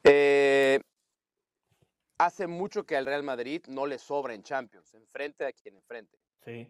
Eh, 0.03 0.81
hace 2.18 2.47
mucho 2.47 2.84
que 2.84 2.97
al 2.97 3.06
Real 3.06 3.22
Madrid 3.22 3.62
no 3.68 3.86
le 3.86 3.98
sobra 3.98 4.34
en 4.34 4.43
Champions, 4.43 4.94
enfrente 4.94 5.47
a 5.47 5.52
quien 5.52 5.76
enfrente. 5.76 6.18
Sí. 6.44 6.68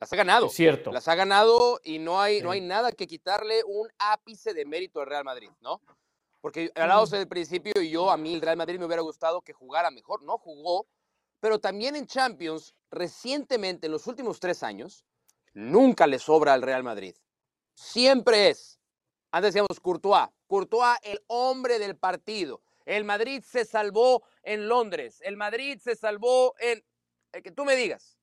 Las 0.00 0.12
ha 0.12 0.16
ganado. 0.16 0.48
cierto. 0.48 0.90
Las 0.90 1.06
ha 1.06 1.14
ganado 1.14 1.80
y 1.84 1.98
no 1.98 2.20
hay, 2.20 2.42
no 2.42 2.50
hay 2.50 2.60
nada 2.60 2.90
que 2.90 3.06
quitarle 3.06 3.62
un 3.64 3.88
ápice 3.98 4.52
de 4.52 4.64
mérito 4.64 5.00
al 5.00 5.06
Real 5.06 5.24
Madrid, 5.24 5.50
¿no? 5.60 5.80
Porque 6.40 6.72
hablábamos 6.74 7.12
el 7.12 7.28
principio 7.28 7.80
y 7.80 7.90
yo, 7.90 8.10
a 8.10 8.16
mí 8.16 8.34
el 8.34 8.40
Real 8.40 8.56
Madrid 8.56 8.80
me 8.80 8.86
hubiera 8.86 9.02
gustado 9.02 9.42
que 9.42 9.52
jugara 9.52 9.92
mejor. 9.92 10.24
No 10.24 10.38
jugó, 10.38 10.88
pero 11.38 11.60
también 11.60 11.94
en 11.94 12.06
Champions, 12.06 12.74
recientemente, 12.90 13.86
en 13.86 13.92
los 13.92 14.08
últimos 14.08 14.40
tres 14.40 14.64
años, 14.64 15.04
nunca 15.54 16.08
le 16.08 16.18
sobra 16.18 16.52
al 16.52 16.62
Real 16.62 16.82
Madrid. 16.82 17.14
Siempre 17.74 18.50
es. 18.50 18.80
Antes 19.30 19.54
decíamos 19.54 19.78
Courtois. 19.78 20.30
Courtois, 20.48 20.98
el 21.04 21.22
hombre 21.28 21.78
del 21.78 21.96
partido. 21.96 22.60
El 22.84 23.04
Madrid 23.04 23.42
se 23.46 23.64
salvó 23.64 24.24
en 24.42 24.68
Londres. 24.68 25.20
El 25.24 25.36
Madrid 25.36 25.78
se 25.78 25.96
salvó 25.96 26.54
en. 26.58 26.84
El 27.32 27.42
que 27.42 27.50
tú 27.50 27.64
me 27.64 27.76
digas. 27.76 28.18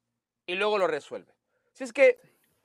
Y 0.46 0.56
luego 0.56 0.78
lo 0.78 0.88
resuelve. 0.88 1.34
Si 1.74 1.84
es 1.84 1.94
que. 1.94 2.20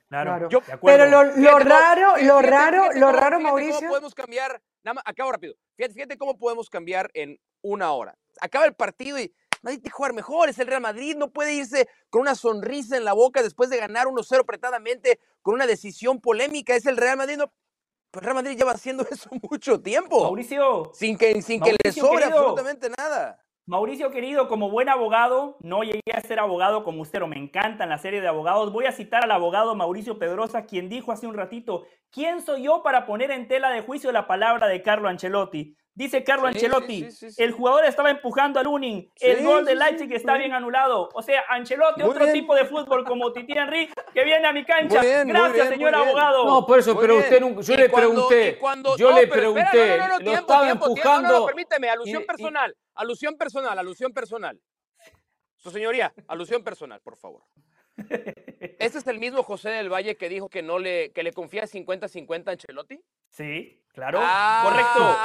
Claro, 0.07 0.47
pero 0.83 1.07
lo, 1.07 1.23
raro, 1.59 2.15
lo 2.21 2.39
raro, 2.39 2.91
lo 2.93 3.11
raro, 3.11 3.39
Mauricio. 3.39 3.75
¿Cómo 3.77 3.89
podemos 3.89 4.13
cambiar? 4.13 4.61
Nada 4.83 4.95
más, 4.95 5.03
acabo 5.05 5.31
rápido. 5.31 5.55
Fíjate, 5.75 6.15
cómo 6.17 6.37
podemos 6.37 6.69
cambiar 6.69 7.09
en 7.15 7.39
una 7.61 7.91
hora. 7.91 8.15
Acaba 8.39 8.65
el 8.65 8.75
partido 8.75 9.19
y 9.19 9.33
Madrid 9.63 9.79
tiene 9.79 9.89
que 9.89 9.95
jugar 9.95 10.13
mejor. 10.13 10.49
Es 10.49 10.59
el 10.59 10.67
Real 10.67 10.81
Madrid. 10.81 11.15
No 11.17 11.31
puede 11.31 11.53
irse 11.53 11.89
con 12.11 12.21
una 12.21 12.35
sonrisa 12.35 12.95
en 12.95 13.03
la 13.03 13.13
boca 13.13 13.41
después 13.41 13.71
de 13.71 13.77
ganar 13.77 14.05
1-0 14.05 14.39
apretadamente 14.39 15.19
con 15.41 15.55
una 15.55 15.65
decisión 15.65 16.21
polémica. 16.21 16.75
Es 16.75 16.85
el 16.85 16.97
Real 16.97 17.17
Madrid. 17.17 17.37
No, 17.37 17.51
el 18.13 18.21
Real 18.21 18.35
Madrid 18.35 18.57
lleva 18.57 18.71
haciendo 18.71 19.05
eso 19.11 19.29
mucho 19.49 19.81
tiempo. 19.81 20.23
Mauricio. 20.23 20.91
Sin 20.93 21.17
que, 21.17 21.41
sin 21.41 21.61
que 21.61 21.75
le 21.83 21.91
sobre 21.91 22.25
absolutamente 22.25 22.89
nada. 22.89 23.43
Mauricio 23.67 24.11
querido, 24.11 24.47
como 24.47 24.69
buen 24.69 24.89
abogado, 24.89 25.57
no 25.59 25.81
llegué 25.81 26.13
a 26.13 26.21
ser 26.21 26.39
abogado 26.39 26.83
como 26.83 27.01
usted, 27.01 27.13
pero 27.13 27.27
me 27.27 27.39
encantan 27.39 27.89
la 27.89 27.97
serie 27.97 28.21
de 28.21 28.27
abogados. 28.27 28.71
Voy 28.71 28.85
a 28.85 28.91
citar 28.91 29.23
al 29.23 29.31
abogado 29.31 29.73
Mauricio 29.73 30.19
Pedrosa, 30.19 30.67
quien 30.67 30.87
dijo 30.87 31.11
hace 31.11 31.25
un 31.25 31.33
ratito, 31.33 31.83
¿quién 32.11 32.41
soy 32.41 32.63
yo 32.63 32.83
para 32.83 33.07
poner 33.07 33.31
en 33.31 33.47
tela 33.47 33.71
de 33.71 33.81
juicio 33.81 34.11
la 34.11 34.27
palabra 34.27 34.67
de 34.67 34.83
Carlo 34.83 35.07
Ancelotti? 35.09 35.75
Dice 35.95 36.25
Carlo 36.25 36.47
Ancelotti, 36.47 37.07
el 37.37 37.51
jugador 37.53 37.85
estaba 37.85 38.11
empujando 38.11 38.59
al 38.59 38.65
Lunin, 38.65 39.09
el 39.21 39.45
gol 39.45 39.63
de 39.63 39.75
Leipzig 39.75 40.11
está 40.11 40.37
bien 40.37 40.51
anulado. 40.51 41.07
O 41.13 41.21
sea, 41.21 41.45
Ancelotti, 41.47 42.01
otro 42.01 42.29
tipo 42.33 42.53
de 42.53 42.65
fútbol 42.65 43.05
como 43.05 43.31
Titi 43.31 43.53
Henry, 43.53 43.89
que 44.13 44.25
viene 44.25 44.45
a 44.45 44.51
mi 44.51 44.65
cancha. 44.65 45.01
Gracias, 45.23 45.69
señor 45.69 45.95
abogado. 45.95 46.45
No, 46.45 46.65
por 46.65 46.79
eso, 46.79 46.99
pero 46.99 47.17
usted 47.17 47.39
nunca, 47.39 47.61
yo 47.61 47.77
le 47.77 47.89
pregunté, 47.89 48.59
yo 48.97 49.11
le 49.13 49.27
pregunté, 49.27 49.97
lo 50.21 50.33
estaba 50.33 50.69
empujando. 50.69 51.39
No, 51.39 51.45
permíteme, 51.45 51.89
alusión 51.89 52.25
personal, 52.25 52.75
alusión 52.93 53.37
personal, 53.37 53.79
alusión 53.79 54.11
personal. 54.11 54.59
Su 55.55 55.71
señoría, 55.71 56.13
alusión 56.27 56.61
personal, 56.61 56.99
por 56.99 57.15
favor. 57.15 57.43
¿Este 57.97 58.97
es 58.97 59.07
el 59.07 59.19
mismo 59.19 59.43
José 59.43 59.69
del 59.69 59.89
Valle 59.89 60.17
que 60.17 60.27
dijo 60.27 60.49
que 60.49 60.61
no 60.61 60.77
le, 60.77 61.13
que 61.13 61.23
le 61.23 61.31
confía 61.31 61.63
50-50 61.63 62.47
a 62.47 62.51
Ancelotti? 62.51 63.01
Sí, 63.29 63.81
claro. 63.95 64.21
correcto. 64.63 65.17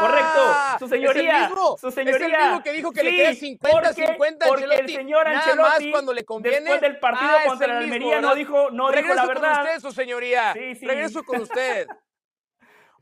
correcto. 0.00 0.78
Su 0.78 0.88
señoría. 0.88 1.50
su 1.80 1.90
señoría. 1.90 2.26
Es 2.26 2.32
el 2.32 2.42
mismo 2.42 2.62
que 2.62 2.72
dijo 2.72 2.92
que 2.92 3.02
le 3.02 3.10
queda 3.16 3.30
50-50 3.30 4.42
a 4.42 4.52
Ancelotti. 4.52 4.80
el 4.80 4.88
señor 4.88 5.26
Ancelotti, 5.26 5.56
Nada 5.56 5.78
más 5.78 5.86
cuando 5.90 6.12
le 6.12 6.24
conviene. 6.24 6.60
Después 6.60 6.80
del 6.80 6.98
partido 6.98 7.32
ah, 7.32 7.44
contra 7.46 7.66
el 7.66 7.84
Almería 7.84 8.20
no 8.20 8.34
dijo, 8.34 8.70
no 8.70 8.92
dijo 8.92 9.14
la 9.14 9.26
verdad. 9.26 9.56
con 9.56 9.66
usted, 9.66 9.80
su 9.80 9.92
señoría. 9.92 10.52
Sí, 10.52 10.74
sí. 10.76 10.86
Regreso 10.86 11.24
con 11.24 11.40
usted. 11.40 11.88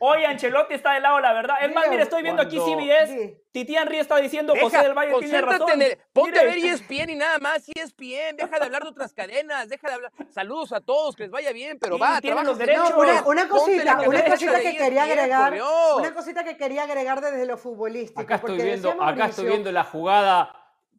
Hoy 0.00 0.24
Ancelotti 0.24 0.74
está 0.74 0.92
del 0.92 1.02
lado 1.02 1.16
de 1.16 1.22
la 1.22 1.32
verdad. 1.32 1.56
Es 1.60 1.74
más, 1.74 1.88
mire, 1.88 2.02
estoy 2.02 2.22
viendo 2.22 2.42
aquí 2.42 2.58
CBS. 2.58 3.42
Titi 3.50 3.76
Henry 3.76 3.98
está 3.98 4.16
diciendo 4.16 4.54
José 4.60 4.82
del 4.82 4.94
Valle 4.94 5.14
tiene 5.18 5.40
razón. 5.40 5.68
ponte 6.12 6.38
a 6.38 6.44
ver 6.44 6.58
ESPN 6.58 7.10
y 7.10 7.14
nada 7.16 7.38
más 7.38 7.68
ESPN. 7.68 8.36
Deja 8.36 8.58
de 8.58 8.64
hablar 8.64 8.82
de 8.82 8.88
otras 8.90 9.12
cadenas. 9.12 9.68
Deja 9.68 9.88
de 9.88 9.94
hablar. 9.94 10.12
Saludos 10.30 10.72
a 10.72 10.80
todos, 10.80 11.16
que 11.16 11.24
les 11.24 11.32
vaya 11.32 11.52
bien, 11.52 11.78
pero 11.80 11.98
va, 11.98 12.20
trabaja 12.20 12.44
los 12.44 12.58
derechos. 12.58 12.92
una, 13.26 13.48
cosita, 13.48 14.00
una 14.06 14.24
cosita 14.24 14.60
que 14.60 14.76
quería 14.76 15.02
agregar. 15.04 15.58
Una 15.96 16.14
cosita 16.14 16.44
que 16.44 16.56
quería 16.56 16.84
agregar 16.84 17.20
desde 17.20 17.46
lo 17.46 17.56
futbolístico. 17.56 18.20
Acá 18.20 18.36
estoy 18.36 18.56
viendo, 18.62 19.02
acá 19.02 19.26
estoy 19.26 19.46
viendo 19.46 19.72
la 19.72 19.84
jugada. 19.84 20.54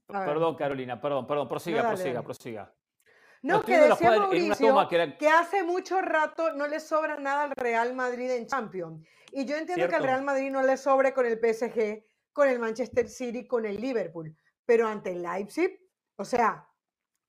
Perdón, 0.08 0.56
Carolina, 0.56 1.00
perdón, 1.00 1.28
perdón, 1.28 1.48
prosiga, 1.48 1.88
prosiga, 1.88 2.24
prosiga. 2.24 2.72
No, 3.42 3.64
que 3.64 3.78
decía 3.78 4.12
Mauricio 4.12 4.88
que, 5.18 5.30
hace 5.30 5.64
mucho 5.64 6.02
rato 6.02 6.54
no 6.54 6.68
le 6.68 6.80
sobra 6.80 7.18
nada 7.18 7.44
al 7.44 7.52
Real 7.52 7.96
Madrid 7.96 8.30
en 8.32 8.48
Champions. 8.48 9.06
Y 9.32 9.46
yo 9.46 9.56
entiendo 9.56 9.88
que 9.88 9.96
al 9.96 10.04
Real 10.04 10.24
Madrid 10.24 10.52
no 10.52 10.62
le 10.62 10.76
sobre 10.76 11.14
con 11.14 11.26
el 11.26 11.40
PSG, 11.40 12.04
con 12.34 12.50
el 12.50 12.60
Manchester 12.60 13.08
City, 13.08 13.48
con 13.48 13.66
el 13.66 13.80
Liverpool. 13.80 14.36
Pero 14.66 14.88
ante 14.88 15.12
el 15.12 15.22
Leipzig, 15.22 15.80
o 16.18 16.26
sea, 16.26 16.68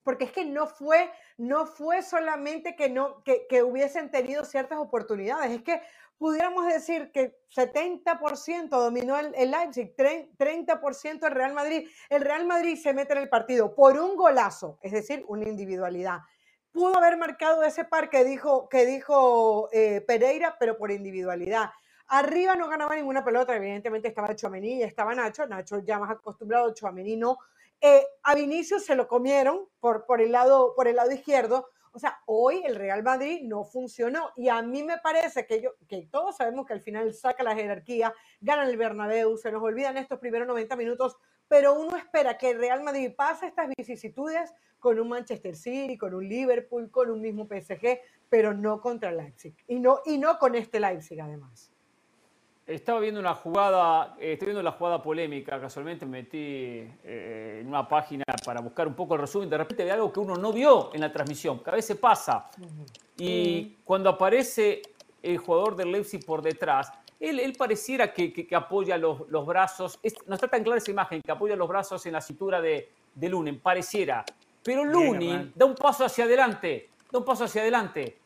porque 0.03 0.25
es 0.25 0.33
que 0.33 0.45
no 0.45 0.67
fue, 0.67 1.13
no 1.37 1.67
fue 1.67 2.03
solamente 2.03 2.75
que, 2.75 2.89
no, 2.89 3.23
que, 3.23 3.47
que 3.49 3.63
hubiesen 3.63 4.11
tenido 4.11 4.45
ciertas 4.45 4.79
oportunidades, 4.79 5.53
es 5.53 5.63
que 5.63 5.81
pudiéramos 6.21 6.67
decir 6.67 7.11
que 7.13 7.35
70% 7.57 8.69
dominó 8.69 9.19
el, 9.19 9.51
Leipzig, 9.51 9.97
30% 9.97 11.27
el 11.27 11.31
Real 11.33 11.55
Madrid. 11.55 11.89
El 12.11 12.21
Real 12.21 12.45
Madrid 12.45 12.77
se 12.77 12.93
mete 12.93 13.15
en 13.15 13.21
el 13.21 13.31
partido 13.31 13.75
por 13.75 13.99
un 13.99 14.17
golazo, 14.17 14.79
es 14.83 14.93
decir, 14.93 15.25
una 15.29 15.49
individualidad. 15.49 16.19
Pudo 16.73 16.99
haber 16.99 17.17
marcado 17.17 17.63
ese 17.63 17.87
par 17.87 18.11
que 18.11 18.23
dijo, 18.25 18.69
que 18.69 18.85
dijo 18.85 19.71
eh, 19.73 20.03
Pereira, 20.03 20.59
pero 20.61 20.77
por 20.77 20.91
individualidad. 20.91 21.71
Arriba 22.09 22.55
no 22.55 22.69
ganaba 22.69 22.95
ninguna 22.95 23.25
pelota, 23.25 23.57
evidentemente 23.57 24.09
estaba 24.09 24.37
Chouameni 24.37 24.75
y 24.75 24.83
estaba 24.83 25.15
Nacho, 25.15 25.47
Nacho 25.47 25.79
ya 25.79 25.99
más 25.99 26.11
acostumbrado, 26.11 26.75
Chouameni 26.75 27.17
no. 27.17 27.39
Eh, 27.81 28.07
a 28.25 28.35
Vinicius 28.35 28.85
se 28.85 28.95
lo 28.95 29.09
comieron 29.09 29.71
por, 29.81 30.05
por, 30.05 30.21
el 30.21 30.33
lado, 30.33 30.75
por 30.77 30.87
el 30.87 30.97
lado 30.97 31.13
izquierdo, 31.13 31.71
o 31.93 31.99
sea, 31.99 32.21
hoy 32.27 32.63
el 32.65 32.77
Real 32.77 33.03
Madrid 33.03 33.41
no 33.43 33.65
funcionó 33.65 34.31
y 34.37 34.49
a 34.49 34.63
mí 34.63 34.83
me 34.83 34.99
parece 34.99 35.47
que, 35.47 35.61
yo, 35.61 35.71
que 35.89 36.09
todos 36.11 36.37
sabemos 36.37 36.67
que 36.67 36.73
al 36.73 36.81
final 36.81 37.13
saca 37.15 37.43
la 37.43 37.55
jerarquía, 37.55 38.15
gana 38.41 38.65
el 38.65 38.77
Bernabéu, 38.77 39.37
se 39.37 39.51
nos 39.51 39.63
olvidan 39.63 39.97
estos 39.97 40.19
primeros 40.19 40.47
90 40.49 40.77
minutos 40.77 41.17
pero 41.51 41.75
uno 41.75 41.97
espera 41.97 42.39
que 42.39 42.51
el 42.51 42.59
Real 42.59 42.81
Madrid 42.85 43.11
pase 43.17 43.49
estas 43.49 43.69
vicisitudes 43.77 44.55
con 44.79 45.01
un 45.01 45.09
Manchester 45.09 45.57
City, 45.57 45.99
con 45.99 46.15
un 46.15 46.29
Liverpool, 46.29 46.93
con 46.93 47.11
un 47.11 47.21
mismo 47.21 47.49
PSG, 47.49 47.99
pero 48.29 48.55
no 48.55 48.81
contra 48.81 49.11
el 49.11 49.17
Leipzig. 49.17 49.57
Y 49.67 49.81
no, 49.81 49.99
y 50.07 50.17
no 50.17 50.39
con 50.39 50.55
este 50.55 50.79
Leipzig, 50.79 51.21
además. 51.21 51.70
Estaba 52.71 53.01
viendo 53.01 53.19
una 53.19 53.35
jugada, 53.35 54.15
eh, 54.21 54.35
estoy 54.35 54.47
viendo 54.47 54.63
la 54.63 54.71
jugada 54.71 55.03
polémica, 55.03 55.61
casualmente 55.61 56.07
me 56.07 56.23
metí 56.23 56.39
eh, 56.39 57.59
en 57.61 57.67
una 57.67 57.89
página 57.89 58.23
para 58.45 58.61
buscar 58.61 58.87
un 58.87 58.95
poco 58.95 59.15
el 59.15 59.23
resumen, 59.23 59.51
de 59.51 59.59
repente 59.59 59.85
ve 59.85 59.91
algo 59.91 60.13
que 60.13 60.21
uno 60.21 60.37
no 60.37 60.53
vio 60.53 60.95
en 60.95 61.01
la 61.01 61.13
transmisión, 61.13 61.65
que 61.65 61.71
a 61.71 61.73
veces 61.73 61.97
pasa. 61.97 62.49
Y 63.19 63.79
cuando 63.85 64.11
aparece 64.11 64.83
el 65.21 65.39
jugador 65.39 65.75
del 65.75 65.91
Leipzig 65.91 66.25
por 66.25 66.43
detrás, 66.43 66.93
él, 67.19 67.53
pareciera 67.59 68.13
que, 68.15 68.47
apoya 68.53 68.97
los, 68.97 69.29
brazos, 69.45 69.99
no 70.29 70.37
está 70.37 70.47
tan 70.47 70.63
clara 70.63 70.79
esa 70.79 70.93
imagen, 70.93 71.23
que 71.23 71.33
apoya 71.33 71.57
los 71.57 71.69
brazos 71.69 72.07
en 72.07 72.13
la 72.13 72.21
cintura 72.21 72.61
de, 72.61 72.89
de 73.13 73.29
Lunin, 73.29 73.59
pareciera. 73.59 74.25
Pero 74.63 74.85
Lunin 74.85 75.53
da 75.57 75.67
un 75.67 75.75
paso 75.75 76.05
hacia 76.05 76.23
adelante, 76.23 76.91
da 77.11 77.19
un 77.19 77.25
paso 77.25 77.45
hacia 77.45 77.63
adelante. 77.63 78.21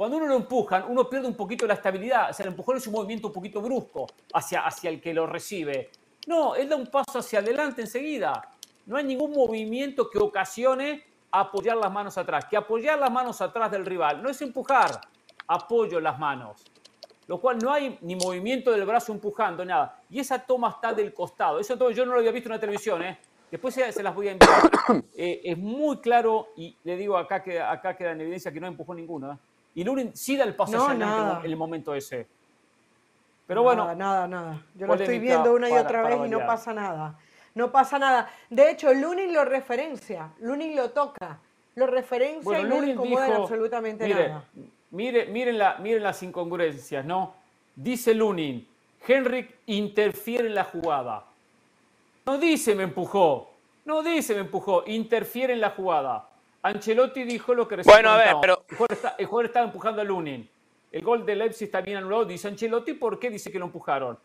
Cuando 0.00 0.16
uno 0.16 0.28
lo 0.28 0.36
empujan, 0.36 0.86
uno 0.88 1.10
pierde 1.10 1.28
un 1.28 1.34
poquito 1.34 1.66
la 1.66 1.74
estabilidad. 1.74 2.30
O 2.30 2.32
sea, 2.32 2.44
el 2.44 2.52
empujón 2.52 2.78
es 2.78 2.86
un 2.86 2.94
movimiento 2.94 3.26
un 3.26 3.34
poquito 3.34 3.60
brusco 3.60 4.06
hacia, 4.32 4.62
hacia 4.62 4.88
el 4.88 4.98
que 4.98 5.12
lo 5.12 5.26
recibe. 5.26 5.90
No, 6.26 6.54
él 6.54 6.70
da 6.70 6.76
un 6.76 6.86
paso 6.86 7.18
hacia 7.18 7.40
adelante 7.40 7.82
enseguida. 7.82 8.48
No 8.86 8.96
hay 8.96 9.04
ningún 9.04 9.32
movimiento 9.32 10.08
que 10.08 10.18
ocasione 10.18 11.04
apoyar 11.30 11.76
las 11.76 11.92
manos 11.92 12.16
atrás. 12.16 12.46
Que 12.46 12.56
apoyar 12.56 12.98
las 12.98 13.10
manos 13.10 13.42
atrás 13.42 13.70
del 13.70 13.84
rival 13.84 14.22
no 14.22 14.30
es 14.30 14.40
empujar, 14.40 15.02
apoyo 15.46 16.00
las 16.00 16.18
manos. 16.18 16.64
Lo 17.26 17.38
cual 17.38 17.58
no 17.58 17.70
hay 17.70 17.98
ni 18.00 18.16
movimiento 18.16 18.70
del 18.70 18.86
brazo 18.86 19.12
empujando, 19.12 19.66
nada. 19.66 20.00
Y 20.08 20.18
esa 20.18 20.38
toma 20.38 20.70
está 20.70 20.94
del 20.94 21.12
costado. 21.12 21.60
Eso 21.60 21.76
todo 21.76 21.90
yo 21.90 22.06
no 22.06 22.14
lo 22.14 22.20
había 22.20 22.32
visto 22.32 22.48
en 22.48 22.54
la 22.54 22.58
televisión, 22.58 23.02
¿eh? 23.02 23.18
Después 23.50 23.74
se, 23.74 24.02
las 24.02 24.14
voy 24.14 24.28
a 24.28 24.32
enviar. 24.32 24.62
Eh, 25.14 25.42
es 25.44 25.58
muy 25.58 25.98
claro, 25.98 26.48
y 26.56 26.74
le 26.84 26.96
digo 26.96 27.18
acá 27.18 27.42
que 27.42 27.60
acá 27.60 27.94
queda 27.94 28.12
en 28.12 28.22
evidencia 28.22 28.50
que 28.50 28.58
no 28.58 28.66
empujó 28.66 28.94
ninguno. 28.94 29.32
¿eh? 29.32 29.36
Y 29.74 29.84
Lurin 29.84 30.16
sí 30.16 30.36
da 30.36 30.44
el 30.44 30.54
paso 30.54 30.76
hacia 30.76 31.40
en 31.42 31.50
el 31.50 31.56
momento 31.56 31.94
ese. 31.94 32.26
Pero 33.46 33.62
bueno. 33.62 33.92
Nada, 33.94 34.28
nada. 34.28 34.62
Yo 34.74 34.86
lo 34.86 34.94
estoy 34.94 35.18
viendo 35.18 35.52
una 35.52 35.68
y 35.68 35.72
otra 35.72 36.02
vez 36.02 36.20
y 36.24 36.28
no 36.28 36.46
pasa 36.46 36.72
nada. 36.72 37.18
No 37.54 37.72
pasa 37.72 37.98
nada. 37.98 38.30
De 38.48 38.70
hecho, 38.70 38.94
Lunin 38.94 39.32
lo 39.32 39.44
referencia. 39.44 40.30
Lunin 40.38 40.76
lo 40.76 40.90
toca. 40.90 41.40
Lo 41.74 41.86
referencia 41.86 42.60
y 42.60 42.64
no 42.64 42.80
le 42.80 42.92
incomoda 42.92 43.36
absolutamente 43.36 44.08
nada. 44.08 44.44
Mire, 44.92 45.26
miren, 45.26 45.58
la, 45.58 45.78
miren 45.78 46.02
las 46.02 46.22
incongruencias, 46.22 47.04
¿no? 47.04 47.34
Dice 47.76 48.12
Lunin, 48.12 48.66
Henrik 49.06 49.56
interfiere 49.66 50.48
en 50.48 50.54
la 50.54 50.64
jugada. 50.64 51.24
No 52.26 52.38
dice 52.38 52.74
me 52.74 52.84
empujó. 52.84 53.50
No 53.84 54.02
dice 54.02 54.34
me 54.34 54.40
empujó. 54.40 54.84
Interfiere 54.86 55.54
en 55.54 55.60
la 55.60 55.70
jugada. 55.70 56.29
Ancelotti 56.62 57.24
dijo 57.24 57.54
lo 57.54 57.66
que 57.66 57.76
recién 57.76 57.92
Bueno, 57.92 58.10
a 58.10 58.16
ver, 58.16 58.34
pero. 58.40 58.64
El 59.18 59.26
jugador, 59.26 59.46
estaba 59.46 59.66
empujando 59.66 60.00
a 60.00 60.04
Lunin. 60.04 60.48
El 60.92 61.02
gol 61.02 61.24
de 61.24 61.36
Leipzig 61.36 61.66
está 61.66 61.80
bien 61.80 61.98
anulado, 61.98 62.24
dice 62.24 62.48
Ancelotti. 62.48 62.94
¿Por 62.94 63.18
qué 63.18 63.30
dice 63.30 63.50
que 63.50 63.58
lo 63.58 63.66
empujaron? 63.66 64.18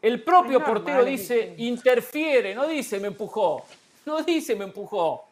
El 0.00 0.22
propio 0.22 0.64
portero 0.64 1.04
dice 1.04 1.54
interfiere, 1.58 2.54
no 2.54 2.66
dice 2.66 2.98
me 2.98 3.08
empujó. 3.08 3.64
No 4.04 4.22
dice 4.22 4.56
me 4.56 4.64
empujó. 4.64 5.28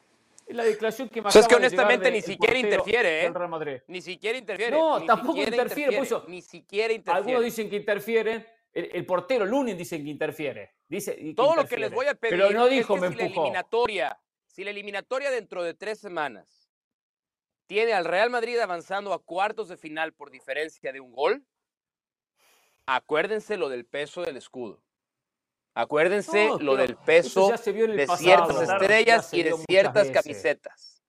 Es 0.47 0.55
la 0.55 0.65
declaración 0.65 1.09
que 1.09 1.23
más. 1.23 1.35
Es 1.35 1.47
que 1.47 1.57
honestamente 1.57 2.11
ni 2.11 2.23
siquiera 2.23 2.59
interfiere, 2.59 3.27
¿eh? 3.27 3.82
Ni 3.89 4.01
siquiera 4.01 4.39
interfiere. 4.39 4.77
No, 4.77 5.05
tampoco 5.05 5.39
interfiere. 5.39 6.01
ni 6.28 6.43
siquiera 6.43 6.93
interfiere. 6.93 7.19
Algunos 7.19 7.45
dicen 7.45 7.70
que 7.70 7.77
interfieren. 7.77 8.47
El, 8.73 9.05
portero 9.05 9.45
Lunin 9.45 9.77
dice 9.77 10.01
que 10.01 10.09
interfiere. 10.09 10.74
Dice 10.89 11.19
Todo 11.35 11.57
lo 11.57 11.65
que 11.66 11.77
les 11.77 11.91
voy 11.91 12.07
a 12.07 12.15
pedir 12.15 12.39
Pero 12.39 12.51
no 12.51 12.69
dijo 12.69 12.95
es 12.95 13.01
que 13.01 13.09
me 13.09 13.12
si 13.12 13.19
la 13.19 13.27
eliminatoria 13.27 14.19
si 14.51 14.65
la 14.65 14.71
eliminatoria 14.71 15.31
dentro 15.31 15.63
de 15.63 15.75
tres 15.75 15.99
semanas 15.99 16.69
tiene 17.67 17.93
al 17.93 18.05
Real 18.05 18.31
Madrid 18.31 18.59
avanzando 18.59 19.13
a 19.13 19.23
cuartos 19.23 19.69
de 19.69 19.77
final 19.77 20.13
por 20.13 20.31
diferencia 20.31 20.93
de 20.93 21.01
un 21.01 21.13
gol, 21.13 21.47
acuérdense 22.85 23.57
lo 23.57 23.69
del 23.69 23.87
peso 23.87 24.23
del 24.23 24.37
escudo. 24.37 24.83
Acuérdense 25.73 26.49
lo 26.59 26.75
del 26.75 26.97
peso 26.97 27.49
de 27.51 28.09
ciertas 28.17 28.61
estrellas 28.63 29.33
y 29.33 29.45
de 29.45 29.57
ciertas 29.69 30.11
camisetas. 30.11 31.01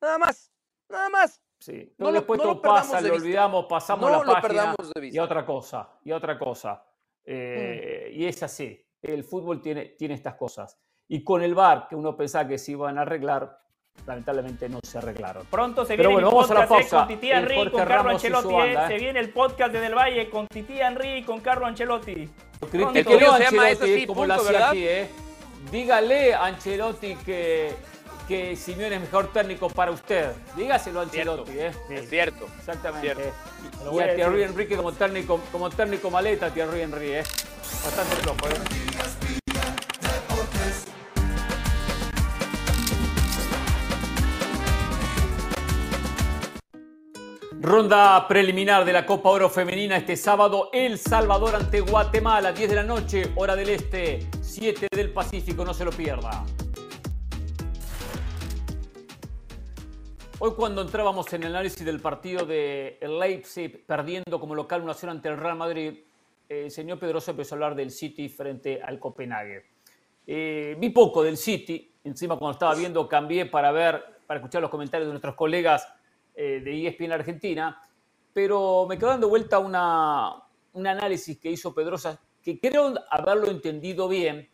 Nada 0.00 0.18
más, 0.18 0.52
nada 0.88 1.08
más. 1.08 1.40
Sí, 1.60 1.94
no 1.98 2.10
después 2.10 2.40
todo 2.40 2.60
pasa, 2.60 3.00
le 3.00 3.12
olvidamos, 3.12 3.66
pasamos 3.66 4.10
la 4.10 4.40
página 4.40 4.74
y 5.00 5.18
otra 5.18 5.46
cosa, 5.46 5.88
y 6.04 6.10
otra 6.10 6.36
cosa. 6.36 6.84
Eh, 7.24 8.10
y 8.12 8.26
es 8.26 8.42
así, 8.42 8.84
el 9.02 9.22
fútbol 9.22 9.60
tiene, 9.60 9.86
tiene 9.90 10.14
estas 10.14 10.34
cosas. 10.34 10.80
Y 11.08 11.24
con 11.24 11.42
el 11.42 11.54
VAR, 11.54 11.88
que 11.88 11.96
uno 11.96 12.16
pensaba 12.16 12.46
que 12.46 12.58
se 12.58 12.72
iban 12.72 12.98
a 12.98 13.02
arreglar, 13.02 13.58
lamentablemente 14.06 14.68
no 14.68 14.78
se 14.82 14.98
arreglaron. 14.98 15.46
Pronto 15.46 15.84
se 15.84 15.96
viene 15.96 16.14
el 16.16 16.24
podcast 16.24 16.90
con 16.90 17.08
Titi 17.08 17.30
Henry 17.30 17.70
con 17.70 17.84
Carlo 17.84 18.10
Ancelotti. 18.10 18.54
Eh. 18.54 18.76
Se 18.88 18.98
viene 18.98 19.20
el 19.20 19.30
podcast 19.30 19.72
de 19.72 19.80
Del 19.80 19.94
Valle 19.94 20.28
con 20.28 20.46
Titi 20.46 20.80
Henry 20.80 21.18
y 21.18 21.22
con 21.22 21.40
Carlo 21.40 21.66
Ancelotti. 21.66 22.28
Criticó 22.70 23.12
a 23.30 23.36
Ancelotti, 23.36 24.06
como 24.06 24.26
lo 24.26 24.34
hacía 24.34 24.68
aquí, 24.68 24.86
¿eh? 24.86 25.08
Dígale 25.72 26.34
a 26.34 26.44
Ancelotti 26.44 27.16
que, 27.16 27.74
que 28.26 28.54
Simeone 28.54 28.96
es 28.96 29.00
mejor 29.00 29.32
técnico 29.32 29.68
para 29.70 29.90
usted. 29.90 30.32
Dígaselo 30.56 31.00
a 31.00 31.02
Ancelotti, 31.04 31.52
¿eh? 31.58 31.72
Es 31.90 32.10
cierto. 32.10 32.46
Exactamente. 32.58 33.32
Y, 33.92 33.98
a 33.98 34.14
Thierry 34.14 34.42
Henry 34.42 34.68
como 34.68 34.92
técnico, 34.92 35.40
como 35.50 35.70
técnico 35.70 36.10
maleta, 36.10 36.50
Thierry 36.50 36.82
Henry, 36.82 37.12
¿eh? 37.12 37.22
Bastante 37.82 38.16
flojo, 38.16 38.46
Ronda 47.68 48.26
preliminar 48.26 48.86
de 48.86 48.94
la 48.94 49.04
Copa 49.04 49.28
Oro 49.28 49.50
Femenina 49.50 49.98
este 49.98 50.16
sábado, 50.16 50.70
El 50.72 50.96
Salvador 50.96 51.54
ante 51.54 51.80
Guatemala, 51.80 52.50
10 52.50 52.70
de 52.70 52.74
la 52.74 52.82
noche, 52.82 53.30
hora 53.36 53.54
del 53.54 53.68
este, 53.68 54.26
7 54.40 54.86
del 54.90 55.12
Pacífico, 55.12 55.66
no 55.66 55.74
se 55.74 55.84
lo 55.84 55.90
pierda. 55.90 56.46
Hoy 60.38 60.52
cuando 60.56 60.80
entrábamos 60.80 61.30
en 61.34 61.42
el 61.42 61.50
análisis 61.50 61.84
del 61.84 62.00
partido 62.00 62.46
de 62.46 62.98
Leipzig 63.02 63.84
perdiendo 63.84 64.40
como 64.40 64.54
local 64.54 64.80
una 64.80 64.92
acción 64.92 65.10
ante 65.10 65.28
el 65.28 65.36
Real 65.36 65.58
Madrid, 65.58 65.92
el 66.48 66.70
señor 66.70 66.98
Pedroso 66.98 67.32
empezó 67.32 67.54
a 67.54 67.56
hablar 67.56 67.74
del 67.74 67.90
City 67.90 68.30
frente 68.30 68.80
al 68.82 68.98
Copenhague. 68.98 69.66
Eh, 70.26 70.74
vi 70.78 70.88
poco 70.88 71.22
del 71.22 71.36
City, 71.36 71.92
encima 72.02 72.38
cuando 72.38 72.52
estaba 72.52 72.74
viendo 72.74 73.06
cambié 73.06 73.44
para 73.44 73.72
ver, 73.72 74.02
para 74.26 74.40
escuchar 74.40 74.62
los 74.62 74.70
comentarios 74.70 75.06
de 75.08 75.12
nuestros 75.12 75.34
colegas 75.34 75.86
eh, 76.40 76.60
de 76.60 76.86
ESPN 76.86 77.10
Argentina, 77.10 77.82
pero 78.32 78.86
me 78.88 78.96
quedó 78.96 79.08
dando 79.08 79.28
vuelta 79.28 79.58
una, 79.58 80.40
un 80.72 80.86
análisis 80.86 81.36
que 81.36 81.50
hizo 81.50 81.74
Pedrosa, 81.74 82.20
que 82.40 82.60
creo 82.60 82.94
haberlo 83.10 83.50
entendido 83.50 84.06
bien, 84.06 84.48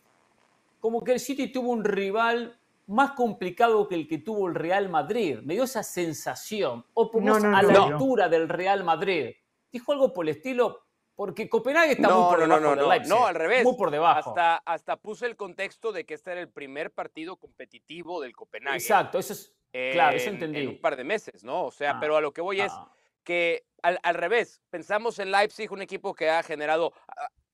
como 0.81 1.05
que 1.05 1.13
el 1.13 1.21
City 1.21 1.53
tuvo 1.53 1.73
un 1.73 1.85
rival 1.85 2.59
más 2.87 3.11
complicado 3.11 3.87
que 3.87 3.97
el 3.97 4.09
que 4.09 4.17
tuvo 4.17 4.49
el 4.49 4.55
Real 4.55 4.89
Madrid. 4.89 5.41
Me 5.43 5.53
dio 5.53 5.65
esa 5.65 5.83
sensación, 5.83 6.87
o 6.95 7.11
por 7.11 7.23
no, 7.23 7.35
a 7.35 7.63
la 7.63 7.83
altura 7.83 8.31
del 8.31 8.49
Real 8.49 8.83
Madrid. 8.83 9.35
Dijo 9.71 9.93
algo 9.93 10.11
por 10.11 10.25
el 10.25 10.37
estilo, 10.37 10.87
porque 11.15 11.51
Copenhague 11.51 11.93
está 11.93 12.09
muy 12.09 12.31
por 12.31 12.41
debajo 12.41 12.61
no, 12.63 12.77
no, 12.77 12.99
No, 13.05 13.27
al 13.27 13.35
revés. 13.35 13.63
Muy 13.63 13.77
por 13.77 13.91
debajo. 13.91 14.31
Hasta, 14.31 14.57
hasta 14.57 14.97
puse 14.97 15.27
el 15.27 15.37
contexto 15.37 15.93
de 15.93 16.07
que 16.07 16.15
este 16.15 16.33
era 16.33 16.41
el 16.41 16.49
primer 16.49 16.93
partido 16.93 17.37
competitivo 17.37 18.23
del 18.23 18.35
Copenhague. 18.35 18.79
Exacto, 18.79 19.19
eso 19.19 19.35
es 19.35 19.55
claro, 19.93 20.17
eso 20.17 20.31
entendí. 20.31 20.61
En 20.61 20.69
un 20.69 20.81
par 20.81 20.97
de 20.97 21.05
meses, 21.05 21.45
¿no? 21.45 21.65
O 21.65 21.71
sea, 21.71 21.93
ah, 21.93 21.99
pero 22.01 22.17
a 22.17 22.21
lo 22.21 22.33
que 22.33 22.41
voy 22.41 22.61
es 22.61 22.73
ah. 22.73 22.91
que 23.25 23.65
al, 23.83 23.99
al, 24.03 24.15
revés, 24.15 24.61
pensamos 24.71 25.19
en 25.19 25.31
Leipzig, 25.31 25.71
un 25.73 25.83
equipo 25.83 26.15
que 26.15 26.31
ha 26.31 26.43
generado, 26.43 26.93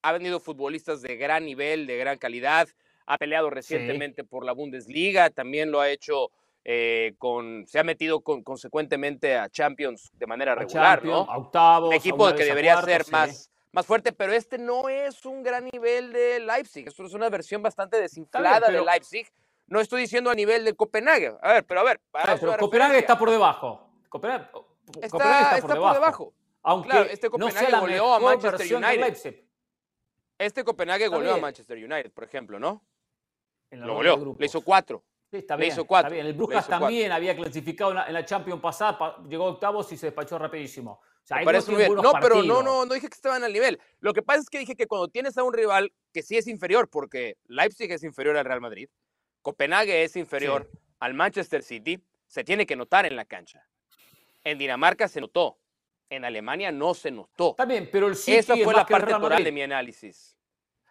ha 0.03 0.13
venido 0.13 0.41
futbolistas 0.41 1.03
de 1.03 1.17
gran 1.17 1.45
nivel, 1.45 1.87
de 1.87 1.97
gran 1.97 2.19
calidad, 2.19 2.69
ha 3.07 3.19
peleado 3.19 3.51
recientemente 3.51 4.23
por 4.23 4.45
la 4.45 4.53
Bundesliga, 4.53 5.31
también 5.31 5.73
lo 5.73 5.81
ha 5.81 5.91
hecho 5.91 6.31
eh, 6.65 7.15
con, 7.19 7.67
se 7.67 7.79
ha 7.79 7.85
metido 7.85 8.21
con, 8.21 8.43
consecuentemente 8.43 9.37
a 9.37 9.49
Champions 9.49 10.11
de 10.13 10.27
manera 10.27 10.55
regular, 10.55 11.05
¿no? 11.05 11.23
octavos, 11.23 11.89
un 11.89 11.95
equipo 11.95 12.33
que 12.35 12.45
debería 12.45 12.81
ser 12.83 13.03
más, 13.11 13.51
más 13.73 13.87
fuerte, 13.87 14.13
pero 14.13 14.33
este 14.33 14.59
no 14.59 14.89
es 14.89 15.25
un 15.25 15.43
gran 15.43 15.69
nivel 15.73 16.13
de 16.13 16.39
Leipzig, 16.39 16.87
esto 16.87 17.05
es 17.05 17.15
una 17.15 17.29
versión 17.29 17.63
bastante 17.63 18.01
desinflada 18.01 18.71
de 18.71 18.85
Leipzig 18.85 19.27
no 19.71 19.81
estoy 19.81 20.03
diciendo 20.03 20.31
a 20.31 20.35
nivel 20.35 20.65
de 20.65 20.75
Copenhague. 20.75 21.33
A 21.41 21.53
ver, 21.55 21.65
pero 21.65 21.81
a 21.81 21.85
ver. 21.85 22.01
Para 22.11 22.37
pero 22.37 22.57
Copenhague 22.59 22.99
está 22.99 23.17
por 23.17 23.31
debajo. 23.31 23.89
Copenhague, 24.09 24.49
está, 25.01 25.19
por, 25.61 25.95
debajo. 25.95 26.35
Aunque 26.63 27.09
este 27.13 27.31
Copenhague 27.31 27.79
goleó 27.79 28.13
a 28.13 28.21
Manchester 28.21 28.77
United. 28.77 29.45
Este 30.37 30.65
Copenhague 30.65 31.07
goleó 31.07 31.35
a 31.35 31.37
Manchester 31.39 31.79
United, 31.79 32.11
por 32.13 32.25
ejemplo, 32.25 32.59
¿no? 32.59 32.85
Lo 33.71 33.95
goleó. 33.95 34.37
Le 34.37 34.47
hizo 34.47 34.61
cuatro. 34.61 35.05
Sí, 35.31 35.37
está 35.37 35.55
bien, 35.55 35.71
hizo 35.71 35.85
cuatro. 35.85 36.13
El 36.13 36.35
Brujas 36.35 36.67
también 36.67 37.13
había 37.13 37.37
clasificado 37.37 37.93
en 37.93 38.13
la, 38.13 38.25
Champions 38.25 38.61
pasada, 38.61 39.19
llegó 39.29 39.47
a 39.47 39.51
octavos 39.51 39.91
y 39.93 39.97
se 39.97 40.07
despachó 40.07 40.37
rapidísimo. 40.37 41.01
No, 41.31 42.13
pero 42.21 42.43
no, 42.43 42.61
no, 42.61 42.85
no 42.85 42.95
dije 42.95 43.09
que 43.09 43.15
estaban 43.15 43.45
al 43.45 43.53
nivel. 43.53 43.81
Lo 44.01 44.13
que 44.13 44.23
pasa 44.23 44.41
es 44.41 44.51
que 44.51 44.59
dije 44.59 44.75
que 44.75 44.89
cuando 44.89 45.07
tienes 45.07 45.39
a 45.39 45.45
un 45.45 45.53
rival 45.53 45.93
que 46.13 46.23
sí 46.23 46.37
es 46.37 46.49
inferior, 46.49 46.89
porque 46.89 47.37
Leipzig 47.45 47.93
es 47.93 48.03
inferior 48.03 48.37
al 48.37 48.45
Real 48.45 48.61
Madrid, 48.61 48.89
Copenhague 49.43 50.05
es 50.05 50.17
inferior 50.17 50.71
al 50.99 51.15
Manchester 51.15 51.63
City, 51.63 51.99
se 52.27 52.45
tiene 52.45 52.67
que 52.67 52.77
notar 52.77 53.07
en 53.07 53.17
la 53.17 53.25
cancha. 53.25 53.67
En 54.45 54.59
Dinamarca 54.59 55.09
se 55.09 55.21
notó, 55.21 55.59
en 56.09 56.25
Alemania 56.25 56.71
no 56.73 56.95
se 56.95 57.11
notó. 57.11 57.51
Está 57.51 57.65
bien, 57.65 57.89
pero 57.91 58.09
el 58.09 58.17
City 58.17 58.39
Esa 58.39 58.57
fue 58.57 58.75
la 58.75 58.87
parte 58.87 59.13
total 59.13 59.43
de 59.43 59.53
mi 59.53 59.63
análisis. 59.63 60.37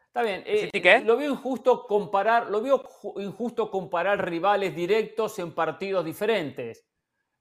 Está 0.08 0.24
bien. 0.24 0.44
Eh, 0.46 1.04
lo 1.06 1.18
veo 1.18 1.32
injusto 1.32 1.86
comparar, 1.86 2.50
lo 2.50 2.62
veo 2.62 2.84
injusto 3.18 3.70
comparar 3.70 4.28
rivales 4.28 4.76
directos 4.76 5.38
en 5.38 5.54
partidos 5.54 6.04
diferentes. 6.04 6.84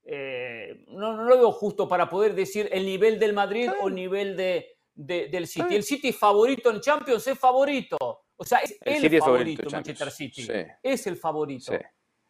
Eh, 0.05 0.85
no, 0.89 1.17
no, 1.17 1.25
lo 1.25 1.37
veo 1.39 1.53
justo 1.53 1.89
para 1.89 2.09
poder 2.09 2.35
decir 2.35 2.69
el 2.71 2.85
nivel 2.85 3.19
del 3.19 3.33
Madrid 3.33 3.71
o 3.81 3.89
el 3.89 3.95
nivel 3.95 4.37
de, 4.37 4.77
del 4.95 5.47
City. 5.47 5.77
El 5.77 5.83
City 5.83 6.13
favorito 6.13 6.71
en 6.71 6.81
Champions 6.81 7.27
es 7.27 7.39
favorito. 7.39 7.97
O 8.41 8.45
sea, 8.45 8.61
es 8.61 8.79
el, 8.85 9.19
favorito, 9.19 9.69
Manchester 9.69 10.11
City. 10.13 10.49
Es 10.81 11.07
el 11.09 11.17
favorito. 11.17 11.73
Eh, 11.73 11.85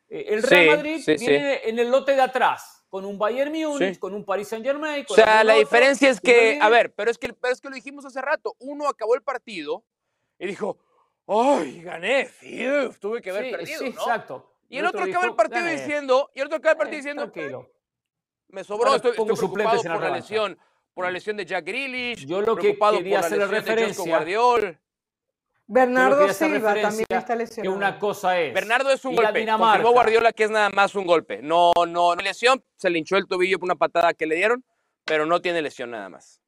el 0.09 0.43
Real 0.43 0.77
Madrid 0.79 1.03
viene 1.07 1.69
en 1.69 1.79
el 1.79 1.91
lote 1.91 2.13
de 2.13 2.23
atrás, 2.23 2.83
con 2.89 3.05
un 3.05 3.19
Bayern 3.19 3.53
Múnich, 3.53 3.99
con 3.99 4.15
un 4.15 4.25
Paris 4.25 4.49
Saint 4.49 4.65
Germain. 4.65 5.05
O 5.07 5.15
sea, 5.15 5.45
la 5.45 5.55
diferencia 5.55 6.09
es 6.09 6.19
que, 6.19 6.59
a 6.61 6.69
ver, 6.71 6.95
pero 6.95 7.11
es 7.11 7.19
que, 7.19 7.33
pero 7.35 7.53
es 7.53 7.61
que 7.61 7.69
lo 7.69 7.75
dijimos 7.75 8.07
hace 8.07 8.23
rato. 8.23 8.57
Uno 8.59 8.89
acabó 8.89 9.15
el 9.15 9.23
partido 9.23 9.85
y 10.39 10.47
dijo, 10.47 10.79
¡ay, 11.27 11.83
gané! 11.83 12.31
tuve 12.99 13.21
que 13.21 13.29
haber 13.29 13.51
perdido. 13.51 13.81
Sí, 13.81 13.87
exacto. 13.89 14.51
Y 14.71 14.79
el 14.79 14.87
otro, 14.87 15.03
acaba 15.03 15.27
el 15.27 15.35
partido 15.35 15.67
diciendo, 15.67 16.31
y 16.35 16.41
el 16.41 16.47
otro 16.47 16.57
acaba 16.57 16.73
el 16.73 16.79
partido 16.79 16.97
eh, 16.97 17.03
diciendo, 17.03 17.31
tranquilo. 17.31 17.71
me 18.49 18.65
sobró, 18.65 18.95
estoy, 18.95 19.11
estoy 19.11 19.27
preocupado 19.27 19.83
por 19.83 20.01
la, 20.01 20.11
lesión, 20.11 20.59
por 20.95 21.05
la 21.05 21.11
lesión 21.11 21.37
de 21.37 21.45
Jack 21.45 21.67
Grealish, 21.67 22.27
Yo 22.27 22.41
lo 22.41 22.57
que 22.57 22.79
quería 22.79 23.21
hacer 23.21 23.39
la 23.39 23.47
referencia, 23.47 24.05
de 24.05 24.11
Guardiol. 24.11 24.79
Bernardo 25.71 26.33
Silva 26.33 26.75
también 26.81 27.07
está 27.11 27.37
lesionado. 27.37 27.63
Que 27.63 27.69
una 27.69 27.99
cosa 27.99 28.41
es. 28.41 28.55
Bernardo 28.55 28.91
es 28.91 29.05
un 29.05 29.15
golpe. 29.15 29.47
Confirmó 29.47 29.93
Guardiola 29.93 30.33
que 30.33 30.45
es 30.45 30.51
nada 30.51 30.71
más 30.71 30.95
un 30.95 31.07
golpe. 31.07 31.43
No, 31.43 31.73
no, 31.87 32.17
no 32.17 32.23
lesión. 32.23 32.65
Se 32.75 32.89
le 32.89 32.99
hinchó 32.99 33.19
el 33.19 33.27
tobillo 33.27 33.59
por 33.59 33.67
una 33.67 33.77
patada 33.77 34.15
que 34.15 34.27
le 34.27 34.37
dieron, 34.37 34.65
pero 35.05 35.27
no 35.27 35.41
tiene 35.43 35.61
lesión 35.61 35.91
nada 35.91 36.09
más. 36.09 36.41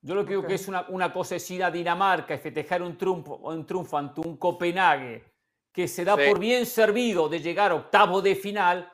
Yo 0.00 0.14
lo 0.14 0.24
que 0.24 0.30
digo 0.30 0.46
que 0.46 0.54
es 0.54 0.68
una, 0.68 0.86
una 0.88 1.12
cosa 1.12 1.36
es 1.36 1.50
ir 1.50 1.64
a 1.64 1.70
Dinamarca 1.70 2.34
y 2.34 2.38
festejar 2.38 2.82
un 2.82 2.96
triunfo, 2.96 3.36
un 3.36 3.66
triunfo 3.66 3.98
ante 3.98 4.20
un 4.20 4.36
Copenhague 4.36 5.24
que 5.72 5.88
se 5.88 6.04
da 6.04 6.16
por 6.16 6.38
bien 6.38 6.64
servido 6.66 7.28
de 7.28 7.40
llegar 7.40 7.72
a 7.72 7.76
octavo 7.76 8.20
de 8.22 8.36
final, 8.36 8.88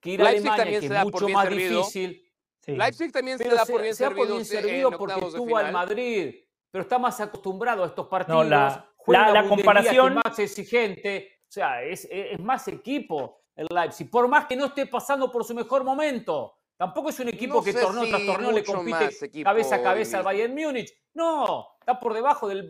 que 0.00 0.10
ir 0.10 0.22
a 0.22 0.28
Alemania, 0.28 0.80
que 0.80 0.86
es 0.86 1.04
mucho 1.04 1.28
más 1.28 1.48
difícil. 1.48 2.24
Leipzig 2.66 3.12
también 3.12 3.38
se 3.38 3.48
da 3.48 3.64
por 3.64 3.80
bien 3.80 3.94
se 3.94 4.04
servido, 4.04 4.26
por 4.26 4.34
bien 4.34 4.44
servido 4.44 4.90
porque 4.90 5.26
estuvo 5.26 5.56
al 5.56 5.72
Madrid, 5.72 6.34
pero 6.70 6.82
está 6.82 6.98
más 6.98 7.20
acostumbrado 7.20 7.84
a 7.84 7.86
estos 7.86 8.06
partidos. 8.06 8.44
No, 8.44 8.50
la, 8.50 9.30
la, 9.32 9.48
comparación 9.48 10.20
más 10.22 10.38
exigente, 10.38 11.40
o 11.42 11.50
sea, 11.50 11.82
es, 11.82 12.06
es 12.10 12.38
más 12.40 12.68
equipo 12.68 13.40
el 13.58 13.66
Leipzig, 13.70 14.08
por 14.10 14.28
más 14.28 14.46
que 14.46 14.54
no 14.54 14.66
esté 14.66 14.86
pasando 14.86 15.30
por 15.30 15.44
su 15.44 15.54
mejor 15.54 15.82
momento. 15.82 16.54
Tampoco 16.78 17.08
es 17.08 17.18
un 17.18 17.28
equipo 17.28 17.60
que 17.60 17.72
torneo 17.72 18.08
tras 18.08 18.24
torneo 18.24 18.52
le 18.52 18.62
compite 18.62 19.10
cabeza 19.42 19.74
a 19.74 19.82
cabeza 19.82 20.18
al 20.18 20.24
Bayern 20.24 20.54
Múnich. 20.54 20.94
No, 21.14 21.70
está 21.80 21.98
por 21.98 22.14
debajo 22.14 22.46
del, 22.46 22.68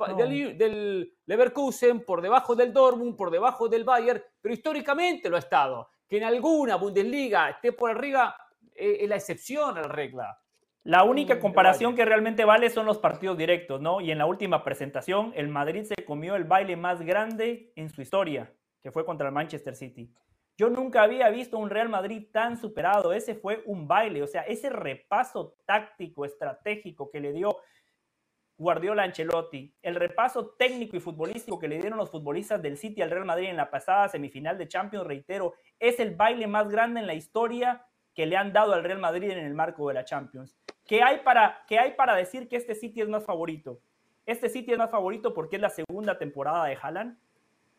del, 0.57 1.15
Leverkusen, 1.27 2.07
por 2.07 2.23
debajo 2.23 2.57
del 2.57 2.73
Dortmund, 2.73 3.17
por 3.17 3.31
debajo 3.31 3.69
del 3.69 3.85
Bayern, 3.85 4.23
pero 4.41 4.55
históricamente 4.55 5.29
lo 5.29 5.37
ha 5.37 5.41
estado. 5.41 5.91
Que 6.09 6.17
en 6.17 6.25
alguna 6.25 6.77
Bundesliga 6.77 7.51
esté 7.51 7.73
por 7.73 7.91
arriba 7.91 8.35
eh, 8.75 8.97
es 9.01 9.09
la 9.11 9.17
excepción 9.17 9.77
a 9.77 9.83
la 9.83 9.89
regla. 9.89 10.41
La 10.89 11.05
única 11.05 11.39
comparación 11.39 11.95
que 11.95 12.07
realmente 12.07 12.47
vale 12.47 12.71
son 12.71 12.87
los 12.87 12.97
partidos 12.97 13.37
directos, 13.37 13.79
¿no? 13.79 14.01
Y 14.01 14.11
en 14.11 14.17
la 14.17 14.25
última 14.25 14.65
presentación, 14.65 15.35
el 15.37 15.49
Madrid 15.49 15.85
se 15.85 16.03
comió 16.03 16.35
el 16.35 16.45
baile 16.45 16.79
más 16.79 17.03
grande 17.03 17.75
en 17.77 17.91
su 17.91 18.01
historia, 18.01 18.51
que 18.81 18.91
fue 18.91 19.05
contra 19.05 19.27
el 19.29 19.35
Manchester 19.35 19.77
City. 19.77 20.11
Yo 20.57 20.71
nunca 20.71 21.03
había 21.03 21.29
visto 21.29 21.59
un 21.59 21.69
Real 21.69 21.91
Madrid 21.91 22.29
tan 22.33 22.57
superado. 22.57 23.13
Ese 23.13 23.35
fue 23.35 23.63
un 23.67 23.87
baile, 23.87 24.23
o 24.23 24.27
sea, 24.27 24.41
ese 24.45 24.71
repaso 24.71 25.59
táctico, 25.67 26.25
estratégico 26.25 27.11
que 27.11 27.21
le 27.21 27.35
dio 27.35 27.59
Guardiola 28.57 29.03
Ancelotti, 29.03 29.77
el 29.83 29.95
repaso 29.95 30.55
técnico 30.59 30.97
y 30.97 31.01
futbolístico 31.01 31.59
que 31.59 31.69
le 31.69 31.81
dieron 31.81 31.99
los 31.99 32.11
futbolistas 32.11 32.63
del 32.63 32.79
City 32.79 33.03
al 33.03 33.11
Real 33.11 33.27
Madrid 33.27 33.51
en 33.51 33.59
la 33.59 33.71
pasada 33.71 34.09
semifinal 34.09 34.57
de 34.57 34.69
Champions, 34.69 35.07
reitero, 35.07 35.53
es 35.79 36.01
el 36.01 36.17
baile 36.17 36.47
más 36.47 36.71
grande 36.71 37.01
en 37.01 37.07
la 37.07 37.13
historia 37.13 37.85
que 38.15 38.25
le 38.25 38.39
han 38.39 38.55
dado 38.55 38.73
al 38.73 38.85
Real 38.85 39.01
Madrid 39.01 39.33
en 39.33 39.45
el 39.45 39.53
marco 39.53 39.87
de 39.89 39.95
la 39.95 40.07
Champions. 40.07 40.59
¿Qué 40.89 41.03
hay 41.03 41.19
para, 41.19 41.67
hay 41.69 41.93
para 41.93 42.17
decir 42.17 42.49
que 42.49 42.57
este 42.57 42.75
City 42.75 43.03
es 43.03 43.11
más 43.11 43.23
favorito? 43.23 43.79
Este 44.25 44.49
City 44.49 44.73
es 44.73 44.79
más 44.79 44.91
favorito 44.91 45.35
porque 45.35 45.57
es 45.57 45.63
la 45.63 45.69
segunda 45.69 46.17
temporada 46.17 46.65
de 46.65 46.79
Haaland. 46.81 47.19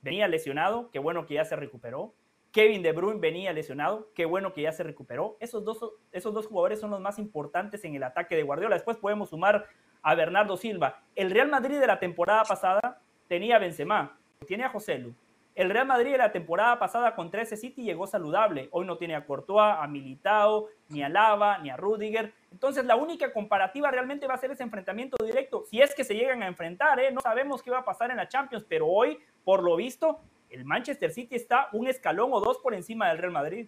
Venía 0.03 0.27
lesionado, 0.27 0.91
qué 0.91 0.99
bueno 0.99 1.25
que 1.25 1.33
ya 1.33 1.43
se 1.43 1.55
recuperó. 1.55 2.13
Kevin 2.51 2.83
De 2.83 2.91
Bruyne 2.91 3.19
venía 3.19 3.51
lesionado, 3.51 4.11
qué 4.13 4.25
bueno 4.25 4.53
que 4.53 4.61
ya 4.61 4.71
se 4.73 4.83
recuperó. 4.83 5.37
Esos 5.39 5.65
dos, 5.65 5.79
esos 6.11 6.35
dos 6.35 6.45
jugadores 6.45 6.79
son 6.79 6.91
los 6.91 7.01
más 7.01 7.17
importantes 7.17 7.83
en 7.83 7.95
el 7.95 8.03
ataque 8.03 8.35
de 8.35 8.43
Guardiola. 8.43 8.75
Después 8.75 8.97
podemos 8.97 9.31
sumar 9.31 9.65
a 10.03 10.13
Bernardo 10.13 10.55
Silva. 10.55 11.01
El 11.15 11.31
Real 11.31 11.49
Madrid 11.49 11.79
de 11.79 11.87
la 11.87 11.97
temporada 11.97 12.43
pasada 12.43 13.01
tenía 13.27 13.55
a 13.55 13.59
Benzema, 13.59 14.19
tiene 14.45 14.65
a 14.65 14.69
José 14.69 14.99
Lu. 14.99 15.15
El 15.59 15.69
Real 15.69 15.85
Madrid 15.85 16.13
de 16.13 16.17
la 16.17 16.31
temporada 16.31 16.79
pasada 16.79 17.15
contra 17.15 17.41
ese 17.41 17.57
City 17.57 17.83
llegó 17.83 18.07
saludable. 18.07 18.69
Hoy 18.71 18.85
no 18.85 18.97
tiene 18.97 19.13
a 19.13 19.25
Courtois, 19.25 19.75
a 19.77 19.85
Militao, 19.87 20.69
ni 20.87 21.03
a 21.03 21.09
Lava, 21.09 21.57
ni 21.57 21.69
a 21.69 21.75
Rudiger. 21.75 22.33
Entonces 22.49 22.85
la 22.85 22.95
única 22.95 23.33
comparativa 23.33 23.91
realmente 23.91 24.25
va 24.25 24.35
a 24.35 24.37
ser 24.37 24.51
ese 24.51 24.63
enfrentamiento 24.63 25.21
directo. 25.21 25.65
Si 25.69 25.81
es 25.81 25.93
que 25.93 26.05
se 26.05 26.13
llegan 26.15 26.43
a 26.43 26.47
enfrentar, 26.47 26.97
¿eh? 27.01 27.11
no 27.11 27.19
sabemos 27.19 27.61
qué 27.61 27.71
va 27.71 27.79
a 27.79 27.83
pasar 27.83 28.09
en 28.09 28.15
la 28.15 28.29
Champions, 28.29 28.65
pero 28.69 28.87
hoy, 28.87 29.19
por 29.43 29.61
lo 29.61 29.75
visto, 29.75 30.21
el 30.49 30.63
Manchester 30.63 31.11
City 31.11 31.35
está 31.35 31.67
un 31.73 31.89
escalón 31.89 32.29
o 32.31 32.39
dos 32.39 32.59
por 32.59 32.73
encima 32.73 33.09
del 33.09 33.17
Real 33.17 33.33
Madrid. 33.33 33.67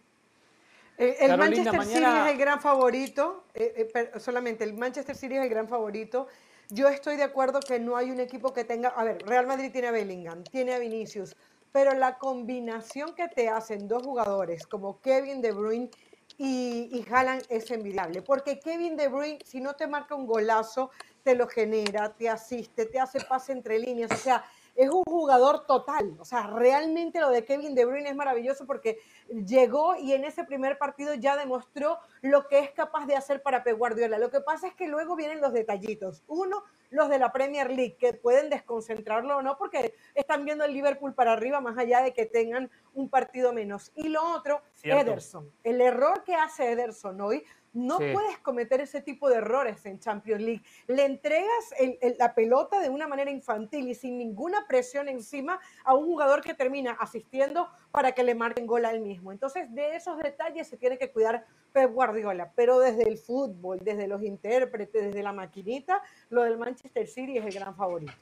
Eh, 0.97 1.18
el 1.19 1.38
Manchester 1.38 1.84
City 1.84 2.03
es 2.05 2.31
el 2.31 2.38
gran 2.38 2.61
favorito, 2.61 3.43
eh, 3.53 3.91
eh, 3.93 4.11
solamente 4.18 4.63
el 4.63 4.76
Manchester 4.76 5.18
City 5.18 5.35
es 5.35 5.43
el 5.43 5.49
gran 5.49 5.68
favorito. 5.68 6.30
Yo 6.69 6.88
estoy 6.88 7.18
de 7.18 7.23
acuerdo 7.23 7.59
que 7.59 7.81
no 7.81 7.97
hay 7.97 8.11
un 8.11 8.22
equipo 8.22 8.53
que 8.53 8.63
tenga, 8.63 8.88
a 8.88 9.03
ver, 9.03 9.22
Real 9.26 9.45
Madrid 9.45 9.73
tiene 9.73 9.89
a 9.89 9.91
Bellingham, 9.91 10.45
tiene 10.45 10.73
a 10.73 10.80
Vinicius, 10.80 11.35
pero 11.72 11.93
la 11.93 12.18
combinación 12.18 13.15
que 13.15 13.27
te 13.27 13.49
hacen 13.49 13.88
dos 13.88 14.03
jugadores 14.03 14.68
como 14.68 14.99
Kevin 15.02 15.41
De 15.41 15.52
Bruyne 15.52 15.89
y, 16.38 16.89
y 16.91 17.06
es 17.49 17.72
envidiable, 17.72 18.22
porque 18.22 18.60
Kevin 18.60 18.95
De 18.98 19.07
Bruyne, 19.07 19.39
si 19.45 19.61
no 19.61 19.73
te 19.76 19.88
marca 19.88 20.15
un 20.15 20.26
golazo, 20.26 20.91
te 21.23 21.35
lo 21.35 21.48
genera, 21.48 22.14
te 22.14 22.30
asiste, 22.30 22.85
te 22.85 22.99
hace 22.99 23.22
pase 23.22 23.52
entre 23.52 23.77
líneas, 23.80 24.11
o 24.11 24.18
sea, 24.18 24.43
es 24.76 24.89
un 24.89 25.03
jugador 25.03 25.65
total. 25.65 26.15
O 26.19 26.26
sea, 26.26 26.48
realmente 26.48 27.19
lo 27.19 27.30
de 27.30 27.45
Kevin 27.45 27.76
De 27.76 27.85
Bruyne 27.85 28.10
es 28.10 28.15
maravilloso 28.15 28.65
porque 28.65 28.99
llegó 29.30 29.95
y 29.95 30.14
en 30.14 30.23
ese 30.23 30.43
primer 30.43 30.77
partido 30.77 31.14
ya 31.14 31.35
demostró 31.35 31.99
lo 32.22 32.48
que 32.48 32.60
es 32.60 32.72
capaz 32.72 33.06
de 33.06 33.15
hacer 33.15 33.41
para 33.41 33.64
Pep 33.64 33.77
Guardiola. 33.77 34.18
Lo 34.18 34.31
que 34.31 34.41
pasa 34.41 34.68
es 34.68 34.73
que 34.73 34.88
luego 34.88 35.15
vienen 35.15 35.41
los 35.41 35.53
detallitos. 35.53 36.23
Uno, 36.27 36.64
los 36.89 37.10
de 37.10 37.19
la 37.19 37.31
Premier 37.31 37.69
League, 37.69 37.98
que 37.98 38.14
pueden 38.14 38.49
desconcentrarlo 38.49 39.38
o 39.38 39.41
no, 39.41 39.57
porque 39.57 39.95
están 40.15 40.45
viendo 40.45 40.65
el 40.65 40.73
Liverpool 40.73 41.14
para 41.14 41.34
arriba, 41.34 41.61
más 41.61 41.77
allá 41.77 42.02
de 42.02 42.14
que 42.14 42.26
tengan 42.26 42.69
un 42.93 43.10
partido 43.10 43.53
menos. 43.53 43.91
Y 43.95 44.10
lo 44.10 44.23
otro, 44.34 44.61
Ederson. 44.84 45.52
El 45.64 45.81
error 45.81 46.23
que 46.23 46.35
hace 46.35 46.72
Ederson 46.72 47.19
hoy 47.22 47.43
no 47.73 47.98
puedes 47.98 48.38
cometer 48.39 48.81
ese 48.81 49.02
tipo 49.02 49.30
de 49.30 49.38
errores 49.38 49.85
en 49.85 49.99
Champions 49.99 50.41
League. 50.41 50.61
Le 50.88 51.06
entregas 51.06 51.73
la 52.18 52.34
pelota 52.34 52.80
de 52.80 52.89
una 52.89 53.07
manera 53.07 53.31
infantil 53.31 53.88
y 53.88 53.95
sin 53.95 54.18
ninguna 54.18 54.65
presión 54.68 55.07
encima 55.07 55.60
a 55.84 55.93
un 55.93 56.06
jugador 56.06 56.41
que 56.41 56.53
termina 56.53 56.91
asistiendo 56.91 57.69
para 57.91 58.11
que 58.11 58.23
le 58.23 58.35
marquen 58.35 58.68
gol 58.68 58.85
al 58.85 58.99
mismo. 58.99 59.31
Entonces, 59.31 59.73
de 59.73 59.95
esos 59.95 60.18
detalles 60.18 60.68
se 60.68 60.77
tiene 60.77 60.98
que 60.98 61.11
cuidar 61.11 61.45
Pep 61.72 61.91
Guardiola. 61.91 62.52
Pero 62.56 62.80
desde 62.80 63.07
el 63.07 63.18
fútbol, 63.18 63.80
desde 63.80 64.07
los 64.07 64.22
intérpretes, 64.23 65.06
desde 65.06 65.23
la 65.23 65.31
maquinita, 65.31 66.02
lo 66.30 66.43
del 66.43 66.57
Manchester 66.57 67.07
City 67.07 67.38
es 67.38 67.45
el 67.45 67.53
gran 67.53 67.76
favorito. 67.76 68.14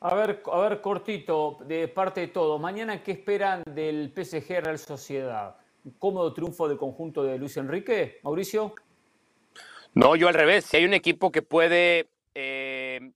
A 0.00 0.14
ver, 0.14 0.42
a 0.52 0.58
ver, 0.60 0.80
cortito, 0.82 1.58
de 1.64 1.88
parte 1.88 2.20
de 2.20 2.28
todo. 2.28 2.58
Mañana, 2.58 3.02
¿qué 3.02 3.12
esperan 3.12 3.62
del 3.64 4.12
PSG 4.14 4.60
Real 4.62 4.78
Sociedad? 4.78 5.56
Cómodo 5.98 6.32
triunfo 6.32 6.68
del 6.68 6.78
conjunto 6.78 7.22
de 7.22 7.38
Luis 7.38 7.56
Enrique, 7.56 8.20
Mauricio? 8.22 8.74
No, 9.94 10.16
yo 10.16 10.28
al 10.28 10.34
revés. 10.34 10.64
Si 10.66 10.76
hay 10.76 10.84
un 10.84 10.94
equipo 10.94 11.32
que 11.32 11.42
puede 11.42 12.08
eh, 12.34 13.12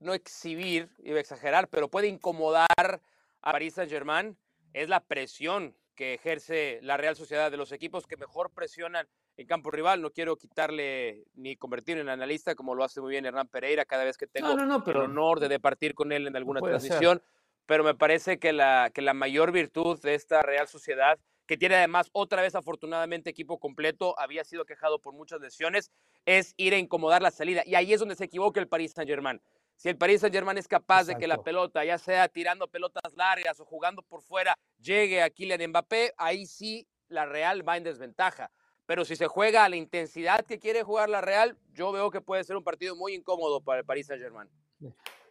no 0.00 0.14
exhibir, 0.14 0.90
iba 1.02 1.16
a 1.16 1.20
exagerar, 1.20 1.68
pero 1.68 1.88
puede 1.88 2.08
incomodar 2.08 2.68
a 2.78 3.52
Paris 3.52 3.74
Saint-Germain, 3.74 4.36
es 4.72 4.88
la 4.88 5.00
presión 5.00 5.74
que 5.94 6.14
ejerce 6.14 6.78
la 6.82 6.96
Real 6.96 7.16
Sociedad 7.16 7.50
de 7.50 7.56
los 7.56 7.72
equipos 7.72 8.06
que 8.06 8.16
mejor 8.16 8.52
presionan 8.52 9.08
en 9.36 9.46
campo 9.48 9.72
rival. 9.72 10.00
No 10.00 10.10
quiero 10.10 10.36
quitarle 10.36 11.24
ni 11.34 11.56
convertirlo 11.56 12.02
en 12.02 12.08
analista 12.08 12.54
como 12.54 12.76
lo 12.76 12.84
hace 12.84 13.00
muy 13.00 13.10
bien 13.10 13.26
Hernán 13.26 13.48
Pereira 13.48 13.84
cada 13.84 14.04
vez 14.04 14.16
que 14.16 14.28
tengo 14.28 14.52
el 14.52 14.96
honor 14.96 15.40
de 15.40 15.48
departir 15.48 15.94
con 15.94 16.12
él 16.12 16.28
en 16.28 16.36
alguna 16.36 16.60
transición. 16.60 17.20
pero 17.66 17.82
me 17.82 17.94
parece 17.94 18.38
que 18.38 18.52
la, 18.52 18.90
que 18.94 19.02
la 19.02 19.14
mayor 19.14 19.50
virtud 19.50 20.00
de 20.00 20.14
esta 20.14 20.42
Real 20.42 20.68
Sociedad, 20.68 21.18
que 21.48 21.56
tiene 21.56 21.76
además 21.76 22.10
otra 22.12 22.42
vez 22.42 22.54
afortunadamente 22.54 23.30
equipo 23.30 23.58
completo, 23.58 24.14
había 24.20 24.44
sido 24.44 24.66
quejado 24.66 25.00
por 25.00 25.14
muchas 25.14 25.40
lesiones, 25.40 25.90
es 26.26 26.52
ir 26.58 26.74
a 26.74 26.78
incomodar 26.78 27.22
la 27.22 27.30
salida. 27.30 27.62
Y 27.64 27.74
ahí 27.74 27.94
es 27.94 28.00
donde 28.00 28.16
se 28.16 28.24
equivoca 28.24 28.60
el 28.60 28.68
Paris 28.68 28.92
Saint-Germain. 28.92 29.40
Si 29.74 29.88
el 29.88 29.96
Paris 29.96 30.20
Saint-Germain 30.20 30.58
es 30.58 30.68
capaz 30.68 31.04
de 31.04 31.16
que 31.16 31.26
la 31.26 31.42
pelota, 31.42 31.82
ya 31.86 31.96
sea 31.96 32.28
tirando 32.28 32.68
pelotas 32.68 33.14
largas 33.14 33.58
o 33.60 33.64
jugando 33.64 34.02
por 34.02 34.20
fuera, 34.20 34.58
llegue 34.78 35.22
a 35.22 35.30
Kylian 35.30 35.70
Mbappé, 35.70 36.12
ahí 36.18 36.44
sí 36.44 36.86
la 37.08 37.24
Real 37.24 37.66
va 37.66 37.78
en 37.78 37.84
desventaja. 37.84 38.50
Pero 38.84 39.06
si 39.06 39.16
se 39.16 39.26
juega 39.26 39.64
a 39.64 39.70
la 39.70 39.76
intensidad 39.76 40.44
que 40.44 40.58
quiere 40.58 40.82
jugar 40.82 41.08
la 41.08 41.22
Real, 41.22 41.56
yo 41.72 41.92
veo 41.92 42.10
que 42.10 42.20
puede 42.20 42.44
ser 42.44 42.58
un 42.58 42.64
partido 42.64 42.94
muy 42.94 43.14
incómodo 43.14 43.62
para 43.62 43.80
el 43.80 43.86
Paris 43.86 44.08
Saint-Germain. 44.08 44.50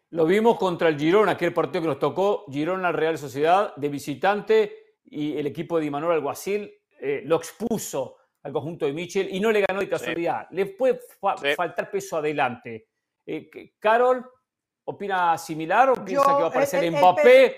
Lo 0.10 0.26
vimos 0.26 0.57
contra 0.57 0.89
el 0.89 0.98
Girona, 0.98 1.34
aquel 1.34 1.53
partido 1.53 1.84
que 1.84 1.89
nos 1.89 1.99
tocó, 1.99 2.45
Girona 2.49 2.91
Real 2.91 3.19
Sociedad 3.19 3.76
de 3.76 3.89
visitante 3.89 4.86
y 5.09 5.38
el 5.38 5.47
equipo 5.47 5.79
de 5.79 5.85
Imanol 5.85 6.13
Alguacil 6.13 6.71
eh, 6.99 7.21
lo 7.25 7.38
expuso 7.38 8.17
al 8.43 8.53
conjunto 8.53 8.85
de 8.85 8.93
Michel 8.93 9.27
y 9.34 9.39
no 9.39 9.51
le 9.51 9.61
ganó 9.61 9.79
de 9.79 9.89
casualidad. 9.89 10.47
Le 10.51 10.67
puede 10.67 10.99
faltar 11.55 11.89
peso 11.91 12.17
adelante. 12.17 12.88
Eh, 13.25 13.49
Carol, 13.79 14.25
¿opina 14.85 15.38
similar 15.38 15.89
o 15.89 15.93
piensa 16.05 16.25
que 16.25 16.41
va 16.41 16.45
a 16.45 16.49
aparecer 16.49 16.91
Mbappé 16.91 17.57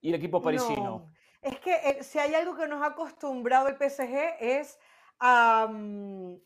y 0.00 0.08
el 0.08 0.14
equipo 0.14 0.40
parisino? 0.40 1.12
Es 1.40 1.58
que 1.58 1.74
eh, 1.74 2.02
si 2.02 2.18
hay 2.18 2.34
algo 2.34 2.56
que 2.56 2.68
nos 2.68 2.82
ha 2.82 2.86
acostumbrado 2.86 3.68
el 3.68 3.76
PSG 3.76 4.36
es 4.40 4.78
a, 5.18 5.68
mm, 5.70 6.36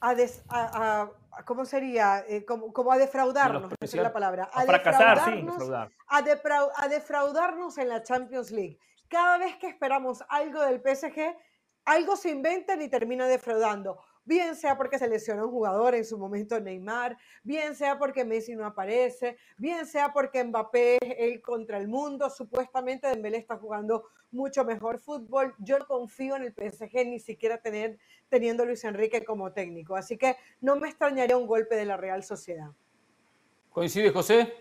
a, 0.00 1.10
¿cómo 1.44 1.64
sería? 1.64 2.24
Eh, 2.28 2.44
como, 2.44 2.92
a 2.92 2.98
defraudarnos, 2.98 3.70
no 3.80 3.86
sé 3.86 3.96
la 4.00 4.12
palabra. 4.12 4.50
A, 4.52 4.62
fracasar, 4.62 5.24
sí, 5.24 5.42
defraudar. 5.42 5.90
A, 6.08 6.88
defraudarnos 6.88 7.78
en 7.78 7.88
la 7.88 8.02
Champions 8.02 8.50
League. 8.50 8.78
Cada 9.08 9.38
vez 9.38 9.56
que 9.56 9.68
esperamos 9.68 10.24
algo 10.28 10.62
del 10.62 10.80
PSG, 10.80 11.36
algo 11.84 12.16
se 12.16 12.30
inventa 12.30 12.74
y 12.74 12.88
termina 12.88 13.26
defraudando 13.26 13.98
bien 14.26 14.56
sea 14.56 14.76
porque 14.76 14.98
se 14.98 15.08
lesiona 15.08 15.44
un 15.44 15.50
jugador 15.50 15.94
en 15.94 16.04
su 16.04 16.18
momento 16.18 16.60
Neymar, 16.60 17.16
bien 17.42 17.74
sea 17.74 17.98
porque 17.98 18.24
Messi 18.24 18.54
no 18.54 18.66
aparece, 18.66 19.38
bien 19.56 19.86
sea 19.86 20.12
porque 20.12 20.44
Mbappé 20.44 20.98
es 21.00 21.14
el 21.18 21.40
contra 21.40 21.78
el 21.78 21.88
mundo, 21.88 22.28
supuestamente 22.28 23.06
Dembélé 23.06 23.38
está 23.38 23.56
jugando 23.56 24.04
mucho 24.32 24.64
mejor 24.64 24.98
fútbol. 24.98 25.54
Yo 25.58 25.78
no 25.78 25.86
confío 25.86 26.36
en 26.36 26.42
el 26.42 26.52
PSG 26.52 27.06
ni 27.06 27.20
siquiera 27.20 27.58
tener, 27.58 27.98
teniendo 28.28 28.64
a 28.64 28.66
Luis 28.66 28.84
Enrique 28.84 29.24
como 29.24 29.52
técnico, 29.52 29.94
así 29.94 30.18
que 30.18 30.36
no 30.60 30.76
me 30.76 30.88
extrañaría 30.88 31.38
un 31.38 31.46
golpe 31.46 31.76
de 31.76 31.86
la 31.86 31.96
Real 31.96 32.24
Sociedad. 32.24 32.72
¿Coincide 33.70 34.10
José? 34.10 34.52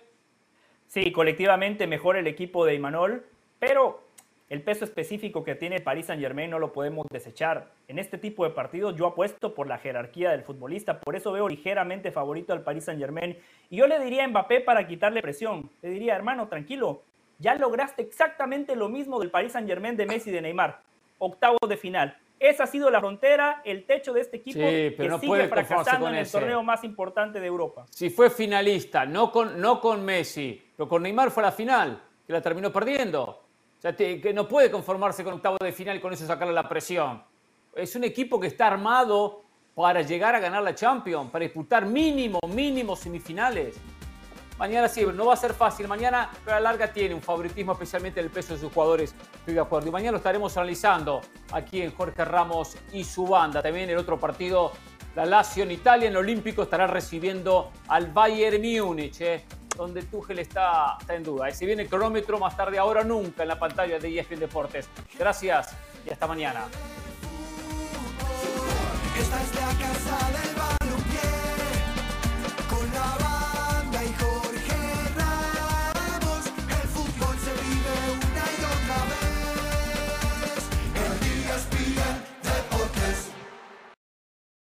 Sí, 0.88 1.12
colectivamente 1.12 1.88
mejor 1.88 2.16
el 2.16 2.28
equipo 2.28 2.66
de 2.66 2.76
Imanol, 2.76 3.26
pero 3.58 4.05
el 4.48 4.62
peso 4.62 4.86
específico 4.86 5.44
que 5.44 5.56
tiene 5.56 5.80
Paris 5.80 6.06
Saint 6.06 6.22
Germain 6.22 6.52
no 6.52 6.60
lo 6.60 6.72
podemos 6.72 7.08
desechar. 7.10 7.72
En 7.88 7.98
este 7.98 8.20
tipo 8.20 8.44
de 8.44 8.52
partidos 8.52 8.96
yo 8.96 9.08
apuesto 9.08 9.56
por 9.56 9.68
la 9.68 9.80
jerarquía 9.80 10.30
del 10.32 10.44
futbolista, 10.44 11.00
por 11.00 11.16
eso 11.16 11.32
veo 11.32 11.50
ligeramente 11.50 12.12
favorito 12.12 12.54
al 12.54 12.62
Paris 12.62 12.86
Saint 12.86 13.02
Germain. 13.02 13.38
Y 13.72 13.78
yo 13.78 13.88
le 13.88 14.00
diría 14.00 14.24
a 14.24 14.28
Mbappé 14.28 14.62
para 14.62 14.86
quitarle 14.88 15.24
presión, 15.24 15.72
le 15.82 15.90
diría, 15.90 16.16
hermano, 16.16 16.48
tranquilo, 16.48 17.02
ya 17.40 17.56
lograste 17.56 18.04
exactamente 18.04 18.76
lo 18.76 18.88
mismo 18.88 19.20
del 19.20 19.32
Paris 19.32 19.54
Saint 19.54 19.68
Germain 19.68 19.98
de 19.98 20.06
Messi 20.06 20.30
y 20.30 20.34
de 20.34 20.42
Neymar, 20.42 20.80
octavos 21.18 21.68
de 21.68 21.78
final. 21.78 22.16
Esa 22.40 22.66
ha 22.66 22.68
sido 22.68 22.92
la 22.92 23.00
frontera, 23.00 23.62
el 23.66 23.86
techo 23.86 24.14
de 24.14 24.22
este 24.22 24.38
equipo 24.38 24.60
que 24.60 25.08
no 25.10 25.18
sigue 25.20 25.48
fracasando 25.48 26.08
en 26.10 26.16
el 26.16 26.30
torneo 26.30 26.62
más 26.62 26.84
importante 26.84 27.40
de 27.40 27.48
Europa. 27.48 27.86
Si 27.90 28.12
fue 28.12 28.30
finalista, 28.30 29.06
no 29.06 29.32
con, 29.32 29.60
no 29.60 29.82
con 29.82 30.06
Messi, 30.06 30.62
pero 30.76 30.88
con 30.88 31.02
Neymar 31.02 31.32
fue 31.32 31.42
la 31.42 31.52
final, 31.52 32.04
que 32.28 32.34
la 32.34 32.42
terminó 32.42 32.72
perdiendo 32.72 33.45
que 33.94 34.32
no 34.34 34.48
puede 34.48 34.72
conformarse 34.72 35.24
con 35.24 35.36
octavo 35.36 35.58
de 35.62 35.72
final 35.72 35.98
y 35.98 36.00
con 36.00 36.12
eso 36.12 36.26
sacarle 36.26 36.54
la 36.54 36.68
presión. 36.68 37.22
Es 37.76 37.96
un 37.96 38.04
equipo 38.04 38.40
que 38.40 38.48
está 38.48 38.68
armado 38.68 39.44
para 39.76 40.02
llegar 40.02 40.34
a 40.34 40.40
ganar 40.40 40.64
la 40.64 40.74
Champions, 40.74 41.30
para 41.30 41.44
disputar 41.44 41.86
mínimo, 41.86 42.40
mínimo 42.48 42.96
semifinales. 42.96 43.76
Mañana 44.58 44.88
sí, 44.88 45.06
no 45.14 45.26
va 45.26 45.34
a 45.34 45.38
ser 45.38 45.54
fácil. 45.54 45.88
Mañana, 45.88 46.32
pero 46.44 46.56
a 46.56 46.60
la 46.62 46.72
larga 46.72 46.92
tiene 46.92 47.14
un 47.14 47.22
favoritismo, 47.22 47.74
especialmente 47.74 48.22
el 48.22 48.30
peso 48.30 48.54
de 48.54 48.62
sus 48.62 48.72
jugadores. 48.72 49.14
Estoy 49.40 49.54
de 49.54 49.60
acuerdo. 49.60 49.90
Y 49.90 49.92
mañana 49.92 50.12
lo 50.12 50.18
estaremos 50.18 50.56
analizando 50.56 51.22
aquí 51.52 51.82
en 51.82 51.94
Jorge 51.94 52.24
Ramos 52.24 52.78
y 52.94 53.04
su 53.04 53.28
banda. 53.28 53.62
También 53.62 53.90
el 53.90 53.98
otro 53.98 54.18
partido, 54.18 54.72
la 55.14 55.26
Lazio 55.26 55.64
en 55.64 55.72
Italia, 55.72 56.08
en 56.08 56.16
Olímpico, 56.16 56.64
estará 56.64 56.88
recibiendo 56.88 57.72
al 57.90 58.08
Bayern 58.14 58.62
Múnich. 58.62 59.20
Eh 59.20 59.44
donde 59.76 60.04
Tuchel 60.04 60.40
está, 60.40 60.98
está 61.00 61.16
en 61.16 61.24
duda. 61.24 61.50
Y 61.50 61.54
si 61.54 61.66
viene 61.66 61.84
el 61.84 61.90
cronómetro 61.90 62.40
más 62.40 62.56
tarde, 62.56 62.78
ahora 62.78 63.04
nunca, 63.04 63.44
en 63.44 63.50
la 63.50 63.60
pantalla 63.60 64.00
de 64.00 64.20
ESPN 64.20 64.40
Deportes. 64.40 64.88
Gracias 65.18 65.76
y 66.06 66.10
hasta 66.12 66.28
mañana. 66.28 66.66